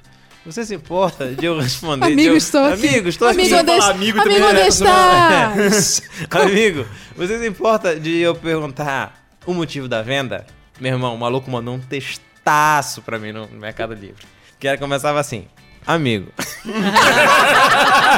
Você 0.46 0.64
se 0.64 0.76
importa 0.76 1.34
de 1.34 1.44
eu 1.46 1.60
responder? 1.60 2.06
de 2.08 2.14
Amigo, 2.14 2.30
eu- 2.34 2.38
estou 2.38 2.64
aqui. 2.66 2.88
Amigo, 2.88 3.10
estou 3.10 3.28
Amigo, 3.28 3.56
aqui. 3.56 3.64
onde 3.64 3.72
es- 3.72 3.86
amigo 3.86 4.22
amigo, 4.22 4.46
é? 4.48 5.46
Amigo, 6.42 6.86
você 7.16 7.40
se 7.40 7.48
importa 7.48 8.00
de 8.00 8.20
eu 8.20 8.36
perguntar 8.36 9.26
o 9.46 9.54
motivo 9.54 9.88
da 9.88 10.02
venda? 10.04 10.46
Meu 10.80 10.94
irmão, 10.94 11.16
o 11.16 11.18
maluco 11.18 11.50
mandou 11.50 11.74
um 11.74 11.80
testaço 11.80 13.02
pra 13.02 13.18
mim 13.18 13.32
no 13.32 13.48
Mercado 13.48 13.94
Livre. 13.96 14.24
Que 14.60 14.68
era, 14.68 14.78
começava 14.78 15.20
assim. 15.20 15.48
Amigo. 15.88 16.32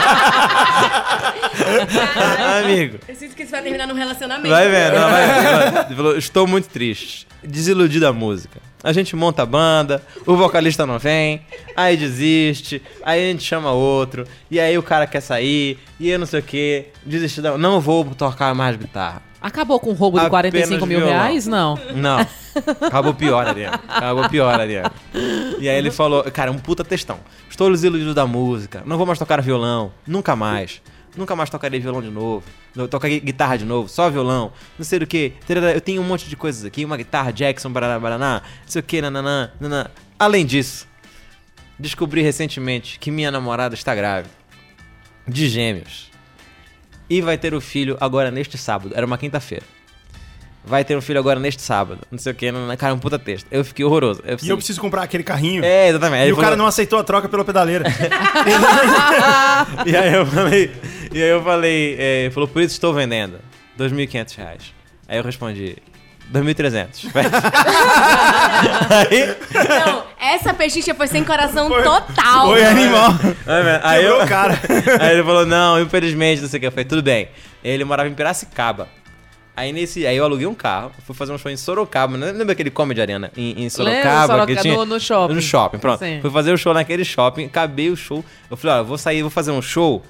Amigo. 2.63 2.99
Eu 3.07 3.15
sinto 3.15 3.35
que 3.35 3.43
isso 3.43 3.51
vai 3.51 3.61
terminar 3.61 3.87
num 3.87 3.93
relacionamento. 3.93 4.49
Vai 4.49 4.69
vendo, 4.69 4.95
ela 4.95 5.09
vai 5.09 5.71
vendo. 5.71 5.95
Falou, 5.95 6.17
estou 6.17 6.47
muito 6.47 6.69
triste. 6.69 7.27
Desiludido 7.43 8.05
da 8.05 8.13
música. 8.13 8.59
A 8.83 8.93
gente 8.93 9.15
monta 9.15 9.43
a 9.43 9.45
banda, 9.45 10.03
o 10.25 10.35
vocalista 10.35 10.85
não 10.85 10.99
vem, 10.99 11.41
aí 11.75 11.97
desiste, 11.97 12.81
aí 13.03 13.27
a 13.27 13.31
gente 13.31 13.43
chama 13.43 13.71
outro, 13.71 14.25
e 14.51 14.59
aí 14.59 14.77
o 14.77 14.83
cara 14.83 15.07
quer 15.07 15.19
sair, 15.19 15.79
e 15.99 16.09
eu 16.09 16.19
não 16.19 16.25
sei 16.25 16.39
o 16.39 16.43
que, 16.43 16.85
desistir 17.05 17.41
da... 17.41 17.57
Não 17.57 17.81
vou 17.81 18.05
tocar 18.05 18.53
mais 18.53 18.75
guitarra. 18.75 19.21
Acabou 19.47 19.79
com 19.79 19.91
o 19.91 19.93
roubo 19.93 20.19
de 20.19 20.25
Apenas 20.25 20.51
45 20.51 20.85
mil 20.85 20.99
violão. 20.99 21.13
reais? 21.15 21.47
Não. 21.47 21.79
Não. 21.95 22.19
Acabou 22.85 23.13
pior, 23.13 23.47
Ariane. 23.47 23.79
Acabou 23.87 24.27
pior, 24.29 24.59
Ariane. 24.59 24.91
E 25.57 25.69
aí 25.69 25.77
ele 25.77 25.89
falou, 25.89 26.21
cara, 26.25 26.51
um 26.51 26.57
puta 26.57 26.83
textão. 26.83 27.17
Estou 27.49 27.71
desiludido 27.71 28.13
da 28.13 28.27
música, 28.27 28.83
não 28.85 28.97
vou 28.97 29.05
mais 29.05 29.17
tocar 29.17 29.41
violão, 29.41 29.91
nunca 30.05 30.35
mais. 30.35 30.81
Nunca 31.15 31.33
mais 31.35 31.49
tocarei 31.49 31.79
violão 31.79 32.01
de 32.01 32.09
novo. 32.09 32.43
Tocarei 32.91 33.19
guitarra 33.21 33.57
de 33.57 33.63
novo, 33.65 33.87
só 33.89 34.09
violão. 34.09 34.51
Não 34.77 34.85
sei 34.85 34.99
do 34.99 35.07
que. 35.07 35.33
Eu 35.73 35.81
tenho 35.81 36.01
um 36.01 36.05
monte 36.05 36.29
de 36.29 36.35
coisas 36.35 36.63
aqui. 36.65 36.83
Uma 36.85 36.97
guitarra 36.97 37.31
Jackson, 37.31 37.71
baraná, 37.71 37.97
baraná. 37.99 38.41
Não 38.43 38.67
sei 38.67 38.81
o 38.81 38.83
que, 38.83 39.01
nananã, 39.01 39.49
nananã. 39.59 39.89
Além 40.19 40.45
disso, 40.45 40.87
descobri 41.79 42.21
recentemente 42.21 42.99
que 42.99 43.09
minha 43.09 43.31
namorada 43.31 43.73
está 43.73 43.95
grávida. 43.95 44.29
De 45.27 45.47
gêmeos. 45.47 46.11
E 47.09 47.21
vai 47.21 47.37
ter 47.37 47.53
o 47.53 47.61
filho 47.61 47.97
agora 47.99 48.29
neste 48.31 48.57
sábado. 48.57 48.91
Era 48.95 49.05
uma 49.05 49.17
quinta-feira. 49.17 49.63
Vai 50.65 50.83
ter 50.83 50.97
um 50.97 51.01
filho 51.01 51.17
agora 51.17 51.39
neste 51.39 51.61
sábado. 51.61 52.01
Não 52.11 52.19
sei 52.19 52.33
o 52.33 52.35
que, 52.35 52.51
cara, 52.77 52.93
um 52.93 52.99
puta 52.99 53.17
texto. 53.17 53.47
Eu 53.49 53.63
fiquei 53.63 53.85
horroroso. 53.85 54.21
Eu, 54.25 54.37
E 54.43 54.49
eu 54.49 54.57
preciso 54.57 54.81
comprar 54.81 55.03
aquele 55.03 55.23
carrinho. 55.23 55.63
É, 55.63 55.87
exatamente. 55.87 56.23
Aí 56.23 56.29
E 56.29 56.33
o 56.33 56.35
cara 56.35 56.47
falou- 56.47 56.57
não 56.57 56.65
aceitou 56.67 56.99
a 56.99 57.03
troca 57.05 57.29
pela 57.29 57.45
pedaleira. 57.45 57.85
e 59.85 59.95
aí 59.95 60.13
eu 60.13 60.25
falei, 60.25 60.71
e 61.13 61.23
aí 61.23 61.29
eu 61.29 61.41
falei, 61.41 61.95
é, 61.97 62.29
falou, 62.33 62.49
por 62.49 62.61
isso 62.61 62.73
estou 62.73 62.93
vendendo. 62.93 63.39
2.500 63.79 64.35
reais. 64.35 64.73
Aí 65.07 65.17
eu 65.17 65.23
respondi, 65.23 65.77
2.300. 66.31 67.09
aí, 68.89 69.35
Não, 69.85 70.03
essa 70.19 70.53
pechincha 70.53 70.93
foi 70.93 71.07
sem 71.07 71.23
coração 71.23 71.69
total. 71.69 72.47
Foi 72.47 72.63
animal. 72.65 73.11
Aí, 73.83 74.03
eu, 74.05 74.21
o 74.23 74.27
cara. 74.27 74.59
aí 74.99 75.13
ele 75.13 75.23
falou, 75.23 75.45
não, 75.45 75.81
infelizmente, 75.81 76.41
não 76.41 76.49
sei 76.49 76.57
o 76.57 76.61
que. 76.61 76.67
Eu 76.67 76.71
falei, 76.71 76.85
tudo 76.85 77.01
bem. 77.01 77.29
Ele 77.63 77.83
morava 77.83 78.09
em 78.09 78.13
Piracicaba. 78.13 78.87
Aí 79.55 79.73
nesse. 79.73 80.05
Aí 80.05 80.15
eu 80.15 80.23
aluguei 80.23 80.45
um 80.45 80.53
carro, 80.53 80.91
fui 81.05 81.15
fazer 81.15 81.33
um 81.33 81.37
show 81.37 81.49
em 81.49 81.57
Sorocaba. 81.57 82.15
Não 82.15 82.27
lembra 82.27 82.51
aquele 82.51 82.69
Comedy 82.69 83.01
Arena 83.01 83.31
em, 83.35 83.63
em 83.63 83.69
Sorocaba? 83.69 84.27
Soroca- 84.33 84.55
que 84.55 84.61
tinha, 84.61 84.75
no- 84.75 84.85
no 84.85 84.99
shopping. 84.99 85.33
No 85.33 85.41
shopping, 85.41 85.79
pronto. 85.79 85.99
Sim. 85.99 86.19
Fui 86.21 86.29
fazer 86.29 86.51
o 86.53 86.57
show 86.57 86.73
naquele 86.75 87.03
shopping, 87.03 87.45
acabei 87.45 87.89
o 87.89 87.95
show. 87.95 88.23
Eu 88.51 88.55
falei, 88.55 88.75
ó, 88.75 88.79
eu 88.81 88.85
vou 88.85 88.97
sair, 88.99 89.21
vou 89.21 89.31
fazer 89.31 89.49
um 89.51 89.61
show. 89.61 90.03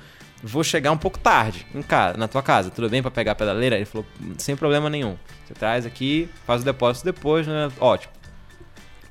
Vou 0.44 0.64
chegar 0.64 0.92
um 0.92 0.98
pouco 0.98 1.18
tarde 1.18 1.66
em 1.74 1.82
casa, 1.82 2.18
na 2.18 2.28
tua 2.28 2.44
casa. 2.44 2.70
Tudo 2.70 2.90
bem 2.90 3.02
pra 3.02 3.10
pegar 3.10 3.32
a 3.32 3.36
pedaleira? 3.36 3.76
Ele 3.76 3.86
falou, 3.86 4.06
sem 4.38 4.56
problema 4.56 4.90
nenhum. 4.90 5.18
Você 5.46 5.54
traz 5.54 5.86
aqui, 5.86 6.30
faz 6.46 6.62
o 6.62 6.66
depósito 6.66 7.06
depois, 7.06 7.48
né? 7.48 7.72
Ótimo. 7.80 8.14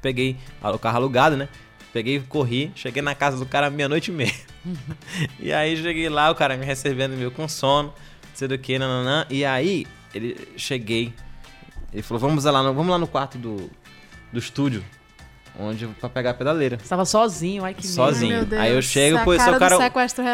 Peguei 0.00 0.36
o 0.62 0.78
carro 0.78 0.98
alugado, 0.98 1.36
né? 1.36 1.48
Peguei, 1.92 2.20
corri, 2.20 2.70
cheguei 2.74 3.02
na 3.02 3.14
casa 3.14 3.38
do 3.38 3.46
cara 3.46 3.70
meia-noite 3.70 4.10
e 4.10 4.14
meia. 4.14 4.34
e 5.40 5.52
aí 5.52 5.76
cheguei 5.76 6.08
lá, 6.08 6.30
o 6.30 6.34
cara 6.34 6.56
me 6.56 6.64
recebendo 6.64 7.16
meio 7.16 7.30
com 7.30 7.48
sono, 7.48 7.92
sei 8.34 8.46
do 8.46 8.58
que, 8.58 8.78
nananã. 8.78 9.26
E 9.30 9.44
aí, 9.44 9.86
ele 10.14 10.36
cheguei. 10.56 11.12
Ele 11.92 12.02
falou, 12.02 12.20
vamos 12.20 12.44
lá 12.44 12.62
no, 12.62 12.74
vamos 12.74 12.90
lá 12.90 12.98
no 12.98 13.06
quarto 13.06 13.38
do, 13.38 13.70
do 14.32 14.38
estúdio. 14.38 14.84
Onde 15.58 15.86
pra 15.86 16.08
pegar 16.10 16.30
a 16.30 16.34
pedaleira. 16.34 16.78
Você 16.82 16.88
tava 16.88 17.04
sozinho, 17.06 17.64
ai 17.64 17.72
que 17.72 17.82
medo. 17.82 17.94
Sozinho. 17.94 18.32
Ai, 18.32 18.36
meu 18.40 18.44
Deus. 18.46 18.62
aí 18.62 18.72
eu 18.74 18.82
chego, 18.82 19.18
pô, 19.24 19.32
cara 19.36 19.44
sou 19.44 19.50
o 19.50 19.54
do 19.54 19.58
cara. 19.60 19.76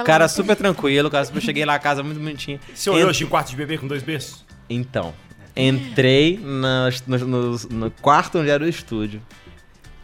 cara 0.05 0.29
super 0.29 0.57
tranquilo, 0.57 1.09
cara 1.11 1.25
super 1.25 1.41
cheguei 1.41 1.65
lá, 1.65 1.75
a 1.75 1.79
casa 1.79 2.03
muito 2.03 2.19
bonitinha. 2.19 2.59
Você 2.75 2.91
olhou 2.91 3.05
Ent- 3.09 3.11
assim, 3.11 3.27
quarto 3.27 3.51
de 3.51 3.57
bebê 3.57 3.79
com 3.79 3.87
dois 3.87 4.03
berços? 4.03 4.45
Então, 4.69 5.15
entrei 5.57 6.41
na- 6.43 6.89
no, 7.07 7.19
no- 7.19 7.59
no 7.71 7.91
quarto 7.91 8.39
onde 8.41 8.51
era 8.51 8.65
o 8.65 8.69
estúdio. 8.69 9.23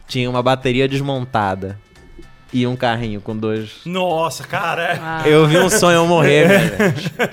Tinha 0.07 0.29
uma 0.29 0.41
bateria 0.41 0.87
desmontada 0.87 1.77
e 2.51 2.65
um 2.65 2.75
carrinho 2.75 3.21
com 3.21 3.35
dois. 3.35 3.81
Nossa, 3.85 4.43
cara. 4.43 5.23
é. 5.25 5.29
Eu 5.29 5.47
vi 5.47 5.57
um 5.57 5.69
sonho 5.69 6.05
morrer, 6.05 6.47
velho. 6.47 7.31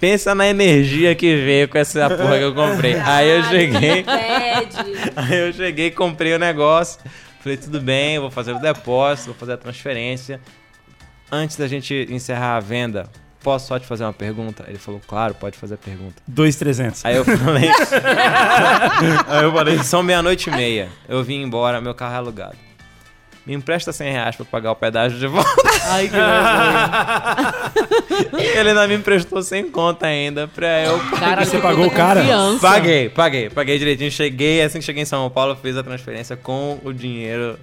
Pensa 0.00 0.34
na 0.34 0.46
energia 0.48 1.14
que 1.14 1.36
veio 1.36 1.68
com 1.68 1.78
essa 1.78 2.08
porra 2.08 2.38
que 2.38 2.44
eu 2.44 2.54
comprei. 2.54 2.94
Aí 2.94 3.28
eu 3.28 3.44
cheguei. 3.44 4.04
Aí 5.16 5.38
eu 5.38 5.52
cheguei, 5.52 5.90
comprei 5.90 6.34
o 6.34 6.38
negócio. 6.38 7.00
Falei, 7.40 7.56
tudo 7.56 7.80
bem, 7.80 8.18
vou 8.18 8.30
fazer 8.30 8.52
o 8.52 8.58
depósito, 8.58 9.26
vou 9.26 9.34
fazer 9.34 9.52
a 9.52 9.56
transferência. 9.56 10.40
Antes 11.30 11.56
da 11.56 11.66
gente 11.68 12.06
encerrar 12.10 12.56
a 12.56 12.60
venda, 12.60 13.08
posso 13.42 13.68
só 13.68 13.78
te 13.78 13.86
fazer 13.86 14.04
uma 14.04 14.12
pergunta? 14.12 14.64
Ele 14.68 14.78
falou, 14.78 15.00
claro, 15.06 15.34
pode 15.34 15.56
fazer 15.56 15.74
a 15.74 15.78
pergunta. 15.78 16.22
2,300. 16.26 17.04
Aí 17.04 17.16
eu 17.16 17.24
falei. 17.24 17.68
Aí 19.28 19.44
eu 19.44 19.52
falei, 19.52 19.78
são 19.78 20.02
meia-noite 20.02 20.50
e 20.50 20.52
meia. 20.52 20.88
Eu 21.08 21.22
vim 21.22 21.42
embora, 21.42 21.80
meu 21.80 21.94
carro 21.94 22.14
é 22.14 22.18
alugado. 22.18 22.56
Me 23.46 23.54
empresta 23.54 23.92
100 23.92 24.12
reais 24.12 24.36
pra 24.36 24.44
pagar 24.44 24.72
o 24.72 24.76
pedágio 24.76 25.18
de 25.18 25.26
volta. 25.26 25.50
Ai, 25.88 26.08
que 26.08 26.14
vergonha. 26.14 26.90
Ele 28.60 28.68
ainda 28.68 28.86
me 28.86 28.94
emprestou 28.94 29.42
sem 29.42 29.70
conta 29.70 30.06
ainda 30.06 30.46
pra 30.48 30.84
eu. 30.84 30.98
Caralho, 31.18 31.46
Você 31.46 31.58
pagou 31.58 31.86
o 31.86 31.90
cara? 31.90 32.20
confiança. 32.20 32.60
Paguei, 32.60 33.08
paguei, 33.08 33.50
paguei 33.50 33.78
direitinho. 33.78 34.10
Cheguei, 34.10 34.62
assim 34.62 34.78
que 34.78 34.84
cheguei 34.84 35.02
em 35.02 35.06
São 35.06 35.28
Paulo, 35.30 35.56
fiz 35.60 35.76
a 35.76 35.82
transferência 35.82 36.36
com 36.36 36.78
o 36.84 36.92
dinheiro 36.92 37.58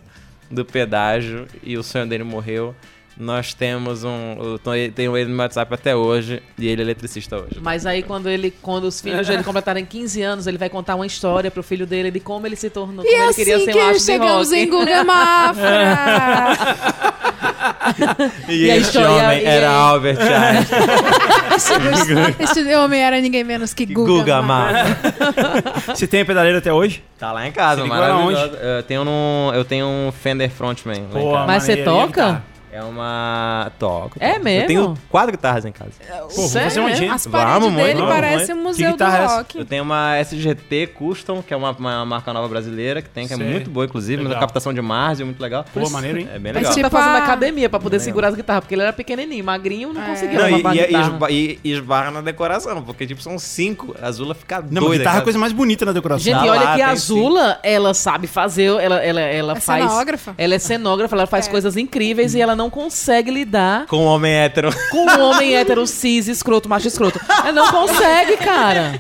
do 0.49 0.65
pedágio 0.65 1.45
e 1.61 1.77
o 1.77 1.83
sonho 1.83 2.07
dele 2.07 2.23
morreu. 2.23 2.75
Nós 3.19 3.53
temos 3.53 4.03
um. 4.03 4.57
Tenho 4.93 5.17
ele 5.17 5.31
no 5.31 5.37
WhatsApp 5.41 5.73
até 5.73 5.95
hoje 5.95 6.41
e 6.57 6.67
ele 6.67 6.81
é 6.81 6.85
eletricista 6.85 7.37
hoje. 7.37 7.57
Mas 7.61 7.85
aí 7.85 8.03
quando 8.03 8.29
ele, 8.29 8.51
quando 8.61 8.83
os 8.83 9.01
filhos 9.01 9.25
dele 9.27 9.41
completarem 9.45 9.83
15 9.85 10.21
anos, 10.21 10.45
ele 10.45 10.57
vai 10.57 10.69
contar 10.69 10.93
uma 10.95 11.05
história 11.05 11.49
pro 11.49 11.63
filho 11.63 11.87
dele 11.87 12.11
de 12.11 12.19
como 12.19 12.45
ele 12.45 12.55
se 12.55 12.69
tornou, 12.69 13.03
E 13.03 13.07
como 13.09 13.17
ele 13.21 13.23
assim 13.29 13.43
queria 13.43 13.59
ser 13.65 13.75
um 13.75 13.89
astro 13.89 14.05
chegamos 14.05 14.49
rock. 14.49 14.59
em 14.61 14.69
Guga 14.69 15.03
Mafra. 15.03 16.57
E, 18.47 18.53
E 18.69 18.77
história- 18.77 19.09
homem 19.09 19.39
e- 19.41 19.45
era 19.45 19.69
Albert 19.71 20.17
Einstein. 20.19 20.77
esse, 22.43 22.59
esse 22.61 22.75
homem 22.75 23.01
era 23.01 23.19
ninguém 23.19 23.43
menos 23.43 23.73
que 23.73 23.85
Guga, 23.85 24.11
Guga 24.11 24.41
Mafra. 24.41 24.85
Você 25.95 26.05
tem 26.07 26.21
a 26.21 26.25
pedaleira 26.25 26.59
até 26.59 26.71
hoje? 26.71 27.03
Tá 27.17 27.31
lá 27.31 27.47
em 27.47 27.51
casa, 27.51 27.83
maravilhoso. 27.85 28.55
Eu 28.57 28.83
tenho, 28.83 29.03
no, 29.03 29.51
eu 29.55 29.65
tenho 29.65 29.87
um 29.87 30.11
Fender 30.11 30.49
Frontman. 30.51 31.05
Pô. 31.11 31.33
Mas 31.45 31.63
você 31.63 31.77
toca? 31.77 32.43
É 32.77 32.83
uma. 32.83 33.71
Toco. 33.79 34.17
É 34.19 34.37
mesmo? 34.37 34.61
Eu 34.63 34.67
tenho 34.67 34.93
quatro 35.09 35.31
guitarras 35.31 35.65
em 35.65 35.71
casa. 35.71 35.89
Pô, 36.07 36.27
vou 36.27 36.49
fazer 36.49 36.79
uma 36.79 36.89
Sério? 36.89 36.95
gente. 36.95 37.11
As 37.11 37.25
paredes 37.25 37.59
Vamos, 37.63 37.75
dele 37.81 37.93
vamos, 37.99 38.13
parecem 38.13 38.55
um 38.55 38.61
museu 38.63 38.95
do 38.95 39.03
é 39.03 39.25
rock. 39.25 39.57
Eu 39.57 39.65
tenho 39.65 39.83
uma 39.83 40.15
SGT 40.17 40.87
Custom, 40.87 41.41
que 41.41 41.53
é 41.53 41.57
uma, 41.57 41.71
uma 41.71 42.05
marca 42.05 42.31
nova 42.31 42.47
brasileira 42.47 43.01
que 43.01 43.09
tem, 43.09 43.27
que 43.27 43.33
é 43.33 43.37
muito 43.37 43.69
boa, 43.71 43.85
inclusive, 43.85 44.17
Legal. 44.21 44.33
uma 44.33 44.39
captação 44.39 44.71
de 44.73 44.81
Mars, 44.81 45.19
muito 45.21 45.41
legal. 45.41 45.65
Pô, 45.73 45.89
maneiro, 45.89 46.19
hein? 46.19 46.29
É 46.31 46.37
bem 46.37 46.53
Mas 46.53 46.61
legal. 46.63 46.71
Ele 46.73 46.83
tipo 46.83 46.89
tá 46.89 46.97
fazendo 47.01 47.15
a- 47.15 47.23
academia 47.23 47.69
pra 47.69 47.79
poder 47.79 47.99
segurar 47.99 48.27
as 48.27 48.35
guitarras, 48.35 48.61
porque 48.63 48.75
ele 48.75 48.83
era 48.83 48.93
pequenininho, 48.93 49.43
magrinho, 49.43 49.91
não 49.91 50.03
É. 50.03 50.05
conseguia 50.09 50.39
Não, 50.39 50.49
e, 50.49 50.79
e, 50.79 50.95
esba- 50.95 51.31
e- 51.31 51.59
esbarra 51.63 52.11
na 52.11 52.21
decoração, 52.21 52.83
porque 52.83 53.07
tipo 53.07 53.21
são 53.23 53.39
cinco. 53.39 53.95
A 53.99 54.07
Azula 54.07 54.35
fica 54.35 54.57
Não, 54.61 54.67
mas 54.69 54.83
doida. 54.83 54.97
guitarra 54.99 55.17
é 55.17 55.19
a 55.21 55.23
coisa 55.23 55.39
mais 55.39 55.51
bonita 55.51 55.83
na 55.85 55.93
decoração. 55.93 56.23
Gente, 56.23 56.35
Tá 56.37 56.51
olha 56.51 56.61
lá, 56.61 56.75
que 56.75 56.81
a 56.81 56.89
Azula, 56.89 57.59
ela 57.63 57.93
sabe 57.93 58.27
fazer, 58.27 58.65
ela, 58.79 59.03
ela, 59.03 59.21
ela 59.21 59.53
É 59.53 59.59
faz... 59.59 59.83
cenógrafa? 59.89 60.35
Ela 60.37 60.53
é 60.55 60.59
cenógrafa, 60.59 61.15
ela 61.15 61.25
faz 61.25 61.47
É. 61.47 61.49
coisas 61.49 61.75
incríveis 61.77 62.35
e 62.35 62.41
ela 62.41 62.55
não 62.55 62.66
consegue 62.69 63.31
lidar 63.31 63.85
Com 63.87 63.97
um 63.97 64.05
homem 64.05 64.33
hétero. 64.33 64.69
com 64.91 65.05
um 65.05 65.21
homem 65.21 65.55
hétero, 65.55 65.85
cis, 65.87 66.27
escroto, 66.27 66.67
macho 66.69 66.87
escroto. 66.87 67.19
Ela 67.29 67.51
não 67.51 67.67
consegue, 67.71 68.37
cara. 68.37 68.99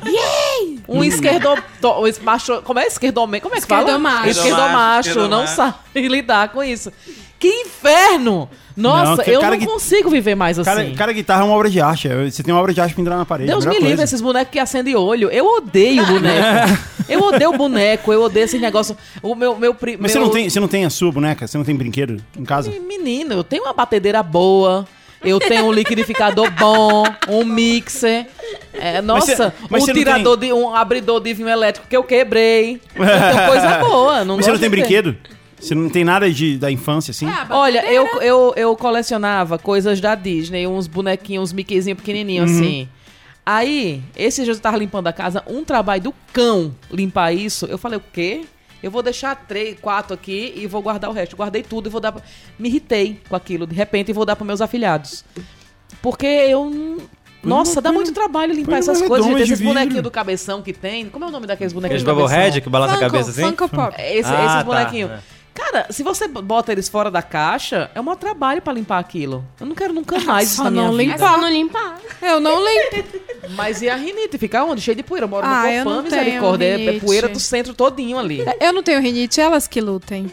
Um 0.87 1.03
esquerdo... 1.03 1.55
to- 1.81 2.01
um 2.01 2.23
macho, 2.23 2.61
como 2.63 2.79
é? 2.79 2.87
Esquerdomé? 2.87 3.39
Como 3.39 3.55
é 3.55 3.61
que 3.61 3.67
fala? 3.67 3.81
Esquerdomacho. 3.81 4.29
Esquerdomacho. 4.29 5.09
Esquerdomacho. 5.09 5.29
Não 5.29 5.47
sabe 5.47 5.75
lidar 6.07 6.49
com 6.49 6.63
isso. 6.63 6.91
Que 7.39 7.47
inferno! 7.47 8.49
Nossa, 8.77 9.23
Não, 9.25 9.33
eu 9.33 9.41
não 9.41 9.57
que- 9.57 9.65
consigo 9.65 10.07
viver 10.07 10.35
mais 10.35 10.59
assim. 10.59 10.69
Cara, 10.69 10.91
cara, 10.95 11.11
guitarra 11.11 11.41
é 11.41 11.45
uma 11.45 11.55
obra 11.55 11.67
de 11.67 11.81
arte. 11.81 12.07
Você 12.29 12.43
tem 12.43 12.53
uma 12.53 12.61
obra 12.61 12.71
de 12.71 12.79
arte 12.79 12.93
pendurada 12.93 13.19
na 13.19 13.25
parede. 13.25 13.49
Deus 13.49 13.65
é 13.65 13.69
me 13.69 13.73
melhor 13.73 13.81
livre, 13.81 13.97
coisa. 13.97 14.03
esses 14.03 14.21
bonecos 14.21 14.51
que 14.51 14.59
acendem 14.59 14.95
olho. 14.95 15.29
Eu 15.31 15.47
odeio 15.47 16.05
boneco. 16.05 16.79
eu 17.09 17.19
odeio 17.21 17.53
boneco, 17.53 18.13
eu 18.13 18.21
odeio 18.21 18.43
esse 18.45 18.59
negócio. 18.59 18.95
O 19.23 19.33
meu, 19.33 19.57
meu, 19.57 19.75
Mas 19.81 19.97
meu- 19.97 20.09
você 20.09 20.19
não, 20.19 20.29
tem, 20.29 20.47
você 20.49 20.59
não 20.59 20.67
tem 20.67 20.85
a 20.85 20.91
sua 20.91 21.11
boneca? 21.11 21.47
Você 21.47 21.57
não 21.57 21.65
tem 21.65 21.75
brinquedo 21.75 22.21
em 22.37 22.45
casa? 22.45 22.71
Menino, 22.87 23.33
eu 23.33 23.43
tenho 23.43 23.63
uma 23.63 23.73
batedeira 23.73 24.21
boa. 24.21 24.87
Eu 25.23 25.39
tenho 25.39 25.65
um 25.65 25.71
liquidificador 25.71 26.51
bom, 26.51 27.03
um 27.27 27.43
mixer. 27.43 28.27
É, 28.71 29.01
nossa, 29.01 29.51
mas 29.67 29.81
um 29.81 29.85
você 29.87 29.93
não 29.93 29.99
tirador 29.99 30.37
de 30.37 30.53
um 30.53 30.75
abridor 30.75 31.19
de 31.19 31.33
vinho 31.33 31.49
elétrico 31.49 31.87
que 31.87 31.97
eu 31.97 32.03
quebrei. 32.03 32.79
Então, 32.95 33.47
coisa 33.47 33.77
boa. 33.79 34.23
Não 34.23 34.35
Mas 34.35 34.45
você 34.45 34.51
não 34.51 34.59
tem 34.59 34.69
de 34.69 34.83
ter. 34.83 35.17
Você 35.59 35.73
não 35.73 35.89
tem 35.89 36.03
nada 36.03 36.29
de, 36.31 36.57
da 36.57 36.69
infância, 36.71 37.11
assim? 37.11 37.25
Ah, 37.27 37.47
Olha, 37.49 37.83
eu, 37.91 38.05
eu, 38.21 38.53
eu 38.55 38.75
colecionava 38.75 39.57
coisas 39.57 39.99
da 39.99 40.13
Disney, 40.15 40.67
uns 40.67 40.85
bonequinhos, 40.87 41.45
uns 41.49 41.53
Mickeyzinhos 41.53 41.97
pequenininhos 41.99 42.51
Uhum. 42.51 42.57
assim. 42.57 42.89
Aí, 43.45 44.03
esse 44.15 44.43
dia 44.43 44.53
eu 44.53 44.59
tava 44.59 44.77
limpando 44.77 45.07
a 45.07 45.13
casa, 45.13 45.41
um 45.47 45.63
trabalho 45.63 46.01
do 46.03 46.13
cão 46.33 46.75
limpar 46.91 47.31
isso. 47.33 47.65
Eu 47.65 47.77
falei, 47.77 47.97
o 47.97 48.03
quê? 48.13 48.41
Eu 48.83 48.91
vou 48.91 49.01
deixar 49.01 49.35
três, 49.47 49.79
quatro 49.79 50.13
aqui 50.13 50.53
e 50.55 50.67
vou 50.67 50.81
guardar 50.81 51.09
o 51.09 51.13
resto. 51.13 51.35
Guardei 51.35 51.63
tudo 51.63 51.87
e 51.87 51.89
vou 51.89 51.99
dar. 51.99 52.11
Pra... 52.11 52.21
Me 52.59 52.69
irritei 52.69 53.19
com 53.27 53.35
aquilo, 53.35 53.65
de 53.65 53.73
repente, 53.73 54.09
e 54.09 54.13
vou 54.13 54.25
dar 54.25 54.35
para 54.35 54.45
meus 54.45 54.61
afilhados. 54.61 55.25
Porque 56.01 56.27
eu. 56.27 56.97
Nossa, 57.43 57.81
dá 57.81 57.91
muito 57.91 58.11
trabalho 58.11 58.53
limpar 58.53 58.77
essas 58.79 59.01
coisas, 59.01 59.25
gente. 59.25 59.41
Esses 59.41 59.61
bonequinhos 59.61 60.03
do 60.03 60.11
cabeção 60.11 60.61
que 60.61 60.73
tem. 60.73 61.05
Como 61.09 61.23
é 61.25 61.27
o 61.27 61.31
nome 61.31 61.47
daqueles 61.47 61.71
bonequinhos 61.73 62.03
Aqueles 62.03 62.03
do 62.03 62.21
cabeção? 62.21 62.37
Bubblehead 62.37 62.61
que 62.61 62.69
balança 62.69 62.93
a 62.93 62.97
Funko- 62.97 63.11
cabeça 63.11 63.29
assim? 63.31 63.41
Funko 63.41 63.69
Pop. 63.69 63.95
Esse- 63.99 64.29
Ah, 64.29 64.45
esses 64.45 64.53
tá, 64.57 64.63
bonequinhos. 64.63 65.11
é. 65.11 65.19
Cara, 65.57 65.87
se 65.89 66.03
você 66.03 66.27
bota 66.27 66.71
eles 66.71 66.87
fora 66.87 67.09
da 67.09 67.23
caixa, 67.23 67.89
é 67.95 67.99
um 67.99 68.03
maior 68.03 68.15
trabalho 68.17 68.61
pra 68.61 68.71
limpar 68.71 68.99
aquilo. 68.99 69.43
Eu 69.59 69.65
não 69.65 69.73
quero 69.75 69.91
nunca 69.91 70.19
mais 70.21 70.49
isso 70.49 70.57
Só 70.57 70.65
na 70.65 70.71
minha 70.71 70.83
não 70.87 70.95
vida. 70.95 71.17
Só 71.17 71.37
não 71.37 71.49
limpar. 71.49 71.99
Eu 72.21 72.39
não 72.39 72.63
limpo. 72.63 73.19
Mas 73.55 73.81
e 73.81 73.89
a 73.89 73.95
rinite? 73.95 74.37
Fica 74.37 74.63
onde? 74.63 74.81
Cheio 74.81 74.95
de 74.95 75.01
poeira. 75.03 75.25
Eu 75.25 75.29
moro 75.29 75.47
Ah, 75.47 75.63
no 75.63 75.83
Cofã, 75.83 76.01
misericórdia. 76.03 76.65
É- 76.65 76.95
É 76.95 76.99
poeira 76.99 77.27
do 77.27 77.39
centro 77.39 77.73
todinho 77.73 78.19
ali. 78.19 78.43
Eu 78.61 78.71
não 78.71 78.83
tenho 78.83 79.01
rinite, 79.01 79.39
elas 79.41 79.67
que 79.67 79.81
lutem. 79.81 80.31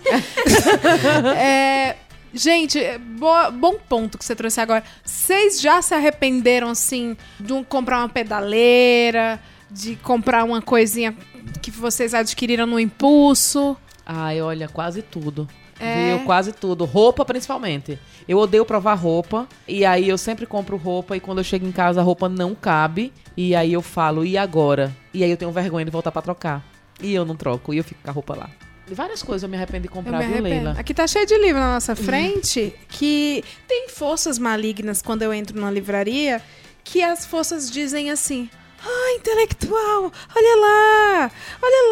É, 1.37 1.97
gente, 2.33 2.79
é, 2.79 2.99
boa- 2.99 3.51
bom 3.51 3.77
ponto 3.89 4.19
que 4.19 4.25
você 4.25 4.35
trouxe 4.35 4.61
agora. 4.61 4.83
Vocês 5.05 5.61
já 5.61 5.81
se 5.81 5.95
arrependeram, 5.95 6.69
assim, 6.71 7.17
de 7.41 7.53
um- 7.53 7.65
comprar 7.65 7.99
uma 8.01 8.09
pedaleira, 8.09 9.41
de 9.71 9.97
comprar 9.97 10.45
uma 10.45 10.61
coisinha 10.61 11.15
que 11.63 11.71
vocês 11.71 12.13
adquiriram 12.15 12.67
no 12.67 12.79
impulso? 12.79 13.77
Ai, 14.07 14.41
olha, 14.41 14.69
quase 14.69 15.03
tudo. 15.03 15.49
É. 15.79 16.17
Viu? 16.17 16.25
Quase 16.25 16.53
tudo. 16.53 16.85
Roupa, 16.85 17.25
principalmente. 17.25 17.99
Eu 18.29 18.39
odeio 18.39 18.65
provar 18.65 18.95
roupa. 18.95 19.49
E 19.67 19.85
aí 19.85 20.09
eu 20.09 20.19
sempre 20.19 20.47
compro 20.47 20.77
roupa. 20.77 21.17
E 21.17 21.21
quando 21.21 21.39
eu 21.39 21.45
chego 21.45 21.67
em 21.67 21.73
casa, 21.73 22.01
a 22.01 22.05
roupa 22.05 22.29
não 22.29 22.55
cabe. 22.55 23.13
E 23.37 23.55
aí 23.55 23.73
eu 23.73 23.83
falo, 23.83 24.25
e 24.25 24.37
agora? 24.39 24.95
E 25.13 25.25
aí 25.25 25.31
eu 25.31 25.37
tenho 25.37 25.51
vergonha 25.51 25.85
de 25.85 25.91
voltar 25.91 26.13
pra 26.13 26.23
trocar. 26.23 26.65
E 27.03 27.13
eu 27.13 27.25
não 27.25 27.35
troco. 27.37 27.75
E 27.75 27.79
eu 27.79 27.85
fico 27.85 28.01
com 28.03 28.11
a 28.11 28.13
roupa 28.13 28.37
lá. 28.37 28.51
Várias 28.87 29.23
coisas 29.23 29.43
eu 29.43 29.49
me 29.49 29.57
arrependo 29.57 29.83
de 29.83 29.89
Eu 29.89 29.93
comprar, 29.93 30.19
me 30.19 30.27
viu. 30.27 30.43
Leila? 30.43 30.75
Aqui 30.79 30.93
tá 30.93 31.07
cheio 31.07 31.27
de 31.27 31.37
livro 31.39 31.59
na 31.59 31.75
nossa 31.75 31.97
frente 31.97 32.75
que 32.89 33.43
tem 33.67 33.89
forças 33.89 34.39
malignas 34.39 35.01
quando 35.01 35.23
eu 35.23 35.33
entro 35.33 35.57
numa 35.57 35.71
livraria 35.71 36.43
que 36.85 37.03
as 37.03 37.25
forças 37.25 37.71
dizem 37.71 38.11
assim: 38.11 38.49
Ah, 38.87 39.15
intelectual, 39.17 40.13
olha 40.37 40.61
lá, 40.61 41.31
olha 41.63 41.91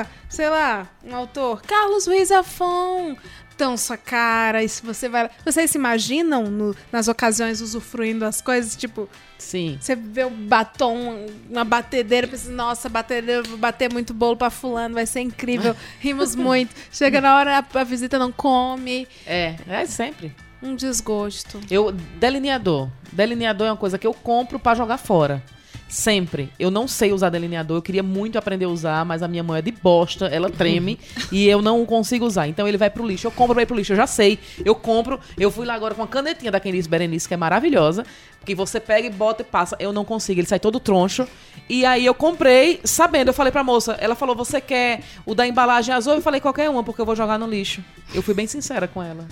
lá. 0.00 0.06
Sei 0.28 0.48
lá, 0.48 0.88
um 1.04 1.14
autor, 1.14 1.62
Carlos 1.62 2.06
Ruiz 2.06 2.32
Afon. 2.32 3.16
Então, 3.54 3.76
sua 3.76 3.96
cara, 3.96 4.64
isso 4.64 4.84
você 4.84 5.08
vai. 5.08 5.30
Vocês 5.44 5.70
se 5.70 5.78
imaginam 5.78 6.50
no- 6.50 6.74
nas 6.90 7.06
ocasiões 7.06 7.60
usufruindo 7.60 8.24
as 8.24 8.40
coisas? 8.40 8.74
Tipo, 8.74 9.08
Sim. 9.38 9.78
você 9.80 9.94
vê 9.94 10.24
o 10.24 10.30
batom, 10.30 11.26
uma 11.48 11.62
batedeira, 11.64 12.26
pensa, 12.26 12.50
nossa, 12.50 12.88
batedeira, 12.88 13.44
vou 13.44 13.56
bater 13.56 13.92
muito 13.92 14.12
bolo 14.12 14.36
pra 14.36 14.50
fulano, 14.50 14.96
vai 14.96 15.06
ser 15.06 15.20
incrível. 15.20 15.76
Rimos 16.00 16.34
muito. 16.34 16.74
Chega 16.90 17.20
na 17.20 17.36
hora, 17.36 17.58
a, 17.72 17.78
a 17.80 17.84
visita 17.84 18.18
não 18.18 18.32
come. 18.32 19.06
É, 19.24 19.54
é 19.68 19.86
sempre. 19.86 20.34
Um 20.60 20.74
desgosto. 20.74 21.60
Eu, 21.70 21.92
delineador. 21.92 22.88
Delineador 23.12 23.68
é 23.68 23.70
uma 23.70 23.76
coisa 23.76 23.98
que 23.98 24.06
eu 24.06 24.14
compro 24.14 24.58
pra 24.58 24.74
jogar 24.74 24.98
fora. 24.98 25.40
Sempre. 25.88 26.50
Eu 26.58 26.70
não 26.70 26.88
sei 26.88 27.12
usar 27.12 27.28
delineador. 27.30 27.78
Eu 27.78 27.82
queria 27.82 28.02
muito 28.02 28.36
aprender 28.36 28.64
a 28.64 28.68
usar, 28.68 29.04
mas 29.04 29.22
a 29.22 29.28
minha 29.28 29.42
mão 29.42 29.54
é 29.54 29.62
de 29.62 29.70
bosta, 29.70 30.26
ela 30.26 30.50
treme 30.50 30.98
e 31.30 31.46
eu 31.46 31.62
não 31.62 31.84
consigo 31.86 32.26
usar. 32.26 32.48
Então 32.48 32.66
ele 32.66 32.76
vai 32.76 32.90
pro 32.90 33.06
lixo. 33.06 33.26
Eu 33.26 33.30
compro 33.30 33.60
ir 33.60 33.66
pro 33.66 33.76
lixo, 33.76 33.92
eu 33.92 33.96
já 33.96 34.06
sei. 34.06 34.38
Eu 34.64 34.74
compro. 34.74 35.20
Eu 35.38 35.50
fui 35.50 35.64
lá 35.66 35.74
agora 35.74 35.94
com 35.94 36.02
uma 36.02 36.08
canetinha 36.08 36.50
da 36.50 36.58
Candice 36.58 36.88
Berenice, 36.88 37.28
que 37.28 37.34
é 37.34 37.36
maravilhosa. 37.36 38.04
Que 38.44 38.54
você 38.54 38.78
pega 38.80 39.06
e 39.06 39.10
bota 39.10 39.40
e 39.42 39.44
passa. 39.44 39.76
Eu 39.78 39.92
não 39.92 40.04
consigo, 40.04 40.40
ele 40.40 40.46
sai 40.46 40.58
todo 40.60 40.78
troncho. 40.80 41.26
E 41.68 41.84
aí 41.86 42.04
eu 42.04 42.12
comprei, 42.12 42.78
sabendo, 42.84 43.28
eu 43.28 43.32
falei 43.34 43.50
pra 43.50 43.64
moça, 43.64 43.96
ela 44.00 44.14
falou: 44.14 44.34
você 44.36 44.60
quer 44.60 45.00
o 45.24 45.34
da 45.34 45.46
embalagem 45.46 45.94
azul? 45.94 46.14
Eu 46.14 46.20
falei 46.20 46.40
qualquer 46.40 46.68
uma, 46.68 46.82
porque 46.82 47.00
eu 47.00 47.06
vou 47.06 47.16
jogar 47.16 47.38
no 47.38 47.46
lixo. 47.46 47.82
Eu 48.12 48.20
fui 48.20 48.34
bem 48.34 48.46
sincera 48.46 48.86
com 48.86 49.02
ela. 49.02 49.26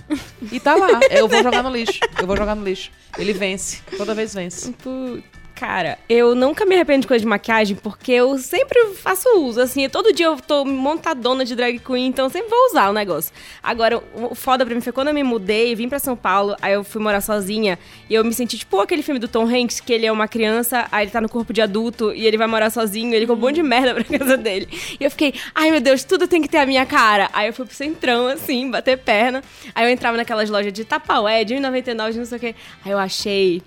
E 0.51 0.59
tá 0.61 0.75
lá. 0.77 1.01
Eu 1.11 1.29
vou 1.29 1.43
jogar 1.43 1.63
no 1.63 1.71
lixo. 1.71 1.99
Eu 2.19 2.27
vou 2.27 2.37
jogar 2.37 2.55
no 2.55 2.65
lixo. 2.65 2.91
Ele 3.19 3.33
vence. 3.35 3.83
Toda 3.99 4.15
vez 4.15 4.33
vence. 4.33 4.73
Pu- 4.73 5.23
Cara, 5.55 5.97
eu 6.09 6.35
nunca 6.35 6.67
me 6.67 6.75
arrependo 6.75 7.03
de 7.03 7.07
coisa 7.07 7.23
de 7.23 7.29
maquiagem, 7.29 7.77
porque 7.77 8.11
eu 8.11 8.37
sempre 8.39 8.95
faço 8.97 9.29
uso, 9.39 9.61
assim, 9.61 9.89
todo 9.89 10.13
dia 10.13 10.27
eu 10.27 10.37
tô 10.37 10.65
montadona 10.65 11.45
de 11.45 11.55
drag 11.55 11.79
queen, 11.79 12.07
então 12.07 12.27
eu 12.27 12.31
sempre 12.31 12.49
vou 12.49 12.59
usar 12.71 12.91
o 12.91 12.93
negócio. 12.93 13.33
Agora, 13.63 14.03
o 14.13 14.35
foda 14.35 14.67
pra 14.67 14.75
mim 14.75 14.81
foi 14.81 14.93
quando 14.93 15.09
eu 15.09 15.15
me 15.15 15.23
mudei, 15.23 15.75
vim 15.77 15.89
pra 15.89 16.01
São 16.01 16.17
Paulo, 16.17 16.57
aí 16.61 16.73
eu 16.73 16.83
fui 16.83 17.01
morar 17.01 17.21
sozinha, 17.21 17.79
e 18.11 18.15
eu 18.15 18.25
me 18.25 18.35
senti 18.35 18.59
tipo 18.59 18.81
aquele 18.81 19.03
filme 19.03 19.21
do 19.21 19.29
Tom 19.29 19.47
Hanks, 19.47 19.79
que 19.79 19.93
ele 19.93 20.05
é 20.05 20.11
uma 20.11 20.27
criança, 20.27 20.89
aí 20.91 21.05
ele 21.05 21.13
tá 21.13 21.21
no 21.21 21.29
corpo 21.29 21.53
de 21.53 21.63
adulto, 21.63 22.13
e 22.13 22.27
ele 22.27 22.37
vai 22.37 22.49
morar 22.49 22.71
sozinho, 22.71 23.15
ele 23.15 23.27
com 23.27 23.35
um 23.35 23.37
monte 23.37 23.57
de 23.57 23.63
merda 23.63 23.95
pra 23.95 24.19
casa 24.19 24.37
dele. 24.37 24.69
E 24.99 25.05
eu 25.05 25.11
fiquei, 25.11 25.33
ai 25.55 25.71
meu 25.71 25.81
Deus, 25.81 26.03
tudo 26.03 26.27
tem 26.27 26.43
que 26.43 26.49
ter 26.49 26.59
a 26.59 26.67
minha 26.67 26.85
cara. 26.85 27.31
Aí 27.33 27.47
eu 27.47 27.53
fui 27.53 27.67
pro 27.67 27.75
centrão, 27.75 28.27
assim, 28.27 28.69
bater 28.69 28.99
perna, 28.99 29.45
aí 29.75 29.87
eu 29.87 29.91
entrava 29.91 30.17
naquelas 30.17 30.51
lojas 30.51 30.73
de 30.73 30.85
tapaué, 30.85 31.45
de 31.45 31.55
1,99, 31.55 32.13
de 32.13 32.19
não 32.19 32.27
sei 32.27 32.39
o 32.39 32.41
quê. 32.41 32.55
Aí 32.85 32.91
eu 32.91 32.99
achei 32.99 33.63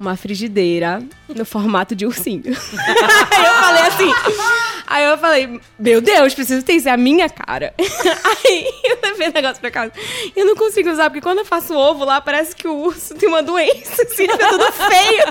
uma 0.00 0.16
frigideira 0.16 1.02
no 1.28 1.44
formato 1.44 1.94
de 1.94 2.06
ursinho. 2.06 2.42
Aí 2.46 3.44
eu 3.46 3.54
falei 3.54 3.82
assim. 3.82 4.14
Aí 4.86 5.04
eu 5.04 5.18
falei, 5.18 5.60
meu 5.78 6.00
Deus, 6.00 6.34
preciso 6.34 6.64
ter 6.64 6.72
isso, 6.72 6.88
é 6.88 6.92
a 6.92 6.96
minha 6.96 7.28
cara. 7.28 7.74
Aí 7.78 8.72
eu 8.82 8.98
levei 9.02 9.28
o 9.28 9.32
negócio 9.32 9.60
pra 9.60 9.70
casa. 9.70 9.92
Eu 10.34 10.46
não 10.46 10.56
consigo 10.56 10.90
usar, 10.90 11.10
porque 11.10 11.20
quando 11.20 11.38
eu 11.38 11.44
faço 11.44 11.76
ovo 11.76 12.04
lá, 12.04 12.20
parece 12.20 12.56
que 12.56 12.66
o 12.66 12.74
urso 12.74 13.14
tem 13.14 13.28
uma 13.28 13.42
doença, 13.42 14.02
assim, 14.02 14.26
fica 14.26 14.48
tudo 14.48 14.72
feio. 14.72 15.24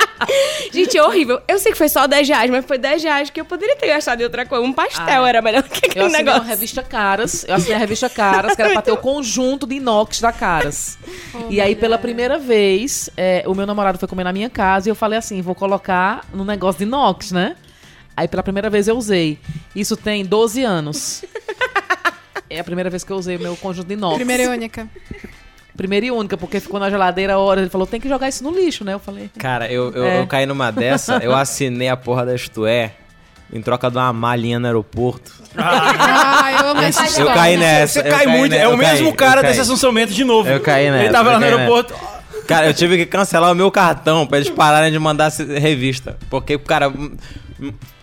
Gente, 0.72 0.96
é 0.96 1.02
horrível. 1.02 1.40
Eu 1.46 1.58
sei 1.58 1.72
que 1.72 1.78
foi 1.78 1.88
só 1.88 2.06
10 2.06 2.28
reais, 2.28 2.50
mas 2.50 2.64
foi 2.64 2.78
10 2.78 3.02
reais 3.02 3.30
que 3.30 3.40
eu 3.40 3.44
poderia 3.44 3.76
ter 3.76 3.86
gastado 3.88 4.20
em 4.20 4.24
outra 4.24 4.44
coisa. 4.46 4.64
Um 4.64 4.72
pastel 4.72 5.24
Ah. 5.24 5.28
era 5.28 5.42
melhor 5.42 5.62
que 5.62 5.86
Eu 5.86 5.90
aquele 5.90 6.04
assinei 6.06 6.22
negócio. 6.22 6.42
uma 6.42 6.48
revista 6.48 6.82
Caras. 6.82 7.44
Eu 7.48 7.54
assinei 7.54 7.74
a 7.76 7.78
revista 7.78 8.08
Caras, 8.08 8.54
que 8.54 8.62
era 8.62 8.72
pra 8.72 8.82
ter 8.82 8.92
o 8.92 8.96
conjunto 8.96 9.66
de 9.66 9.76
inox 9.76 10.20
da 10.20 10.32
Caras. 10.32 10.98
e 11.50 11.60
aí, 11.60 11.74
pela 11.76 11.98
primeira 11.98 12.38
vez, 12.38 13.08
é, 13.16 13.44
o 13.46 13.54
meu 13.54 13.66
namorado 13.66 13.98
foi 13.98 14.08
comer 14.08 14.24
na 14.24 14.32
minha 14.32 14.50
casa 14.50 14.88
e 14.88 14.90
eu 14.90 14.94
falei 14.94 15.18
assim: 15.18 15.40
vou 15.42 15.54
colocar 15.54 16.24
no 16.32 16.44
negócio 16.44 16.78
de 16.78 16.84
inox, 16.84 17.32
né? 17.32 17.56
Aí, 18.16 18.26
pela 18.26 18.42
primeira 18.42 18.70
vez, 18.70 18.88
eu 18.88 18.96
usei. 18.96 19.38
Isso 19.74 19.96
tem 19.96 20.24
12 20.24 20.62
anos. 20.62 21.24
É 22.48 22.60
a 22.60 22.64
primeira 22.64 22.88
vez 22.88 23.02
que 23.02 23.10
eu 23.10 23.16
usei 23.16 23.36
o 23.36 23.40
meu 23.40 23.56
conjunto 23.56 23.88
de 23.88 23.94
inox. 23.94 24.14
Primeira 24.14 24.44
e 24.44 24.46
única. 24.46 24.88
Primeira 25.76 26.06
e 26.06 26.10
única, 26.10 26.36
porque 26.36 26.58
ficou 26.60 26.80
na 26.80 26.88
geladeira 26.90 27.38
horas. 27.38 27.62
Ele 27.62 27.70
falou: 27.70 27.86
tem 27.86 28.00
que 28.00 28.08
jogar 28.08 28.28
isso 28.28 28.42
no 28.42 28.50
lixo, 28.50 28.84
né? 28.84 28.94
Eu 28.94 28.98
falei. 28.98 29.30
Cara, 29.38 29.70
eu, 29.70 29.92
eu, 29.92 30.04
É. 30.04 30.20
eu 30.20 30.26
caí 30.26 30.46
numa 30.46 30.70
dessa, 30.70 31.18
eu 31.22 31.34
assinei 31.34 31.88
a 31.88 31.96
porra 31.96 32.24
da 32.26 32.34
Isto 32.34 32.66
É 32.66 32.92
em 33.52 33.62
troca 33.62 33.88
de 33.90 33.96
uma 33.96 34.12
malinha 34.12 34.58
no 34.58 34.66
aeroporto. 34.66 35.32
Ah, 35.56 36.58
eu 36.62 36.68
amo 36.70 36.80
essa 36.82 37.02
Eu 37.02 37.06
história. 37.06 37.34
caí 37.34 37.56
nessa. 37.56 37.92
Você 37.92 38.08
eu 38.08 38.12
cai 38.12 38.24
caí 38.24 38.38
muito. 38.38 38.52
É 38.54 38.66
o 38.68 38.72
eu 38.72 38.78
caí, 38.78 38.88
mesmo 38.92 39.08
eu 39.10 39.14
cara 39.14 39.40
caí. 39.40 39.50
desse 39.50 39.60
assunçamento 39.60 40.12
de 40.12 40.24
novo. 40.24 40.48
Eu 40.48 40.60
caí 40.60 40.90
nessa. 40.90 41.04
Ele 41.04 41.12
tava 41.12 41.28
eu 41.28 41.32
lá 41.34 41.38
no 41.38 41.44
caí 41.44 41.50
nessa. 41.54 41.62
aeroporto. 41.62 41.94
Cara, 42.46 42.66
eu 42.66 42.74
tive 42.74 42.96
que 42.96 43.06
cancelar 43.06 43.52
o 43.52 43.54
meu 43.54 43.70
cartão 43.70 44.26
pra 44.26 44.38
eles 44.38 44.50
pararem 44.50 44.90
de 44.92 44.98
mandar 44.98 45.30
revista. 45.30 46.16
Porque, 46.30 46.56
cara, 46.58 46.92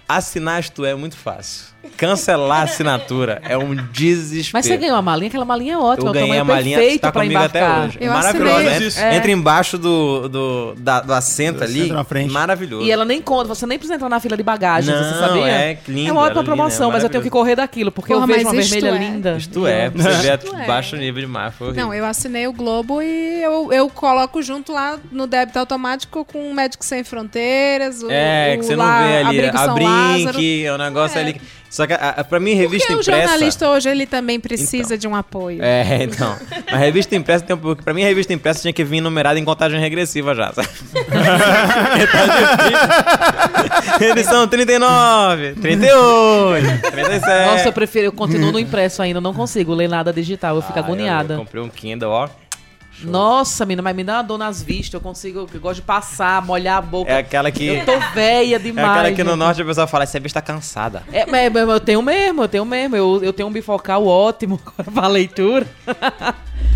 assinar 0.07 0.59
isto 0.59 0.83
é 0.85 0.95
muito 0.95 1.15
fácil. 1.17 1.72
Cancelar 1.97 2.61
a 2.61 2.63
assinatura 2.63 3.41
é 3.43 3.57
um 3.57 3.75
desespero. 3.75 4.51
Mas 4.53 4.65
você 4.65 4.77
ganhou 4.77 4.95
a 4.97 5.01
malinha, 5.01 5.27
aquela 5.27 5.45
malinha 5.45 5.73
é 5.73 5.77
ótima. 5.77 6.07
Eu 6.07 6.11
o 6.11 6.13
ganhei 6.13 6.27
tamanho 6.27 6.41
a 6.41 6.45
malinha, 6.45 6.77
perfeito 6.77 7.01
tá 7.01 7.11
pra 7.11 7.21
comigo 7.21 7.39
até 7.39 7.59
embarcar. 7.59 7.85
hoje. 7.85 7.97
Eu 8.01 8.11
Maravilhoso. 8.11 8.51
assinei. 8.55 8.73
Entra, 8.73 8.87
Isso. 8.87 8.99
É. 8.99 9.15
entra 9.15 9.31
embaixo 9.31 9.77
do, 9.77 10.27
do, 10.29 10.75
da- 10.77 11.01
do 11.01 11.13
assento 11.13 11.57
Do 11.59 11.63
ali. 11.63 11.91
na 11.91 12.03
frente. 12.03 12.31
Maravilhoso. 12.31 12.85
E 12.85 12.91
ela 12.91 13.05
nem 13.05 13.21
conta, 13.21 13.47
você 13.47 13.65
nem 13.65 13.77
precisa 13.77 13.95
entrar 13.95 14.09
na 14.09 14.19
fila 14.19 14.35
de 14.35 14.43
bagagens, 14.43 14.95
Não, 14.95 15.03
você 15.03 15.19
sabia? 15.19 15.47
é 15.47 15.77
lindo, 15.87 16.09
É 16.09 16.11
uma 16.11 16.21
ótima 16.21 16.41
ela 16.41 16.41
é 16.41 16.45
promoção, 16.45 16.87
linda, 16.87 16.93
é 16.93 16.93
mas 16.97 17.03
eu 17.03 17.09
tenho 17.09 17.23
que 17.23 17.29
correr 17.29 17.55
daquilo, 17.55 17.91
porque 17.91 18.13
Porra, 18.13 18.23
eu 18.23 18.27
vejo 18.27 18.47
uma 18.47 18.53
vermelha 18.53 18.87
é. 18.89 18.97
linda. 18.97 19.35
Isto 19.37 19.67
é, 19.67 19.89
pra 19.89 20.03
você 20.03 20.09
ver 20.09 20.39
Isto 20.43 20.55
é. 20.55 20.65
baixo 20.65 20.95
nível. 20.95 21.29
Foi 21.57 21.67
horrível. 21.67 21.85
Não, 21.85 21.93
eu 21.93 22.05
assinei 22.05 22.47
o 22.47 22.53
Globo 22.53 23.01
e 23.01 23.41
eu, 23.43 23.71
eu 23.71 23.89
coloco 23.89 24.41
junto 24.41 24.71
lá 24.73 24.97
no 25.11 25.27
débito 25.27 25.59
automático 25.59 26.25
com 26.25 26.49
o 26.49 26.53
Médicos 26.53 26.87
Sem 26.87 27.03
Fronteiras, 27.03 28.01
o, 28.01 28.09
É, 28.09 28.55
o 28.55 28.59
que 28.59 28.65
você 28.65 28.75
não 28.75 28.83
lá, 28.85 29.05
vê 29.07 29.17
ali 29.17 29.45
a 29.45 29.57
São 29.57 29.75
Lázaro. 29.77 30.33
Brink, 30.37 30.65
é 30.65 30.73
um 30.73 30.77
negócio 30.77 31.19
ali. 31.19 31.39
Só 31.73 31.87
que, 31.87 31.93
a, 31.93 32.09
a- 32.17 32.23
pra 32.23 32.39
mim, 32.39 32.53
revista 32.53 32.85
Porque 32.89 32.99
o 32.99 33.01
impressa. 33.01 33.27
jornalista 33.31 33.67
hoje 33.71 33.89
ele 33.89 34.05
também 34.05 34.39
precisa 34.39 34.95
de 34.95 35.07
um 35.07 35.15
apoio. 35.15 35.59
É, 35.63 36.03
então. 36.03 36.35
A 36.67 36.77
revista 36.77 37.15
impressa 37.15 37.43
tem 37.43 37.55
um 37.55 37.59
pouco. 37.59 37.81
Pra 37.83 37.95
mim, 37.95 38.03
a 38.03 38.07
revista 38.07 38.31
impressa 38.31 38.61
tinha 38.61 38.71
que 38.71 38.83
vir 38.83 39.01
numerada 39.01 39.39
em 39.39 39.43
contagem 39.43 39.79
regressiva 39.79 40.35
já. 40.35 40.53
sabe? 40.53 40.67
Tá 42.11 42.25
difícil. 43.97 44.11
Edição 44.11 44.47
39, 44.47 45.53
38, 45.55 46.91
37. 46.91 47.45
Nossa, 47.51 47.67
eu 47.69 47.73
prefiro, 47.73 48.05
eu 48.05 48.11
continuo 48.11 48.51
no 48.51 48.59
impresso 48.59 49.01
ainda, 49.01 49.17
eu 49.17 49.21
não 49.21 49.33
consigo 49.33 49.73
ler 49.73 49.87
nada 49.89 50.13
digital, 50.13 50.55
eu 50.57 50.61
fico 50.61 50.73
Ah, 50.77 50.79
eu- 50.81 50.85
agoniada. 50.85 51.33
Eu, 51.35 51.39
comprei 51.39 51.63
um 51.63 51.69
Kindle, 51.69 52.11
ó. 52.11 52.29
Nossa, 53.01 53.65
menina, 53.65 53.81
mas 53.81 53.95
me 53.95 54.03
dá 54.03 54.17
uma 54.17 54.23
dor 54.23 54.37
nas 54.37 54.61
vistas, 54.61 54.93
eu 54.93 55.01
consigo, 55.01 55.47
eu 55.53 55.59
gosto 55.59 55.77
de 55.77 55.81
passar, 55.81 56.41
molhar 56.45 56.77
a 56.77 56.81
boca. 56.81 57.11
É 57.11 57.17
aquela 57.17 57.51
que. 57.51 57.65
Eu 57.67 57.85
tô 57.85 57.99
velha 58.13 58.55
É 58.55 58.59
demais. 58.59 58.87
aquela 58.89 59.11
que 59.11 59.23
no 59.23 59.35
norte 59.35 59.61
a 59.61 59.65
pessoa 59.65 59.87
fala, 59.87 60.03
essa 60.03 60.19
vista 60.19 60.41
tá 60.41 60.53
cansada. 60.53 61.03
É, 61.11 61.25
mas 61.25 61.53
eu 61.55 61.79
tenho 61.79 62.01
mesmo, 62.01 62.43
eu 62.43 62.47
tenho 62.47 62.65
mesmo. 62.65 62.95
Eu, 62.95 63.19
eu 63.23 63.33
tenho 63.33 63.49
um 63.49 63.51
bifocal 63.51 64.05
ótimo 64.05 64.59
pra 64.93 65.07
leitura. 65.07 65.67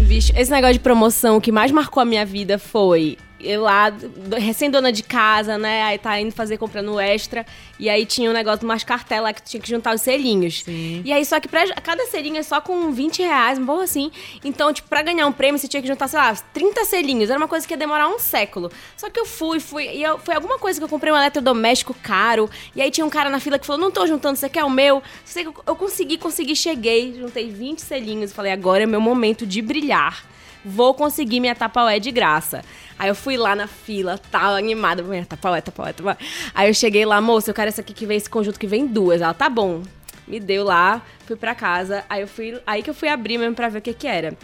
Bicho, 0.02 0.32
esse 0.36 0.52
negócio 0.52 0.74
de 0.74 0.80
promoção, 0.80 1.38
o 1.38 1.42
que 1.42 1.52
mais 1.52 1.72
marcou 1.72 2.02
a 2.02 2.06
minha 2.06 2.26
vida 2.26 2.58
foi 2.60 3.18
eu 3.40 3.62
lá, 3.62 3.92
do- 3.92 4.36
recém-dona 4.36 4.92
de 4.92 5.04
casa, 5.04 5.60
né? 5.60 5.84
Aí 5.84 6.00
tá 6.00 6.20
indo 6.20 6.32
fazer 6.32 6.58
compra 6.58 6.82
no 6.82 7.00
extra. 7.00 7.46
E 7.80 7.88
aí 7.88 8.04
tinha 8.04 8.28
um 8.32 8.34
negócio 8.34 8.62
de 8.62 8.66
umas 8.66 8.84
cartelas 8.84 9.26
lá 9.26 9.32
que 9.34 9.44
tinha 9.44 9.62
que 9.62 9.70
juntar 9.70 9.94
os 9.94 10.02
selinhos. 10.02 10.64
E 11.06 11.14
aí, 11.14 11.24
só 11.24 11.40
que 11.40 11.48
pra, 11.48 11.64
cada 11.84 12.04
selinho 12.08 12.38
é 12.38 12.42
só 12.42 12.60
com 12.60 12.92
20 12.92 13.20
reais, 13.22 13.60
um 13.60 13.66
bom 13.66 13.80
assim. 13.80 14.10
Então, 14.44 14.74
tipo, 14.74 14.90
pra 14.90 15.04
ganhar 15.04 15.28
um 15.28 15.32
prêmio, 15.32 15.60
você 15.60 15.68
tinha 15.68 15.80
que 15.84 15.88
juntar, 15.88 16.08
sei 16.08 16.18
lá, 16.18 16.34
30 16.52 16.84
selinhos. 16.86 17.30
Era 17.30 17.38
uma 17.38 17.48
coisa 17.48 17.68
que 17.68 17.72
ia 17.76 17.78
demorar 17.78 18.08
um 18.08 18.18
século. 18.18 18.72
Só 18.98 19.08
que 19.08 19.20
eu 19.20 19.26
fui, 19.26 19.60
fui. 19.60 19.84
E 19.86 20.02
eu, 20.02 20.18
foi 20.18 20.34
alguma 20.34 20.58
coisa 20.58 20.80
que 20.80 20.84
eu 20.84 20.90
comprei 20.90 21.14
um 21.14 21.18
eletrodoméstico 21.18 21.94
caro. 22.02 22.50
E 22.76 22.82
aí 22.82 22.90
tinha 22.90 23.06
um 23.06 23.10
cara 23.12 23.30
na 23.30 23.40
fila 23.40 23.60
que 23.60 23.68
falou: 23.68 23.80
Não 23.80 23.92
tô 23.92 24.08
juntando, 24.08 24.36
você 24.40 24.50
quer 24.50 24.64
o 24.64 24.70
meu? 24.72 25.04
Eu, 25.36 25.54
eu 25.68 25.76
consegui, 25.76 26.18
consegui, 26.18 26.56
cheguei, 26.56 27.14
juntei 27.20 27.52
20 27.52 27.84
selinhos. 27.84 28.34
Falei: 28.34 28.52
Agora 28.52 28.82
é 28.82 28.88
meu 28.88 29.00
momento 29.00 29.46
de 29.46 29.62
brilhar. 29.68 30.24
Vou 30.66 30.94
conseguir 30.94 31.40
minha 31.40 31.56
tapaué 31.56 32.00
de 32.00 32.12
graça. 32.12 32.64
Aí 32.98 33.10
eu 33.10 33.16
fui 33.16 33.38
lá 33.38 33.56
na 33.56 33.68
fila, 33.68 34.20
tal, 34.32 34.56
animada. 34.56 35.04
Minha 35.04 35.26
tapaué, 35.26 35.62
tapaué, 35.62 35.94
tapaué. 35.94 36.18
Aí 36.56 36.70
eu 36.70 36.74
cheguei 36.74 37.06
lá, 37.06 37.22
moça, 37.22 37.52
eu 37.52 37.54
quero 37.54 37.68
essa 37.68 37.82
aqui 37.82 37.94
que 37.94 38.06
vem 38.06 38.18
esse 38.18 38.30
conjunto 38.30 38.60
que 38.60 38.68
vem 38.68 38.88
duas. 38.88 39.22
Ela, 39.22 39.34
tá 39.34 39.50
bom. 39.50 39.84
Me 40.28 40.40
deu 40.40 40.64
lá, 40.64 41.02
fui 41.26 41.36
pra 41.36 41.54
casa. 41.54 42.04
Aí 42.10 42.22
eu 42.22 42.28
fui. 42.28 42.60
Aí 42.66 42.82
que 42.82 42.90
eu 42.90 42.94
fui 42.94 43.08
abrir 43.08 43.38
mesmo 43.38 43.56
pra 43.56 43.70
ver 43.70 43.80
o 43.80 43.82
que 43.82 43.94
que 43.94 44.08
era. 44.08 44.36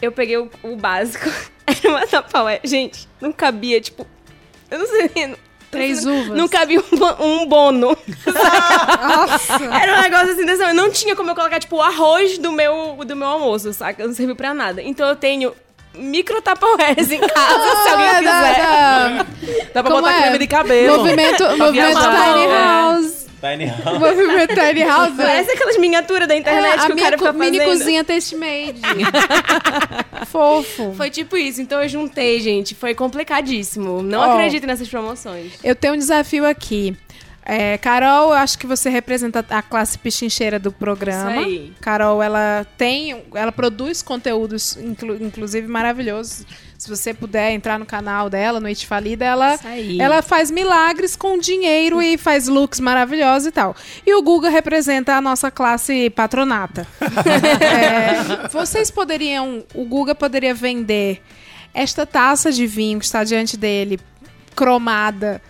Eu 0.00 0.12
peguei 0.12 0.36
o, 0.38 0.50
o 0.62 0.76
básico. 0.76 1.28
Era 1.66 1.88
uma 1.88 2.06
tapaué. 2.06 2.60
Gente, 2.62 3.08
não 3.20 3.32
cabia, 3.32 3.80
tipo. 3.80 4.06
Eu 4.70 4.78
não 4.78 4.86
sei. 4.86 5.36
Três 5.74 6.04
uvas. 6.06 6.36
Não 6.36 6.48
cabia 6.48 6.80
um, 6.80 7.24
um 7.24 7.46
bono. 7.46 7.96
Nossa. 8.26 9.54
Era 9.82 9.98
um 9.98 10.02
negócio 10.02 10.32
assim, 10.32 10.44
desse 10.46 10.72
não 10.72 10.90
tinha 10.90 11.14
como 11.14 11.30
eu 11.30 11.34
colocar, 11.34 11.58
tipo, 11.60 11.76
o 11.76 11.82
arroz 11.82 12.38
do 12.38 12.52
meu, 12.52 12.98
do 13.06 13.14
meu 13.16 13.28
almoço, 13.28 13.72
saca? 13.72 14.06
Não 14.06 14.14
serviu 14.14 14.36
pra 14.36 14.54
nada. 14.54 14.82
Então 14.82 15.06
eu 15.08 15.16
tenho 15.16 15.54
micro 15.94 16.40
tapaués 16.42 17.10
em 17.12 17.20
casa, 17.20 17.82
se 17.82 17.88
alguém 17.88 18.08
Ah, 18.08 18.14
quiser. 18.18 18.56
dá- 18.56 19.26
Dá 19.74 19.82
pra 19.82 19.90
Como 19.92 20.02
botar 20.02 20.16
é? 20.18 20.20
creme 20.22 20.38
de 20.38 20.46
cabelo. 20.46 20.98
Movimento, 20.98 21.42
movimento. 21.56 21.98
Tiny 22.00 22.44
É. 22.46 22.58
House. 22.62 23.23
Tiny 23.44 23.66
House. 23.66 23.98
Movimento 23.98 24.54
Tiny 24.54 24.82
House. 24.84 25.14
Parece 25.16 25.50
aquelas 25.50 25.76
miniaturas 25.78 26.26
da 26.26 26.34
internet 26.36 26.78
É, 26.78 26.78
a 26.80 26.86
que 26.86 26.92
o 26.92 26.94
minha 26.94 27.04
cara 27.04 27.18
fica 27.18 27.32
mini 27.32 27.58
fazendo. 27.58 27.78
cozinha 27.78 28.04
taste 28.04 28.36
made. 28.36 28.80
Fofo. 30.26 30.94
Foi 30.96 31.10
tipo 31.10 31.36
isso, 31.36 31.60
então 31.60 31.82
eu 31.82 31.88
juntei, 31.88 32.40
gente. 32.40 32.74
Foi 32.74 32.94
complicadíssimo. 32.94 34.02
Não 34.02 34.20
Ó. 34.20 34.32
acredito 34.32 34.66
nessas 34.66 34.88
promoções. 34.88 35.52
Eu 35.62 35.74
tenho 35.74 35.94
um 35.94 35.98
desafio 35.98 36.46
aqui. 36.46 36.96
É, 37.46 37.76
Carol, 37.76 38.30
eu 38.30 38.34
acho 38.36 38.58
que 38.58 38.66
você 38.66 38.88
representa 38.88 39.44
a 39.50 39.60
classe 39.60 39.98
pichincheira 39.98 40.58
do 40.58 40.72
programa. 40.72 41.36
Isso 41.36 41.44
aí. 41.46 41.72
Carol, 41.80 42.22
ela 42.22 42.66
tem, 42.78 43.22
ela 43.34 43.52
produz 43.52 44.00
conteúdos, 44.00 44.76
inclu- 44.78 45.16
inclusive 45.22 45.68
maravilhosos. 45.68 46.46
Se 46.78 46.88
você 46.88 47.12
puder 47.14 47.52
entrar 47.52 47.78
no 47.78 47.84
canal 47.86 48.28
dela, 48.30 48.60
no 48.60 48.66
It 48.66 48.86
Falida, 48.86 49.24
ela, 49.24 49.58
ela 50.00 50.22
faz 50.22 50.50
milagres 50.50 51.16
com 51.16 51.38
dinheiro 51.38 52.00
e 52.02 52.16
faz 52.18 52.48
looks 52.48 52.80
maravilhosos 52.80 53.48
e 53.48 53.52
tal. 53.52 53.76
E 54.06 54.14
o 54.14 54.22
Guga 54.22 54.48
representa 54.48 55.14
a 55.14 55.20
nossa 55.20 55.50
classe 55.50 56.08
patronata. 56.10 56.86
É, 57.64 58.48
vocês 58.48 58.90
poderiam, 58.90 59.64
o 59.74 59.84
Guga 59.84 60.14
poderia 60.14 60.54
vender 60.54 61.22
esta 61.72 62.06
taça 62.06 62.50
de 62.52 62.66
vinho 62.66 62.98
que 62.98 63.04
está 63.04 63.24
diante 63.24 63.56
dele, 63.56 63.98
cromada, 64.54 65.40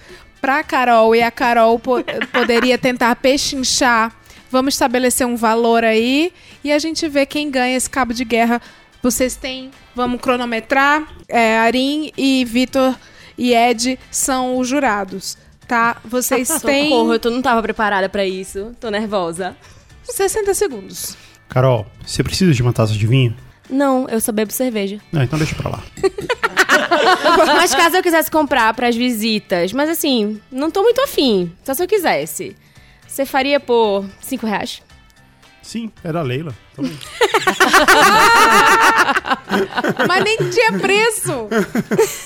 pra 0.45 0.63
Carol 0.63 1.17
e 1.17 1.23
a 1.23 1.31
Carol 1.31 1.79
po- 1.79 2.05
poderia 2.31 2.77
tentar 2.77 3.17
pechinchar. 3.17 4.13
Vamos 4.51 4.75
estabelecer 4.75 5.27
um 5.27 5.37
valor 5.37 5.83
aí 5.83 6.33
e 6.63 6.71
a 6.71 6.79
gente 6.79 7.09
vê 7.09 7.25
quem 7.25 7.51
ganha 7.51 7.75
esse 7.77 7.89
cabo 7.89 8.13
de 8.13 8.25
guerra. 8.27 8.61
Vocês 9.03 9.37
têm, 9.37 9.71
vamos 9.95 10.21
cronometrar. 10.21 11.09
É, 11.29 11.57
Arim 11.59 12.13
e 12.17 12.45
Vitor 12.45 12.95
e 13.39 13.55
Ed 13.55 13.99
são 14.11 14.59
os 14.59 14.69
jurados, 14.69 15.39
tá? 15.67 15.97
Vocês 16.05 16.47
têm 16.61 16.91
Socorro, 16.91 17.15
eu 17.15 17.19
tô- 17.19 17.31
não 17.31 17.41
tava 17.41 17.63
preparada 17.63 18.07
pra 18.11 18.27
isso. 18.27 18.73
Tô 18.79 18.91
nervosa. 18.91 19.57
60 20.03 20.53
segundos. 20.53 21.17
Carol, 21.49 21.87
você 22.05 22.23
precisa 22.23 22.53
de 22.53 22.61
uma 22.63 22.73
taça 22.75 22.93
de 22.93 23.07
vinho? 23.07 23.35
Não, 23.69 24.07
eu 24.09 24.21
só 24.21 24.31
bebo 24.33 24.53
cerveja. 24.53 24.99
Não, 25.11 25.23
então 25.23 25.39
deixa 25.39 25.55
pra 25.55 25.71
lá. 25.71 25.83
Mas 27.47 27.75
caso 27.75 27.97
eu 27.97 28.03
quisesse 28.03 28.31
comprar 28.31 28.73
pras 28.75 28.95
visitas, 28.95 29.73
mas 29.73 29.89
assim, 29.89 30.41
não 30.51 30.71
tô 30.71 30.83
muito 30.83 31.01
afim. 31.01 31.51
Só 31.65 31.73
se 31.73 31.83
eu 31.83 31.87
quisesse. 31.89 32.55
Você 33.07 33.25
faria 33.25 33.59
por 33.61 34.05
5 34.21 34.47
reais? 34.47 34.83
Sim, 35.63 35.91
era 36.03 36.21
a 36.21 36.23
Leila. 36.23 36.55
Mas 40.07 40.25
nem 40.25 40.37
tinha 40.51 40.73
preço. 40.79 41.49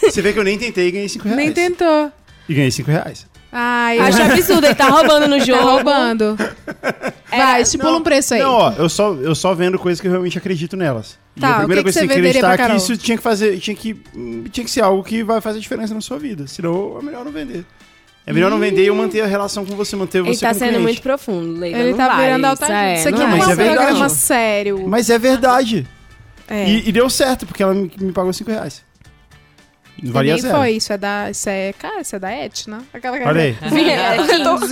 Você 0.03 0.20
vê 0.22 0.32
que 0.32 0.39
eu 0.39 0.45
nem 0.45 0.59
tentei 0.59 0.89
e 0.89 0.91
ganhei 0.91 1.09
5 1.09 1.24
reais. 1.24 1.36
nem 1.39 1.53
tentou. 1.53 2.11
E 2.49 2.55
ganhei 2.55 2.70
5 2.70 2.91
reais. 2.91 3.26
Ai, 3.51 3.99
Acho 3.99 4.22
absurdo, 4.22 4.66
ele 4.66 4.74
tá 4.74 4.88
roubando 4.88 5.26
no 5.26 5.40
jogo. 5.40 5.59
Tá 5.59 5.64
roubando. 5.64 6.36
Vai, 7.30 7.62
estipula 7.62 7.96
um 7.96 8.03
preço 8.03 8.34
aí. 8.34 8.40
Não, 8.40 8.53
ó, 8.53 8.72
eu 8.72 8.88
só, 8.88 9.14
eu 9.14 9.34
só 9.34 9.55
vendo 9.55 9.78
coisas 9.78 10.01
que 10.01 10.07
eu 10.07 10.11
realmente 10.11 10.36
acredito 10.36 10.76
nelas. 10.76 11.18
E 11.36 11.40
Tá, 11.40 11.49
a 11.49 11.53
o 11.53 11.59
primeira 11.61 11.80
que 11.82 11.84
coisa 11.84 12.01
que 12.01 12.07
que 12.09 12.12
você 12.14 12.18
acreditar 12.18 12.49
é 12.49 12.57
que 12.57 12.62
Carol? 12.62 12.76
isso 12.76 12.96
tinha 12.96 13.16
que 13.16 13.22
fazer, 13.22 13.59
tinha 13.59 13.74
que, 13.74 13.96
hum, 14.14 14.44
tinha 14.51 14.64
que 14.64 14.70
ser 14.70 14.82
algo 14.82 15.03
que 15.03 15.22
vai 15.22 15.40
fazer 15.40 15.61
diferença 15.61 15.94
na 15.94 16.01
sua 16.01 16.18
vida. 16.18 16.46
Senão 16.46 16.99
é 17.01 17.03
melhor 17.05 17.24
não 17.24 17.32
vender. 17.32 17.64
É 18.26 18.32
melhor 18.34 18.51
não 18.51 18.59
vender 18.59 18.82
e 18.82 18.86
eu 18.88 18.94
manter 18.94 19.22
a 19.22 19.26
relação 19.26 19.64
com 19.64 19.74
você, 19.74 19.96
manter 19.96 20.18
Ele 20.18 20.34
você 20.34 20.40
tá 20.40 20.49
como 20.49 20.59
sendo 20.59 20.68
cliente. 20.68 20.82
muito 20.84 21.03
profundo, 21.03 21.59
Leila. 21.61 21.78
Ele 21.78 21.90
não 21.92 21.96
tá 21.96 22.09
vai, 22.09 22.24
virando 22.26 22.40
isso, 22.40 22.51
alta 22.51 22.72
é, 22.74 22.94
Isso 22.99 23.09
aqui 23.09 23.18
Não, 23.18 23.26
não, 23.26 23.34
é 23.34 23.38
é 23.38 23.42
um 23.42 23.46
programa 23.57 23.90
verdade. 23.92 24.12
sério. 24.12 24.84
Mas 24.86 25.09
é 25.09 25.18
verdade. 25.18 25.86
É. 26.46 26.68
E, 26.68 26.88
e 26.88 26.92
deu 26.92 27.09
certo, 27.09 27.46
porque 27.46 27.62
ela 27.62 27.72
me, 27.72 27.90
me 27.99 28.12
pagou 28.12 28.30
5 28.30 28.51
reais. 28.51 28.84
Não 30.03 30.12
valia 30.12 30.34
Nem 30.34 30.42
zero. 30.42 30.57
foi, 30.57 30.70
isso 30.72 30.92
é 30.92 30.96
da. 30.99 31.30
Isso 31.30 31.49
é. 31.49 31.72
Cara, 31.78 32.01
isso 32.01 32.14
é 32.14 32.18
da 32.18 32.30
Etna. 32.32 32.82
Aquela 32.94 33.16
Olha 33.26 33.42
aí. 33.42 33.57
eu, 34.30 34.42
tô, 34.42 34.66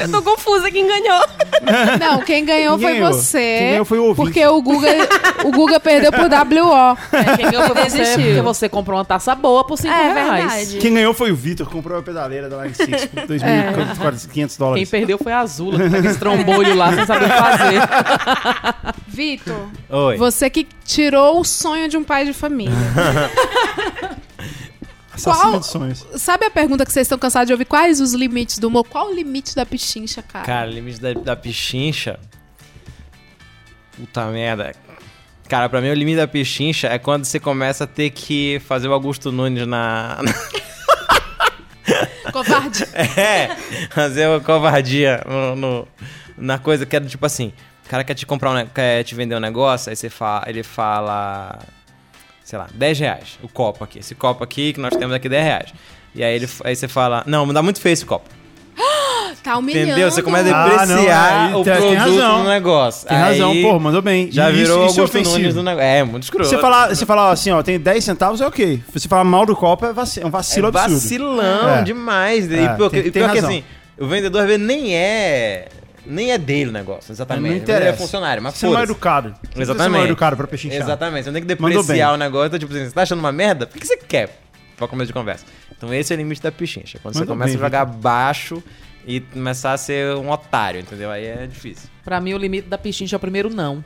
eu 0.00 0.10
tô 0.12 0.22
confusa 0.22 0.70
quem 0.70 0.86
ganhou. 0.86 1.24
Não, 1.98 2.20
quem 2.20 2.44
ganhou 2.44 2.78
Quem 2.78 2.86
foi 2.86 2.94
ganhou? 2.98 3.12
você. 3.12 3.56
Quem 3.58 3.70
ganhou 3.70 3.84
foi 3.84 3.98
o 3.98 4.04
ouvinte. 4.04 4.24
Porque 4.24 4.46
o 4.46 4.62
Guga, 4.62 4.88
o 5.44 5.50
Guga 5.50 5.80
perdeu 5.80 6.12
por 6.12 6.24
WO. 6.26 6.96
É, 7.12 7.36
quem 7.36 7.50
ganhou 7.50 7.66
foi 7.74 7.88
você, 7.90 8.04
porque 8.14 8.40
você 8.42 8.68
comprou 8.68 8.96
uma 8.98 9.04
taça 9.04 9.34
boa 9.34 9.64
por 9.66 9.76
5 9.76 9.92
É 9.92 10.12
reais. 10.12 10.44
verdade. 10.44 10.78
Quem 10.78 10.94
ganhou 10.94 11.14
foi 11.14 11.32
o 11.32 11.36
Vitor, 11.36 11.66
que 11.66 11.72
comprou 11.72 11.98
a 11.98 12.02
pedaleira 12.02 12.48
da 12.48 12.62
Line 12.62 12.74
6 12.74 13.04
por 13.06 13.22
2.500 13.26 14.28
Quem 14.32 14.46
dólares. 14.58 14.90
perdeu 14.90 15.18
foi 15.18 15.32
a 15.32 15.40
Azula, 15.40 15.78
que 15.82 15.90
pega 15.90 16.08
esse 16.10 16.18
trombolho 16.18 16.74
lá 16.76 16.94
sem 16.94 17.06
saber 17.06 17.24
o 17.24 17.28
que 17.28 17.36
fazer. 17.36 17.80
Vitor, 19.08 19.68
Oi. 19.88 20.16
você 20.16 20.48
que 20.48 20.66
tirou 20.84 21.40
o 21.40 21.44
sonho 21.44 21.88
de 21.88 21.96
um 21.96 22.04
pai 22.04 22.24
de 22.24 22.32
família. 22.32 22.72
Qual- 25.24 25.58
de 25.60 25.66
sonhos. 25.66 26.06
Sabe 26.16 26.46
a 26.46 26.50
pergunta 26.50 26.84
que 26.86 26.92
vocês 26.92 27.06
estão 27.06 27.18
cansados 27.18 27.46
de 27.46 27.52
ouvir? 27.52 27.64
Quais 27.64 28.00
os 28.00 28.12
limites 28.14 28.58
do 28.58 28.68
humor? 28.68 28.84
Qual 28.84 29.08
o 29.08 29.14
limite 29.14 29.54
da 29.54 29.64
pichincha, 29.66 30.22
cara? 30.22 30.44
Cara, 30.44 30.66
limite 30.70 31.00
da, 31.00 31.12
da 31.12 31.36
pichincha. 31.36 32.18
Puta 33.96 34.26
merda. 34.26 34.74
Cara, 35.48 35.68
pra 35.68 35.80
mim 35.80 35.88
o 35.90 35.94
limite 35.94 36.16
da 36.18 36.28
pichincha 36.28 36.86
é 36.88 36.98
quando 36.98 37.24
você 37.24 37.40
começa 37.40 37.84
a 37.84 37.86
ter 37.86 38.10
que 38.10 38.60
fazer 38.66 38.88
o 38.88 38.92
Augusto 38.92 39.30
Nunes 39.32 39.66
na. 39.66 40.18
Covarde. 42.32 42.84
é, 42.94 43.56
fazer 43.90 44.28
uma 44.28 44.40
covardia 44.40 45.22
no, 45.26 45.56
no- 45.56 45.88
na 46.38 46.58
coisa 46.58 46.86
que 46.86 46.94
é 46.96 47.00
do 47.00 47.08
tipo 47.08 47.26
assim: 47.26 47.52
o 47.84 47.88
cara 47.88 48.04
quer 48.04 48.14
te 48.14 48.24
comprar 48.24 48.52
um, 48.52 48.66
quer 48.66 49.02
te 49.02 49.14
vender 49.14 49.34
um 49.34 49.40
negócio, 49.40 49.90
aí 49.90 49.96
você 49.96 50.08
fala, 50.08 50.44
ele 50.46 50.62
fala. 50.62 51.58
Sei 52.44 52.58
lá, 52.58 52.66
10 52.74 52.98
reais. 52.98 53.38
O 53.42 53.48
copo 53.48 53.84
aqui. 53.84 53.98
Esse 54.00 54.14
copo 54.14 54.42
aqui 54.42 54.72
que 54.72 54.80
nós 54.80 54.94
temos 54.96 55.14
aqui 55.14 55.28
10 55.28 55.44
reais. 55.44 55.70
E 56.14 56.24
aí, 56.24 56.34
ele, 56.34 56.48
aí 56.64 56.74
você 56.74 56.88
fala: 56.88 57.22
Não, 57.26 57.46
me 57.46 57.52
dá 57.54 57.62
muito 57.62 57.80
feio 57.80 57.92
esse 57.92 58.04
copo. 58.04 58.28
Tá 59.42 59.56
humilhando. 59.56 59.86
Entendeu? 59.92 60.10
Você 60.10 60.22
começa 60.22 60.54
a 60.54 60.64
Ah, 60.64 60.68
não, 60.86 60.96
depreciar 60.96 61.32
aí 61.48 61.54
o 61.54 61.62
tem- 61.64 61.72
tem 61.72 61.82
produto 61.82 61.98
razão. 61.98 62.42
no 62.42 62.48
negócio. 62.50 63.08
Tem 63.08 63.16
Aí 63.16 63.22
razão, 63.40 63.62
pô, 63.62 63.78
mandou 63.78 64.02
bem. 64.02 64.30
Já 64.30 64.50
E 64.50 64.52
virou 64.52 64.84
isso, 64.86 65.02
isso 65.02 65.16
é 65.18 65.22
Nunes 65.22 65.54
do 65.54 65.62
negócio. 65.62 65.88
É, 65.88 66.02
muito 66.04 66.24
escroto. 66.24 66.46
Você 66.48 66.58
falar, 66.58 66.88
você 66.94 67.06
falar 67.06 67.30
assim, 67.30 67.50
ó, 67.50 67.62
tem 67.62 67.78
10 67.80 68.04
centavos, 68.04 68.40
é 68.42 68.46
ok. 68.46 68.82
Você 68.92 69.08
falar 69.08 69.24
mal 69.24 69.46
do 69.46 69.56
copo 69.56 69.86
é, 69.86 69.92
vaci- 69.94 70.20
é 70.20 70.26
um 70.26 70.30
vacilo 70.30 70.66
é 70.66 70.68
absurdo. 70.68 70.94
vacilão 71.00 71.68
É. 71.78 71.82
demais. 71.82 72.50
É, 72.52 72.64
e 72.64 72.68
pior, 72.76 72.90
tem- 72.90 73.02
que- 73.02 73.10
tem 73.10 73.22
pior 73.22 73.30
que 73.32 73.36
razão. 73.40 73.50
assim, 73.50 73.64
o 73.98 74.06
vendedor 74.06 74.42
às 74.42 74.46
vezes 74.46 74.66
nem 74.66 74.94
é. 74.94 75.68
Nem 76.10 76.32
é 76.32 76.38
dele 76.38 76.70
o 76.70 76.72
negócio, 76.72 77.12
exatamente. 77.12 77.42
Não 77.42 77.48
vezes 77.50 77.68
Ele 77.68 77.76
interessa. 77.78 77.94
é 77.94 77.96
funcionário, 78.06 78.42
mas 78.42 78.54
Você 78.54 78.66
é 78.66 78.68
mal 78.68 78.76
foda-se. 78.78 78.92
educado. 78.92 79.34
Você 79.54 79.62
Exatamente. 79.62 79.92
mal 79.98 80.04
educado 80.06 80.36
pra 80.36 80.46
pechinchar. 80.46 80.80
Exatamente. 80.80 81.24
Você 81.24 81.30
não 81.30 81.40
tem 81.40 81.56
que 81.56 81.62
Mandou 81.62 81.80
depreciar 81.82 82.06
bem. 82.08 82.14
o 82.14 82.18
negócio. 82.18 82.46
Então, 82.48 82.58
tipo 82.58 82.72
assim, 82.72 82.84
você 82.84 82.90
tá 82.92 83.02
achando 83.02 83.18
uma 83.20 83.32
merda? 83.32 83.66
Por 83.66 83.78
que 83.80 83.86
você 83.86 83.96
quer? 83.96 84.40
Pra 84.76 84.88
começo 84.88 85.08
de 85.08 85.12
conversa. 85.12 85.44
Então 85.76 85.92
esse 85.94 86.12
é 86.12 86.16
o 86.16 86.18
limite 86.18 86.42
da 86.42 86.50
pichincha. 86.50 86.98
Quando 87.02 87.14
você 87.14 87.20
Mandou 87.20 87.34
começa 87.36 87.52
bem, 87.52 87.60
a 87.62 87.64
jogar 87.66 87.84
baixo 87.84 88.62
e 89.06 89.20
começar 89.20 89.72
a 89.72 89.78
ser 89.78 90.14
um 90.16 90.30
otário, 90.30 90.80
entendeu? 90.80 91.10
Aí 91.10 91.24
é 91.26 91.46
difícil. 91.46 91.88
Pra 92.04 92.20
mim, 92.20 92.34
o 92.34 92.38
limite 92.38 92.68
da 92.68 92.76
pichincha 92.78 93.14
é 93.14 93.18
o 93.18 93.20
primeiro 93.20 93.48
não. 93.50 93.84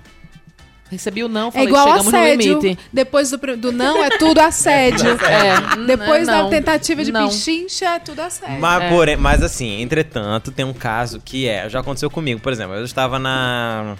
Recebi 0.90 1.24
o 1.24 1.28
não, 1.28 1.48
É 1.48 1.50
falei, 1.50 1.66
igual 1.68 1.86
chegamos 1.88 2.12
no 2.12 2.18
assédio. 2.18 2.60
limite. 2.60 2.78
Depois 2.92 3.30
do, 3.30 3.38
do 3.56 3.72
não 3.72 4.04
é 4.04 4.10
tudo 4.18 4.38
assédio. 4.38 5.16
É, 5.24 5.86
Depois 5.86 6.26
não, 6.26 6.44
da 6.44 6.50
tentativa 6.50 7.02
de 7.02 7.10
não. 7.10 7.26
pichincha 7.28 7.86
é 7.86 7.98
tudo 7.98 8.20
assédio. 8.20 8.60
Mas, 8.60 8.88
porém, 8.90 9.16
mas 9.16 9.42
assim, 9.42 9.80
entretanto, 9.80 10.52
tem 10.52 10.64
um 10.64 10.72
caso 10.74 11.20
que 11.24 11.48
é, 11.48 11.68
já 11.68 11.80
aconteceu 11.80 12.10
comigo, 12.10 12.40
por 12.40 12.52
exemplo, 12.52 12.74
eu 12.76 12.84
estava 12.84 13.18
na. 13.18 13.96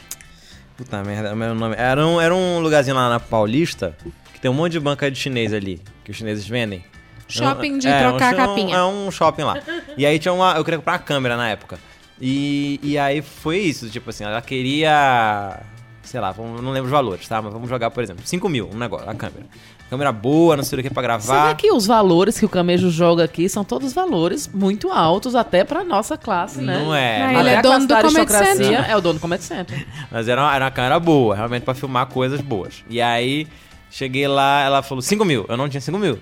Puta 0.77 1.02
merda, 1.02 1.35
meu 1.35 1.55
nome. 1.55 1.74
Era 1.78 2.06
um, 2.06 2.20
era 2.20 2.35
um 2.35 2.59
lugarzinho 2.61 2.97
lá 2.97 3.09
na 3.09 3.19
Paulista 3.20 3.97
que 4.32 4.40
tem 4.40 4.51
um 4.51 4.55
monte 4.55 4.73
de 4.73 4.81
banca 4.81 5.11
de 5.11 5.19
chinês 5.19 5.52
ali, 5.52 5.81
que 6.05 6.11
os 6.11 6.16
chineses 6.16 6.47
vendem. 6.47 6.85
Shopping 7.27 7.78
de 7.78 7.89
É, 7.89 8.01
trocar 8.01 8.35
um, 8.35 8.43
a 8.43 8.47
capinha. 8.47 8.77
É 8.77 8.82
um 8.85 9.11
shopping 9.11 9.43
lá. 9.43 9.56
E 9.97 10.05
aí 10.05 10.19
tinha 10.19 10.32
uma. 10.35 10.55
Eu 10.56 10.65
queria 10.65 10.78
comprar 10.78 10.93
uma 10.93 10.98
câmera 10.98 11.36
na 11.36 11.48
época. 11.48 11.78
E, 12.20 12.78
e 12.82 12.98
aí 12.98 13.23
foi 13.23 13.59
isso, 13.59 13.89
tipo 13.89 14.11
assim, 14.11 14.24
ela 14.24 14.40
queria. 14.43 15.61
Sei 16.05 16.20
lá, 16.20 16.31
vamos- 16.32 16.60
não 16.62 16.70
lembro 16.70 16.86
os 16.86 16.90
valores, 16.93 17.26
tá? 17.26 17.40
Mas 17.43 17.52
vamos 17.52 17.68
jogar, 17.68 17.90
por 17.90 18.02
exemplo, 18.02 18.22
5 18.26 18.48
mil, 18.48 18.68
um 18.72 18.76
negócio, 18.76 19.09
a 19.09 19.14
câmera. 19.14 19.47
Câmera 19.90 20.12
boa, 20.12 20.56
não 20.56 20.64
sei 20.64 20.78
o 20.78 20.82
que 20.82 20.90
pra 20.90 21.02
Você 21.02 21.06
gravar. 21.28 21.48
vê 21.48 21.55
que 21.56 21.70
os 21.72 21.86
valores 21.86 22.39
que 22.39 22.44
o 22.44 22.48
Camejo 22.48 22.90
joga 22.90 23.24
aqui 23.24 23.48
são 23.48 23.62
todos 23.64 23.93
valores 23.93 24.48
muito 24.52 24.90
altos, 24.90 25.35
até 25.35 25.62
pra 25.64 25.85
nossa 25.85 26.16
classe, 26.16 26.60
né? 26.60 26.78
Não 26.82 26.94
é. 26.94 27.32
Não 27.32 27.40
ele 27.40 27.48
é. 27.51 27.55
é 27.55 27.62
dono 27.62 27.86
do 27.86 27.94
aristocracia 27.94 28.55
Center. 28.56 28.90
É 28.90 28.97
o 28.97 29.01
dono 29.01 29.14
do 29.18 29.20
Comedy 29.20 29.44
Center. 29.44 29.86
Mas 30.10 30.26
era 30.28 30.40
uma, 30.43 30.55
era 30.55 30.64
uma 30.64 30.70
câmera 30.70 30.98
boa, 30.98 31.35
realmente, 31.36 31.62
pra 31.62 31.74
filmar 31.74 32.06
coisas 32.06 32.40
boas. 32.40 32.82
E 32.89 33.01
aí, 33.01 33.47
cheguei 33.90 34.26
lá, 34.26 34.62
ela 34.62 34.82
falou 34.82 35.02
5 35.02 35.24
mil. 35.24 35.44
Eu 35.48 35.56
não 35.56 35.68
tinha 35.68 35.81
5 35.81 35.98
mil. 35.98 36.18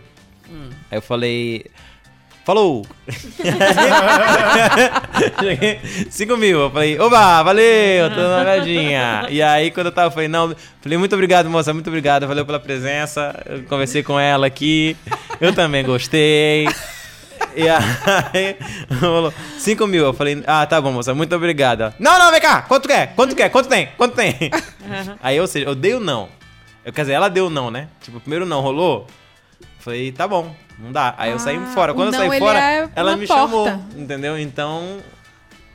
Aí 0.90 0.98
eu 0.98 1.02
falei. 1.02 1.66
Falou! 2.44 2.84
Cheguei, 5.40 5.80
5 6.10 6.36
mil. 6.36 6.60
Eu 6.60 6.70
falei, 6.70 6.98
oba, 6.98 7.42
valeu, 7.42 8.10
tô 8.10 8.16
dando 8.16 8.32
uma 8.32 8.40
olhadinha. 8.40 9.26
E 9.30 9.40
aí, 9.40 9.70
quando 9.70 9.86
eu 9.86 9.92
tava, 9.92 10.08
eu 10.08 10.10
falei, 10.10 10.28
não, 10.28 10.54
falei, 10.80 10.98
muito 10.98 11.14
obrigado, 11.14 11.48
moça, 11.48 11.72
muito 11.72 11.86
obrigado, 11.86 12.26
valeu 12.26 12.44
pela 12.44 12.58
presença. 12.58 13.40
Eu 13.46 13.62
conversei 13.64 14.02
com 14.02 14.18
ela 14.18 14.46
aqui, 14.46 14.96
eu 15.40 15.54
também 15.54 15.84
gostei. 15.84 16.66
E 17.54 17.68
aí, 17.68 18.56
falou, 18.98 19.32
5 19.58 19.86
mil. 19.86 20.04
Eu 20.06 20.12
falei, 20.12 20.42
ah, 20.44 20.66
tá 20.66 20.80
bom, 20.80 20.90
moça, 20.90 21.14
muito 21.14 21.34
obrigado. 21.36 21.82
Ela, 21.82 21.94
Não, 21.98 22.18
não, 22.18 22.30
vem 22.32 22.40
cá, 22.40 22.62
quanto 22.62 22.88
quer? 22.88 23.14
Quanto 23.14 23.36
quer? 23.36 23.50
Quanto 23.50 23.68
tem? 23.68 23.88
Quanto 23.96 24.16
tem? 24.16 24.34
Aí, 25.22 25.40
ou 25.40 25.46
seja, 25.46 25.66
eu 25.66 25.76
dei 25.76 25.94
o 25.94 26.00
não. 26.00 26.28
Eu, 26.84 26.92
quer 26.92 27.02
dizer, 27.02 27.12
ela 27.12 27.28
deu 27.28 27.46
o 27.46 27.50
não, 27.50 27.70
né? 27.70 27.86
Tipo, 28.00 28.18
primeiro 28.18 28.44
não 28.44 28.60
rolou. 28.60 29.06
Falei, 29.82 30.12
tá 30.12 30.28
bom, 30.28 30.54
não 30.78 30.92
dá. 30.92 31.14
Aí 31.18 31.32
eu 31.32 31.38
saí 31.38 31.58
fora. 31.74 31.92
o 31.92 31.94
Quando 31.94 32.14
eu 32.14 32.20
não, 32.20 32.28
saí 32.28 32.38
fora, 32.38 32.58
é 32.60 32.88
ela 32.94 33.16
me 33.16 33.26
porta. 33.26 33.42
chamou, 33.42 33.68
entendeu? 33.96 34.38
Então, 34.38 34.98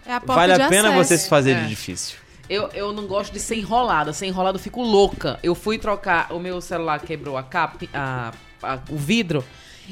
É 0.05 0.13
a 0.13 0.19
porta 0.21 0.33
vale 0.35 0.53
a 0.53 0.69
pena 0.69 0.89
acesso. 0.89 1.03
você 1.09 1.17
se 1.17 1.29
fazer 1.29 1.51
É. 1.51 1.61
de 1.63 1.67
difícil. 1.67 2.17
Eu, 2.49 2.69
eu 2.73 2.93
não 2.93 3.05
gosto 3.05 3.33
de 3.33 3.39
ser 3.41 3.55
enrolada. 3.57 4.13
Ser 4.13 4.25
enrolada 4.27 4.57
eu 4.57 4.61
fico 4.61 4.81
louca. 4.81 5.37
Eu 5.43 5.53
fui 5.53 5.77
trocar, 5.77 6.31
o 6.31 6.39
meu 6.39 6.61
celular 6.61 7.01
quebrou 7.01 7.37
a 7.37 7.43
capa, 7.43 7.77
a, 7.93 8.31
a- 8.63 8.79
o 8.89 8.95
vidro. 8.95 9.43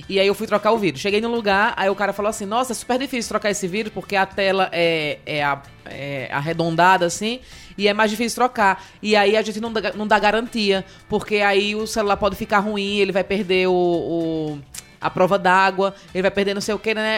E 0.09 0.19
aí 0.19 0.27
eu 0.27 0.33
fui 0.35 0.45
trocar 0.47 0.71
o 0.71 0.77
vidro. 0.77 0.99
Cheguei 0.99 1.21
no 1.21 1.29
lugar, 1.29 1.73
aí 1.77 1.89
o 1.89 1.95
cara 1.95 2.11
falou 2.13 2.29
assim: 2.29 2.45
Nossa, 2.45 2.73
é 2.73 2.75
super 2.75 2.97
difícil 2.99 3.29
trocar 3.29 3.49
esse 3.49 3.67
vidro 3.67 3.91
porque 3.91 4.15
a 4.15 4.25
tela 4.25 4.69
é, 4.71 5.19
é, 5.25 5.43
a- 5.43 5.61
é 5.85 6.29
arredondada 6.31 7.05
assim 7.05 7.39
e 7.77 7.87
é 7.87 7.93
mais 7.93 8.09
difícil 8.11 8.35
trocar. 8.35 8.83
E 9.01 9.15
aí 9.15 9.35
a 9.37 9.41
gente 9.41 9.59
não 9.61 9.71
dá, 9.71 9.93
não 9.93 10.05
dá 10.07 10.17
garantia, 10.19 10.83
porque 11.07 11.37
aí 11.37 11.75
o 11.75 11.85
celular 11.87 12.17
pode 12.17 12.35
ficar 12.35 12.59
ruim, 12.59 12.97
ele 12.97 13.11
vai 13.11 13.23
perder 13.23 13.67
o- 13.67 13.71
o 13.73 14.59
a 14.99 15.09
prova 15.09 15.37
d'água, 15.37 15.93
ele 16.13 16.23
vai 16.23 16.31
perder 16.31 16.53
não 16.55 16.61
sei 16.61 16.73
o 16.73 16.79
que, 16.79 16.93
né? 16.95 17.17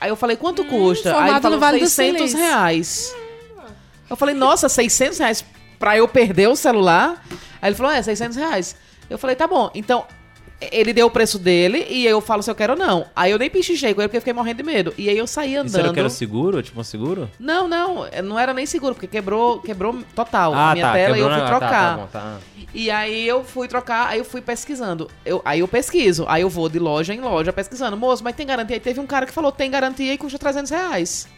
Aí 0.00 0.08
eu 0.08 0.16
falei, 0.16 0.36
quanto 0.36 0.64
custa? 0.64 1.18
Aí 1.20 1.30
ele 1.32 1.40
falou, 1.40 1.58
Vale 1.60 1.78
do 1.80 1.86
600 1.88 2.30
Silício. 2.30 2.38
reais. 2.38 3.14
Eu 4.08 4.16
falei, 4.16 4.34
nossa, 4.34 4.66
600 4.68 5.18
reais 5.18 5.44
pra 5.78 5.96
eu 5.96 6.08
perder 6.08 6.48
o 6.48 6.56
celular? 6.56 7.22
Aí 7.60 7.68
ele 7.68 7.76
falou, 7.76 7.92
é, 7.92 8.00
600 8.02 8.36
reais. 8.36 8.74
Eu 9.10 9.18
falei, 9.18 9.36
tá 9.36 9.46
bom. 9.46 9.70
Então, 9.74 10.06
ele 10.60 10.92
deu 10.92 11.06
o 11.06 11.10
preço 11.10 11.38
dele 11.38 11.86
e 11.88 12.04
eu 12.04 12.20
falo 12.20 12.42
se 12.42 12.50
eu 12.50 12.54
quero 12.54 12.72
ou 12.72 12.78
não. 12.78 13.06
Aí 13.14 13.30
eu 13.30 13.38
nem 13.38 13.48
pichichei 13.48 13.94
com 13.94 14.00
ele 14.00 14.08
porque 14.08 14.20
fiquei 14.20 14.32
morrendo 14.32 14.56
de 14.56 14.62
medo. 14.64 14.92
E 14.98 15.08
aí 15.08 15.16
eu 15.16 15.26
saí 15.26 15.54
andando. 15.54 15.92
que 15.92 16.00
era 16.00 16.10
seguro? 16.10 16.60
Tipo 16.62 16.80
um 16.80 16.84
seguro? 16.84 17.30
Não, 17.38 17.68
não, 17.68 18.06
não 18.24 18.38
era 18.38 18.52
nem 18.52 18.66
seguro, 18.66 18.94
porque 18.94 19.06
quebrou, 19.06 19.60
quebrou 19.60 20.02
total 20.14 20.52
ah, 20.54 20.70
a 20.70 20.74
minha 20.74 20.86
tá. 20.86 20.92
tela 20.94 21.16
e 21.16 21.20
eu 21.20 21.28
fui 21.28 21.36
na- 21.36 21.42
tá, 21.42 21.48
trocar. 21.48 21.70
Tá, 21.70 21.96
bom, 21.96 22.06
tá. 22.06 22.38
E 22.74 22.90
aí 22.90 23.26
eu 23.26 23.44
fui 23.44 23.68
trocar, 23.68 24.08
aí 24.08 24.18
eu 24.18 24.24
fui 24.24 24.40
pesquisando. 24.40 25.08
Eu, 25.24 25.40
aí 25.44 25.60
eu 25.60 25.68
pesquiso, 25.68 26.24
aí 26.28 26.42
eu 26.42 26.50
vou 26.50 26.68
de 26.68 26.78
loja 26.78 27.14
em 27.14 27.20
loja 27.20 27.52
pesquisando. 27.52 27.96
Moço, 27.96 28.24
mas 28.24 28.34
tem 28.34 28.46
garantia? 28.46 28.76
Aí 28.76 28.80
teve 28.80 28.98
um 28.98 29.06
cara 29.06 29.26
que 29.26 29.32
falou, 29.32 29.52
tem 29.52 29.70
garantia 29.70 30.12
e 30.12 30.18
custa 30.18 30.38
300 30.38 30.70
reais. 30.70 31.28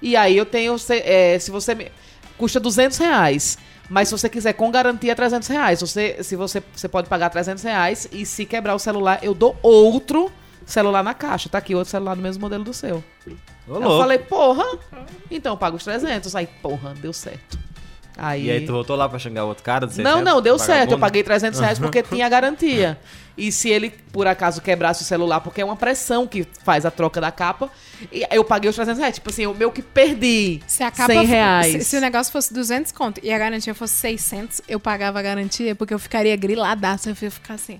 E 0.00 0.16
aí 0.16 0.36
eu 0.36 0.46
tenho, 0.46 0.78
se, 0.78 0.98
é, 0.98 1.38
se 1.38 1.50
você... 1.50 1.74
Me, 1.74 1.90
custa 2.38 2.58
200 2.58 2.98
reais. 2.98 3.58
Mas 3.88 4.08
se 4.08 4.12
você 4.16 4.28
quiser 4.28 4.52
com 4.54 4.70
garantia, 4.70 5.12
é 5.12 5.14
300 5.14 5.48
reais. 5.48 5.80
Você, 5.80 6.22
se 6.22 6.36
você, 6.36 6.62
você 6.74 6.88
pode 6.88 7.08
pagar 7.08 7.30
300 7.30 7.62
reais 7.62 8.08
e 8.12 8.24
se 8.24 8.46
quebrar 8.46 8.74
o 8.74 8.78
celular, 8.78 9.18
eu 9.22 9.34
dou 9.34 9.56
outro 9.62 10.30
celular 10.64 11.02
na 11.02 11.14
caixa. 11.14 11.48
Tá 11.48 11.58
aqui 11.58 11.74
outro 11.74 11.90
celular 11.90 12.14
do 12.16 12.22
mesmo 12.22 12.40
modelo 12.40 12.64
do 12.64 12.72
seu. 12.72 13.02
Ô, 13.68 13.74
eu 13.76 13.98
falei, 13.98 14.18
porra, 14.18 14.64
então 15.30 15.52
eu 15.52 15.56
pago 15.56 15.76
os 15.76 15.84
300. 15.84 16.34
Aí, 16.34 16.46
porra, 16.46 16.94
deu 16.94 17.12
certo. 17.12 17.58
Aí, 18.16 18.46
E 18.46 18.50
aí 18.50 18.66
tu 18.66 18.72
voltou 18.72 18.94
lá 18.96 19.08
pra 19.08 19.18
xingar 19.18 19.44
o 19.44 19.48
outro 19.48 19.64
cara? 19.64 19.86
não, 19.86 19.92
600, 19.92 20.22
não, 20.24 20.40
deu 20.40 20.58
certo. 20.58 20.92
Eu 20.92 20.98
paguei 20.98 21.22
300 21.22 21.58
reais 21.60 21.78
porque 21.78 22.02
tinha 22.04 22.28
garantia. 22.28 22.98
E 23.36 23.50
se 23.50 23.68
ele, 23.70 23.90
por 24.12 24.26
acaso, 24.26 24.60
quebrasse 24.60 25.02
o 25.02 25.04
celular, 25.06 25.40
porque 25.40 25.60
é 25.60 25.64
uma 25.64 25.76
pressão 25.76 26.26
que 26.26 26.46
faz 26.64 26.84
a 26.84 26.90
troca 26.90 27.20
da 27.20 27.30
capa, 27.32 27.70
e 28.12 28.26
eu 28.30 28.44
paguei 28.44 28.68
os 28.68 28.76
300 28.76 28.98
reais. 28.98 29.14
Tipo 29.14 29.30
assim, 29.30 29.46
o 29.46 29.54
meu 29.54 29.70
que 29.70 29.80
perdi 29.82 30.60
Se 30.66 30.82
a 30.82 30.90
capa 30.90 31.12
100 31.14 31.22
fo- 31.22 31.26
reais. 31.26 31.72
Se, 31.72 31.84
se 31.84 31.96
o 31.96 32.00
negócio 32.00 32.30
fosse 32.32 32.52
200 32.52 32.92
conto 32.92 33.20
e 33.22 33.32
a 33.32 33.38
garantia 33.38 33.74
fosse 33.74 33.94
600, 33.94 34.60
eu 34.68 34.78
pagava 34.78 35.18
a 35.18 35.22
garantia 35.22 35.74
porque 35.74 35.94
eu 35.94 35.98
ficaria 35.98 36.36
griladaço. 36.36 37.08
Eu 37.08 37.16
ia 37.22 37.30
ficar 37.30 37.54
assim. 37.54 37.78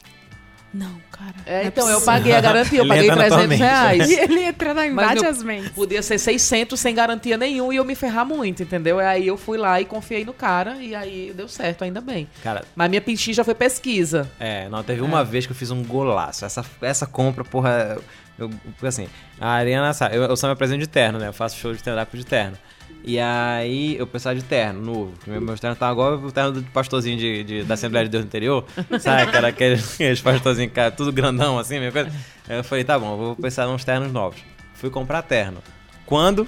Não, 0.72 0.94
cara. 1.10 1.34
É, 1.44 1.60
não 1.62 1.68
então, 1.68 1.90
eu 1.90 2.00
paguei 2.00 2.32
a 2.34 2.40
garantia, 2.40 2.78
eu 2.78 2.84
Ele 2.84 2.88
paguei 2.88 3.04
entra 3.10 3.16
na 3.22 3.28
tua 3.28 3.36
300 3.38 3.48
mente, 3.48 3.60
reais. 3.60 4.10
E 4.10 4.14
ele 4.20 4.40
entra 4.42 4.72
na 4.74 4.86
embate 4.86 5.20
meu- 5.20 5.30
as 5.30 5.42
mentes. 5.42 5.70
Podia 5.70 6.00
ser 6.02 6.18
600 6.18 6.80
sem 6.80 6.94
garantia 6.94 7.36
nenhuma 7.36 7.74
e 7.74 7.76
eu 7.76 7.84
me 7.84 7.94
ferrar 7.94 8.24
muito, 8.24 8.62
entendeu? 8.62 8.98
Aí 8.98 9.26
eu 9.26 9.36
fui 9.36 9.58
lá 9.58 9.80
e 9.80 9.84
confiei 9.84 10.24
no 10.24 10.32
cara 10.32 10.76
e 10.76 10.94
aí 10.94 11.32
deu 11.36 11.46
certo, 11.48 11.84
ainda 11.84 12.00
bem. 12.00 12.26
Cara, 12.42 12.64
Mas 12.74 12.88
minha 12.88 13.00
pechincha 13.02 13.44
foi 13.44 13.54
pesquisa. 13.54 14.30
É, 14.40 14.68
não, 14.70 14.82
teve 14.82 15.02
uma 15.02 15.22
vez 15.22 15.44
que 15.44 15.52
eu 15.52 15.56
fiz 15.56 15.70
um 15.70 15.82
golaço. 15.84 16.44
Essa, 16.44 16.64
essa 16.80 17.06
compra, 17.06 17.44
porra. 17.44 17.98
Eu, 18.38 18.50
assim, 18.82 19.08
a 19.38 19.50
Arena, 19.50 19.92
sabe, 19.92 20.16
eu, 20.16 20.22
eu 20.22 20.36
só 20.36 20.46
me 20.46 20.54
apresento 20.54 20.80
de 20.80 20.86
terno, 20.86 21.18
né? 21.18 21.28
Eu 21.28 21.32
faço 21.34 21.56
show 21.58 21.70
de 21.70 21.76
stand-up 21.76 22.16
de 22.16 22.24
terno. 22.24 22.56
E 23.04 23.18
aí 23.18 23.96
eu 23.98 24.06
precisava 24.06 24.36
de 24.36 24.44
terno 24.44 24.80
novo. 24.80 25.12
Meu, 25.26 25.40
meu 25.40 25.58
terno 25.58 25.74
tá 25.74 25.90
igual 25.90 26.14
o 26.14 26.30
terno 26.30 26.52
do 26.52 26.62
pastorzinho 26.70 27.18
de, 27.18 27.42
de- 27.44 27.62
da 27.64 27.74
Assembleia 27.74 28.04
de 28.04 28.10
Deus 28.12 28.22
no 28.24 28.28
interior. 28.28 28.64
Sabe? 29.00 29.36
Era 29.36 29.48
aqueles, 29.48 29.94
aqueles 29.94 30.20
pastorzinhos, 30.20 30.72
cara, 30.72 30.90
tudo 30.90 31.10
grandão 31.12 31.58
assim, 31.58 31.78
minha 31.78 31.90
coisa. 31.92 32.10
Aí 32.48 32.56
eu 32.58 32.64
falei, 32.64 32.84
tá 32.84 32.98
bom, 32.98 33.16
vou 33.16 33.36
precisar 33.36 33.66
de 33.66 33.72
uns 33.72 33.84
ternos 33.84 34.12
novos. 34.12 34.38
Fui 34.74 34.88
comprar 34.90 35.22
terno. 35.22 35.58
Quando? 36.06 36.46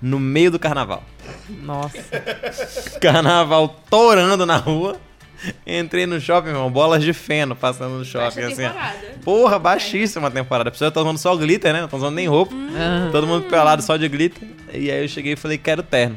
No 0.00 0.18
meio 0.20 0.50
do 0.50 0.58
carnaval. 0.58 1.02
Nossa. 1.48 1.98
Carnaval 3.00 3.68
torando 3.90 4.44
na 4.46 4.56
rua. 4.56 4.96
Entrei 5.66 6.04
no 6.06 6.20
shopping, 6.20 6.48
irmão, 6.48 6.70
bolas 6.70 7.02
de 7.02 7.12
feno 7.12 7.54
passando 7.54 7.98
no 7.98 8.04
shopping, 8.04 8.40
assim. 8.42 8.64
ó. 8.64 8.72
Porra, 9.24 9.58
baixíssima 9.58 10.30
temporada. 10.30 10.68
A 10.68 10.72
pessoa 10.72 10.90
tá 10.90 11.00
usando 11.00 11.18
só 11.18 11.36
glitter, 11.36 11.72
né? 11.72 11.80
Não 11.82 11.88
tá 11.88 11.96
usando 11.96 12.14
nem 12.14 12.26
roupa. 12.26 12.54
Ah. 12.76 13.08
Todo 13.12 13.26
mundo 13.26 13.44
pelado 13.48 13.82
só 13.82 13.96
de 13.96 14.08
glitter. 14.08 14.48
E 14.72 14.90
aí 14.90 15.02
eu 15.04 15.08
cheguei 15.08 15.34
e 15.34 15.36
falei, 15.36 15.56
quero 15.58 15.82
terno. 15.82 16.16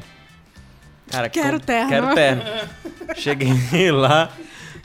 Cara, 1.10 1.30
Quero 1.30 1.60
com- 1.60 1.66
terno. 1.66 1.90
Quero 1.90 2.16
terno. 2.16 2.42
cheguei 3.16 3.92
lá, 3.92 4.32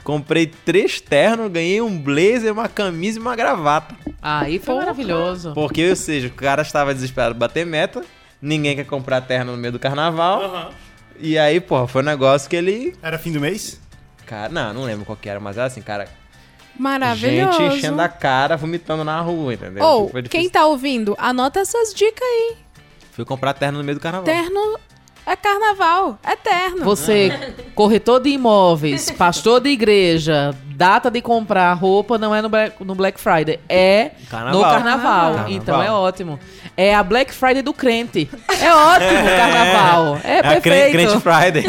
comprei 0.03 0.45
três 0.45 0.99
ternos, 0.99 1.49
ganhei 1.51 1.81
um 1.81 1.97
blazer, 1.97 2.51
uma 2.51 2.67
camisa 2.67 3.17
e 3.17 3.21
uma 3.21 3.35
gravata. 3.35 3.95
Aí 4.21 4.59
foi 4.59 4.75
maravilhoso. 4.75 5.53
Porque, 5.53 5.89
ou 5.89 5.95
seja, 5.95 6.27
o 6.27 6.31
cara 6.31 6.61
estava 6.61 6.93
desesperado 6.93 7.33
pra 7.33 7.47
bater 7.47 7.65
meta, 7.65 8.03
ninguém 8.41 8.75
quer 8.75 8.85
comprar 8.85 9.21
terno 9.21 9.53
no 9.53 9.57
meio 9.57 9.71
do 9.71 9.79
carnaval. 9.79 10.71
E 11.19 11.37
aí, 11.37 11.59
porra, 11.61 11.87
foi 11.87 12.01
um 12.01 12.05
negócio 12.05 12.49
que 12.49 12.55
ele. 12.55 12.93
Era 13.01 13.17
fim 13.17 13.31
do 13.31 13.39
mês? 13.39 13.79
Cara, 14.27 14.49
não, 14.49 14.73
não 14.73 14.83
lembro 14.83 15.05
qual 15.05 15.15
que 15.17 15.29
era, 15.29 15.39
mas 15.39 15.57
era 15.57 15.65
assim, 15.67 15.81
cara. 15.81 16.07
Maravilhoso. 16.77 17.57
Gente 17.57 17.77
enchendo 17.77 18.01
a 18.01 18.09
cara, 18.09 18.55
vomitando 18.57 19.03
na 19.03 19.19
rua, 19.21 19.53
entendeu? 19.53 19.83
Ou, 19.83 20.07
Tipo, 20.11 20.29
quem 20.29 20.49
tá 20.49 20.65
ouvindo, 20.67 21.15
anota 21.17 21.61
essas 21.61 21.93
dicas 21.93 22.21
aí. 22.21 22.57
Fui 23.13 23.25
comprar 23.25 23.53
terno 23.53 23.79
no 23.79 23.83
meio 23.83 23.97
do 23.97 24.01
carnaval. 24.01 24.25
Terno 24.25 24.77
é 25.27 25.35
carnaval, 25.35 26.17
é 26.23 26.35
terno. 26.35 26.83
Você, 26.85 27.53
corretor 27.75 28.19
de 28.21 28.29
imóveis, 28.29 29.11
pastor 29.17 29.59
de 29.59 29.69
igreja, 29.69 30.55
data 30.69 31.11
de 31.11 31.21
comprar 31.21 31.73
roupa 31.73 32.17
não 32.17 32.33
é 32.33 32.41
no 32.41 32.47
Black, 32.49 32.83
no 32.83 32.95
Black 32.95 33.19
Friday, 33.19 33.59
é 33.67 34.11
Carnaval. 34.29 34.53
no 34.53 34.61
carnaval. 34.65 35.33
Carnaval. 35.33 35.51
Então 35.51 35.83
é 35.83 35.91
ótimo. 35.91 36.39
É 36.77 36.95
a 36.95 37.03
Black 37.03 37.33
Friday 37.33 37.61
do 37.61 37.73
crente. 37.73 38.29
É 38.47 38.73
ótimo 38.73 39.19
o 39.19 39.37
carnaval. 39.37 40.19
É, 40.23 40.39
a 40.39 40.61
perfeito. 40.61 40.91
crente, 40.91 41.19
Friday. 41.19 41.63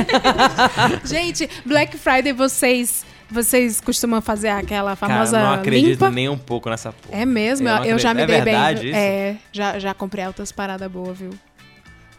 Gente, 1.05 1.49
Black 1.65 1.97
Friday 1.99 2.33
vocês 2.33 3.05
vocês 3.31 3.79
costumam 3.81 4.23
fazer 4.23 4.49
aquela 4.49 4.97
famosa 4.97 5.37
Cara, 5.37 5.49
não 5.49 5.55
acredito 5.55 5.91
limpa? 5.91 6.11
nem 6.11 6.29
um 6.31 6.39
pouco 6.39 6.71
nessa 6.71 6.93
porra. 6.93 7.21
É 7.23 7.27
mesmo, 7.27 7.69
Eu 7.69 7.85
eu, 7.85 7.99
já 7.99 8.15
me 8.15 8.25
dei 8.25 8.37
É 8.37 8.41
verdade 8.41 8.81
bem. 8.81 8.91
isso? 8.91 8.99
É, 8.99 9.37
já, 9.53 9.79
já 9.79 9.93
comprei 9.93 10.25
altas 10.25 10.51
paradas 10.51 10.91
boas, 10.91 11.19
viu? 11.19 11.31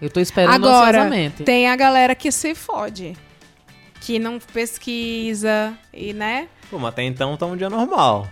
Eu 0.02 0.10
tô 0.10 0.20
esperando 0.20 0.54
Agora, 0.54 1.00
ansiosamente. 1.00 1.44
tem 1.44 1.68
a 1.70 1.76
galera 1.76 2.16
que 2.16 2.32
se 2.32 2.56
fode. 2.56 3.16
Que 4.02 4.18
não 4.18 4.40
pesquisa 4.40 5.74
e, 5.94 6.14
né? 6.14 6.48
Pô, 6.70 6.78
mas 6.80 6.90
até 6.90 7.04
então 7.04 7.36
tá 7.36 7.46
um 7.46 7.58
dia 7.58 7.70
normal. 7.70 8.28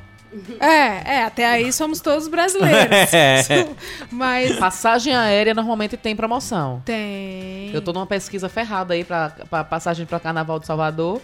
É, 0.60 1.15
é, 1.15 1.23
até 1.23 1.45
aí 1.45 1.72
somos 1.72 1.99
todos 2.02 2.27
brasileiros. 2.27 2.77
É. 3.14 3.68
Mas 4.11 4.57
Passagem 4.57 5.15
aérea 5.15 5.53
normalmente 5.53 5.95
tem 5.98 6.15
promoção. 6.15 6.81
tem. 6.85 7.72
Eu 7.73 7.81
tô 7.81 7.91
numa 7.94 8.06
pesquisa 8.06 8.48
ferrada 8.49 8.94
aí 8.94 9.03
pra, 9.03 9.30
pra 9.49 9.64
passagem 9.64 10.06
pra 10.06 10.19
Carnaval 10.19 10.60
de 10.60 10.65
Salvador. 10.65 11.22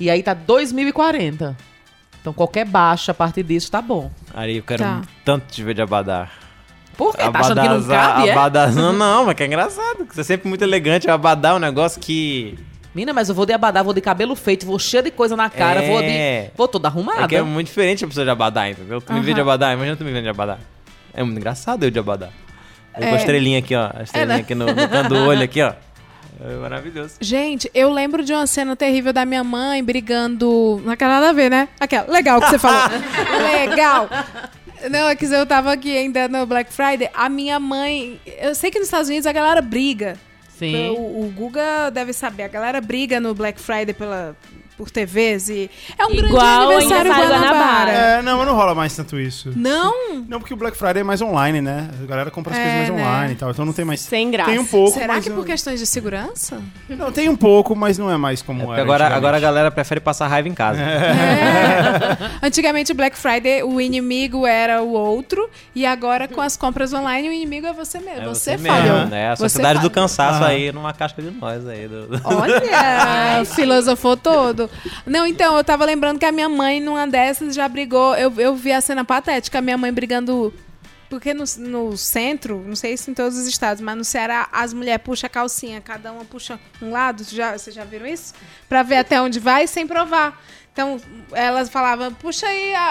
E 0.00 0.10
aí 0.10 0.22
tá 0.22 0.34
2040. 0.34 1.56
Então 2.20 2.32
qualquer 2.32 2.66
baixa 2.66 3.12
a 3.12 3.14
partir 3.14 3.42
disso 3.42 3.70
tá 3.70 3.80
bom. 3.80 4.10
Ari, 4.34 4.56
eu 4.56 4.62
quero 4.62 4.82
Tá. 4.82 5.02
tanto 5.24 5.46
te 5.52 5.62
ver 5.62 5.74
de 5.74 5.82
abadar. 5.82 6.32
Por 6.96 7.14
quê? 7.16 7.22
Tá 7.30 7.40
achando 7.40 7.60
que 7.60 7.68
não 7.68 7.82
cabe, 7.84 8.28
é? 8.28 8.34
Não, 8.92 9.26
mas 9.26 9.34
que 9.34 9.42
é 9.42 9.46
engraçado. 9.46 10.06
Você 10.10 10.20
é 10.20 10.24
sempre 10.24 10.48
muito 10.48 10.62
elegante. 10.62 11.10
Abadar 11.10 11.52
é 11.52 11.56
um 11.56 11.58
negócio 11.58 12.00
que... 12.00 12.58
Mina, 12.94 13.12
mas 13.12 13.28
eu 13.28 13.34
vou 13.34 13.44
de 13.44 13.52
abadá, 13.52 13.82
vou 13.82 13.92
de 13.92 14.00
cabelo 14.00 14.34
feito, 14.34 14.64
vou 14.64 14.78
cheio 14.78 15.02
de 15.02 15.10
coisa 15.10 15.36
na 15.36 15.50
cara, 15.50 15.82
É. 15.82 15.90
vou 15.90 16.00
de. 16.00 16.50
Vou 16.56 16.66
toda 16.66 16.88
arrumada. 16.88 17.24
É 17.24 17.28
que 17.28 17.36
é 17.36 17.42
muito 17.42 17.66
diferente 17.66 18.02
a 18.02 18.08
pessoa 18.08 18.24
de 18.24 18.30
abadar, 18.30 18.70
entendeu? 18.70 19.02
Tu 19.02 19.12
me 19.12 19.20
vê 19.20 19.34
de 19.34 19.40
abadar, 19.42 19.74
imagina 19.74 19.94
tu 19.96 20.02
me 20.02 20.10
vendo 20.10 20.22
de 20.22 20.30
abadar. 20.30 20.58
É 21.12 21.22
muito 21.22 21.36
engraçado 21.36 21.84
eu 21.84 21.90
de 21.90 21.98
abadar. 21.98 22.30
Eu 22.96 23.04
É. 23.04 23.08
com 23.10 23.14
a 23.14 23.18
estrelinha 23.18 23.58
aqui, 23.58 23.74
ó. 23.76 23.90
A 23.94 24.02
estrelinha 24.02 24.36
né? 24.36 24.42
aqui 24.42 24.54
no, 24.54 24.64
no 24.64 24.88
canto 24.88 25.08
do 25.10 25.16
olho 25.26 25.42
aqui, 25.42 25.60
ó. 25.60 25.74
É 26.40 26.54
maravilhoso. 26.56 27.16
Gente, 27.20 27.70
eu 27.74 27.92
lembro 27.92 28.24
de 28.24 28.32
uma 28.32 28.46
cena 28.46 28.74
terrível 28.74 29.12
da 29.12 29.26
minha 29.26 29.44
mãe 29.44 29.84
brigando. 29.84 30.80
Não 30.82 30.96
tem 30.96 31.08
nada 31.08 31.28
a 31.28 31.32
ver, 31.34 31.50
né? 31.50 31.68
Aquela. 31.78 32.10
Legal 32.10 32.40
que 32.40 32.48
você 32.48 32.58
falou. 32.58 32.80
Legal. 33.52 34.08
Não, 34.90 35.08
é 35.08 35.16
que 35.16 35.26
eu 35.26 35.46
tava 35.46 35.72
aqui 35.72 35.96
ainda 35.96 36.28
no 36.28 36.46
Black 36.46 36.72
Friday. 36.72 37.10
A 37.14 37.28
minha 37.28 37.58
mãe. 37.58 38.20
Eu 38.38 38.54
sei 38.54 38.70
que 38.70 38.78
nos 38.78 38.88
Estados 38.88 39.08
Unidos 39.08 39.26
a 39.26 39.32
galera 39.32 39.60
briga. 39.60 40.16
Sim. 40.58 40.90
O, 40.90 41.26
o 41.26 41.32
Guga 41.34 41.90
deve 41.90 42.12
saber. 42.12 42.44
A 42.44 42.48
galera 42.48 42.80
briga 42.80 43.20
no 43.20 43.34
Black 43.34 43.60
Friday 43.60 43.92
pela, 43.92 44.36
por 44.76 44.90
TVs 44.90 45.48
e. 45.48 45.70
É 45.98 46.04
um 46.06 46.10
Igual 46.12 46.68
grande 46.68 46.84
aniversário 46.92 47.12
aniversário 47.12 47.50
Guanabara. 47.50 47.90
É, 47.90 48.22
não, 48.22 48.38
mas 48.38 48.46
não 48.46 48.54
rola 48.54 48.74
mais 48.74 48.94
tanto 48.94 49.18
isso. 49.18 49.52
Não? 49.56 50.14
Não, 50.28 50.38
porque 50.38 50.52
o 50.54 50.56
Black 50.56 50.76
Friday 50.76 51.00
é 51.00 51.04
mais 51.04 51.20
online, 51.22 51.60
né? 51.60 51.88
A 52.02 52.06
galera 52.06 52.30
compra 52.30 52.52
as 52.52 52.58
É, 52.58 52.62
coisas 52.62 52.78
mais 52.78 52.90
né? 52.90 53.06
online 53.06 53.32
e 53.32 53.36
tal. 53.36 53.50
Então 53.50 53.64
não 53.64 53.72
tem 53.72 53.84
mais. 53.84 54.00
Sem 54.00 54.30
graça. 54.30 54.50
Tem 54.50 54.58
um 54.58 54.66
pouco, 54.66 54.98
Será 54.98 55.20
que 55.20 55.30
por 55.30 55.44
questões 55.46 55.80
de 55.80 55.86
segurança? 55.86 56.60
Não, 56.88 57.10
tem 57.12 57.28
um 57.28 57.36
pouco, 57.36 57.74
mas 57.74 57.96
não 57.98 58.10
é 58.10 58.16
mais 58.16 58.42
como 58.42 58.60
Porque 58.60 58.72
era. 58.74 58.82
agora, 58.82 59.06
agora 59.14 59.36
a 59.36 59.40
galera 59.40 59.70
prefere 59.70 60.00
passar 60.00 60.26
raiva 60.28 60.48
em 60.48 60.54
casa. 60.54 60.78
Antigamente, 62.42 62.92
Black 62.94 63.16
Friday, 63.16 63.62
o 63.62 63.80
inimigo 63.80 64.46
era 64.46 64.82
o 64.82 64.92
outro, 64.92 65.48
e 65.74 65.84
agora 65.86 66.28
com 66.28 66.40
as 66.40 66.56
compras 66.56 66.92
online, 66.92 67.28
o 67.28 67.32
inimigo 67.32 67.66
é 67.66 67.72
você 67.72 67.98
mesmo. 67.98 68.22
É 68.22 68.26
você, 68.26 68.56
mesmo, 68.56 68.68
falhou. 68.68 69.06
né? 69.06 69.30
A 69.30 69.34
Você 69.36 69.42
sociedade 69.44 69.80
do 69.80 69.90
cansaço 69.90 70.42
Ah. 70.44 70.48
aí 70.48 70.72
numa 70.72 70.92
casca 70.92 71.22
de 71.22 71.30
nós 71.30 71.66
aí. 71.66 71.88
do- 71.88 72.06
do- 72.08 72.20
Olha, 72.24 73.44
filosofou 73.54 74.16
todo. 74.16 74.65
Não, 75.04 75.26
então, 75.26 75.56
eu 75.56 75.64
tava 75.64 75.84
lembrando 75.84 76.18
que 76.18 76.24
a 76.24 76.32
minha 76.32 76.48
mãe, 76.48 76.80
numa 76.80 77.06
dessas, 77.06 77.54
já 77.54 77.68
brigou. 77.68 78.14
Eu, 78.16 78.32
eu 78.38 78.54
vi 78.54 78.72
a 78.72 78.80
cena 78.80 79.04
patética, 79.04 79.58
a 79.58 79.62
minha 79.62 79.78
mãe 79.78 79.92
brigando. 79.92 80.52
Porque 81.08 81.32
no, 81.32 81.44
no 81.58 81.96
centro, 81.96 82.60
não 82.66 82.74
sei 82.74 82.96
se 82.96 83.08
em 83.10 83.14
todos 83.14 83.38
os 83.38 83.46
estados, 83.46 83.80
mas 83.80 83.96
no 83.96 84.04
Ceará, 84.04 84.48
as 84.50 84.72
mulheres 84.72 85.04
puxam 85.04 85.28
a 85.28 85.30
calcinha, 85.30 85.80
cada 85.80 86.10
uma 86.12 86.24
puxa 86.24 86.58
um 86.82 86.90
lado. 86.90 87.22
Já, 87.24 87.56
vocês 87.56 87.74
já 87.76 87.84
viram 87.84 88.06
isso? 88.06 88.34
Pra 88.68 88.82
ver 88.82 88.96
até 88.96 89.20
onde 89.22 89.38
vai 89.38 89.66
sem 89.68 89.86
provar. 89.86 90.42
Então, 90.72 91.00
elas 91.32 91.68
falavam, 91.68 92.12
puxa 92.12 92.46
aí 92.46 92.74
a. 92.74 92.82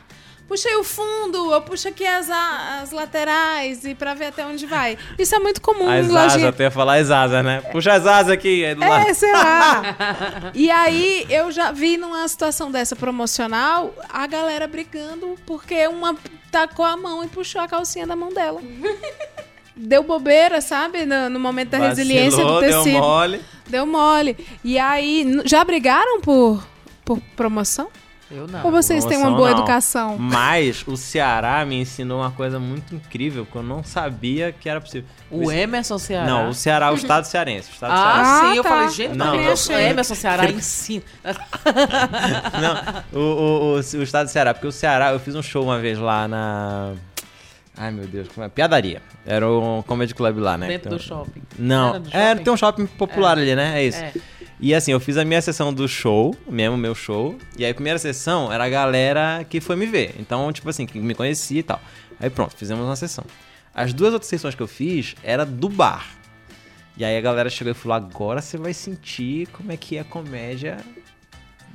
a- 0.00 0.15
Puxa 0.48 0.68
aí 0.68 0.76
o 0.76 0.84
fundo, 0.84 1.50
ou 1.50 1.60
puxa 1.60 1.88
aqui 1.88 2.06
as, 2.06 2.30
as 2.30 2.92
laterais 2.92 3.84
e 3.84 3.96
pra 3.96 4.14
ver 4.14 4.26
até 4.26 4.46
onde 4.46 4.64
vai. 4.64 4.96
Isso 5.18 5.34
é 5.34 5.40
muito 5.40 5.60
comum 5.60 5.88
As 5.90 6.06
em 6.06 6.08
lojinha. 6.08 6.48
asas, 6.48 6.60
ia 6.60 6.70
falar 6.70 7.00
as 7.00 7.10
asas, 7.10 7.44
né? 7.44 7.60
Puxa 7.72 7.94
as 7.94 8.06
asas 8.06 8.30
aqui. 8.32 8.64
Lado. 8.74 9.08
É, 9.08 9.12
sei 9.12 9.32
lá. 9.32 9.82
e 10.54 10.70
aí, 10.70 11.26
eu 11.28 11.50
já 11.50 11.72
vi 11.72 11.96
numa 11.96 12.26
situação 12.28 12.70
dessa 12.70 12.94
promocional, 12.94 13.92
a 14.08 14.24
galera 14.28 14.68
brigando 14.68 15.36
porque 15.44 15.88
uma 15.88 16.16
tacou 16.50 16.84
a 16.84 16.96
mão 16.96 17.24
e 17.24 17.28
puxou 17.28 17.60
a 17.60 17.66
calcinha 17.66 18.06
da 18.06 18.14
mão 18.14 18.32
dela. 18.32 18.60
Deu 19.78 20.02
bobeira, 20.02 20.60
sabe? 20.62 21.04
No, 21.04 21.28
no 21.28 21.38
momento 21.38 21.70
da 21.70 21.78
resiliência 21.78 22.42
do 22.42 22.54
Vacilou, 22.54 22.60
deu 22.62 22.82
tecido. 22.82 22.98
mole. 22.98 23.40
Deu 23.68 23.84
mole. 23.86 24.36
E 24.64 24.78
aí, 24.78 25.40
já 25.44 25.62
brigaram 25.64 26.20
por, 26.22 26.66
por 27.04 27.20
promoção? 27.36 27.88
Eu 28.28 28.48
não. 28.48 28.64
Ou 28.64 28.72
vocês 28.72 29.04
têm 29.04 29.16
uma 29.18 29.30
boa 29.30 29.50
não. 29.50 29.58
educação? 29.58 30.16
Mas 30.18 30.82
o 30.86 30.96
Ceará 30.96 31.64
me 31.64 31.80
ensinou 31.80 32.20
uma 32.20 32.30
coisa 32.32 32.58
muito 32.58 32.92
incrível 32.94 33.46
que 33.46 33.54
eu 33.54 33.62
não 33.62 33.84
sabia 33.84 34.50
que 34.52 34.68
era 34.68 34.80
possível. 34.80 35.08
O 35.30 35.50
Emerson 35.52 35.96
Ceará. 35.96 36.26
Não, 36.26 36.48
o 36.48 36.54
Ceará, 36.54 36.90
o 36.90 36.96
estado 36.96 37.24
cearense. 37.24 37.70
O 37.70 37.74
estado 37.74 37.92
Ah, 37.92 38.24
cearense. 38.24 38.50
sim, 38.50 38.56
eu 38.56 38.62
tá. 38.64 38.68
falei, 38.68 38.88
gente, 38.90 39.16
Não. 39.16 39.26
não, 39.36 39.44
o 39.48 39.52
achei. 39.52 39.76
Emerson 39.90 40.14
Ceará 40.16 40.50
ensina. 40.50 41.04
Não, 43.12 43.20
o, 43.20 43.24
o, 43.24 43.72
o, 43.74 43.74
o 43.76 44.02
estado 44.02 44.26
do 44.26 44.30
Ceará. 44.30 44.54
Porque 44.54 44.66
o 44.66 44.72
Ceará, 44.72 45.12
eu 45.12 45.20
fiz 45.20 45.34
um 45.34 45.42
show 45.42 45.62
uma 45.62 45.78
vez 45.78 45.98
lá 45.98 46.26
na. 46.26 46.92
Ai 47.78 47.90
meu 47.92 48.06
Deus, 48.06 48.28
como 48.28 48.44
é? 48.46 48.48
Piadaria. 48.48 49.02
Era 49.26 49.46
um 49.50 49.82
comedy 49.82 50.14
club 50.14 50.38
lá, 50.38 50.56
né? 50.56 50.66
Dentro 50.66 50.88
Então- 50.88 50.98
do 50.98 51.02
shopping. 51.02 51.42
Não, 51.58 51.88
Era 51.90 51.98
do 52.00 52.08
é, 52.10 52.28
shopping? 52.30 52.44
tem 52.44 52.52
um 52.52 52.56
shopping 52.56 52.86
popular 52.86 53.36
É. 53.36 53.40
ali, 53.42 53.54
né? 53.54 53.80
É 53.82 53.84
isso. 53.84 53.98
É. 53.98 54.12
E 54.58 54.74
assim, 54.74 54.92
eu 54.92 55.00
fiz 55.00 55.16
a 55.18 55.24
minha 55.24 55.42
sessão 55.42 55.72
do 55.72 55.86
show, 55.86 56.34
mesmo 56.48 56.76
meu 56.76 56.94
show. 56.94 57.36
E 57.58 57.64
aí 57.64 57.70
a 57.70 57.74
primeira 57.74 57.98
sessão 57.98 58.50
era 58.50 58.64
a 58.64 58.68
galera 58.68 59.44
que 59.48 59.60
foi 59.60 59.76
me 59.76 59.86
ver. 59.86 60.14
Então, 60.18 60.50
tipo 60.52 60.68
assim, 60.68 60.86
que 60.86 60.98
me 60.98 61.14
conhecia 61.14 61.60
e 61.60 61.62
tal. 61.62 61.80
Aí 62.18 62.30
pronto, 62.30 62.56
fizemos 62.56 62.84
uma 62.84 62.96
sessão. 62.96 63.24
As 63.74 63.92
duas 63.92 64.14
outras 64.14 64.28
sessões 64.28 64.54
que 64.54 64.62
eu 64.62 64.66
fiz 64.66 65.14
era 65.22 65.44
do 65.44 65.68
bar. 65.68 66.06
E 66.96 67.04
aí 67.04 67.18
a 67.18 67.20
galera 67.20 67.50
chegou 67.50 67.70
e 67.70 67.74
falou: 67.74 67.96
agora 67.96 68.40
você 68.40 68.56
vai 68.56 68.72
sentir 68.72 69.46
como 69.48 69.70
é 69.70 69.76
que 69.76 69.98
é 69.98 70.00
a 70.00 70.04
comédia 70.04 70.78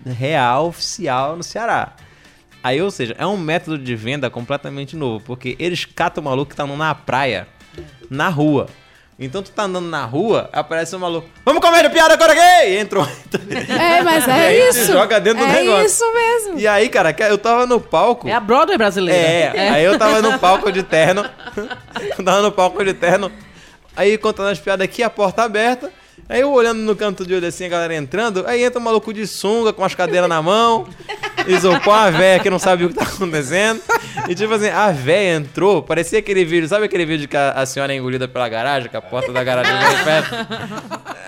real, 0.03 0.67
oficial 0.67 1.37
no 1.37 1.43
Ceará. 1.43 1.95
Aí, 2.63 2.81
ou 2.81 2.91
seja, 2.91 3.15
é 3.17 3.25
um 3.25 3.37
método 3.37 3.77
de 3.77 3.95
venda 3.95 4.29
completamente 4.29 4.95
novo, 4.95 5.23
porque 5.23 5.55
eles 5.59 5.85
catam 5.85 6.21
o 6.21 6.25
maluco 6.25 6.51
que 6.51 6.55
tá 6.55 6.65
na 6.65 6.95
praia, 6.95 7.47
na 8.09 8.29
rua. 8.29 8.67
Então 9.23 9.43
tu 9.43 9.51
tá 9.51 9.63
andando 9.65 9.87
na 9.87 10.03
rua, 10.03 10.49
aparece 10.51 10.95
um 10.95 10.99
maluco, 10.99 11.29
vamos 11.45 11.61
comer 11.61 11.87
piada 11.91 12.15
agora 12.15 12.33
gay! 12.33 12.79
Entrou. 12.79 13.07
É, 13.79 14.01
mas 14.01 14.25
E 14.27 14.31
é 14.31 14.33
aí 14.33 14.69
isso. 14.69 14.91
joga 14.91 15.21
dentro 15.21 15.45
do 15.45 15.51
é 15.51 15.61
negócio. 15.61 15.85
isso 15.85 16.13
mesmo. 16.13 16.59
E 16.59 16.67
aí, 16.67 16.89
cara, 16.89 17.15
eu 17.29 17.37
tava 17.37 17.67
no 17.67 17.79
palco. 17.79 18.27
É 18.27 18.33
a 18.33 18.39
Broadway 18.39 18.79
brasileira. 18.79 19.55
É, 19.55 19.69
aí 19.69 19.83
eu 19.83 19.95
tava 19.99 20.23
no 20.23 20.39
palco 20.39 20.71
de 20.71 20.81
terno. 20.81 21.23
eu 22.17 22.25
tava 22.25 22.41
no 22.41 22.51
palco 22.51 22.83
de 22.83 22.95
terno. 22.95 23.31
Aí 23.95 24.17
contando 24.17 24.49
as 24.49 24.59
piadas 24.59 24.83
aqui, 24.83 25.03
a 25.03 25.09
porta 25.09 25.43
aberta. 25.43 25.91
Aí 26.29 26.41
eu 26.41 26.51
olhando 26.51 26.79
no 26.79 26.95
canto 26.95 27.25
de 27.25 27.33
olho 27.33 27.47
assim, 27.47 27.65
a 27.65 27.69
galera 27.69 27.95
entrando. 27.95 28.45
Aí 28.47 28.63
entra 28.63 28.79
um 28.79 28.83
maluco 28.83 29.13
de 29.13 29.27
sunga 29.27 29.73
com 29.73 29.83
as 29.83 29.93
cadeiras 29.93 30.29
na 30.29 30.41
mão. 30.41 30.87
Isopor, 31.47 31.93
a 31.93 32.09
véia 32.09 32.39
que 32.39 32.49
não 32.49 32.59
sabe 32.59 32.85
o 32.85 32.89
que 32.89 32.95
tá 32.95 33.03
acontecendo. 33.03 33.81
E 34.29 34.35
tipo 34.35 34.53
assim, 34.53 34.69
a 34.69 34.91
véia 34.91 35.35
entrou, 35.35 35.81
parecia 35.81 36.19
aquele 36.19 36.45
vídeo, 36.45 36.67
sabe 36.67 36.85
aquele 36.85 37.05
vídeo 37.05 37.27
que 37.27 37.35
a, 37.35 37.51
a 37.51 37.65
senhora 37.65 37.93
é 37.93 37.97
engolida 37.97 38.27
pela 38.27 38.47
garagem, 38.47 38.89
que 38.89 38.97
a 38.97 39.01
porta 39.01 39.31
da 39.31 39.43
garagem 39.43 39.73
vai 39.73 40.03
fecha? 40.03 40.47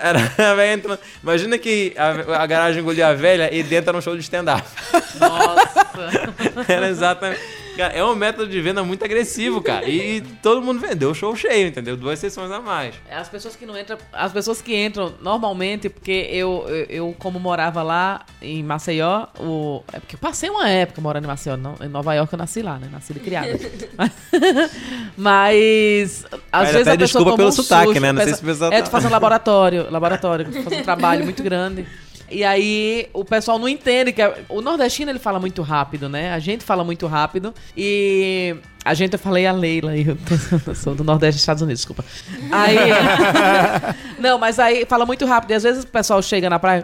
Era 0.02 0.50
a 0.50 0.54
véia 0.54 0.74
entrando. 0.74 0.98
Imagina 1.22 1.58
que 1.58 1.94
a, 1.96 2.42
a 2.42 2.46
garagem 2.46 2.80
engoliu 2.80 3.06
a 3.06 3.14
velha 3.14 3.52
e 3.54 3.62
dentro 3.62 3.90
era 3.90 3.98
um 3.98 4.02
show 4.02 4.14
de 4.14 4.22
stand-up. 4.22 4.62
Era 6.68 6.88
exatamente. 6.88 7.63
Cara, 7.76 7.92
é 7.92 8.04
um 8.04 8.14
método 8.14 8.48
de 8.48 8.60
venda 8.60 8.84
muito 8.84 9.04
agressivo, 9.04 9.60
cara. 9.60 9.88
E, 9.88 10.20
todo 10.42 10.62
mundo 10.62 10.78
vendeu 10.78 11.10
o 11.10 11.14
show 11.14 11.34
cheio, 11.34 11.66
entendeu? 11.68 11.96
Duas 11.96 12.18
sessões 12.20 12.50
a 12.52 12.60
mais. 12.60 12.94
É, 13.08 13.16
As 13.16 13.28
pessoas 13.28 13.56
que 13.56 13.66
não 13.66 13.76
entram, 13.76 13.98
as 14.12 14.32
pessoas 14.32 14.62
que 14.62 14.76
entram 14.76 15.12
normalmente, 15.20 15.88
porque 15.88 16.28
eu, 16.30 16.64
eu, 16.68 16.84
eu, 16.88 17.16
como 17.18 17.40
morava 17.40 17.82
lá 17.82 18.24
em 18.40 18.62
Maceió, 18.62 19.26
o, 19.40 19.82
é 19.92 19.98
porque 19.98 20.14
eu 20.14 20.20
passei 20.20 20.48
uma 20.50 20.68
época 20.68 21.00
morando 21.00 21.24
em 21.24 21.26
Maceió, 21.26 21.56
não, 21.56 21.74
em 21.82 21.88
Nova 21.88 22.14
York 22.14 22.32
eu 22.32 22.38
nasci 22.38 22.62
lá, 22.62 22.78
né? 22.78 22.88
Nasci 22.92 23.12
e 23.12 23.20
criada. 23.20 23.58
Mas 25.16 26.24
às 26.52 26.62
Mas 26.64 26.72
vezes 26.72 26.86
a 26.88 26.90
pessoa 26.92 26.96
desculpa 26.96 27.36
pelo 27.36 27.48
um 27.48 27.52
sotaque, 27.52 27.86
susto, 27.86 28.00
né? 28.00 28.12
Não 28.12 28.18
sei 28.22 28.26
pensa- 28.26 28.36
se 28.38 28.42
o 28.42 28.46
pessoal 28.46 28.72
É, 28.72 28.78
tá- 28.78 28.82
tu 28.84 28.90
faz 28.90 29.04
um 29.04 29.10
laboratório, 29.10 29.90
laboratório, 29.90 30.44
tu 30.46 30.62
faz 30.62 30.78
um 30.78 30.82
trabalho 30.82 31.24
muito 31.24 31.42
grande. 31.42 31.86
E 32.30 32.42
aí 32.42 33.08
o 33.12 33.24
pessoal 33.24 33.58
não 33.58 33.68
entende 33.68 34.12
que 34.12 34.22
a- 34.22 34.34
o 34.48 34.60
nordestino 34.60 35.10
ele 35.10 35.18
fala 35.18 35.38
muito 35.38 35.60
rápido, 35.62 36.08
né? 36.08 36.32
A 36.32 36.38
gente 36.38 36.64
fala 36.64 36.82
muito 36.82 37.06
rápido 37.06 37.54
e 37.76 38.56
a 38.84 38.94
gente 38.94 39.12
eu 39.12 39.18
falei 39.18 39.46
a 39.46 39.52
Leila, 39.52 39.92
eu, 39.96 40.74
sou 40.74 40.94
do 40.94 41.04
Nordeste 41.04 41.34
dos 41.36 41.42
Estados 41.42 41.62
Unidos, 41.62 41.80
desculpa. 41.80 42.04
Aí 42.50 42.76
Não, 44.18 44.38
mas 44.38 44.58
aí 44.58 44.84
fala 44.86 45.04
muito 45.06 45.24
rápido 45.26 45.50
e 45.50 45.54
às 45.54 45.62
vezes 45.62 45.84
o 45.84 45.86
pessoal 45.86 46.22
chega 46.22 46.48
na 46.48 46.58
praia 46.58 46.82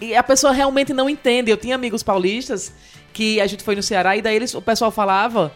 e 0.00 0.14
a 0.16 0.22
pessoa 0.22 0.52
realmente 0.52 0.92
não 0.92 1.08
entende. 1.08 1.50
Eu 1.50 1.56
tinha 1.56 1.74
amigos 1.74 2.02
paulistas 2.02 2.72
que 3.12 3.40
a 3.40 3.46
gente 3.46 3.62
foi 3.62 3.74
no 3.76 3.82
Ceará 3.82 4.16
e 4.16 4.22
daí 4.22 4.36
eles, 4.36 4.54
o 4.54 4.62
pessoal 4.62 4.90
falava 4.90 5.52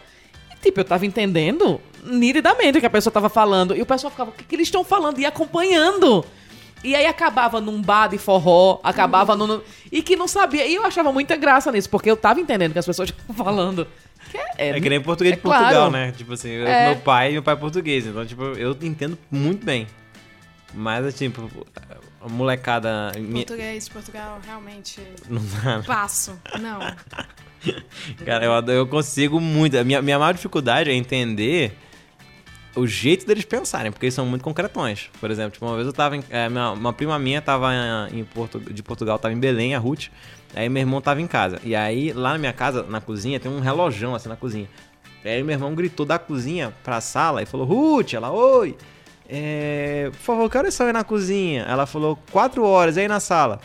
e, 0.51 0.55
tipo, 0.61 0.79
eu 0.79 0.85
tava 0.85 1.05
entendendo 1.05 1.79
nitidamente 2.03 2.77
o 2.77 2.81
que 2.81 2.87
a 2.87 2.89
pessoa 2.89 3.11
tava 3.11 3.29
falando. 3.29 3.75
E 3.75 3.81
o 3.81 3.85
pessoal 3.85 4.11
ficava, 4.11 4.29
o 4.29 4.33
que, 4.33 4.43
que 4.43 4.55
eles 4.55 4.67
estão 4.67 4.83
falando? 4.83 5.19
E 5.19 5.25
acompanhando. 5.25 6.23
E 6.85 6.95
aí 6.95 7.05
acabava 7.07 7.59
num 7.59 7.81
bar 7.81 8.07
de 8.07 8.17
forró, 8.17 8.79
acabava 8.83 9.35
num. 9.35 9.59
E 9.91 10.01
que 10.03 10.15
não 10.15 10.27
sabia. 10.27 10.65
E 10.67 10.75
eu 10.75 10.85
achava 10.85 11.11
muita 11.11 11.35
graça 11.35 11.71
nisso, 11.71 11.89
porque 11.89 12.09
eu 12.09 12.15
tava 12.15 12.39
entendendo 12.39 12.69
o 12.69 12.73
que 12.73 12.79
as 12.79 12.85
pessoas 12.85 13.09
estavam 13.17 13.35
falando. 13.43 13.87
Que 14.31 14.37
é, 14.37 14.69
É 14.69 14.79
que 14.79 14.89
nem 14.89 15.01
português 15.01 15.33
é 15.33 15.35
de 15.35 15.41
Portugal, 15.41 15.71
claro. 15.71 15.91
né? 15.91 16.11
Tipo 16.11 16.33
assim, 16.33 16.51
É. 16.51 16.87
meu 16.93 16.97
pai 17.01 17.31
meu 17.31 17.43
pai 17.43 17.53
é 17.53 17.57
português, 17.57 18.05
então, 18.05 18.25
tipo, 18.25 18.43
eu 18.43 18.77
entendo 18.81 19.17
muito 19.31 19.65
bem. 19.65 19.87
Mas, 20.73 21.05
assim, 21.05 21.29
tipo, 21.29 21.65
a 22.21 22.27
molecada. 22.27 23.11
Português 23.33 23.85
de 23.85 23.91
Portugal, 23.91 24.39
realmente. 24.45 24.99
Não 25.29 25.41
dá. 25.63 25.83
Passo. 25.83 26.37
Não. 26.59 26.79
Cara, 28.25 28.45
eu, 28.45 28.73
eu 28.73 28.87
consigo 28.87 29.39
muito. 29.39 29.77
A 29.77 29.83
minha, 29.83 30.01
minha 30.01 30.19
maior 30.19 30.33
dificuldade 30.33 30.89
é 30.89 30.93
entender 30.93 31.77
o 32.75 32.85
jeito 32.85 33.25
deles 33.25 33.45
pensarem, 33.45 33.91
porque 33.91 34.05
eles 34.05 34.13
são 34.13 34.25
muito 34.25 34.43
concretões. 34.43 35.09
Por 35.19 35.31
exemplo, 35.31 35.51
tipo, 35.51 35.65
uma 35.65 35.75
vez 35.75 35.87
eu 35.87 35.93
tava 35.93 36.15
em. 36.17 36.23
é, 36.29 36.49
minha- 36.49 36.71
uma 36.71 36.91
prima 36.93 37.17
minha 37.17 37.41
tava 37.41 37.69
em 38.11 38.23
Porto, 38.23 38.59
de 38.59 38.83
Portugal, 38.83 39.17
tava 39.17 39.33
em 39.33 39.39
Belém, 39.39 39.73
a 39.75 39.79
Ruth. 39.79 40.07
Aí 40.53 40.69
meu 40.69 40.81
irmão 40.81 41.01
tava 41.01 41.21
em 41.21 41.27
casa. 41.27 41.59
E 41.63 41.75
aí, 41.75 42.13
lá 42.13 42.31
na 42.33 42.37
minha 42.37 42.53
casa, 42.53 42.83
na 42.83 43.01
cozinha, 43.01 43.39
tem 43.39 43.51
um 43.51 43.59
relojão 43.59 44.13
assim 44.15 44.29
na 44.29 44.35
cozinha. 44.35 44.69
Aí 45.23 45.41
meu 45.43 45.53
irmão 45.53 45.73
gritou 45.73 46.05
da 46.05 46.19
cozinha 46.19 46.73
pra 46.83 47.01
sala 47.01 47.41
e 47.41 47.45
falou: 47.45 47.65
Ruth, 47.65 48.13
ela, 48.13 48.31
oi! 48.31 48.75
É, 49.27 50.09
por 50.11 50.19
favor, 50.19 50.49
que 50.51 50.57
horas 50.57 50.73
são 50.73 50.85
aí 50.85 50.93
na 50.93 51.03
cozinha? 51.03 51.63
Ela 51.63 51.85
falou, 51.87 52.17
quatro 52.31 52.63
horas, 52.63 52.95
aí 52.97 53.07
na 53.07 53.19
sala? 53.19 53.59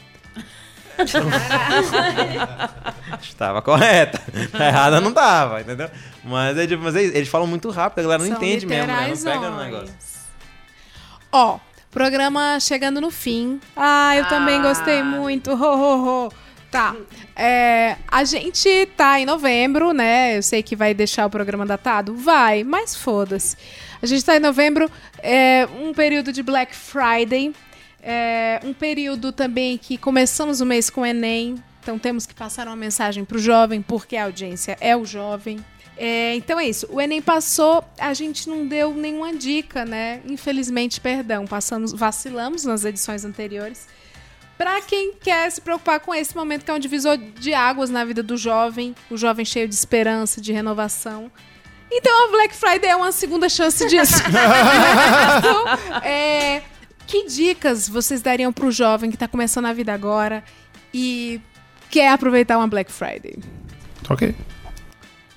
Estava 3.23 3.63
correta. 3.63 4.21
Errada 4.55 5.01
não 5.01 5.13
tava, 5.13 5.61
entendeu? 5.61 5.91
Mas, 6.25 6.59
é, 6.59 6.67
tipo, 6.67 6.83
mas 6.83 6.95
eles, 6.95 7.15
eles 7.15 7.29
falam 7.29 7.47
muito 7.47 7.71
rápido, 7.71 8.01
a 8.01 8.03
galera 8.03 8.23
não 8.23 8.29
São 8.29 8.37
entende 8.37 8.67
mesmo, 8.67 8.87
né? 8.87 9.09
Não 9.09 9.23
pega 9.23 9.51
no 9.51 9.59
negócio. 9.59 9.95
Ó, 11.33 11.59
programa 11.91 12.59
chegando 12.61 13.01
no 13.01 13.11
fim. 13.11 13.61
Ah, 13.77 14.17
eu 14.17 14.27
também 14.27 14.61
gostei 14.63 15.03
muito. 15.03 15.53
Ho, 15.53 15.57
ho, 15.57 16.27
ho. 16.27 16.33
Tá. 16.71 16.95
É, 17.35 17.97
a 18.07 18.23
gente 18.23 18.87
tá 18.97 19.19
em 19.19 19.27
novembro, 19.27 19.93
né? 19.93 20.37
Eu 20.37 20.43
sei 20.43 20.63
que 20.63 20.77
vai 20.77 20.95
deixar 20.95 21.27
o 21.27 21.31
programa 21.31 21.67
datado. 21.67 22.15
Vai, 22.15 22.63
mas 22.63 22.95
foda-se. 22.95 23.57
A 24.01 24.07
gente 24.07 24.25
tá 24.25 24.37
em 24.37 24.41
novembro, 24.41 24.89
é 25.19 25.67
um 25.81 25.93
período 25.93 26.33
de 26.33 26.43
Black 26.43 26.75
Friday. 26.75 27.53
É 28.03 28.61
um 28.65 28.73
período 28.73 29.33
também 29.33 29.77
que 29.77 29.99
começamos 29.99 30.61
o 30.61 30.67
mês 30.67 30.89
com 30.89 31.03
o 31.03 31.07
Enem. 31.07 31.63
Então 31.83 31.99
temos 31.99 32.27
que 32.27 32.35
passar 32.35 32.67
uma 32.67 32.77
mensagem 32.77 33.25
pro 33.25 33.39
jovem, 33.39 33.83
porque 33.83 34.17
a 34.17 34.25
audiência 34.25 34.77
é 34.81 34.97
o 34.97 35.05
jovem. 35.05 35.65
É, 35.97 36.35
então 36.35 36.59
é 36.59 36.67
isso. 36.67 36.87
O 36.91 36.99
Enem 36.99 37.21
passou, 37.21 37.85
a 37.99 38.15
gente 38.15 38.49
não 38.49 38.67
deu 38.67 38.95
nenhuma 38.95 39.35
dica, 39.35 39.85
né? 39.85 40.23
Infelizmente, 40.27 40.99
perdão, 41.01 41.47
passamos, 41.47 41.93
vacilamos 41.93 42.65
nas 42.65 42.85
edições 42.85 43.25
anteriores. 43.25 43.87
Para 44.57 44.81
quem 44.83 45.15
quer 45.15 45.51
se 45.51 45.61
preocupar 45.61 46.01
com 46.01 46.15
esse 46.15 46.37
momento 46.37 46.65
que 46.65 46.71
é 46.71 46.75
um 46.75 46.79
divisor 46.79 47.17
de 47.17 47.53
águas 47.55 47.91
na 47.91 48.05
vida 48.05 48.23
do 48.23 48.37
jovem, 48.37 48.95
o 49.11 49.17
jovem 49.17 49.45
cheio 49.45 49.69
de 49.69 49.75
esperança, 49.75 50.41
de 50.41 50.53
renovação. 50.53 51.31
Então 51.91 52.29
a 52.29 52.31
Black 52.31 52.55
Friday 52.55 52.91
é 52.91 52.97
uma 52.97 53.11
segunda 53.11 53.49
chance 53.49 53.87
disso. 53.87 54.23
é, 56.05 56.63
que 57.11 57.27
dicas 57.27 57.89
vocês 57.89 58.23
dariam 58.23 58.53
pro 58.53 58.71
jovem 58.71 59.11
que 59.11 59.17
tá 59.17 59.27
começando 59.27 59.67
a 59.67 59.73
vida 59.73 59.93
agora 59.93 60.45
e 60.95 61.41
quer 61.91 62.13
aproveitar 62.13 62.57
uma 62.57 62.69
Black 62.69 62.91
Friday? 62.93 63.37
Ok. 64.09 64.33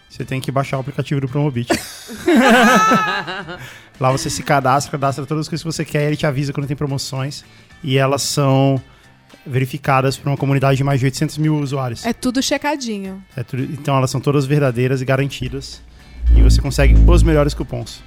Você 0.08 0.24
tem 0.24 0.40
que 0.40 0.52
baixar 0.52 0.78
o 0.78 0.82
aplicativo 0.82 1.20
do 1.20 1.28
Promobit. 1.28 1.70
Lá 4.00 4.12
você 4.12 4.30
se 4.30 4.44
cadastra, 4.44 4.92
cadastra 4.92 5.26
todas 5.26 5.42
as 5.42 5.50
coisas 5.50 5.64
que 5.64 5.72
você 5.72 5.84
quer, 5.86 6.08
ele 6.08 6.16
te 6.16 6.26
avisa 6.28 6.54
quando 6.54 6.68
tem 6.68 6.76
promoções. 6.76 7.44
E 7.84 7.98
elas 7.98 8.22
são 8.22 8.80
verificadas 9.46 10.16
por 10.18 10.30
uma 10.30 10.38
comunidade 10.38 10.78
de 10.78 10.84
mais 10.84 11.00
de 11.00 11.06
800 11.08 11.38
mil 11.40 11.56
usuários. 11.58 12.06
É 12.06 12.14
tudo 12.14 12.42
checadinho. 12.42 13.24
É 13.36 13.44
tudo- 13.44 13.64
então 13.64 13.98
elas 13.98 14.12
são 14.12 14.22
todas 14.22 14.46
verdadeiras 14.46 15.02
e 15.02 15.06
garantidas. 15.06 15.82
E 16.36 16.42
você 16.42 16.62
consegue 16.62 16.96
os 17.08 17.24
melhores 17.24 17.54
cupons. 17.54 18.02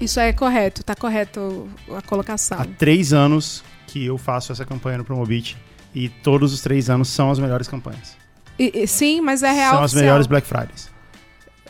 Isso 0.00 0.18
é 0.18 0.32
correto, 0.32 0.82
tá 0.82 0.94
correto 0.94 1.68
a 1.96 2.02
colocação. 2.02 2.58
Há 2.60 2.64
três 2.64 3.12
anos 3.12 3.62
que 3.86 4.04
eu 4.04 4.18
faço 4.18 4.50
essa 4.52 4.64
campanha 4.64 4.98
no 4.98 5.04
Promobit. 5.04 5.56
E 5.94 6.08
todos 6.08 6.54
os 6.54 6.60
três 6.62 6.88
anos 6.88 7.08
são 7.08 7.30
as 7.30 7.38
melhores 7.38 7.68
campanhas. 7.68 8.16
E- 8.58 8.72
e- 8.82 8.86
sim, 8.86 9.20
mas 9.20 9.42
é 9.42 9.52
real. 9.52 9.74
são 9.74 9.82
as 9.82 9.92
melhores 9.94 10.26
Black 10.26 10.46
Fridays. 10.46 10.90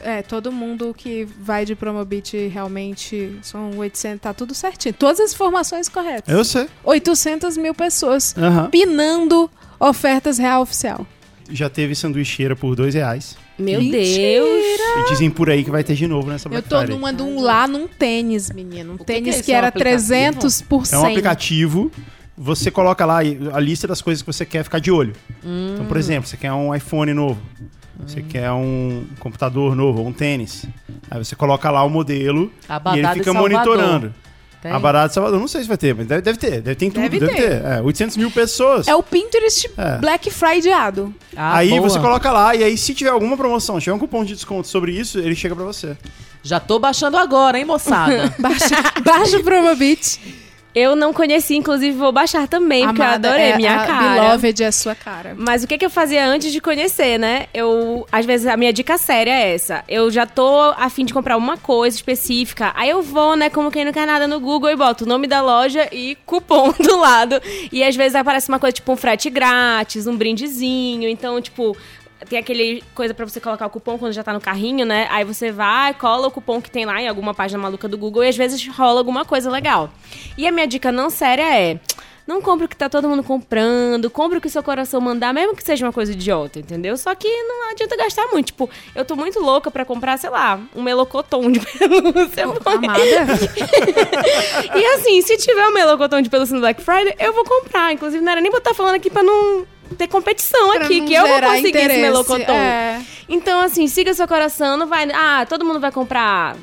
É, 0.00 0.20
todo 0.22 0.50
mundo 0.50 0.92
que 0.96 1.24
vai 1.40 1.64
de 1.64 1.74
Promobit 1.76 2.36
realmente 2.48 3.38
são 3.42 3.70
800, 3.78 4.20
tá 4.22 4.32
tudo 4.34 4.54
certinho. 4.54 4.92
Todas 4.94 5.20
as 5.20 5.32
informações 5.32 5.88
corretas. 5.88 6.32
Eu 6.32 6.44
sei. 6.44 6.68
800 6.84 7.56
mil 7.56 7.74
pessoas 7.74 8.34
Aham. 8.36 8.68
pinando 8.70 9.50
ofertas 9.78 10.38
real 10.38 10.62
oficial. 10.62 11.06
Já 11.50 11.68
teve 11.68 11.94
sanduicheira 11.94 12.54
por 12.56 12.74
dois 12.74 12.94
reais. 12.94 13.36
Meu 13.62 13.80
Mentira! 13.80 14.44
E 15.06 15.08
dizem 15.08 15.30
por 15.30 15.48
aí 15.48 15.64
que 15.64 15.70
vai 15.70 15.84
ter 15.84 15.94
de 15.94 16.06
novo 16.06 16.28
nessa 16.28 16.48
Eu 16.48 16.50
Black 16.50 16.68
tô 16.68 16.78
Friday. 16.78 16.96
numa 16.96 17.12
de 17.12 17.22
um 17.22 17.40
lá 17.40 17.66
num 17.66 17.86
tênis, 17.86 18.50
menino. 18.50 18.94
Um 18.94 18.96
que 18.98 19.04
tênis 19.04 19.38
é 19.38 19.42
que? 19.42 19.52
É 19.52 19.54
um 19.54 19.58
era 19.58 19.68
aplicativo? 19.68 20.08
300 20.08 20.62
por 20.62 20.86
100. 20.86 20.98
É 20.98 21.02
um 21.02 21.06
aplicativo. 21.06 21.92
Você 22.36 22.70
coloca 22.70 23.04
lá 23.04 23.18
a 23.18 23.60
lista 23.60 23.86
das 23.86 24.00
coisas 24.02 24.22
que 24.22 24.26
você 24.26 24.44
quer 24.44 24.64
ficar 24.64 24.78
de 24.78 24.90
olho. 24.90 25.12
Então, 25.44 25.86
por 25.86 25.96
exemplo, 25.96 26.28
você 26.28 26.36
quer 26.36 26.52
um 26.52 26.74
iPhone 26.74 27.12
novo. 27.12 27.40
Você 28.06 28.20
quer 28.22 28.50
um 28.50 29.04
computador 29.20 29.76
novo, 29.76 30.02
um 30.02 30.12
tênis. 30.12 30.66
Aí 31.10 31.22
você 31.22 31.36
coloca 31.36 31.70
lá 31.70 31.84
o 31.84 31.90
modelo 31.90 32.50
A 32.68 32.80
e 32.96 32.98
ele 32.98 33.08
fica 33.14 33.32
monitorando. 33.32 34.12
Tem? 34.62 34.70
A 34.70 34.78
Barata 34.78 35.08
de 35.08 35.14
Salvador, 35.14 35.40
não 35.40 35.48
sei 35.48 35.62
se 35.62 35.66
vai 35.68 35.76
ter, 35.76 35.92
mas 35.92 36.06
deve, 36.06 36.22
deve 36.22 36.38
ter. 36.38 36.60
Deve 36.60 36.74
ter 36.76 36.86
em 36.86 36.90
tudo, 36.90 37.02
Deve 37.02 37.18
deve, 37.18 37.32
ter. 37.34 37.60
ter. 37.60 37.64
É, 37.66 37.80
800 37.82 38.16
mil 38.16 38.30
pessoas. 38.30 38.86
É 38.86 38.94
o 38.94 39.02
Pinterest 39.02 39.68
É. 39.76 39.98
Black 39.98 40.30
Fridayado. 40.30 41.12
Ah, 41.36 41.56
aí 41.56 41.70
boa. 41.70 41.80
você 41.82 41.98
coloca 41.98 42.30
lá, 42.30 42.54
e 42.54 42.62
aí 42.62 42.78
se 42.78 42.94
tiver 42.94 43.10
alguma 43.10 43.36
promoção, 43.36 43.80
tiver 43.80 43.92
um 43.92 43.98
cupom 43.98 44.24
de 44.24 44.34
desconto 44.34 44.68
sobre 44.68 44.92
isso, 44.92 45.18
ele 45.18 45.34
chega 45.34 45.56
pra 45.56 45.64
você. 45.64 45.96
Já 46.44 46.60
tô 46.60 46.78
baixando 46.78 47.16
agora, 47.16 47.58
hein, 47.58 47.64
moçada? 47.64 48.32
Baixa, 48.38 48.76
baixa 49.04 49.38
o 49.38 49.42
Promobit. 49.44 50.20
Eu 50.74 50.96
não 50.96 51.12
conheci, 51.12 51.54
inclusive 51.54 51.96
vou 51.96 52.12
baixar 52.12 52.48
também, 52.48 52.86
porque 52.86 53.00
eu 53.00 53.04
Amada, 53.04 53.28
adorei 53.28 53.50
é, 53.50 53.56
minha 53.56 53.74
a 53.74 53.86
cara. 53.86 54.22
Beloved 54.22 54.62
é 54.62 54.70
sua 54.70 54.94
cara. 54.94 55.34
Mas 55.36 55.62
o 55.62 55.66
que, 55.66 55.76
que 55.76 55.84
eu 55.84 55.90
fazia 55.90 56.26
antes 56.26 56.50
de 56.50 56.60
conhecer, 56.60 57.18
né? 57.18 57.46
Eu, 57.52 58.06
às 58.10 58.24
vezes, 58.24 58.46
a 58.46 58.56
minha 58.56 58.72
dica 58.72 58.96
séria 58.96 59.32
é 59.32 59.54
essa. 59.54 59.84
Eu 59.86 60.10
já 60.10 60.24
tô 60.24 60.72
a 60.76 60.88
fim 60.88 61.04
de 61.04 61.12
comprar 61.12 61.36
uma 61.36 61.58
coisa 61.58 61.94
específica. 61.94 62.72
Aí 62.74 62.88
eu 62.88 63.02
vou, 63.02 63.36
né, 63.36 63.50
como 63.50 63.70
quem 63.70 63.84
não 63.84 63.92
quer 63.92 64.06
nada 64.06 64.26
no 64.26 64.40
Google 64.40 64.70
e 64.70 64.76
boto 64.76 65.04
o 65.04 65.08
nome 65.08 65.26
da 65.26 65.42
loja 65.42 65.88
e 65.92 66.16
cupom 66.24 66.72
do 66.80 66.98
lado. 66.98 67.40
E 67.70 67.84
às 67.84 67.94
vezes 67.94 68.14
aparece 68.14 68.48
uma 68.48 68.58
coisa 68.58 68.72
tipo 68.72 68.90
um 68.90 68.96
frete 68.96 69.28
grátis, 69.28 70.06
um 70.06 70.16
brindezinho. 70.16 71.08
Então, 71.08 71.40
tipo. 71.40 71.76
Tem 72.28 72.38
aquele 72.38 72.82
coisa 72.94 73.14
pra 73.14 73.26
você 73.26 73.40
colocar 73.40 73.66
o 73.66 73.70
cupom 73.70 73.98
quando 73.98 74.12
já 74.12 74.22
tá 74.22 74.32
no 74.32 74.40
carrinho, 74.40 74.84
né? 74.84 75.08
Aí 75.10 75.24
você 75.24 75.50
vai, 75.50 75.94
cola 75.94 76.28
o 76.28 76.30
cupom 76.30 76.60
que 76.60 76.70
tem 76.70 76.84
lá 76.84 77.00
em 77.00 77.08
alguma 77.08 77.34
página 77.34 77.60
maluca 77.60 77.88
do 77.88 77.98
Google 77.98 78.24
e 78.24 78.28
às 78.28 78.36
vezes 78.36 78.66
rola 78.68 79.00
alguma 79.00 79.24
coisa 79.24 79.50
legal. 79.50 79.90
E 80.36 80.46
a 80.46 80.52
minha 80.52 80.66
dica 80.66 80.92
não 80.92 81.10
séria 81.10 81.58
é: 81.58 81.80
não 82.26 82.40
compre 82.40 82.66
o 82.66 82.68
que 82.68 82.76
tá 82.76 82.88
todo 82.88 83.08
mundo 83.08 83.22
comprando, 83.22 84.08
compre 84.08 84.38
o 84.38 84.40
que 84.40 84.48
seu 84.48 84.62
coração 84.62 85.00
mandar, 85.00 85.34
mesmo 85.34 85.56
que 85.56 85.62
seja 85.62 85.84
uma 85.84 85.92
coisa 85.92 86.12
idiota, 86.12 86.58
entendeu? 86.58 86.96
Só 86.96 87.14
que 87.14 87.28
não 87.28 87.70
adianta 87.70 87.96
gastar 87.96 88.26
muito. 88.28 88.46
Tipo, 88.46 88.70
eu 88.94 89.04
tô 89.04 89.16
muito 89.16 89.40
louca 89.40 89.70
pra 89.70 89.84
comprar, 89.84 90.18
sei 90.18 90.30
lá, 90.30 90.60
um 90.74 90.82
melocotom 90.82 91.50
de 91.50 91.60
pelúcia. 91.78 92.44
e 94.74 94.86
assim, 94.94 95.20
se 95.22 95.36
tiver 95.36 95.66
um 95.66 95.72
melocotom 95.72 96.20
de 96.20 96.30
pelúcia 96.30 96.54
no 96.54 96.60
Black 96.60 96.80
Friday, 96.80 97.14
eu 97.18 97.32
vou 97.32 97.44
comprar. 97.44 97.92
Inclusive, 97.92 98.22
não 98.22 98.32
era 98.32 98.40
nem 98.40 98.50
pra 98.50 98.58
estar 98.58 98.74
falando 98.74 98.94
aqui 98.94 99.10
pra 99.10 99.22
não 99.22 99.66
ter 99.92 100.08
competição 100.08 100.72
Pra 100.74 100.84
aqui, 100.84 101.00
que 101.02 101.14
eu 101.14 101.26
vou 101.26 101.40
conseguir 101.40 101.58
esse 101.58 101.68
interesse, 101.68 102.00
melocotom. 102.00 102.52
é. 102.52 103.02
Então, 103.28 103.60
assim, 103.60 103.86
siga 103.88 104.12
seu 104.14 104.26
coração, 104.28 104.76
não 104.76 104.86
vai. 104.86 105.08
Ah, 105.12 105.46
todo 105.48 105.64
mundo 105.64 105.80
vai 105.80 105.90
comprar 105.92 106.56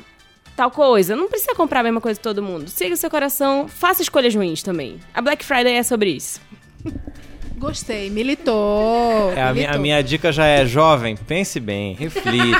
tal 0.56 0.70
coisa. 0.70 1.16
Não 1.16 1.28
precisa 1.28 1.54
comprar 1.54 1.80
a 1.80 1.82
mesma 1.82 2.00
coisa 2.00 2.18
que 2.18 2.22
todo 2.22 2.42
mundo. 2.42 2.68
Siga 2.68 2.94
seu 2.96 3.10
coração, 3.10 3.66
faça 3.68 4.02
escolhas 4.02 4.34
ruins 4.34 4.62
também. 4.62 5.00
A 5.14 5.20
Black 5.22 5.44
Friday 5.44 5.74
é 5.74 5.82
sobre 5.82 6.10
isso. 6.10 6.40
Gostei, 7.60 8.08
militou. 8.08 9.34
É, 9.36 9.42
a, 9.42 9.44
minha, 9.44 9.48
a 9.48 9.52
militou. 9.52 9.80
minha 9.82 10.02
dica 10.02 10.32
já 10.32 10.46
é, 10.46 10.64
jovem, 10.64 11.14
pense 11.14 11.60
bem, 11.60 11.94
reflita. 11.94 12.58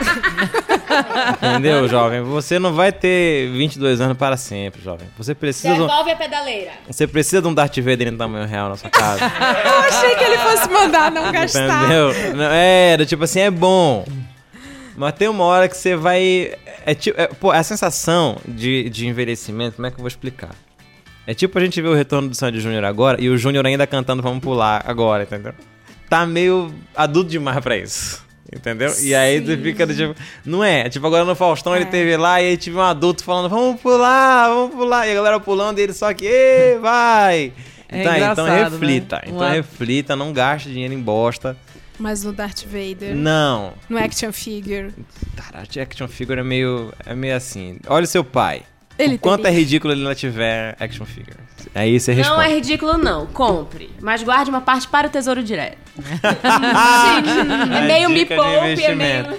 Entendeu, 1.41 1.89
jovem? 1.89 2.21
Você 2.21 2.59
não 2.59 2.75
vai 2.75 2.93
ter 2.93 3.51
22 3.51 3.99
anos 4.03 4.19
para 4.19 4.37
sempre, 4.37 4.83
jovem. 4.83 5.09
Você 5.17 5.35
precisa 5.35 5.75
de 5.75 5.81
um, 5.81 5.91
a 5.91 6.05
pedaleira. 6.15 6.73
você 6.87 7.07
precisa 7.07 7.41
de 7.41 7.49
um 7.49 7.55
Darth 7.55 7.79
Vader 7.79 8.09
em 8.09 8.17
tamanho 8.17 8.47
real 8.47 8.69
na 8.69 8.77
sua 8.77 8.91
casa. 8.91 9.25
Eu 9.25 9.79
achei 9.81 10.15
que 10.17 10.23
ele 10.23 10.37
fosse 10.37 10.69
mandar 10.69 11.11
não 11.11 11.33
gastar. 11.33 11.79
Entendeu? 11.87 12.35
Não, 12.37 12.51
É, 12.51 12.91
era 12.93 13.07
tipo 13.07 13.25
assim, 13.25 13.41
é 13.41 13.51
bom. 13.51 14.05
Mas 14.99 15.15
tem 15.15 15.29
uma 15.29 15.45
hora 15.45 15.67
que 15.67 15.79
você 15.79 15.97
vai. 15.97 16.53
É 16.85 16.95
tipo. 16.95 17.19
é, 17.19 17.27
pô, 17.27 17.51
a 17.51 17.63
sensação 17.63 18.37
de, 18.47 18.91
de 18.91 19.07
envelhecimento, 19.07 19.77
como 19.77 19.87
é 19.87 19.91
que 19.91 19.97
eu 19.97 20.01
vou 20.01 20.09
explicar? 20.09 20.51
É 21.31 21.35
tipo 21.35 21.57
a 21.57 21.61
gente 21.63 21.81
ver 21.81 21.87
o 21.87 21.95
retorno 21.95 22.29
do 22.29 22.35
Sandy 22.35 22.59
Júnior 22.59 22.85
agora 22.85 23.21
e 23.21 23.29
o 23.29 23.39
Júnior 23.39 23.65
ainda 23.65 23.87
cantando 23.87 24.21
Vamos 24.21 24.41
Pular 24.41 24.83
agora, 24.85 25.23
entendeu? 25.23 25.55
Tá 26.09 26.27
meio 26.27 26.75
adulto 26.93 27.31
demais 27.31 27.61
pra 27.61 27.77
isso. 27.77 28.27
Entendeu? 28.53 28.93
E 29.01 29.15
aí 29.15 29.39
você 29.39 29.57
fica 29.57 29.87
do 29.87 29.95
tipo. 29.95 30.13
Não 30.45 30.65
é? 30.65 30.89
Tipo, 30.89 31.07
agora 31.07 31.25
no 31.25 31.37
Faustão 31.37 31.77
ele 31.77 31.85
teve 31.85 32.17
lá 32.17 32.43
e 32.43 32.49
aí 32.49 32.57
tive 32.57 32.77
um 32.77 32.83
adulto 32.83 33.23
falando, 33.23 33.49
vamos 33.49 33.81
pular, 33.81 34.49
vamos 34.49 34.75
pular. 34.75 35.07
E 35.07 35.13
a 35.13 35.15
galera 35.15 35.39
pulando 35.39 35.79
e 35.79 35.83
ele 35.83 35.93
só 35.93 36.13
que, 36.13 36.27
"Ê, 36.27 36.77
vai! 36.81 37.53
É 37.89 38.01
então, 38.01 38.17
então 38.17 38.47
engraçado, 38.49 38.73
reflita. 38.73 39.17
né? 39.19 39.23
Então 39.27 39.37
Uma- 39.39 39.51
reflita, 39.51 40.17
não 40.17 40.33
gaste 40.33 40.69
dinheiro 40.69 40.95
em 40.95 41.01
bosta. 41.01 41.57
Mas 41.97 42.25
no 42.25 42.33
Darth 42.33 42.65
Vader. 42.65 43.15
Não. 43.15 43.75
No 43.89 43.99
action 43.99 44.33
figure. 44.33 44.93
Cara, 45.37 45.63
action 45.81 46.09
figure 46.09 46.41
é 46.41 46.43
meio, 46.43 46.93
é 47.07 47.15
meio 47.15 47.37
assim. 47.37 47.79
Olha 47.87 48.03
o 48.03 48.09
seu 48.09 48.25
pai. 48.25 48.63
Ele 49.01 49.15
o 49.15 49.19
quanto 49.19 49.47
é 49.47 49.51
ridículo 49.51 49.93
ele 49.93 50.03
não 50.05 50.15
tiver 50.15 50.77
action 50.79 51.05
figure. 51.07 51.37
Aí 51.75 51.99
você 52.01 52.13
responde. 52.13 52.37
Não 52.39 52.43
é 52.45 52.55
ridículo, 52.55 52.99
não. 52.99 53.27
Compre. 53.27 53.91
Mas 54.01 54.23
guarde 54.23 54.51
uma 54.51 54.61
parte 54.61 54.89
para 54.89 55.07
o 55.07 55.11
tesouro 55.11 55.43
direto. 55.43 55.79
é 57.77 57.81
meio 57.87 58.11
me 58.11 58.25
poupe, 58.25 58.43
é 58.43 58.61
meio. 58.61 58.73
investimento. 58.73 59.35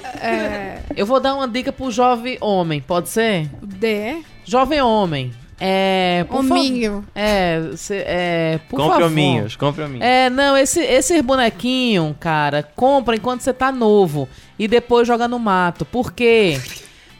Eu 0.95 1.05
vou 1.05 1.19
dar 1.19 1.35
uma 1.35 1.47
dica 1.47 1.71
pro 1.71 1.91
jovem 1.91 2.37
homem, 2.41 2.81
pode 2.81 3.09
ser? 3.09 3.49
D. 3.61 4.21
Jovem 4.45 4.81
homem. 4.81 5.33
É. 5.63 6.25
por 6.27 6.43
fa- 6.43 6.55
Hominho. 6.55 7.05
É, 7.13 7.61
cê- 7.75 8.03
é. 8.07 8.59
Por 8.67 8.77
compre 8.77 8.93
favor. 8.93 9.07
hominhos, 9.07 9.55
compre 9.55 9.83
hominhos. 9.83 10.03
É, 10.03 10.27
não, 10.29 10.57
esse, 10.57 10.79
esse 10.79 11.21
bonequinho, 11.21 12.15
cara, 12.19 12.63
compra 12.75 13.15
enquanto 13.15 13.41
você 13.41 13.53
tá 13.53 13.71
novo 13.71 14.27
e 14.57 14.67
depois 14.67 15.07
joga 15.07 15.27
no 15.27 15.37
mato. 15.37 15.85
Porque 15.85 16.59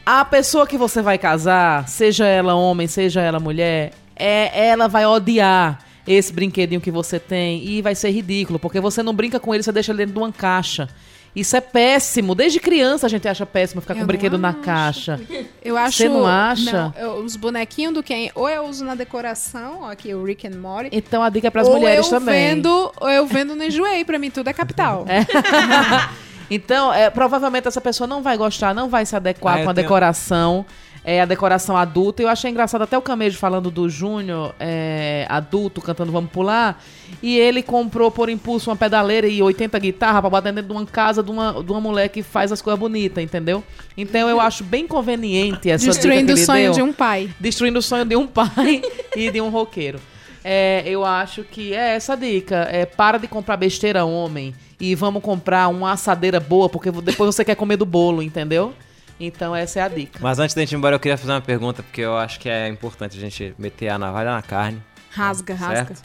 a 0.04 0.24
pessoa 0.24 0.66
que 0.66 0.76
você 0.76 1.00
vai 1.02 1.18
casar, 1.18 1.88
seja 1.88 2.26
ela 2.26 2.54
homem, 2.54 2.86
seja 2.86 3.20
ela 3.20 3.38
mulher, 3.40 3.92
é, 4.16 4.66
ela 4.68 4.88
vai 4.88 5.06
odiar 5.06 5.78
esse 6.06 6.32
brinquedinho 6.32 6.80
que 6.80 6.90
você 6.90 7.18
tem 7.18 7.64
e 7.64 7.80
vai 7.82 7.94
ser 7.94 8.10
ridículo, 8.10 8.58
porque 8.58 8.80
você 8.80 9.02
não 9.02 9.14
brinca 9.14 9.38
com 9.38 9.54
ele, 9.54 9.62
você 9.62 9.70
deixa 9.72 9.92
ele 9.92 9.98
dentro 9.98 10.14
de 10.14 10.18
uma 10.18 10.32
caixa. 10.32 10.88
Isso 11.34 11.56
é 11.56 11.62
péssimo. 11.62 12.34
Desde 12.34 12.60
criança 12.60 13.06
a 13.06 13.08
gente 13.08 13.26
acha 13.26 13.46
péssimo 13.46 13.80
ficar 13.80 13.94
com 13.94 14.00
Eu 14.00 14.04
o 14.04 14.06
brinquedo 14.06 14.32
não 14.32 14.40
na 14.40 14.52
caixa. 14.52 15.18
Eu 15.64 15.78
acho. 15.78 15.96
Você 15.96 16.08
não 16.08 16.26
acha? 16.26 16.72
Não, 16.72 16.94
eu- 17.00 17.24
os 17.24 17.36
bonequinhos 17.36 17.94
do 17.94 18.02
Ken, 18.02 18.28
ou 18.34 18.48
eu 18.50 18.64
uso 18.64 18.84
na 18.84 18.94
decoração, 18.94 19.78
ó, 19.82 19.90
aqui 19.92 20.12
o 20.12 20.22
Rick 20.24 20.46
and 20.46 20.58
Morty. 20.58 20.90
Então 20.92 21.22
a 21.22 21.30
dica 21.30 21.46
é 21.46 21.50
pras 21.50 21.68
ou 21.68 21.76
mulheres 21.78 22.04
eu 22.04 22.10
também. 22.10 22.56
Vendo, 22.56 22.92
ou 23.00 23.08
eu 23.08 23.26
vendo 23.26 23.54
no 23.56 23.62
Enjoei, 23.64 24.04
pra 24.04 24.18
mim 24.18 24.28
tudo 24.28 24.48
é 24.48 24.52
capital. 24.52 25.06
Então, 26.54 26.92
é, 26.92 27.08
provavelmente 27.08 27.66
essa 27.68 27.80
pessoa 27.80 28.06
não 28.06 28.22
vai 28.22 28.36
gostar, 28.36 28.74
não 28.74 28.88
vai 28.88 29.06
se 29.06 29.16
adequar 29.16 29.54
Ah, 29.60 29.64
com 29.64 29.70
a 29.70 29.74
tenho- 29.74 29.84
decoração. 29.86 30.66
É 31.04 31.20
a 31.20 31.24
decoração 31.24 31.76
adulta. 31.76 32.22
Eu 32.22 32.28
achei 32.28 32.48
engraçado 32.48 32.82
até 32.82 32.96
o 32.96 33.02
Camejo 33.02 33.36
falando 33.36 33.72
do 33.72 33.88
Júnior 33.88 34.54
é, 34.60 35.26
adulto 35.28 35.80
cantando 35.80 36.12
Vamos 36.12 36.30
Pular. 36.30 36.80
E 37.20 37.36
ele 37.36 37.60
comprou 37.60 38.08
por 38.08 38.28
impulso 38.28 38.70
uma 38.70 38.76
pedaleira 38.76 39.26
e 39.26 39.42
80 39.42 39.76
guitarras 39.80 40.20
pra 40.20 40.30
botar 40.30 40.52
dentro 40.52 40.70
de 40.70 40.72
uma 40.72 40.86
casa 40.86 41.20
de 41.20 41.28
uma, 41.28 41.60
de 41.60 41.72
uma 41.72 41.80
mulher 41.80 42.08
que 42.08 42.22
faz 42.22 42.52
as 42.52 42.62
coisas 42.62 42.78
bonitas, 42.78 43.22
entendeu? 43.24 43.64
Então 43.96 44.28
eu 44.28 44.40
acho 44.40 44.62
bem 44.62 44.86
conveniente 44.86 45.68
essa 45.68 45.86
Destruindo 45.86 46.34
dica 46.34 46.40
o 46.42 46.46
sonho 46.46 46.64
deu. 46.66 46.72
de 46.74 46.82
um 46.82 46.92
pai. 46.92 47.28
Destruindo 47.40 47.80
o 47.80 47.82
sonho 47.82 48.04
de 48.04 48.14
um 48.14 48.26
pai 48.28 48.80
e 49.16 49.28
de 49.28 49.40
um 49.40 49.48
roqueiro. 49.50 49.98
É, 50.44 50.84
eu 50.86 51.04
acho 51.04 51.42
que 51.42 51.72
é 51.74 51.96
essa 51.96 52.12
a 52.12 52.16
dica. 52.16 52.68
É, 52.70 52.86
para 52.86 53.18
de 53.18 53.26
comprar 53.26 53.56
besteira, 53.56 54.04
homem. 54.04 54.54
E 54.82 54.96
vamos 54.96 55.22
comprar 55.22 55.68
uma 55.68 55.92
assadeira 55.92 56.40
boa, 56.40 56.68
porque 56.68 56.90
depois 56.90 57.32
você 57.32 57.44
quer 57.44 57.54
comer 57.54 57.76
do 57.76 57.86
bolo, 57.86 58.20
entendeu? 58.20 58.74
Então 59.20 59.54
essa 59.54 59.78
é 59.78 59.82
a 59.84 59.86
dica. 59.86 60.18
Mas 60.20 60.40
antes 60.40 60.56
da 60.56 60.60
gente 60.60 60.72
ir 60.72 60.76
embora, 60.76 60.96
eu 60.96 60.98
queria 60.98 61.16
fazer 61.16 61.30
uma 61.30 61.40
pergunta, 61.40 61.84
porque 61.84 62.00
eu 62.00 62.16
acho 62.16 62.40
que 62.40 62.48
é 62.48 62.66
importante 62.66 63.16
a 63.16 63.20
gente 63.20 63.54
meter 63.56 63.90
a 63.90 63.96
navalha 63.96 64.32
na 64.32 64.42
carne. 64.42 64.82
Rasga, 65.08 65.54
rasga. 65.54 65.76
certo? 65.76 66.02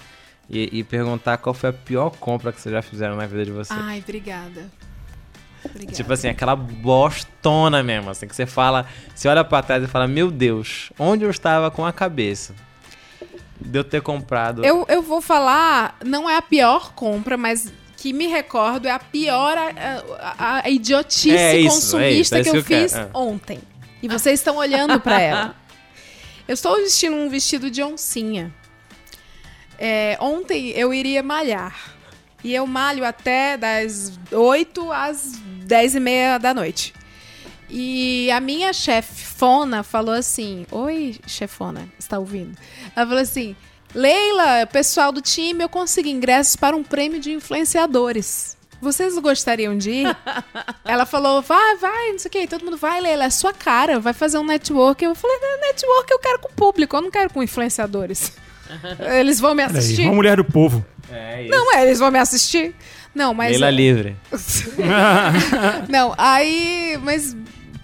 E, 0.48 0.70
e 0.72 0.84
perguntar 0.84 1.38
qual 1.40 1.56
foi 1.56 1.72
a 1.72 1.74
pior 1.74 2.12
compra 2.12 2.54
que 2.54 2.62
vocês 2.62 2.72
já 2.72 2.84
fizeram 2.84 3.16
na 3.16 3.26
vida 3.26 3.46
de 3.46 3.52
vocês. 3.52 3.80
Ai, 3.82 3.98
obrigada. 3.98 4.70
Obrigada. 5.66 5.98
Tipo 5.98 6.14
assim, 6.14 6.28
aquela 6.28 6.56
bostona 6.56 7.82
mesmo, 7.82 8.12
assim, 8.12 8.28
que 8.28 8.36
você 8.36 8.46
fala, 8.46 8.86
você 9.16 9.28
olha 9.28 9.44
pra 9.44 9.64
trás 9.64 9.84
e 9.84 9.88
fala, 9.88 10.08
meu 10.08 10.30
Deus, 10.30 10.92
onde 11.00 11.24
eu 11.24 11.32
estava 11.32 11.72
com 11.72 11.84
a 11.84 11.92
cabeça? 11.92 12.54
De 13.60 13.80
eu 13.80 13.84
ter 13.84 14.04
comprado. 14.04 14.64
Eu, 14.64 14.86
eu 14.88 15.02
vou 15.02 15.20
falar, 15.20 15.98
não 16.06 16.30
é 16.30 16.38
a 16.38 16.44
pior 16.44 16.94
compra, 16.94 17.36
mas 17.36 17.74
que 17.98 18.14
me 18.14 18.28
recordo 18.28 18.88
é 18.88 18.92
a 18.92 19.00
pior 19.00 19.58
a, 19.58 19.72
a- 20.38 20.62
a 20.66 20.70
idiotice 20.70 21.36
É 21.36 21.58
isso, 21.58 21.68
é 21.68 21.70
consumista 21.74 22.12
isso, 22.20 22.36
é 22.36 22.44
que 22.44 22.50
eu 22.50 22.56
isso 22.60 22.66
que 22.68 22.74
eu 22.74 22.82
fiz 22.84 22.94
quero, 22.94 23.06
é. 23.08 23.10
ontem. 23.14 23.60
E 24.02 24.08
vocês 24.08 24.40
estão 24.40 24.56
olhando 24.58 25.00
pra 25.02 25.20
ela. 25.20 25.56
Eu 26.48 26.54
estou 26.54 26.78
vestindo 26.78 27.14
um 27.18 27.28
vestido 27.28 27.70
de 27.70 27.84
oncinha. 27.84 28.54
É, 29.78 30.18
ontem 30.22 30.70
eu 30.70 30.94
iria 30.94 31.22
malhar. 31.22 31.76
E 32.44 32.54
eu 32.54 32.66
malho 32.66 33.04
até 33.04 33.58
das 33.58 34.18
8 34.32 34.92
às 34.94 35.34
10 35.66 35.96
e 35.96 36.00
meia 36.00 36.38
da 36.38 36.54
noite. 36.54 36.94
E 37.70 38.32
a 38.32 38.40
minha 38.40 38.72
chefona 38.72 39.84
falou 39.84 40.14
assim: 40.16 40.66
Oi, 40.72 41.20
chefona, 41.28 41.90
está 42.00 42.18
ouvindo? 42.18 42.58
Ela 42.96 43.06
falou 43.06 43.22
assim: 43.22 43.54
Leila, 43.94 44.66
pessoal 44.68 45.12
do 45.12 45.22
time, 45.22 45.64
eu 45.64 45.70
consegui 45.70 46.12
ingressos 46.12 46.56
para 46.56 46.76
um 46.76 46.84
prêmio 46.84 47.20
de 47.20 47.32
influenciadores. 47.32 48.56
Vocês 48.80 49.18
gostariam 49.18 49.76
de 49.78 49.90
ir? 49.90 50.18
Ela 50.86 51.06
falou: 51.06 51.42
vai, 51.42 51.78
vai, 51.78 52.12
não 52.12 52.20
sei 52.20 52.30
o 52.30 52.32
que. 52.32 52.48
Todo 52.48 52.64
mundo 52.64 52.78
vai, 52.78 53.02
Leila, 53.02 53.24
é 53.26 53.30
sua 53.30 53.52
cara, 53.52 54.00
vai 54.00 54.14
fazer 54.14 54.38
um 54.38 54.46
network. 54.46 55.04
Eu 55.04 55.16
falei: 55.16 55.38
"Não, 55.40 55.62
network 55.62 56.12
eu 56.12 56.20
quero 56.20 56.40
com 56.40 56.50
o 56.50 56.54
público, 56.54 56.96
eu 56.96 57.02
não 57.02 57.10
quero 57.10 57.34
com 57.34 57.42
influenciadores. 57.42 58.34
Eles 59.18 59.40
vão 59.40 59.56
me 59.56 59.64
Olha 59.64 59.72
aí, 59.72 59.78
assistir? 59.80 60.04
uma 60.04 60.14
mulher 60.14 60.38
do 60.38 60.44
povo. 60.46 60.86
É 61.10 61.44
isso. 61.44 61.52
Não, 61.52 61.74
é, 61.74 61.84
eles 61.86 62.00
vão 62.00 62.12
me 62.12 62.20
assistir? 62.20 62.76
Não, 63.16 63.34
mas. 63.34 63.52
Leila 63.52 63.70
livre. 63.72 64.18
Não, 65.88 66.14
aí. 66.18 67.00
Mas 67.02 67.36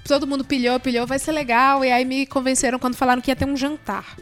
todo 0.06 0.28
mundo 0.28 0.44
pilhou, 0.44 0.78
pilhou, 0.80 1.08
vai 1.08 1.18
ser 1.18 1.32
legal. 1.32 1.84
E 1.86 1.92
aí 1.92 2.04
me 2.04 2.26
convenceram 2.26 2.78
quando 2.78 2.96
falaram 2.96 3.22
que 3.22 3.32
ia 3.32 3.36
ter 3.36 3.46
um 3.46 3.56
jantar. 3.56 4.18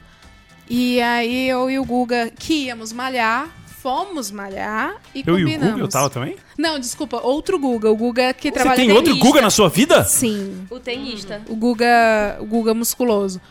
E 0.73 1.02
aí 1.02 1.49
eu 1.49 1.69
e 1.69 1.77
o 1.77 1.84
Guga 1.84 2.31
que 2.39 2.68
íamos 2.68 2.93
malhar, 2.93 3.49
fomos 3.81 4.31
malhar 4.31 4.93
e 5.14 5.22
Eu 5.27 5.38
e 5.38 5.43
o 5.43 5.45
combinamos. 5.45 5.73
Guga, 5.73 5.84
eu 5.84 5.89
tava 5.89 6.10
também? 6.10 6.38
Não, 6.57 6.80
desculpa, 6.80 7.19
outro 7.22 7.60
Guga. 7.60 7.91
O 7.91 7.95
Guga 7.98 8.34
que 8.34 8.48
Você 8.48 8.53
trabalha 8.53 8.76
tem 8.77 8.89
outro 8.91 9.07
tenista. 9.11 9.27
Guga 9.27 9.41
na 9.41 9.49
sua 9.49 9.68
vida? 9.68 10.06
Sim. 10.06 10.65
O 10.69 10.80
tenista. 10.80 11.41
O 11.49 11.57
Guga, 11.57 12.38
o 12.39 12.45
Guga 12.45 12.73
musculoso. 12.73 13.41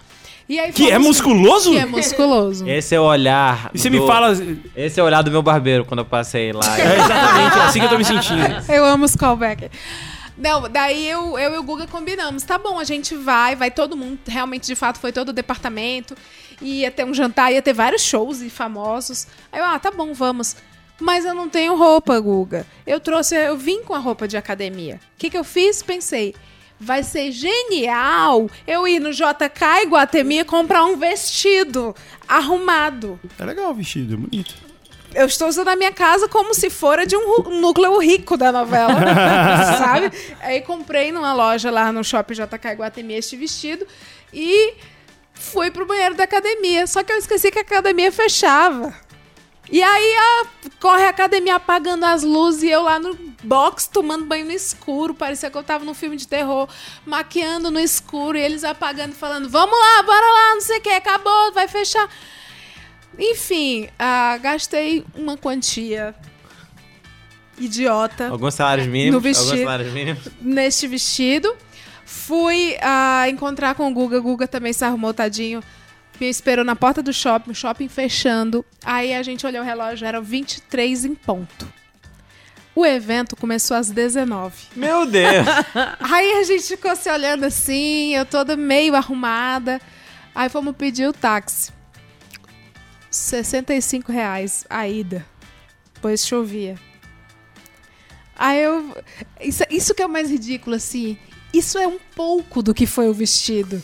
E 0.49 0.59
aí 0.59 0.73
Que 0.73 0.91
é 0.91 0.99
musculoso? 0.99 1.71
Que 1.73 1.79
é 1.79 1.85
musculoso. 1.87 2.67
Esse 2.71 2.95
é 2.95 3.01
o 3.01 3.05
olhar. 3.05 3.71
E 3.75 3.79
você 3.79 3.91
me 3.91 3.99
fala- 4.07 4.33
Esse 4.75 4.99
é 4.99 5.03
o 5.03 5.07
olhar 5.07 5.21
do 5.23 5.31
meu 5.31 5.43
barbeiro 5.43 5.85
quando 5.85 6.01
eu 6.01 6.05
passei 6.07 6.53
lá. 6.53 6.81
É 6.81 6.95
exatamente 6.97 7.59
assim 7.59 7.79
que 7.81 7.85
eu 7.85 7.91
tô 7.91 7.99
me 7.99 8.05
sentindo. 8.05 8.43
Eu 8.73 8.85
amo 8.87 9.05
os 9.05 9.15
callbacks. 9.15 9.69
Não, 10.41 10.63
daí 10.71 11.07
eu, 11.07 11.39
eu 11.39 11.55
e 11.55 11.59
o 11.59 11.63
Guga 11.63 11.87
combinamos. 11.87 12.43
Tá 12.43 12.57
bom, 12.57 12.79
a 12.79 12.85
gente 12.85 13.15
vai, 13.15 13.55
vai 13.55 13.71
todo 13.71 13.95
mundo. 13.95 14.19
Realmente, 14.27 14.67
de 14.67 14.75
fato, 14.75 14.99
foi 14.99 15.13
todo 15.13 15.29
o 15.29 15.33
departamento. 15.35 16.17
Ia 16.63 16.91
ter 16.91 17.05
um 17.05 17.13
jantar, 17.13 17.53
ia 17.53 17.61
ter 17.61 17.75
vários 17.75 18.03
shows 18.03 18.41
e 18.41 18.49
famosos. 18.49 19.27
Aí 19.53 19.61
eu, 19.61 19.65
ah, 19.67 19.79
tá 19.79 19.91
bom, 19.91 20.15
vamos. 20.15 20.57
Mas 20.99 21.27
eu 21.27 21.35
não 21.35 21.49
tenho 21.49 21.77
roupa, 21.77 22.19
Guga. 22.19 22.67
Eu 22.87 22.99
trouxe, 23.01 23.35
eu 23.37 23.57
vim 23.57 23.83
com 23.83 23.95
a 23.95 23.99
roupa 23.99 24.27
de 24.27 24.39
academia. 24.39 24.99
O 25.15 25.19
que, 25.19 25.29
que 25.29 25.37
eu 25.37 25.45
fiz? 25.45 25.83
Pensei, 25.83 26.35
vai 26.79 27.03
ser 27.03 27.31
genial 27.33 28.49
eu 28.67 28.89
ir 28.89 28.99
no 28.99 29.13
JK 29.13 29.83
Iguatemi 29.83 30.43
comprar 30.45 30.85
um 30.85 30.97
vestido 30.97 31.95
arrumado. 32.27 33.21
É 33.39 33.45
legal 33.45 33.71
o 33.71 33.75
vestido, 33.75 34.15
é 34.15 34.17
bonito. 34.17 34.70
Eu 35.15 35.27
estou 35.27 35.49
usando 35.49 35.69
a 35.69 35.77
minha 35.77 35.93
casa 35.93 36.29
como 36.29 36.55
se 36.55 36.71
fora 36.71 37.05
de 37.07 37.17
um 37.17 37.61
núcleo 37.61 37.99
rico 37.99 38.37
da 38.37 38.53
novela, 38.53 38.95
sabe? 39.79 40.13
Aí 40.41 40.61
comprei 40.63 41.11
numa 41.11 41.33
loja 41.35 41.71
lá 41.71 41.91
no 41.91 42.05
Shopping 42.05 42.35
JK 42.35 42.73
Iguatemi 42.73 43.15
este 43.15 43.37
vestido 43.37 43.87
e 44.33 44.75
fui 45.35 45.71
pro 45.71 45.85
banheiro 45.87 46.15
da 46.15 46.25
academia. 46.25 46.87
Só 46.87 47.03
que 47.03 47.13
eu 47.13 47.17
esqueci 47.17 47.51
que 47.51 47.59
a 47.59 47.63
academia 47.63 48.13
fechava. 48.13 48.95
E 49.73 49.83
aí 49.83 50.15
a- 50.17 50.47
corre 50.81 51.05
a 51.05 51.11
academia 51.11 51.57
apagando 51.57 52.05
as 52.05 52.23
luzes 52.23 52.63
e 52.65 52.71
eu 52.71 52.83
lá 52.83 52.99
no 52.99 53.15
box 53.43 53.87
tomando 53.89 54.25
banho 54.25 54.45
no 54.47 54.53
escuro. 54.53 55.15
Parecia 55.15 55.51
que 55.51 55.57
eu 55.57 55.63
tava 55.63 55.85
num 55.85 55.95
filme 55.95 56.17
de 56.17 56.27
terror, 56.27 56.69
maquiando 57.07 57.71
no 57.71 57.79
escuro 57.81 58.37
e 58.37 58.41
eles 58.41 58.65
apagando 58.65 59.13
falando: 59.15 59.49
Vamos 59.49 59.77
lá, 59.79 60.03
bora 60.03 60.27
lá, 60.27 60.55
não 60.55 60.61
sei 60.61 60.79
o 60.79 60.81
que, 60.81 60.89
acabou, 60.91 61.53
vai 61.53 61.69
fechar. 61.69 62.09
Enfim, 63.19 63.89
ah, 63.99 64.39
gastei 64.41 65.05
uma 65.15 65.37
quantia 65.37 66.15
idiota 67.61 68.29
Alguns 68.29 68.55
salários 68.55 68.87
mínimos. 68.87 69.15
No 69.15 69.21
vestido. 69.21 69.51
Alguns 69.51 69.65
salários 69.65 69.93
mínimos. 69.93 70.29
neste 70.41 70.87
vestido. 70.89 71.55
Fui 72.05 72.77
ah, 72.81 73.29
encontrar 73.29 73.75
com 73.75 73.89
o 73.89 73.95
Guga. 73.95 74.19
Guga 74.19 74.49
também 74.49 74.73
se 74.73 74.85
arrumou, 74.85 75.13
tadinho. 75.15 75.63
Me 76.19 76.29
esperou 76.29 76.65
na 76.65 76.77
porta 76.77 77.03
do 77.03 77.13
shopping, 77.13 77.51
o 77.51 77.55
shopping 77.55 77.89
fechando. 77.89 78.65
Aí 78.85 79.15
a 79.15 79.23
gente 79.23 79.47
olhou 79.47 79.63
o 79.63 79.65
relógio, 79.65 80.07
era 80.07 80.21
23 80.21 81.05
em 81.05 81.15
ponto. 81.15 81.73
O 82.75 82.85
evento 82.85 83.37
começou 83.37 83.77
às 83.77 83.91
19. 83.91 84.55
Meu 84.77 85.07
Deus! 85.07 85.47
Aí 86.01 86.33
a 86.41 86.45
gente 86.45 86.65
ficou 86.65 86.95
se 86.95 87.11
olhando 87.11 87.45
assim, 87.45 88.15
eu 88.15 88.25
toda 88.25 88.57
meio 88.57 88.95
arrumada. 88.95 89.81
Aí 90.35 90.49
fomos 90.49 90.77
pedir 90.77 91.09
o 91.09 91.13
táxi. 91.13 91.73
65 93.11 94.13
reais 94.13 94.65
a 94.69 94.87
ida. 94.87 95.27
Pois 96.01 96.27
chovia. 96.27 96.77
Aí 98.37 98.63
eu. 98.63 98.97
Isso, 99.41 99.63
isso 99.71 99.95
que 99.95 100.03
é 100.03 100.07
o 100.07 100.09
mais 100.09 100.31
ridículo, 100.31 100.77
assim. 100.77 101.19
Isso 101.53 101.79
é 101.79 101.87
um 101.87 101.99
pouco 102.15 102.63
do 102.63 102.73
que 102.73 102.87
foi 102.87 103.09
o 103.09 103.13
vestido. 103.13 103.83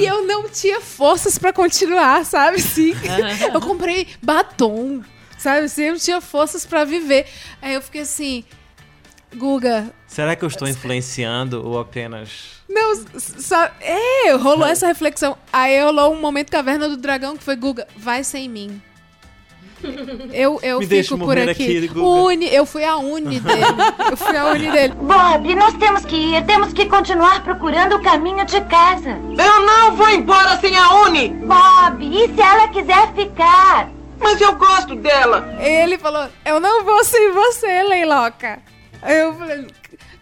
E 0.00 0.06
eu 0.06 0.26
não 0.26 0.48
tinha 0.48 0.80
forças 0.80 1.36
pra 1.38 1.52
continuar, 1.52 2.24
sabe? 2.24 2.60
Sim. 2.60 2.92
Eu 3.52 3.60
comprei 3.60 4.06
batom, 4.22 5.02
sabe? 5.38 5.66
Assim, 5.66 5.82
eu 5.82 5.92
não 5.92 6.00
tinha 6.00 6.20
forças 6.20 6.64
pra 6.64 6.84
viver. 6.84 7.26
Aí 7.60 7.74
eu 7.74 7.82
fiquei 7.82 8.02
assim, 8.02 8.44
Guga, 9.34 9.90
Será 10.06 10.36
que 10.36 10.44
eu 10.44 10.48
estou 10.48 10.68
influenciando 10.68 11.66
ou 11.66 11.78
apenas. 11.80 12.62
não, 12.68 12.94
só. 13.18 13.68
É, 13.80 14.32
rolou 14.32 14.66
essa 14.66 14.86
reflexão. 14.86 15.36
Aí 15.52 15.82
rolou 15.82 16.12
um 16.12 16.20
momento 16.20 16.50
caverna 16.50 16.88
do 16.88 16.96
dragão 16.96 17.36
que 17.36 17.42
foi 17.44 17.56
Guga, 17.56 17.86
vai 17.96 18.22
sem 18.24 18.48
mim. 18.48 18.80
Eu, 20.32 20.60
eu 20.62 20.78
Me 20.78 20.86
deixa 20.86 21.14
fico 21.14 21.26
por 21.26 21.36
aqui. 21.36 21.86
aqui. 21.86 21.98
Uni, 21.98 22.54
eu 22.54 22.64
fui 22.64 22.84
a 22.84 22.96
uni 22.98 23.40
dele. 23.40 23.64
Eu 24.10 24.16
fui 24.16 24.36
a 24.36 24.44
uni 24.52 24.70
dele. 24.70 24.94
Bob, 25.02 25.54
nós 25.56 25.74
temos 25.74 26.04
que 26.04 26.14
ir. 26.14 26.44
Temos 26.46 26.72
que 26.72 26.86
continuar 26.86 27.42
procurando 27.42 27.96
o 27.96 28.02
caminho 28.02 28.44
de 28.44 28.60
casa. 28.60 29.10
Eu 29.10 29.66
não 29.66 29.96
vou 29.96 30.08
embora 30.08 30.56
sem 30.60 30.76
a 30.76 31.02
Uni. 31.02 31.30
Bob, 31.30 32.04
e 32.04 32.32
se 32.32 32.40
ela 32.40 32.68
quiser 32.68 33.12
ficar? 33.14 33.90
Mas 34.20 34.40
eu 34.40 34.54
gosto 34.54 34.94
dela. 34.94 35.52
Ele 35.60 35.98
falou: 35.98 36.28
Eu 36.44 36.60
não 36.60 36.84
vou 36.84 37.02
sem 37.02 37.32
você, 37.32 37.82
Leiloca. 37.82 38.60
Aí 39.02 39.18
eu 39.18 39.34
falei. 39.36 39.66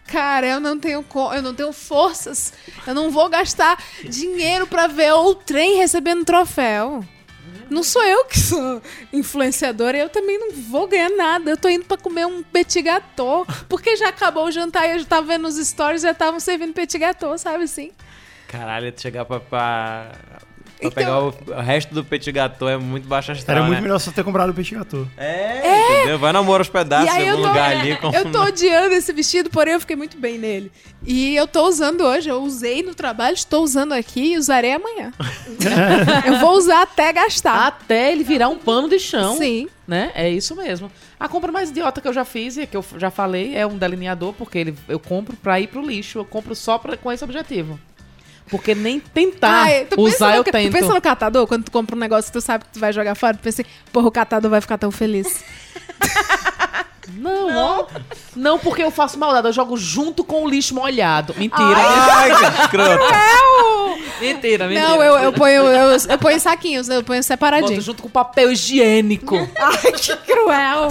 Cara, 0.06 0.46
eu 0.46 0.58
não 0.58 0.78
tenho 0.78 1.04
eu 1.34 1.42
não 1.42 1.54
tenho 1.54 1.72
forças. 1.72 2.52
Eu 2.86 2.94
não 2.94 3.10
vou 3.10 3.28
gastar 3.28 3.80
dinheiro 4.02 4.66
pra 4.66 4.88
ver 4.88 5.12
o 5.12 5.34
trem 5.34 5.76
recebendo 5.76 6.24
troféu. 6.24 7.04
Não 7.70 7.84
sou 7.84 8.02
eu 8.02 8.24
que 8.24 8.38
sou 8.38 8.82
influenciadora, 9.12 9.96
eu 9.96 10.08
também 10.08 10.38
não 10.38 10.50
vou 10.52 10.88
ganhar 10.88 11.10
nada. 11.10 11.50
Eu 11.50 11.56
tô 11.56 11.68
indo 11.68 11.84
pra 11.84 11.96
comer 11.96 12.26
um 12.26 12.42
petit 12.42 12.82
gâteau, 12.82 13.46
porque 13.68 13.96
já 13.96 14.08
acabou 14.08 14.46
o 14.46 14.50
jantar 14.50 14.88
e 14.88 14.92
eu 14.92 14.98
já 14.98 15.04
tava 15.04 15.28
vendo 15.28 15.46
os 15.46 15.56
stories 15.56 16.02
já 16.02 16.10
estavam 16.10 16.40
servindo 16.40 16.74
petit 16.74 16.98
gâteau, 16.98 17.38
sabe 17.38 17.64
assim? 17.64 17.92
Caralho, 18.48 18.92
chegar 18.96 19.24
pra. 19.24 19.38
pra... 19.38 20.12
pra 20.80 21.02
Então- 21.02 21.32
pegar 21.32 21.54
o, 21.54 21.60
o 21.60 21.62
resto 21.62 21.94
do 21.94 22.04
petit 22.04 22.32
gâteau 22.32 22.68
é 22.68 22.76
muito 22.76 23.06
baixo 23.06 23.32
astral. 23.32 23.56
Era 23.56 23.66
muito 23.66 23.76
né? 23.76 23.82
melhor 23.82 23.98
só 23.98 24.10
ter 24.10 24.24
comprado 24.24 24.50
o 24.50 24.54
peixe 24.54 24.74
gâteau. 24.74 25.06
É, 25.16 25.92
entendeu? 25.94 26.18
Vai 26.18 26.32
namoro 26.32 26.60
aos 26.60 26.68
pedaços 26.68 27.14
em 27.14 27.28
algum 27.28 27.42
tô, 27.42 27.48
lugar 27.48 27.76
ali. 27.76 27.96
Com... 27.96 28.10
eu 28.10 28.30
tô 28.30 28.42
odiando 28.42 28.94
esse 28.94 29.12
vestido, 29.12 29.50
porém 29.50 29.74
eu 29.74 29.80
fiquei 29.80 29.96
muito 29.96 30.16
bem 30.16 30.38
nele. 30.38 30.72
E 31.06 31.34
eu 31.34 31.46
tô 31.46 31.66
usando 31.66 32.02
hoje, 32.02 32.28
eu 32.28 32.42
usei 32.42 32.82
no 32.82 32.94
trabalho, 32.94 33.34
estou 33.34 33.62
usando 33.62 33.92
aqui 33.92 34.32
e 34.32 34.38
usarei 34.38 34.72
amanhã. 34.72 35.12
eu 36.26 36.38
vou 36.38 36.52
usar 36.56 36.82
até 36.82 37.12
gastar. 37.12 37.68
Até 37.68 38.12
ele 38.12 38.24
virar 38.24 38.48
um 38.48 38.58
pano 38.58 38.88
de 38.88 38.98
chão. 38.98 39.36
Sim. 39.36 39.68
Né? 39.86 40.12
É 40.14 40.30
isso 40.30 40.54
mesmo. 40.54 40.90
A 41.18 41.28
compra 41.28 41.50
mais 41.50 41.70
idiota 41.70 42.00
que 42.00 42.06
eu 42.06 42.12
já 42.12 42.24
fiz 42.24 42.56
e 42.56 42.66
que 42.66 42.76
eu 42.76 42.84
já 42.96 43.10
falei 43.10 43.56
é 43.56 43.66
um 43.66 43.76
delineador, 43.76 44.32
porque 44.34 44.56
ele, 44.56 44.74
eu 44.88 45.00
compro 45.00 45.36
pra 45.36 45.58
ir 45.58 45.66
pro 45.66 45.84
lixo. 45.84 46.18
Eu 46.18 46.24
compro 46.24 46.54
só 46.54 46.78
pra, 46.78 46.96
com 46.96 47.10
esse 47.10 47.24
objetivo. 47.24 47.78
Porque 48.50 48.74
nem 48.74 48.98
tentar 48.98 49.62
Ai, 49.64 49.86
usar 49.96 50.36
eu 50.36 50.44
ca- 50.44 50.50
tento. 50.52 50.70
Tu 50.70 50.72
pensa 50.72 50.92
no 50.92 51.00
catador, 51.00 51.46
quando 51.46 51.64
tu 51.64 51.70
compra 51.70 51.94
um 51.94 51.98
negócio 51.98 52.32
que 52.32 52.38
tu 52.38 52.40
sabe 52.40 52.64
que 52.64 52.70
tu 52.72 52.80
vai 52.80 52.92
jogar 52.92 53.14
fora, 53.14 53.36
tu 53.36 53.40
pensa 53.40 53.62
assim, 53.62 53.70
porra, 53.92 54.08
o 54.08 54.10
catador 54.10 54.50
vai 54.50 54.60
ficar 54.60 54.76
tão 54.78 54.90
feliz. 54.90 55.42
Não, 57.14 57.56
ó. 57.56 57.86
Não, 58.36 58.58
porque 58.58 58.82
eu 58.82 58.90
faço 58.90 59.18
maldade. 59.18 59.46
Eu 59.48 59.52
jogo 59.52 59.76
junto 59.76 60.22
com 60.22 60.44
o 60.44 60.48
lixo 60.48 60.74
molhado. 60.74 61.34
Mentira. 61.36 61.76
Ai, 61.76 62.30
que 62.54 62.60
escroto. 62.62 63.04
Mentira, 64.20 64.68
mentira. 64.68 64.88
Não, 64.88 65.02
eu, 65.02 65.16
eu 65.18 65.32
ponho 65.32 65.62
eu, 65.66 65.96
eu 66.08 66.18
ponho 66.18 66.38
saquinhos, 66.40 66.88
eu 66.88 67.02
ponho 67.02 67.22
separadinho. 67.22 67.70
Boto 67.70 67.80
junto 67.82 68.02
com 68.02 68.08
papel 68.08 68.52
higiênico. 68.52 69.36
Ai, 69.58 69.92
que 69.92 70.16
cruel. 70.18 70.88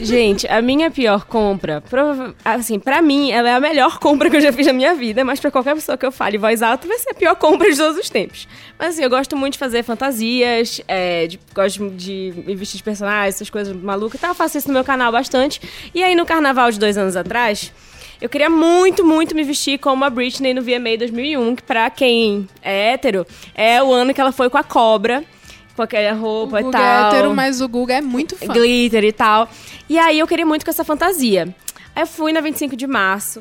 Gente, 0.00 0.46
a 0.48 0.60
minha 0.60 0.90
pior 0.90 1.24
compra, 1.24 1.80
prova- 1.80 2.34
assim, 2.44 2.78
pra 2.78 3.00
mim, 3.00 3.30
ela 3.30 3.48
é 3.48 3.54
a 3.54 3.60
melhor 3.60 3.98
compra 3.98 4.28
que 4.28 4.36
eu 4.36 4.40
já 4.40 4.52
fiz 4.52 4.66
na 4.66 4.72
minha 4.72 4.94
vida, 4.94 5.24
mas 5.24 5.38
pra 5.40 5.50
qualquer 5.50 5.74
pessoa 5.74 5.96
que 5.96 6.04
eu 6.04 6.10
fale 6.12 6.36
em 6.36 6.40
voz 6.40 6.62
alta, 6.62 6.86
vai 6.88 6.98
ser 6.98 7.10
a 7.10 7.14
pior 7.14 7.36
compra 7.36 7.70
de 7.70 7.76
todos 7.76 7.96
os 7.98 8.10
tempos. 8.10 8.48
Mas 8.78 8.90
assim, 8.94 9.02
eu 9.04 9.10
gosto 9.10 9.36
muito 9.36 9.52
de 9.54 9.58
fazer 9.58 9.82
fantasias, 9.84 10.80
é, 10.88 11.26
de- 11.26 11.38
gosto 11.54 11.88
de 11.90 12.32
me 12.46 12.54
vestir 12.54 12.78
de 12.78 12.82
personagens, 12.82 13.36
essas 13.36 13.50
coisas 13.50 13.74
malucas 13.76 14.18
e 14.18 14.20
tal. 14.20 14.30
Eu 14.30 14.34
faço 14.34 14.58
isso 14.58 14.68
no 14.68 14.74
meu 14.74 14.84
canal 14.84 15.12
bastante. 15.12 15.60
E 15.94 16.02
aí, 16.02 16.14
no 16.14 16.26
carnaval 16.26 16.70
de 16.70 16.78
dois 16.78 16.98
anos 16.98 17.14
atrás, 17.16 17.72
eu 18.20 18.28
queria 18.28 18.50
muito, 18.50 19.04
muito 19.04 19.34
me 19.34 19.44
vestir 19.44 19.78
como 19.78 20.04
a 20.04 20.10
Britney 20.10 20.52
no 20.52 20.62
VMA 20.62 20.96
2001, 20.98 21.56
que 21.56 21.62
pra 21.62 21.88
quem 21.90 22.48
é 22.62 22.92
hétero, 22.92 23.26
é 23.54 23.82
o 23.82 23.92
ano 23.92 24.12
que 24.12 24.20
ela 24.20 24.32
foi 24.32 24.50
com 24.50 24.58
a 24.58 24.64
cobra, 24.64 25.24
com 25.76 25.82
aquela 25.82 26.12
roupa 26.16 26.60
e 26.60 26.64
Guga 26.64 26.78
tal. 26.78 26.82
é 26.82 27.08
hétero, 27.16 27.34
mas 27.34 27.60
o 27.60 27.68
Guga 27.68 27.94
é 27.94 28.00
muito 28.00 28.36
fã. 28.36 28.52
Glitter 28.52 29.04
e 29.04 29.12
tal. 29.12 29.48
E 29.88 29.98
aí 29.98 30.18
eu 30.18 30.26
queria 30.26 30.44
muito 30.44 30.64
com 30.64 30.70
essa 30.70 30.84
fantasia. 30.84 31.54
Aí 31.94 32.02
eu 32.02 32.06
fui 32.06 32.32
na 32.32 32.40
25 32.40 32.74
de 32.76 32.86
março 32.86 33.40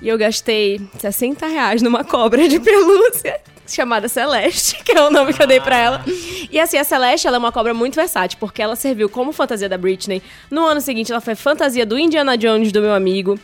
e 0.00 0.08
eu 0.08 0.16
gastei 0.16 0.80
60 0.98 1.46
reais 1.46 1.82
numa 1.82 2.02
cobra 2.02 2.48
de 2.48 2.58
pelúcia 2.58 3.38
chamada 3.68 4.08
Celeste, 4.08 4.76
que 4.84 4.92
é 4.92 5.02
o 5.02 5.10
nome 5.10 5.32
que 5.34 5.42
eu 5.42 5.46
dei 5.46 5.60
pra 5.60 5.76
ela. 5.76 6.04
E 6.50 6.58
assim, 6.58 6.78
a 6.78 6.84
Celeste, 6.84 7.26
ela 7.26 7.36
é 7.36 7.38
uma 7.38 7.52
cobra 7.52 7.74
muito 7.74 7.94
versátil, 7.96 8.38
porque 8.38 8.62
ela 8.62 8.76
serviu 8.76 9.08
como 9.08 9.32
fantasia 9.32 9.68
da 9.68 9.76
Britney. 9.76 10.22
No 10.50 10.64
ano 10.64 10.80
seguinte, 10.80 11.10
ela 11.10 11.20
foi 11.20 11.34
fantasia 11.34 11.84
do 11.84 11.98
Indiana 11.98 12.36
Jones, 12.36 12.72
do 12.72 12.80
meu 12.80 12.94
amigo. 12.94 13.38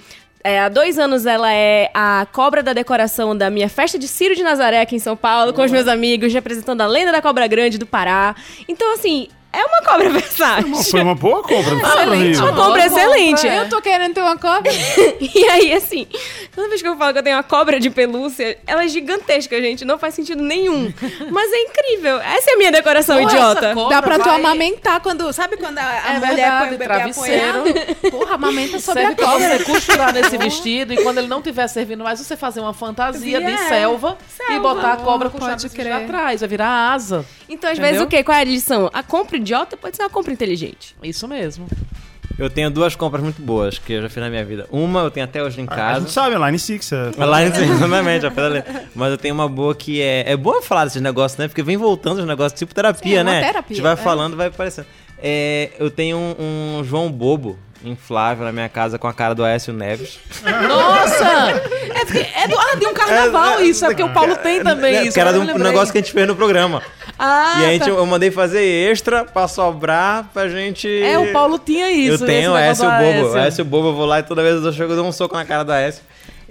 É, 0.44 0.60
há 0.60 0.69
dois 0.69 0.98
anos 0.98 1.24
ela 1.24 1.52
é 1.52 1.90
a 1.94 2.27
cobra 2.32 2.62
da 2.62 2.73
decoração 2.73 3.36
da 3.36 3.48
minha 3.48 3.69
festa 3.69 3.98
de 3.98 4.09
Ciro 4.09 4.35
de 4.35 4.43
Nazaré 4.43 4.81
aqui 4.81 4.97
em 4.97 4.98
São 4.98 5.16
Paulo, 5.16 5.52
com 5.52 5.62
os 5.62 5.70
meus 5.70 5.86
amigos, 5.86 6.32
representando 6.32 6.81
a 6.81 6.86
lenda 6.86 7.12
da 7.12 7.23
cobra 7.23 7.47
grande 7.47 7.78
do 7.78 7.86
Pará. 7.86 8.35
Então, 8.69 8.94
assim, 8.94 9.28
É 9.52 9.64
uma 9.64 9.82
cobra 9.82 10.08
versátil. 10.10 10.74
Foi 10.76 11.00
uma 11.02 11.14
boa 11.14 11.42
compra, 11.42 11.74
não 11.74 11.80
foi 11.80 11.90
Excelente, 12.02 12.38
uma 12.38 12.52
compra 12.54 12.86
excelente. 12.86 13.46
Eu 13.46 13.68
tô 13.68 13.80
querendo 13.82 14.14
ter 14.14 14.20
uma 14.22 14.36
cobra. 14.38 14.72
E 15.34 15.44
aí, 15.48 15.72
assim, 15.72 16.06
toda 16.54 16.68
vez 16.68 16.82
que 16.82 16.88
eu 16.88 16.96
falo 16.96 17.12
que 17.12 17.18
eu 17.18 17.22
tenho 17.22 17.36
uma 17.36 17.42
cobra 17.42 17.78
de 17.80 17.88
pelúcia, 17.90 18.58
ela 18.66 18.84
é 18.84 18.88
gigantesca, 18.88 19.60
gente. 19.60 19.84
Não 19.84 19.98
faz 19.98 20.14
sentido 20.14 20.42
nenhum. 20.42 20.92
Mas 21.30 21.52
é 21.52 21.58
incrível. 21.62 22.18
Essa 22.20 22.50
é 22.50 22.54
a 22.54 22.56
minha 22.58 22.72
decoração 22.72 23.16
Porra, 23.18 23.30
idiota. 23.32 23.74
cobra 23.74 23.96
Dá 23.96 24.02
pra 24.02 24.18
tu 24.18 24.28
amamentar 24.28 25.00
quando. 25.00 25.32
Sabe 25.32 25.56
quando 25.56 25.78
a, 25.78 25.82
a 25.82 26.12
É 26.14 26.18
mulher 26.18 26.34
verdade, 26.36 26.58
põe 26.58 26.66
o 26.66 26.70
bebê 26.70 26.84
travesseiro. 26.84 27.58
apoiado? 27.60 28.10
Porra, 28.10 28.34
amamenta 28.34 28.78
sobre 28.78 29.02
Serve 29.02 29.12
a 29.12 29.16
pra 29.16 29.26
cobra. 29.26 29.58
você 29.58 29.64
costurar 29.64 30.12
nesse 30.12 30.36
vestido 30.38 30.92
e 30.92 31.02
quando 31.02 31.18
ele 31.18 31.28
não 31.28 31.38
estiver 31.38 31.66
servindo 31.68 32.02
mais, 32.04 32.18
você 32.20 32.36
fazer 32.36 32.60
uma 32.60 32.74
fantasia 32.74 33.40
de 33.40 33.46
É, 33.52 33.56
selva, 33.68 34.18
e 34.28 34.46
selva. 34.46 34.74
botar 34.74 34.92
a 34.92 34.96
cobra 34.96 35.30
com 35.30 35.38
crer. 35.38 35.92
atrás. 35.92 36.40
Vai 36.40 36.48
virar 36.48 36.92
asa. 36.92 37.24
Então, 37.48 37.70
às 37.70 37.78
Entendeu? 37.78 37.92
vezes, 37.94 38.06
o 38.06 38.08
quê? 38.08 38.22
Qual 38.24 38.36
é 38.36 38.40
a 38.40 38.44
lição? 38.44 38.90
A 38.92 39.02
compra 39.02 39.38
idiota 39.43 39.77
pode 39.77 39.97
ser 39.97 40.02
uma 40.02 40.10
compra 40.10 40.32
inteligente. 40.32 40.97
Isso 41.02 41.28
mesmo. 41.28 41.66
Eu 42.39 42.48
tenho 42.48 42.70
duas 42.70 42.97
compras 42.97 43.23
muito 43.23 43.43
boas 43.43 43.78
que 43.78 43.93
eu 43.93 44.02
já 44.02 44.09
fiz 44.09 44.23
na 44.23 44.31
minha 44.31 44.44
vida. 44.44 44.66
Uma 44.70 45.01
eu 45.01 45.10
tenho 45.10 45.24
até 45.24 45.43
hoje 45.43 45.60
em 45.60 45.64
A 45.64 45.69
casa. 45.69 46.01
gente 46.01 46.12
sabe, 46.12 46.35
a 46.35 46.47
Line 46.47 46.59
Six. 46.59 46.93
É... 46.93 47.10
A 47.19 47.40
Line 47.40 47.55
Six, 47.55 47.70
exatamente. 47.70 48.27
a 48.27 48.31
pedaleira. 48.31 48.85
Mas 48.94 49.10
eu 49.10 49.19
tenho 49.19 49.35
uma 49.35 49.48
boa 49.48 49.74
que 49.74 50.01
é. 50.01 50.24
É 50.32 50.36
bom 50.36 50.60
falar 50.62 50.85
desses 50.85 51.02
negócios, 51.02 51.39
né? 51.39 51.47
Porque 51.47 51.62
vem 51.62 51.77
voltando 51.77 52.20
os 52.20 52.27
negócios 52.27 52.59
tipo 52.59 52.74
terapia, 52.74 53.12
Sim, 53.12 53.19
é 53.19 53.23
uma 53.23 53.31
né? 53.31 53.40
terapia, 53.40 53.64
A 53.64 53.74
gente 53.74 53.82
vai 53.82 53.93
é. 53.93 53.97
falando, 53.97 54.36
vai 54.36 54.47
aparecendo. 54.48 54.86
É, 55.19 55.70
eu 55.78 55.90
tenho 55.90 56.16
um, 56.16 56.78
um 56.78 56.85
João 56.85 57.10
Bobo 57.12 57.59
inflável 57.84 58.44
na 58.44 58.52
minha 58.52 58.68
casa 58.68 58.98
com 58.98 59.06
a 59.09 59.12
cara 59.12 59.34
do 59.34 59.44
Aécio 59.44 59.72
Neves. 59.72 60.18
Nossa! 60.68 61.24
É, 61.94 62.04
porque 62.04 62.18
é 62.34 62.48
do, 62.48 62.59
ah, 62.59 62.74
de 62.76 62.86
um 62.86 62.94
carnaval 62.94 63.60
isso, 63.62 63.84
é 63.84 63.88
porque 63.88 64.02
o 64.02 64.09
Paulo 64.10 64.36
tem 64.36 64.62
também 64.62 64.96
É, 64.96 65.02
isso. 65.04 65.12
Que 65.14 65.20
era 65.20 65.32
de 65.32 65.38
um 65.38 65.44
negócio 65.59 65.92
que 65.92 65.98
a 65.98 66.00
gente 66.00 66.12
fez 66.12 66.26
no 66.26 66.36
programa. 66.36 66.82
Ah, 67.18 67.59
e 67.60 67.64
a 67.66 67.68
gente- 67.72 67.84
tá. 67.84 67.90
eu 67.90 68.06
mandei 68.06 68.30
fazer 68.30 68.62
extra 68.62 69.24
pra 69.24 69.46
sobrar 69.46 70.28
pra 70.32 70.48
gente. 70.48 70.88
É, 71.02 71.18
o 71.18 71.32
Paulo 71.32 71.59
tinha 71.59 71.90
isso. 71.90 72.24
Eu 72.24 72.26
tenho, 72.26 72.52
o 72.52 72.54
Aécio 72.54 72.84
Bobo. 72.84 73.36
Aécio 73.36 73.64
Bobo, 73.64 73.88
eu 73.88 73.94
vou 73.94 74.06
lá 74.06 74.20
e 74.20 74.22
toda 74.22 74.42
vez 74.42 74.64
eu 74.64 74.72
chego 74.72 74.92
eu 74.92 74.96
dou 74.96 75.06
um 75.06 75.12
soco 75.12 75.34
na 75.36 75.44
cara 75.44 75.62
do 75.64 75.72
Aécio. 75.72 76.02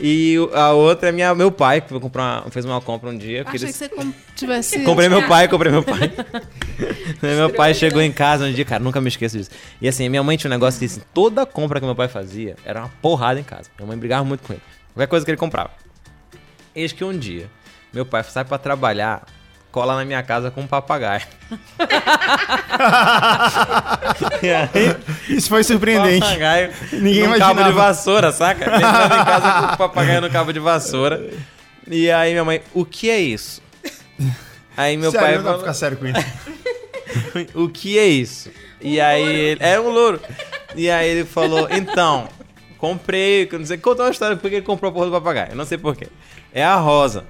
E 0.03 0.35
a 0.53 0.71
outra 0.71 1.09
é 1.09 1.11
minha, 1.11 1.33
meu 1.35 1.51
pai, 1.51 1.79
que 1.79 1.89
foi 1.89 1.99
comprar, 1.99 2.43
fez 2.49 2.65
uma 2.65 2.81
compra 2.81 3.09
um 3.09 3.17
dia. 3.17 3.43
que 3.45 3.55
Achei 3.55 3.67
ele- 3.69 3.73
que 3.73 3.77
você 3.95 4.13
tivesse. 4.35 4.79
Comprei 4.83 5.07
meu 5.07 5.25
pai, 5.29 5.47
comprei 5.47 5.71
meu 5.71 5.83
pai. 5.83 6.11
Meu 7.21 7.51
pai 7.51 7.75
chegou 7.75 8.01
em 8.01 8.11
casa 8.11 8.45
um 8.45 8.51
dia, 8.51 8.65
cara, 8.65 8.83
nunca 8.83 8.99
me 8.99 9.07
esqueço 9.07 9.37
disso. 9.37 9.51
E 9.79 9.87
assim, 9.87 10.09
minha 10.09 10.23
mãe 10.23 10.35
tinha 10.35 10.49
um 10.49 10.53
negócio 10.53 10.79
que 10.79 10.85
assim, 10.85 11.01
toda 11.13 11.45
compra 11.45 11.79
que 11.79 11.85
meu 11.85 11.93
pai 11.95 12.07
fazia 12.07 12.55
era 12.65 12.79
uma 12.79 12.89
porrada 12.99 13.39
em 13.39 13.43
casa. 13.43 13.69
Minha 13.77 13.87
mãe 13.87 13.95
brigava 13.97 14.23
muito 14.25 14.41
com 14.41 14.53
ele. 14.53 14.61
Qualquer 14.93 15.07
coisa 15.07 15.23
que 15.23 15.29
ele 15.29 15.37
comprava. 15.37 15.69
Eis 16.73 16.91
que 16.91 17.03
um 17.03 17.15
dia, 17.15 17.47
meu 17.93 18.03
pai 18.03 18.23
sai 18.23 18.43
pra 18.43 18.57
trabalhar, 18.57 19.23
cola 19.71 19.95
na 19.95 20.05
minha 20.05 20.21
casa 20.21 20.51
com 20.51 20.61
um 20.61 20.67
papagaio. 20.67 21.23
Isso 25.29 25.49
foi 25.49 25.63
surpreendente. 25.63 26.21
papagaio 26.21 26.71
Ninguém 26.93 27.19
num 27.21 27.25
imaginava. 27.35 27.55
cabo 27.55 27.69
de 27.69 27.75
vassoura, 27.75 28.31
saca? 28.31 28.65
Ele 28.65 28.75
entrando 28.75 29.13
em 29.15 29.25
casa 29.25 29.67
com 29.67 29.73
o 29.73 29.77
papagaio 29.77 30.21
no 30.21 30.29
cabo 30.29 30.51
de 30.51 30.59
vassoura. 30.59 31.29
E 31.87 32.11
aí 32.11 32.31
minha 32.31 32.45
mãe, 32.45 32.61
o 32.73 32.85
que 32.85 33.09
é 33.09 33.19
isso? 33.19 33.61
Aí 34.77 34.95
meu 34.97 35.11
Sério, 35.11 35.27
pai 35.27 35.35
não 35.37 35.43
falou, 35.43 35.59
ficar 35.59 35.73
sério 35.73 35.97
com 35.97 36.05
isso. 36.07 37.51
o 37.55 37.69
que 37.69 37.97
é 37.97 38.05
isso? 38.05 38.49
E 38.79 38.99
aí 38.99 39.23
ele. 39.23 39.59
É 39.63 39.79
um 39.79 39.89
louro. 39.89 40.19
E 40.75 40.89
aí 40.89 41.09
ele 41.09 41.25
falou, 41.25 41.67
então, 41.69 42.27
comprei, 42.77 43.47
não 43.51 43.65
sei, 43.65 43.77
conta 43.77 44.03
uma 44.03 44.11
história 44.11 44.37
porque 44.37 44.57
ele 44.57 44.65
comprou 44.65 44.89
a 44.89 44.93
porra 44.93 45.05
do 45.07 45.11
papagaio. 45.11 45.51
Eu 45.51 45.55
não 45.55 45.65
sei 45.65 45.77
porquê. 45.77 46.07
É 46.53 46.63
a 46.63 46.75
Rosa. 46.75 47.25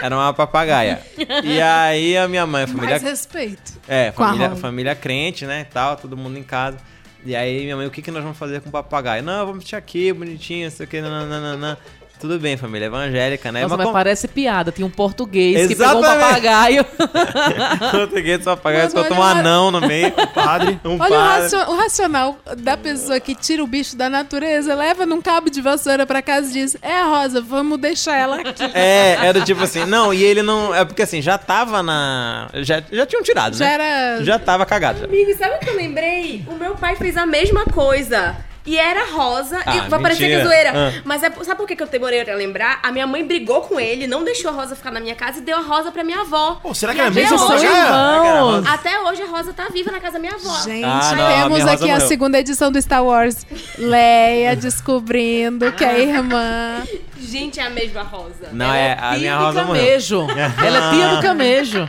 Era 0.00 0.16
uma 0.16 0.32
papagaia. 0.32 1.00
E 1.42 1.60
aí 1.60 2.16
a 2.16 2.26
minha 2.28 2.46
mãe, 2.46 2.64
a 2.64 2.66
família. 2.66 2.90
Mais 2.90 3.02
respeito. 3.02 3.80
É, 3.88 4.12
família, 4.12 4.56
família 4.56 4.94
crente, 4.94 5.46
né, 5.46 5.64
tal, 5.64 5.96
todo 5.96 6.16
mundo 6.16 6.38
em 6.38 6.42
casa. 6.42 6.78
E 7.24 7.34
aí 7.34 7.62
minha 7.62 7.76
mãe, 7.76 7.86
o 7.86 7.90
que, 7.90 8.02
que 8.02 8.10
nós 8.10 8.22
vamos 8.22 8.36
fazer 8.36 8.60
com 8.60 8.68
o 8.68 8.72
papagaio? 8.72 9.22
Não, 9.22 9.46
vamos 9.46 9.64
deixar 9.64 9.78
aqui, 9.78 10.12
bonitinho, 10.12 10.68
isso 10.68 10.82
aqui, 10.82 11.00
nananana. 11.00 11.78
Tudo 12.24 12.38
bem, 12.38 12.56
família 12.56 12.86
evangélica, 12.86 13.52
né? 13.52 13.60
Nossa, 13.64 13.76
Mas 13.76 13.78
mas 13.80 13.86
com- 13.88 13.92
parece 13.92 14.26
piada. 14.26 14.72
Tinha 14.72 14.86
um 14.86 14.90
português 14.90 15.66
que 15.68 15.74
pegou 15.76 15.96
um 15.96 15.98
Exatamente. 15.98 16.26
papagaio. 16.26 16.86
Português 17.92 18.42
papagaio, 18.42 18.86
escuta 18.86 19.12
um 19.12 19.18
olha- 19.18 19.40
anão 19.40 19.70
no 19.70 19.82
meio. 19.82 20.10
Padre. 20.32 20.80
Um 20.86 20.98
Olha 20.98 21.04
o, 21.04 21.20
padre. 21.20 21.56
o 21.68 21.76
racional 21.76 22.38
da 22.56 22.78
pessoa 22.78 23.20
que 23.20 23.34
tira 23.34 23.62
o 23.62 23.66
bicho 23.66 23.94
da 23.94 24.08
natureza, 24.08 24.74
leva 24.74 25.04
num 25.04 25.20
cabo 25.20 25.50
de 25.50 25.60
vassoura 25.60 26.06
pra 26.06 26.22
casa 26.22 26.48
e 26.48 26.52
diz: 26.54 26.78
É 26.80 26.96
a 26.96 27.04
Rosa, 27.04 27.42
vamos 27.42 27.78
deixar 27.78 28.16
ela 28.16 28.40
aqui. 28.40 28.64
É, 28.74 29.18
era 29.26 29.42
tipo 29.42 29.62
assim, 29.62 29.84
não, 29.84 30.14
e 30.14 30.24
ele 30.24 30.42
não. 30.42 30.74
É 30.74 30.82
porque 30.82 31.02
assim, 31.02 31.20
já 31.20 31.36
tava 31.36 31.82
na. 31.82 32.48
Já, 32.54 32.82
já 32.90 33.04
tinham 33.04 33.22
tirado, 33.22 33.54
Já 33.54 33.66
né? 33.66 33.74
era- 33.74 34.24
Já 34.24 34.38
tava 34.38 34.64
cagado. 34.64 35.00
Já. 35.00 35.04
Amigo, 35.04 35.36
sabe 35.36 35.56
o 35.56 35.58
que 35.58 35.68
eu 35.68 35.76
lembrei? 35.76 36.42
O 36.48 36.54
meu 36.54 36.74
pai 36.74 36.96
fez 36.96 37.18
a 37.18 37.26
mesma 37.26 37.66
coisa. 37.66 38.34
E 38.66 38.78
era 38.78 39.04
rosa. 39.12 39.60
Ah, 39.66 39.76
e 39.76 39.80
vai 39.90 40.00
parecer 40.00 40.26
que 40.26 40.32
é 40.32 40.42
zoeira. 40.44 40.72
Ah. 40.74 41.02
Mas 41.04 41.22
é, 41.22 41.30
sabe 41.30 41.56
por 41.56 41.66
que 41.66 41.82
eu 41.82 41.86
demorei 41.86 42.20
a 42.22 42.34
lembrar? 42.34 42.80
A 42.82 42.90
minha 42.90 43.06
mãe 43.06 43.22
brigou 43.24 43.60
com 43.60 43.78
ele, 43.78 44.06
não 44.06 44.24
deixou 44.24 44.50
a 44.50 44.54
rosa 44.54 44.74
ficar 44.74 44.90
na 44.90 45.00
minha 45.00 45.14
casa 45.14 45.38
e 45.38 45.42
deu 45.42 45.56
a 45.58 45.60
rosa 45.60 45.92
pra 45.92 46.02
minha 46.02 46.20
avó. 46.20 46.60
será 46.74 46.92
E 46.92 46.94
que 46.94 47.00
era 47.02 47.10
até 47.10 47.20
mesmo 47.20 47.36
hoje-? 47.38 47.66
Será 47.66 48.24
Irmãos. 48.24 48.66
Até 48.66 49.00
hoje 49.00 49.22
a 49.22 49.26
rosa 49.26 49.52
tá 49.52 49.68
viva 49.70 49.90
na 49.92 50.00
casa 50.00 50.14
da 50.14 50.18
minha 50.18 50.32
avó. 50.34 50.62
Gente, 50.62 50.84
Ah, 50.84 51.14
não, 51.14 51.26
a 51.26 51.30
temos 51.42 51.60
aqui 51.66 51.90
a 51.90 51.94
morreu. 51.94 52.08
segunda 52.08 52.38
edição 52.38 52.72
do 52.72 52.80
Star 52.80 53.04
Wars. 53.04 53.46
Leia 53.78 54.56
descobrindo 54.56 55.70
que 55.72 55.84
a 55.84 55.98
irmã. 55.98 56.82
Gente, 57.18 57.60
é 57.60 57.64
a 57.64 57.70
mesma 57.70 58.02
rosa. 58.02 58.48
Não, 58.52 58.72
é, 58.72 58.92
a 58.92 59.10
tia 59.10 59.18
minha 59.18 59.36
do 59.38 59.44
rosa 59.44 59.64
camejo. 59.64 60.20
morreu. 60.22 60.36
Ela 60.66 60.78
é 60.78 60.90
tia 60.94 61.08
do 61.16 61.22
camejo. 61.22 61.88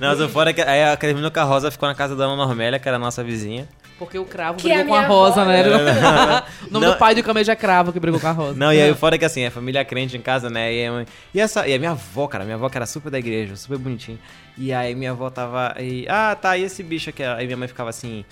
Não, 0.00 0.08
mas 0.08 0.20
o 0.20 0.28
fora 0.28 0.50
é 0.50 0.52
que 0.52 0.60
aí 0.62 0.84
a 0.84 0.96
terminou 0.96 1.30
com 1.30 1.40
a 1.40 1.44
Rosa 1.44 1.70
ficou 1.70 1.88
na 1.88 1.94
casa 1.94 2.14
da 2.16 2.24
Ana 2.24 2.36
Normélia, 2.36 2.78
que 2.78 2.86
era 2.88 2.96
a 2.96 3.00
nossa 3.00 3.22
vizinha. 3.24 3.68
Porque 3.98 4.18
o 4.18 4.26
cravo 4.26 4.58
Que 4.58 4.70
é 4.70 4.78
brigou 4.78 4.94
a 4.94 4.98
com 4.98 5.04
a 5.04 5.08
minha 5.08 5.18
rosa, 5.18 5.40
avó. 5.40 5.50
né? 5.50 5.60
É. 5.60 6.66
o 6.66 6.70
nome 6.70 6.84
Não. 6.86 6.92
do 6.92 6.98
pai 6.98 7.14
do 7.14 7.22
camejo 7.22 7.50
é 7.50 7.56
cravo 7.56 7.92
que 7.94 7.98
brigou 8.00 8.20
com 8.20 8.26
a 8.26 8.32
rosa. 8.32 8.58
Não, 8.58 8.70
e 8.72 8.80
aí 8.82 8.90
o 8.90 8.94
fora 8.94 9.14
é 9.14 9.18
que 9.18 9.24
assim, 9.24 9.44
a 9.46 9.50
família 9.50 9.82
crente 9.86 10.16
em 10.16 10.20
casa, 10.20 10.50
né? 10.50 10.70
E 10.74 10.84
a, 10.86 10.92
mãe- 10.92 11.06
e 11.32 11.40
essa, 11.40 11.66
e 11.66 11.72
a 11.74 11.78
minha 11.78 11.92
avó, 11.92 12.26
cara, 12.26 12.44
minha 12.44 12.56
avó 12.56 12.68
que 12.68 12.76
era 12.76 12.84
super 12.84 13.10
da 13.10 13.18
igreja, 13.18 13.56
super 13.56 13.78
bonitinha. 13.78 14.18
E 14.58 14.70
aí 14.72 14.94
minha 14.94 15.12
avó 15.12 15.30
tava. 15.30 15.74
E, 15.80 16.06
ah, 16.10 16.36
tá, 16.38 16.56
e 16.58 16.64
esse 16.64 16.82
bicho 16.82 17.08
aqui? 17.08 17.22
Aí 17.22 17.46
minha 17.46 17.56
mãe 17.56 17.68
ficava 17.68 17.88
assim. 17.88 18.22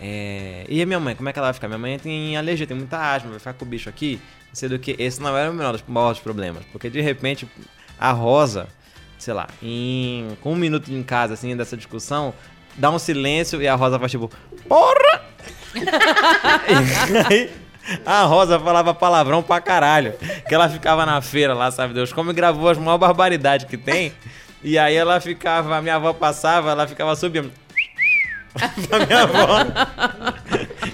É... 0.00 0.64
E 0.68 0.82
a 0.82 0.86
minha 0.86 1.00
mãe, 1.00 1.14
como 1.14 1.28
é 1.28 1.32
que 1.32 1.38
ela 1.38 1.46
vai 1.48 1.54
ficar? 1.54 1.68
Minha 1.68 1.78
mãe 1.78 1.98
tem 1.98 2.36
alergia, 2.36 2.66
tem 2.66 2.76
muita 2.76 2.98
asma, 2.98 3.30
vai 3.30 3.38
ficar 3.38 3.54
com 3.54 3.64
o 3.64 3.68
bicho 3.68 3.88
aqui. 3.88 4.20
Não 4.48 4.54
sei 4.54 4.68
do 4.68 4.78
que. 4.78 4.94
Esse 4.98 5.22
não 5.22 5.34
era 5.36 5.50
o 5.50 5.54
menor 5.54 5.72
dos 5.72 5.82
maiores 5.88 6.18
problemas. 6.20 6.64
Porque 6.70 6.90
de 6.90 7.00
repente, 7.00 7.48
a 7.98 8.10
Rosa, 8.12 8.66
sei 9.24 9.34
lá, 9.34 9.48
em, 9.62 10.36
com 10.40 10.52
um 10.52 10.56
minuto 10.56 10.92
em 10.92 11.02
casa, 11.02 11.34
assim, 11.34 11.56
dessa 11.56 11.76
discussão, 11.76 12.34
dá 12.76 12.90
um 12.90 12.98
silêncio 12.98 13.60
e 13.62 13.66
a 13.66 13.74
Rosa 13.74 13.98
faz 13.98 14.10
tipo, 14.10 14.30
porra! 14.68 15.22
e 15.74 17.34
aí, 17.34 17.50
a 18.04 18.22
Rosa 18.24 18.60
falava 18.60 18.94
palavrão 18.94 19.42
pra 19.42 19.60
caralho. 19.60 20.14
Que 20.46 20.54
ela 20.54 20.68
ficava 20.68 21.04
na 21.06 21.20
feira 21.20 21.54
lá, 21.54 21.70
sabe 21.70 21.94
Deus, 21.94 22.12
como 22.12 22.32
gravou 22.32 22.68
as 22.68 22.78
maiores 22.78 23.00
barbaridades 23.00 23.66
que 23.66 23.76
tem. 23.76 24.12
E 24.62 24.78
aí 24.78 24.94
ela 24.94 25.20
ficava, 25.20 25.76
a 25.76 25.82
minha 25.82 25.96
avó 25.96 26.12
passava, 26.12 26.70
ela 26.70 26.86
ficava 26.86 27.16
subindo. 27.16 27.50
pra 28.88 29.06
minha 29.06 29.22
avó. 29.22 29.58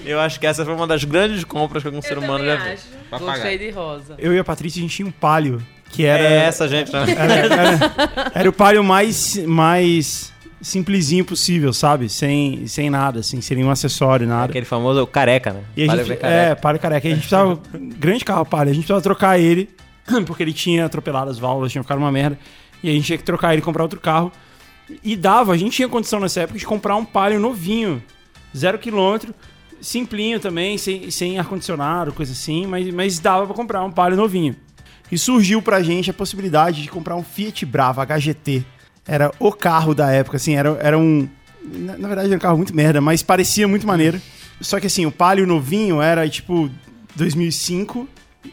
Eu 0.05 0.19
acho 0.21 0.41
que 0.41 0.47
essa 0.47 0.65
foi 0.65 0.75
uma 0.75 0.87
das 0.87 1.05
grandes 1.05 1.45
compras 1.45 1.83
que 1.83 1.89
algum 1.89 2.01
ser 2.01 2.17
humano 2.17 2.45
já 2.45 2.61
fez. 2.61 2.89
Gostei 3.11 3.59
de 3.59 3.71
rosa. 3.71 4.15
Eu 4.19 4.33
e 4.33 4.39
a 4.39 4.45
Patrícia, 4.45 4.79
a 4.81 4.83
gente 4.83 4.97
tinha 4.97 5.07
um 5.07 5.13
palio, 5.13 5.63
que 5.93 6.05
era... 6.05 6.23
É 6.23 6.37
essa, 6.45 6.69
gente. 6.69 6.93
né? 6.93 7.05
Era, 7.17 7.35
era- 7.35 8.33
era 8.35 8.49
o 8.49 8.53
palio 8.53 8.83
mais, 8.85 9.37
mais 9.47 10.33
simplesinho 10.61 11.25
possível, 11.25 11.73
sabe? 11.73 12.09
Sem, 12.09 12.67
sem 12.67 12.91
nada, 12.91 13.21
assim, 13.21 13.41
sem 13.41 13.57
nenhum 13.57 13.71
acessório, 13.71 14.27
nada. 14.27 14.51
Aquele 14.51 14.67
famoso 14.67 15.07
careca, 15.07 15.53
né? 15.53 15.63
E 15.77 15.87
Palio 15.87 16.05
gente, 16.05 16.17
careca. 16.19 16.51
é, 16.51 16.55
palio 16.55 16.81
careca. 16.81 17.09
E 17.09 17.13
a 17.13 17.15
gente 17.15 17.21
precisava, 17.27 17.61
grande 17.99 18.25
carro 18.25 18.45
palio, 18.45 18.71
a 18.71 18.75
gente 18.75 18.83
precisava 18.83 19.01
trocar 19.03 19.39
ele, 19.39 19.69
porque 20.27 20.43
ele 20.43 20.53
tinha 20.53 20.85
atropelado 20.87 21.31
as 21.31 21.39
válvulas, 21.39 21.73
tinha 21.73 21.83
ficado 21.83 21.99
uma 21.99 22.13
merda. 22.13 22.39
E 22.83 22.89
a 22.89 22.93
gente 22.93 23.05
tinha 23.05 23.19
que 23.19 23.25
trocar 23.25 23.53
ele 23.53 23.61
e 23.61 23.65
comprar 23.65 23.83
outro 23.83 24.01
carro. 24.01 24.31
E 25.05 25.15
dava, 25.17 25.53
a 25.53 25.57
gente 25.57 25.73
tinha 25.77 25.89
condição 25.89 26.19
nessa 26.21 26.41
época 26.41 26.59
de 26.59 26.67
comprar 26.67 26.97
um 26.97 27.05
palio 27.05 27.39
novinho, 27.39 28.03
zero 28.57 28.79
quilômetro, 28.79 29.33
simplinho 29.81 30.41
também, 30.41 30.77
sem, 30.77 31.11
sem 31.11 31.39
ar-condicionado, 31.39 32.13
coisa 32.13 32.33
assim, 32.33 32.67
mas, 32.67 32.93
mas 32.93 33.19
dava 33.19 33.47
pra 33.47 33.55
comprar 33.55 33.85
um 33.85 33.91
palio 33.91 34.17
novinho. 34.17 34.57
E 35.11 35.19
surgiu 35.19 35.61
pra 35.61 35.83
gente 35.83 36.11
a 36.11 36.15
possibilidade 36.15 36.83
de 36.83 36.89
comprar 36.89 37.17
um 37.17 37.23
Fiat 37.23 37.67
Brava 37.67 38.05
HGT. 38.05 38.65
Era 39.07 39.33
o 39.39 39.53
carro 39.53 39.95
da 39.95 40.11
época, 40.11 40.37
assim, 40.37 40.55
era, 40.55 40.77
era 40.81 40.99
um. 40.99 41.29
Na, 41.65 41.99
na 41.99 42.09
verdade, 42.09 42.29
era 42.29 42.37
um 42.37 42.41
carro 42.41 42.57
muito 42.57 42.75
merda, 42.75 43.01
mas 43.01 43.23
parecia 43.23 43.67
muito 43.67 43.87
maneiro. 43.87 44.21
Só 44.61 44.79
que 44.79 44.87
assim, 44.87 45.07
o 45.07 45.11
Palio 45.11 45.47
novinho 45.47 46.03
era 46.03 46.29
tipo 46.29 46.71
2005 47.17 48.09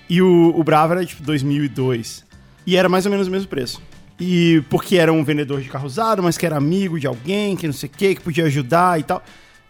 e 0.10 0.22
o, 0.22 0.54
o 0.56 0.64
Brava 0.64 0.96
era 0.96 1.06
tipo 1.06 1.22
2002. 1.24 2.26
E 2.66 2.76
era 2.76 2.90
mais 2.90 3.06
ou 3.06 3.12
menos 3.12 3.28
o 3.28 3.32
mesmo 3.32 3.48
preço. 3.48 3.82
E 4.20 4.64
porque 4.70 4.98
era 4.98 5.14
um 5.14 5.24
vendedor 5.24 5.62
de 5.62 5.70
carro 5.70 5.86
usado, 5.86 6.24
mas 6.24 6.38
que 6.38 6.46
era 6.46 6.58
amigo 6.58 7.00
de 7.00 7.06
alguém, 7.06 7.56
que 7.56 7.68
não 7.68 7.74
sei 7.74 7.88
o 7.88 7.92
que, 7.92 8.16
que 8.16 8.22
podia 8.22 8.46
ajudar 8.46 9.00
e 9.00 9.04
tal. 9.04 9.24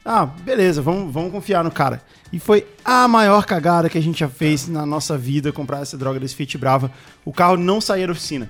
Ah, 0.09 0.25
beleza, 0.25 0.81
vamos, 0.81 1.13
vamos 1.13 1.33
confiar 1.33 1.65
no 1.65 1.69
cara. 1.69 2.01
E 2.31 2.39
foi 2.39 2.65
a 2.83 3.09
maior 3.09 3.45
cagada 3.45 3.89
que 3.89 3.97
a 3.97 4.01
gente 4.01 4.21
já 4.21 4.29
fez 4.29 4.65
na 4.65 4.85
nossa 4.85 5.17
vida 5.17 5.51
comprar 5.51 5.81
essa 5.81 5.97
droga 5.97 6.17
desse 6.17 6.33
Fiat 6.33 6.57
Brava. 6.57 6.89
O 7.25 7.33
carro 7.33 7.57
não 7.57 7.81
saía 7.81 8.07
da 8.07 8.13
oficina. 8.13 8.49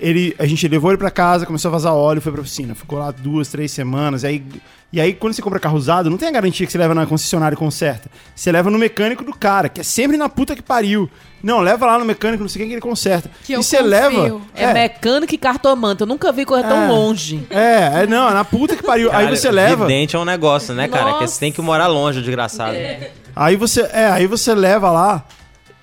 Ele, 0.00 0.34
a 0.38 0.46
gente 0.46 0.66
levou 0.68 0.90
ele 0.90 0.98
pra 0.98 1.10
casa, 1.10 1.46
começou 1.46 1.68
a 1.68 1.72
vazar 1.72 1.94
óleo, 1.94 2.20
foi 2.20 2.32
pra 2.32 2.40
oficina. 2.40 2.74
Ficou 2.74 2.98
lá 2.98 3.10
duas, 3.10 3.48
três 3.48 3.70
semanas. 3.72 4.22
E 4.22 4.26
aí, 4.26 4.44
e 4.92 5.00
aí, 5.00 5.12
quando 5.12 5.34
você 5.34 5.42
compra 5.42 5.60
carro 5.60 5.76
usado, 5.76 6.08
não 6.08 6.16
tem 6.16 6.28
a 6.28 6.32
garantia 6.32 6.64
que 6.66 6.72
você 6.72 6.78
leva 6.78 6.94
na 6.94 7.06
concessionária 7.06 7.54
e 7.54 7.58
conserta. 7.58 8.08
Você 8.34 8.50
leva 8.50 8.70
no 8.70 8.78
mecânico 8.78 9.22
do 9.24 9.34
cara, 9.34 9.68
que 9.68 9.80
é 9.80 9.84
sempre 9.84 10.16
na 10.16 10.28
puta 10.28 10.56
que 10.56 10.62
pariu. 10.62 11.10
Não, 11.42 11.60
leva 11.60 11.84
lá 11.86 11.98
no 11.98 12.04
mecânico, 12.04 12.42
não 12.42 12.48
sei 12.48 12.60
quem 12.60 12.68
que 12.68 12.74
ele 12.74 12.80
conserta. 12.80 13.30
Que 13.44 13.52
e 13.52 13.54
eu 13.54 13.62
você 13.62 13.76
confio. 13.76 13.90
leva. 13.90 14.40
É, 14.54 14.72
mecânico 14.72 15.34
e 15.34 15.38
cartomante. 15.38 16.00
Eu 16.00 16.06
nunca 16.06 16.32
vi 16.32 16.44
correr 16.44 16.62
tão 16.64 16.84
É. 16.84 16.88
longe. 16.88 17.46
É, 17.50 18.02
é, 18.02 18.06
não, 18.06 18.28
é 18.30 18.34
na 18.34 18.44
puta 18.44 18.74
que 18.76 18.82
pariu. 18.82 19.10
aí 19.12 19.24
Cara, 19.24 19.36
você 19.36 19.50
leva. 19.50 19.86
Vidente 19.86 20.16
é 20.16 20.18
um 20.18 20.24
negócio, 20.24 20.74
né, 20.74 20.88
cara? 20.88 21.04
Que 21.14 21.20
Nossa. 21.20 21.26
você 21.34 21.40
tem 21.40 21.52
que 21.52 21.60
morar 21.60 21.86
longe, 21.86 22.20
desgraçado. 22.20 22.76
Aí 23.36 23.54
você, 23.56 23.82
é, 23.92 24.06
aí 24.10 24.26
você 24.26 24.52
leva 24.54 24.90
lá 24.90 25.24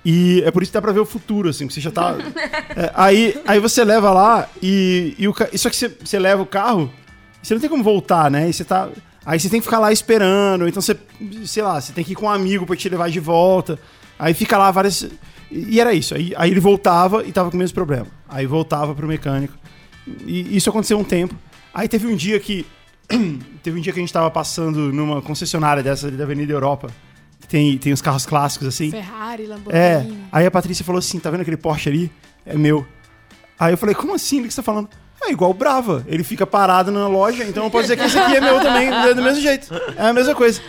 e 0.08 0.40
é 0.46 0.52
por 0.52 0.62
isso 0.62 0.70
que 0.70 0.74
dá 0.74 0.80
pra 0.80 0.92
ver 0.92 1.00
o 1.00 1.04
futuro, 1.04 1.48
assim, 1.48 1.66
que 1.66 1.74
você 1.74 1.80
já 1.80 1.90
tá. 1.90 2.14
É, 2.76 2.92
aí, 2.94 3.40
aí 3.46 3.58
você 3.58 3.82
leva 3.82 4.10
lá 4.12 4.48
e, 4.62 5.14
e 5.18 5.26
o 5.26 5.32
ca- 5.32 5.48
Só 5.56 5.68
que 5.70 5.74
você, 5.76 5.88
você 5.88 6.18
leva 6.18 6.42
o 6.42 6.46
carro, 6.46 6.92
você 7.42 7.54
não 7.54 7.60
tem 7.60 7.70
como 7.70 7.82
voltar, 7.82 8.30
né? 8.30 8.48
E 8.48 8.52
você 8.52 8.64
tá. 8.64 8.88
Aí 9.24 9.40
você 9.40 9.48
tem 9.48 9.58
que 9.60 9.64
ficar 9.64 9.78
lá 9.80 9.90
esperando, 9.90 10.68
então 10.68 10.80
você, 10.80 10.94
sei 11.46 11.62
lá, 11.62 11.80
você 11.80 11.92
tem 11.92 12.04
que 12.04 12.12
ir 12.12 12.14
com 12.14 12.26
um 12.26 12.30
amigo 12.30 12.64
pra 12.66 12.76
te 12.76 12.88
levar 12.88 13.10
de 13.10 13.18
volta. 13.18 13.78
Aí 14.18 14.32
fica 14.34 14.56
lá 14.58 14.70
várias. 14.70 15.08
E 15.50 15.80
era 15.80 15.92
isso. 15.94 16.14
Aí, 16.14 16.32
aí 16.36 16.50
ele 16.50 16.60
voltava 16.60 17.24
e 17.24 17.32
tava 17.32 17.50
com 17.50 17.56
o 17.56 17.58
mesmo 17.58 17.74
problema. 17.74 18.06
Aí 18.28 18.46
voltava 18.46 18.94
pro 18.94 19.06
mecânico. 19.08 19.54
E 20.26 20.56
isso 20.56 20.68
aconteceu 20.70 20.98
um 20.98 21.04
tempo. 21.04 21.34
Aí 21.74 21.88
teve 21.88 22.06
um 22.06 22.14
dia 22.14 22.38
que. 22.38 22.64
teve 23.62 23.78
um 23.78 23.82
dia 23.82 23.92
que 23.92 23.98
a 23.98 24.02
gente 24.02 24.12
tava 24.12 24.30
passando 24.30 24.92
numa 24.92 25.20
concessionária 25.22 25.82
dessa 25.82 26.06
ali 26.08 26.16
da 26.16 26.24
Avenida 26.24 26.52
Europa. 26.52 26.88
Que 27.46 27.52
Tem, 27.52 27.78
tem 27.78 27.92
os 27.92 28.02
carros 28.02 28.26
clássicos 28.26 28.66
assim. 28.68 28.90
Ferrari, 28.90 29.46
Lamborghini. 29.46 29.78
É. 29.78 30.06
Aí 30.32 30.46
a 30.46 30.50
Patrícia 30.50 30.84
falou 30.84 30.98
assim: 30.98 31.18
tá 31.18 31.30
vendo 31.30 31.40
aquele 31.42 31.56
Porsche 31.56 31.88
ali? 31.88 32.12
É 32.44 32.56
meu. 32.56 32.86
Aí 33.58 33.72
eu 33.72 33.78
falei, 33.78 33.94
como 33.94 34.14
assim? 34.14 34.40
O 34.40 34.44
que 34.44 34.50
você 34.50 34.56
tá 34.56 34.62
falando? 34.62 34.88
É 35.22 35.30
igual 35.32 35.50
o 35.50 35.54
Brava. 35.54 36.04
Ele 36.06 36.22
fica 36.22 36.46
parado 36.46 36.92
na 36.92 37.08
loja, 37.08 37.42
então 37.44 37.64
eu 37.64 37.70
posso 37.70 37.84
dizer 37.84 37.96
que 37.96 38.04
esse 38.04 38.18
aqui 38.18 38.36
é 38.36 38.40
meu 38.40 38.60
também, 38.60 38.90
do 38.90 39.14
do 39.14 39.22
mesmo 39.22 39.40
jeito. 39.40 39.72
É 39.96 40.08
a 40.08 40.12
mesma 40.12 40.34
coisa. 40.34 40.60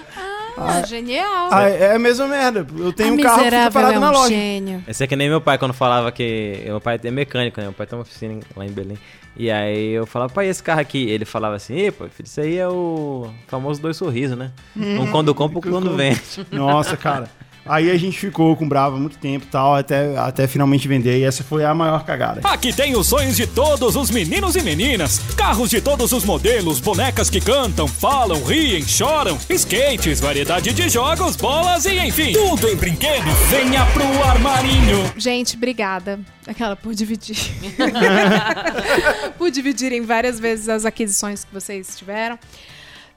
Ah, 0.57 0.81
genial. 0.83 1.49
Ah, 1.51 1.69
é 1.69 1.93
a 1.95 1.99
mesma 1.99 2.25
merda. 2.27 2.65
Eu 2.77 2.91
tenho 2.91 3.11
A 3.11 3.13
um 3.13 3.17
carro 3.21 3.43
que 3.43 3.51
fica 3.51 3.71
parado 3.71 3.93
é 3.93 3.97
um 3.97 4.01
na 4.01 4.09
loja. 4.09 4.29
gênio. 4.29 4.83
Esse 4.87 5.03
é 5.03 5.07
que 5.07 5.15
nem 5.15 5.29
meu 5.29 5.39
pai 5.41 5.57
quando 5.57 5.73
falava 5.73 6.11
que. 6.11 6.61
Meu 6.65 6.81
pai 6.81 6.99
é 7.03 7.11
mecânico, 7.11 7.59
né? 7.59 7.67
Meu 7.67 7.73
pai 7.73 7.85
tem 7.85 7.97
uma 7.97 8.01
oficina 8.01 8.39
lá 8.55 8.65
em 8.65 8.71
Belém. 8.71 8.97
E 9.37 9.51
aí 9.51 9.91
eu 9.91 10.07
falava, 10.07 10.33
pai, 10.33 10.47
esse 10.47 10.63
carro 10.63 10.81
aqui? 10.81 11.07
Ele 11.09 11.23
falava 11.23 11.55
assim, 11.55 11.75
filho, 11.91 12.09
isso 12.23 12.41
aí 12.41 12.57
é 12.57 12.67
o 12.67 13.29
famoso 13.47 13.79
dois 13.79 13.95
sorrisos, 13.95 14.35
né? 14.37 14.51
Um 14.75 15.11
quando 15.11 15.33
compra, 15.35 15.59
um 15.59 15.61
quando 15.61 15.93
vende. 15.95 16.19
Nossa, 16.51 16.97
cara. 16.97 17.29
Aí 17.67 17.91
a 17.91 17.97
gente 17.97 18.17
ficou 18.17 18.55
com 18.55 18.67
Brava 18.67 18.95
há 18.95 18.99
muito 18.99 19.17
tempo 19.17 19.45
e 19.45 19.49
tal, 19.49 19.75
até, 19.75 20.17
até 20.17 20.47
finalmente 20.47 20.87
vender. 20.87 21.19
E 21.19 21.23
essa 21.23 21.43
foi 21.43 21.63
a 21.63 21.73
maior 21.73 22.03
cagada. 22.05 22.41
Aqui 22.43 22.73
tem 22.73 22.95
os 22.95 23.07
sonhos 23.07 23.35
de 23.35 23.47
todos 23.47 23.95
os 23.95 24.09
meninos 24.09 24.55
e 24.55 24.61
meninas. 24.61 25.19
Carros 25.35 25.69
de 25.69 25.81
todos 25.81 26.11
os 26.11 26.23
modelos, 26.23 26.79
bonecas 26.79 27.29
que 27.29 27.39
cantam, 27.41 27.87
falam, 27.87 28.43
riem, 28.43 28.81
choram, 28.83 29.37
skates, 29.49 30.19
variedade 30.19 30.73
de 30.73 30.89
jogos, 30.89 31.35
bolas 31.35 31.85
e 31.85 31.97
enfim, 31.99 32.33
tudo 32.33 32.67
em 32.67 32.75
brinquedo. 32.75 33.29
Venha 33.49 33.85
pro 33.87 34.23
armarinho. 34.23 35.13
Gente, 35.17 35.55
obrigada. 35.55 36.19
Aquela 36.45 36.75
por 36.75 36.93
dividir. 36.93 37.37
por 39.37 39.51
dividirem 39.51 40.01
várias 40.01 40.39
vezes 40.39 40.69
as 40.69 40.85
aquisições 40.85 41.43
que 41.43 41.53
vocês 41.53 41.97
tiveram. 41.97 42.39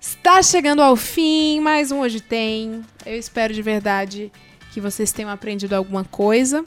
Está 0.00 0.42
chegando 0.42 0.80
ao 0.80 0.96
fim, 0.96 1.60
mais 1.60 1.92
um 1.92 2.00
Hoje 2.00 2.22
Tem. 2.22 2.82
Eu 3.04 3.18
espero 3.18 3.52
de 3.52 3.60
verdade 3.60 4.32
que 4.72 4.80
vocês 4.80 5.12
tenham 5.12 5.30
aprendido 5.30 5.74
alguma 5.74 6.04
coisa 6.04 6.64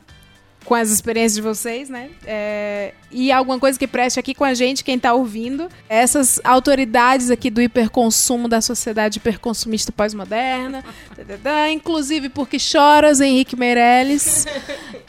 com 0.65 0.76
as 0.76 0.90
experiências 0.90 1.35
de 1.35 1.41
vocês, 1.41 1.90
né? 1.90 2.10
É, 2.26 2.94
e 3.11 3.31
alguma 3.31 3.60
coisa 3.60 3.77
que 3.77 3.85
preste 3.88 4.19
aqui 4.19 4.34
com 4.34 4.44
a 4.44 4.53
gente, 4.53 4.84
quem 4.84 4.98
tá 4.98 5.14
ouvindo. 5.14 5.68
Essas 5.90 6.40
autoridades 6.44 7.30
aqui 7.30 7.49
do 7.49 7.61
hiperconsumo 7.61 8.48
da 8.48 8.61
sociedade 8.61 9.18
hiperconsumista 9.18 9.91
pós-moderna. 9.91 10.84
Inclusive 11.72 12.30
porque 12.30 12.57
choras, 12.60 13.19
Henrique 13.19 13.56
Meirelles. 13.56 14.45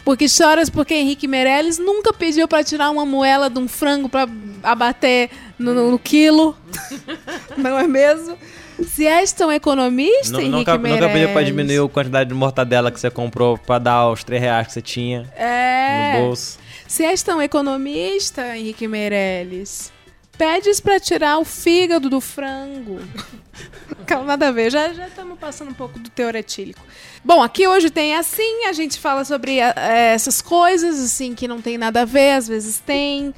Porque 0.05 0.29
choras 0.29 0.69
porque 0.69 0.95
Henrique 0.95 1.27
Meirelles 1.27 1.79
nunca 1.79 2.13
pediu 2.13 2.47
pra 2.47 2.63
tirar 2.65 2.91
uma 2.91 3.07
moela 3.07 3.49
de 3.49 3.59
um 3.59 3.67
frango 3.69 4.09
pra 4.09 4.29
abater 4.63 5.31
no, 5.59 5.73
no- 5.73 5.91
no 5.93 5.99
quilo. 5.99 6.57
Não 7.57 7.79
é 7.79 7.87
mesmo? 7.87 8.37
Se 8.83 9.07
és 9.07 9.31
tão 9.33 9.53
economista, 9.53 10.33
Nu- 10.33 10.41
Henrique 10.41 10.57
Nunca, 10.59 10.73
nunca 10.77 10.83
pediu 10.83 10.99
pra 10.99 11.09
Meirelles. 11.15 11.47
diminuir 11.47 11.79
a 11.85 11.89
quantidade 11.89 12.29
de 12.29 12.35
mortadela 12.35 12.91
que 12.91 12.99
você 12.99 13.11
comprou 13.11 13.57
pra 13.57 13.79
dar 13.79 14.09
os 14.11 14.25
3 14.25 14.41
reais 14.43 14.67
que 14.67 14.73
você 14.73 14.83
tinha 14.83 15.31
É. 15.37 16.15
no 16.19 16.27
bolso. 16.27 16.59
Se 16.89 17.05
és 17.05 17.23
tão 17.23 17.41
economista, 17.41 18.57
Henrique 18.57 18.89
Meirelles, 18.89 19.93
pedes 20.37 20.81
pra 20.81 20.99
tirar 20.99 21.39
o 21.39 21.45
fígado 21.45 22.11
do 22.11 22.21
frango. 22.21 23.01
Calma, 24.07 24.25
nada 24.27 24.49
a 24.49 24.53
ver, 24.53 24.71
já 24.71 24.93
já 24.93 25.07
estamos 25.07 25.39
passando 25.39 25.71
um 25.71 25.75
pouco 25.75 25.99
do 25.99 26.11
teor 26.11 26.35
etílico. 26.35 26.81
Bom, 27.25 27.43
aqui 27.43 27.67
hoje 27.69 27.89
tem 27.91 28.15
assim, 28.17 28.67
a 28.67 28.73
gente 28.73 28.99
fala 28.99 29.25
sobre 29.25 29.59
eh, 29.61 29.73
essas 30.15 30.43
coisas, 30.43 31.01
assim, 31.01 31.35
que 31.35 31.47
não 31.49 31.61
tem 31.61 31.79
nada 31.79 32.03
a 32.03 32.05
ver, 32.05 32.33
às 32.33 32.49
vezes 32.49 32.79
tem. 32.81 33.33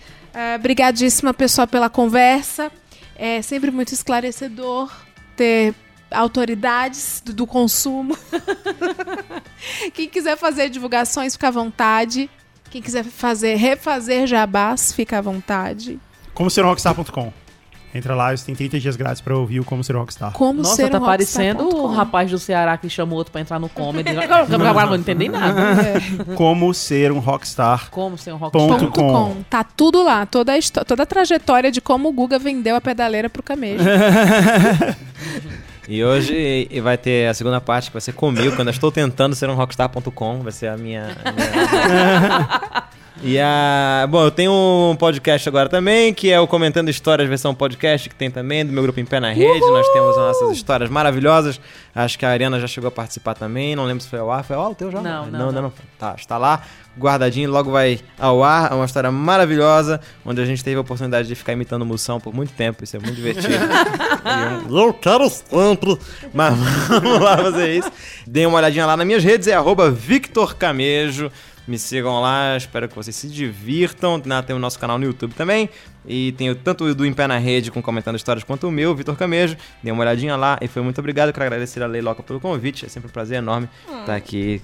Brigadíssima, 0.60 1.32
pessoal, 1.32 1.66
pela 1.66 1.88
conversa. 1.88 2.70
É 3.18 3.40
sempre 3.40 3.70
muito 3.70 3.94
esclarecedor 3.94 4.90
ter 5.36 5.74
autoridades 6.10 7.22
do, 7.24 7.32
do 7.32 7.46
consumo. 7.46 8.16
Quem 9.94 10.08
quiser 10.08 10.36
fazer 10.36 10.68
divulgações, 10.68 11.34
fica 11.34 11.48
à 11.48 11.50
vontade. 11.50 12.30
Quem 12.70 12.82
quiser 12.82 13.04
fazer, 13.04 13.54
refazer 13.56 14.26
jabás, 14.26 14.92
fica 14.92 15.18
à 15.18 15.20
vontade. 15.20 15.98
Como 16.34 16.50
ser 16.50 16.64
um 16.64 16.68
rockstar.com. 16.68 17.32
Entra 17.96 18.14
lá, 18.14 18.36
você 18.36 18.44
tem 18.44 18.54
30 18.54 18.78
dias 18.78 18.96
grátis 18.96 19.20
pra 19.20 19.36
ouvir 19.36 19.60
o 19.60 19.64
Como 19.64 19.82
Ser 19.82 19.96
um 19.96 20.00
Rockstar. 20.00 20.32
Como 20.32 20.62
Nossa, 20.62 20.76
ser 20.76 20.90
tá 20.90 20.98
um 20.98 21.04
parecendo 21.04 21.64
o 21.76 21.86
rapaz 21.86 22.30
do 22.30 22.38
Ceará 22.38 22.76
que 22.76 22.88
chamou 22.88 23.18
outro 23.18 23.32
pra 23.32 23.40
entrar 23.40 23.58
no 23.58 23.68
comedy. 23.68 24.10
Não 24.14 24.96
entendi 24.96 25.28
nada. 25.28 25.54
Como 26.34 26.72
ser 26.74 27.10
um 27.12 27.18
rockstar. 27.18 27.90
Como 27.90 28.18
ser 28.18 28.32
um 28.32 28.38
Ponto 28.38 28.58
rockstar. 28.58 28.90
com. 28.90 29.12
Com. 29.34 29.42
Tá 29.48 29.64
tudo 29.64 30.02
lá, 30.04 30.26
toda 30.26 30.52
a, 30.54 30.84
toda 30.84 31.02
a 31.02 31.06
trajetória 31.06 31.72
de 31.72 31.80
como 31.80 32.08
o 32.08 32.12
Guga 32.12 32.38
vendeu 32.38 32.76
a 32.76 32.80
pedaleira 32.80 33.28
pro 33.30 33.42
camejo. 33.42 33.84
E 35.88 36.02
hoje 36.02 36.66
e 36.68 36.80
vai 36.80 36.98
ter 36.98 37.28
a 37.28 37.34
segunda 37.34 37.60
parte 37.60 37.90
que 37.90 37.92
vai 37.92 38.00
ser 38.00 38.12
comigo, 38.12 38.56
quando 38.56 38.66
eu 38.68 38.72
estou 38.72 38.90
tentando 38.90 39.36
ser 39.36 39.48
um 39.48 39.54
rockstar.com, 39.54 40.40
vai 40.40 40.50
ser 40.50 40.66
a 40.66 40.76
minha. 40.76 41.16
a 41.24 41.32
minha- 41.32 42.82
e 43.22 43.38
a. 43.38 44.06
Bom, 44.10 44.24
eu 44.24 44.30
tenho 44.30 44.52
um 44.52 44.94
podcast 44.94 45.48
agora 45.48 45.68
também, 45.68 46.12
que 46.12 46.30
é 46.30 46.38
o 46.38 46.46
Comentando 46.46 46.90
Histórias 46.90 47.28
versão 47.28 47.54
podcast, 47.54 48.08
que 48.08 48.14
tem 48.14 48.30
também, 48.30 48.64
do 48.64 48.72
meu 48.72 48.82
grupo 48.82 49.00
Em 49.00 49.06
Pé 49.06 49.18
na 49.18 49.32
Rede. 49.32 49.60
Nós 49.60 49.88
temos 49.88 50.10
as 50.10 50.16
nossas 50.16 50.56
histórias 50.56 50.90
maravilhosas. 50.90 51.58
Acho 51.94 52.18
que 52.18 52.26
a 52.26 52.30
Ariana 52.30 52.60
já 52.60 52.66
chegou 52.66 52.88
a 52.88 52.90
participar 52.90 53.34
também. 53.34 53.74
Não 53.74 53.84
lembro 53.84 54.02
se 54.02 54.10
foi 54.10 54.18
ao 54.18 54.30
ar. 54.30 54.44
Foi 54.44 54.54
ao 54.54 54.66
ar 54.66 54.70
o 54.70 54.74
teu 54.74 54.90
já? 54.90 55.00
Não, 55.00 55.26
não, 55.26 55.38
não. 55.38 55.52
não. 55.52 55.62
não. 55.62 55.72
Tá, 55.98 56.14
está 56.18 56.36
lá, 56.36 56.62
guardadinho, 56.98 57.50
logo 57.50 57.70
vai 57.70 58.00
ao 58.18 58.44
ar. 58.44 58.70
É 58.70 58.74
uma 58.74 58.84
história 58.84 59.10
maravilhosa, 59.10 59.98
onde 60.24 60.42
a 60.42 60.44
gente 60.44 60.62
teve 60.62 60.76
a 60.76 60.80
oportunidade 60.80 61.26
de 61.26 61.34
ficar 61.34 61.54
imitando 61.54 61.86
moção 61.86 62.20
por 62.20 62.34
muito 62.34 62.52
tempo. 62.52 62.84
Isso 62.84 62.96
é 62.96 63.00
muito 63.00 63.16
divertido. 63.16 63.54
Eu, 64.68 64.76
eu 64.76 64.92
quero 64.92 65.30
sempre. 65.30 65.96
Mas 66.34 66.54
vamos 66.88 67.20
lá 67.20 67.38
fazer 67.38 67.78
isso. 67.78 67.90
Deem 68.26 68.46
uma 68.46 68.58
olhadinha 68.58 68.84
lá 68.84 68.96
nas 68.96 69.06
minhas 69.06 69.22
redes, 69.22 69.46
é 69.46 69.54
arroba 69.54 69.88
Victor 69.88 70.56
Camejo. 70.56 71.30
Me 71.66 71.78
sigam 71.78 72.20
lá, 72.20 72.56
espero 72.56 72.88
que 72.88 72.94
vocês 72.94 73.14
se 73.16 73.28
divirtam. 73.28 74.22
Né, 74.24 74.40
Tem 74.42 74.54
o 74.54 74.58
nosso 74.58 74.78
canal 74.78 74.98
no 74.98 75.04
YouTube 75.04 75.34
também. 75.34 75.68
E 76.06 76.30
tem 76.32 76.48
o- 76.50 76.54
tanto 76.54 76.84
o 76.84 76.94
do 76.94 77.04
Em 77.04 77.12
Pé 77.12 77.26
na 77.26 77.38
Rede 77.38 77.70
com 77.72 77.82
comentando 77.82 78.14
histórias 78.16 78.44
quanto 78.44 78.68
o 78.68 78.70
meu, 78.70 78.94
Vitor 78.94 79.16
Camejo. 79.16 79.56
Dê 79.82 79.90
uma 79.90 80.02
olhadinha 80.02 80.36
lá 80.36 80.56
e 80.62 80.68
foi 80.68 80.80
muito 80.82 80.98
obrigado. 81.00 81.32
Quero 81.32 81.44
agradecer 81.44 81.82
a 81.82 81.86
Leiloca 81.86 82.22
pelo 82.22 82.38
convite. 82.38 82.86
É 82.86 82.88
sempre 82.88 83.08
um 83.08 83.12
prazer 83.12 83.38
enorme 83.38 83.68
estar 84.00 84.14
aqui 84.14 84.62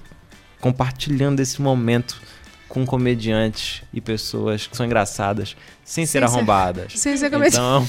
compartilhando 0.61 1.39
esse 1.41 1.61
momento 1.61 2.21
com 2.69 2.85
comediantes 2.85 3.83
e 3.93 3.99
pessoas 4.01 4.65
que 4.65 4.75
são 4.75 4.85
engraçadas, 4.85 5.55
sem, 5.83 6.05
ser 6.05 6.19
Sem 6.19 6.27
ser- 6.27 6.33
arrombadas. 6.33 6.93
sem 6.97 7.17
ser 7.17 7.29
comedi- 7.29 7.55
Então, 7.55 7.85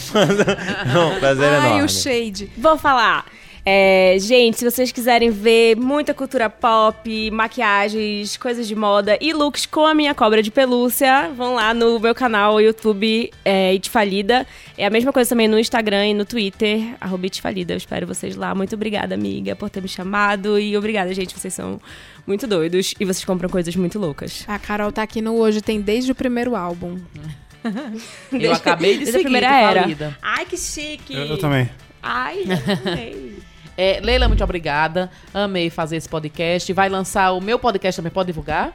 não, 0.92 1.16
prazer 1.20 1.48
Ai, 1.52 1.66
enorme. 1.68 1.84
o 1.84 1.88
shade. 1.88 2.50
Vou 2.58 2.76
falar. 2.76 3.24
É, 3.66 4.16
gente, 4.20 4.58
se 4.58 4.64
vocês 4.70 4.92
quiserem 4.92 5.30
ver 5.30 5.74
muita 5.74 6.12
cultura 6.12 6.50
pop, 6.50 7.30
maquiagens, 7.30 8.36
coisas 8.36 8.68
de 8.68 8.74
moda 8.74 9.16
e 9.22 9.32
looks 9.32 9.64
com 9.64 9.86
a 9.86 9.94
minha 9.94 10.14
cobra 10.14 10.42
de 10.42 10.50
pelúcia, 10.50 11.30
vão 11.34 11.54
lá 11.54 11.72
no 11.72 11.98
meu 11.98 12.14
canal 12.14 12.60
YouTube 12.60 13.30
é, 13.42 13.72
Itfalida. 13.72 14.46
É 14.76 14.84
a 14.84 14.90
mesma 14.90 15.14
coisa 15.14 15.30
também 15.30 15.48
no 15.48 15.58
Instagram 15.58 16.08
e 16.08 16.14
no 16.14 16.26
Twitter, 16.26 16.94
arroba 17.00 17.26
Itfalida. 17.26 17.72
Eu 17.72 17.78
espero 17.78 18.06
vocês 18.06 18.36
lá. 18.36 18.54
Muito 18.54 18.74
obrigada, 18.74 19.14
amiga, 19.14 19.56
por 19.56 19.70
ter 19.70 19.80
me 19.80 19.88
chamado. 19.88 20.58
E 20.58 20.76
obrigada, 20.76 21.14
gente. 21.14 21.34
Vocês 21.34 21.54
são 21.54 21.80
muito 22.26 22.46
doidos 22.46 22.94
e 23.00 23.04
vocês 23.06 23.24
compram 23.24 23.48
coisas 23.48 23.74
muito 23.76 23.98
loucas. 23.98 24.44
A 24.46 24.58
Carol 24.58 24.92
tá 24.92 25.02
aqui 25.02 25.22
no 25.22 25.36
Hoje, 25.36 25.62
tem 25.62 25.80
desde 25.80 26.12
o 26.12 26.14
primeiro 26.14 26.54
álbum. 26.54 26.98
Eu 28.30 28.52
acabei 28.52 28.98
de 28.98 29.04
Desde 29.06 29.16
a 29.16 29.18
seguir, 29.20 29.22
primeira 29.24 29.48
tô 29.48 29.54
era. 29.54 29.80
falida. 29.80 30.18
Ai, 30.20 30.44
que 30.44 30.56
chique. 30.58 31.14
Eu, 31.14 31.24
eu 31.24 31.38
também. 31.38 31.70
Ai, 32.02 32.44
amei. 32.86 33.38
É, 33.76 34.00
Leila, 34.02 34.28
muito 34.28 34.44
obrigada. 34.44 35.10
Amei 35.32 35.68
fazer 35.70 35.96
esse 35.96 36.08
podcast. 36.08 36.72
Vai 36.72 36.88
lançar 36.88 37.32
o 37.32 37.40
meu 37.40 37.58
podcast 37.58 37.98
também, 37.98 38.12
pode 38.12 38.28
divulgar? 38.28 38.72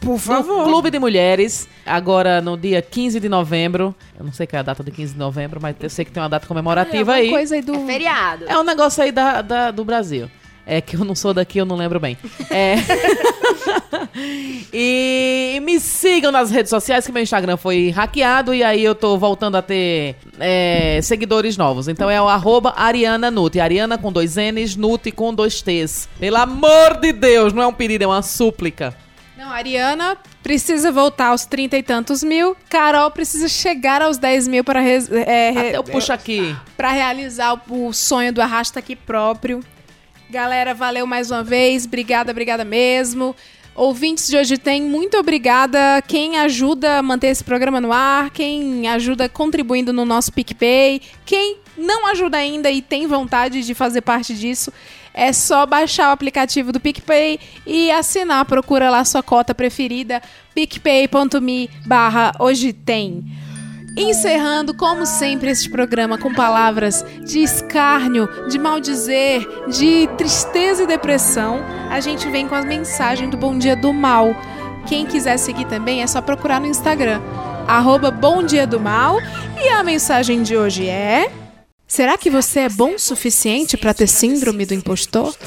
Por 0.00 0.18
favor. 0.18 0.64
Clube 0.64 0.90
de 0.90 0.98
Mulheres, 0.98 1.68
agora 1.84 2.40
no 2.40 2.56
dia 2.56 2.80
15 2.80 3.18
de 3.20 3.28
novembro. 3.28 3.94
Eu 4.18 4.24
não 4.24 4.32
sei 4.32 4.46
qual 4.46 4.58
é 4.58 4.60
a 4.60 4.62
data 4.62 4.82
do 4.82 4.90
15 4.90 5.12
de 5.14 5.18
novembro, 5.18 5.60
mas 5.60 5.74
eu 5.80 5.90
sei 5.90 6.04
que 6.04 6.10
tem 6.12 6.22
uma 6.22 6.28
data 6.28 6.46
comemorativa 6.46 7.12
É, 7.12 7.16
aí. 7.22 7.30
coisa 7.30 7.54
aí 7.56 7.62
do... 7.62 7.74
É 7.74 7.86
feriado. 7.86 8.44
É 8.48 8.58
um 8.58 8.62
negócio 8.64 9.02
aí 9.02 9.10
da, 9.10 9.42
da- 9.42 9.70
do 9.70 9.84
Brasil. 9.84 10.30
É 10.66 10.80
que 10.80 10.96
eu 10.96 11.04
não 11.04 11.14
sou 11.14 11.34
daqui, 11.34 11.58
eu 11.58 11.66
não 11.66 11.76
lembro 11.76 11.98
bem. 12.00 12.16
É. 12.50 12.76
e 14.72 15.60
me 15.62 15.80
sigam 15.80 16.30
nas 16.30 16.50
redes 16.50 16.70
sociais, 16.70 17.06
que 17.06 17.12
meu 17.12 17.22
Instagram 17.22 17.56
foi 17.56 17.90
hackeado 17.90 18.54
e 18.54 18.62
aí 18.62 18.82
eu 18.82 18.94
tô 18.94 19.16
voltando 19.16 19.56
a 19.56 19.62
ter 19.62 20.16
é, 20.38 21.00
seguidores 21.02 21.56
novos. 21.56 21.88
Então 21.88 22.10
é 22.10 22.20
o 22.20 22.28
arroba 22.28 22.74
Ariana. 22.76 23.32
Ariana 23.62 23.98
com 23.98 24.12
dois 24.12 24.36
N's, 24.36 24.76
Nuti 24.76 25.10
com 25.10 25.34
dois 25.34 25.62
T's. 25.62 26.08
Pelo 26.18 26.36
amor 26.36 26.98
de 27.00 27.12
Deus, 27.12 27.52
não 27.52 27.62
é 27.62 27.66
um 27.66 27.72
pedido, 27.72 28.04
é 28.04 28.06
uma 28.06 28.22
súplica. 28.22 28.96
Não, 29.36 29.50
Ariana 29.50 30.16
precisa 30.42 30.92
voltar 30.92 31.28
aos 31.28 31.44
trinta 31.44 31.76
e 31.76 31.82
tantos 31.82 32.22
mil. 32.22 32.56
Carol 32.68 33.10
precisa 33.10 33.48
chegar 33.48 34.00
aos 34.00 34.16
10 34.16 34.48
mil 34.48 34.64
para 34.64 34.82
é, 34.82 35.48
Até 35.50 35.76
eu 35.76 35.84
puxo 35.84 36.12
aqui. 36.12 36.56
para 36.76 36.90
realizar 36.90 37.60
o, 37.68 37.88
o 37.88 37.92
sonho 37.92 38.32
do 38.32 38.40
Arrasta 38.40 38.78
Aqui 38.78 38.94
próprio. 38.96 39.60
Galera, 40.34 40.74
valeu 40.74 41.06
mais 41.06 41.30
uma 41.30 41.44
vez. 41.44 41.86
Obrigada, 41.86 42.32
obrigada 42.32 42.64
mesmo. 42.64 43.36
Ouvintes 43.72 44.26
de 44.26 44.36
hoje 44.36 44.58
tem, 44.58 44.82
muito 44.82 45.16
obrigada. 45.16 46.02
Quem 46.08 46.38
ajuda 46.38 46.98
a 46.98 47.02
manter 47.04 47.28
esse 47.28 47.44
programa 47.44 47.80
no 47.80 47.92
ar, 47.92 48.30
quem 48.30 48.88
ajuda 48.88 49.28
contribuindo 49.28 49.92
no 49.92 50.04
nosso 50.04 50.32
PicPay, 50.32 51.02
quem 51.24 51.58
não 51.78 52.08
ajuda 52.08 52.36
ainda 52.36 52.68
e 52.68 52.82
tem 52.82 53.06
vontade 53.06 53.62
de 53.62 53.74
fazer 53.74 54.00
parte 54.00 54.34
disso, 54.34 54.72
é 55.14 55.32
só 55.32 55.64
baixar 55.66 56.08
o 56.08 56.12
aplicativo 56.12 56.72
do 56.72 56.80
PicPay 56.80 57.38
e 57.64 57.92
assinar. 57.92 58.44
Procura 58.44 58.90
lá 58.90 59.04
sua 59.04 59.22
cota 59.22 59.54
preferida, 59.54 60.20
picpay.me 60.52 61.70
barra 61.86 62.32
hoje 62.40 62.72
tem. 62.72 63.24
Encerrando, 63.96 64.74
como 64.74 65.06
sempre, 65.06 65.50
este 65.50 65.70
programa 65.70 66.18
com 66.18 66.34
palavras 66.34 67.04
de 67.22 67.38
escárnio, 67.40 68.28
de 68.48 68.58
maldizer, 68.58 69.46
de 69.68 70.08
tristeza 70.18 70.82
e 70.82 70.86
depressão, 70.86 71.64
a 71.88 72.00
gente 72.00 72.28
vem 72.28 72.48
com 72.48 72.56
as 72.56 72.64
mensagens 72.64 73.30
do 73.30 73.36
Bom 73.36 73.56
Dia 73.56 73.76
do 73.76 73.92
Mal. 73.92 74.34
Quem 74.88 75.06
quiser 75.06 75.36
seguir 75.38 75.66
também 75.66 76.02
é 76.02 76.08
só 76.08 76.20
procurar 76.20 76.60
no 76.60 76.66
Instagram, 76.66 77.22
arroba 77.68 78.10
Bom 78.10 78.42
Dia 78.42 78.66
do 78.66 78.80
Mal. 78.80 79.18
E 79.62 79.68
a 79.68 79.84
mensagem 79.84 80.42
de 80.42 80.56
hoje 80.56 80.88
é... 80.88 81.30
Será 81.86 82.18
que 82.18 82.28
você 82.30 82.60
é 82.60 82.68
bom 82.68 82.94
o 82.94 82.98
suficiente 82.98 83.76
para 83.76 83.94
ter 83.94 84.08
síndrome 84.08 84.66
do 84.66 84.74
impostor? 84.74 85.32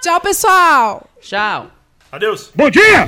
Tchau, 0.00 0.20
pessoal! 0.20 1.08
Tchau. 1.20 1.68
Adeus. 2.12 2.50
Bom 2.54 2.70
dia! 2.70 3.06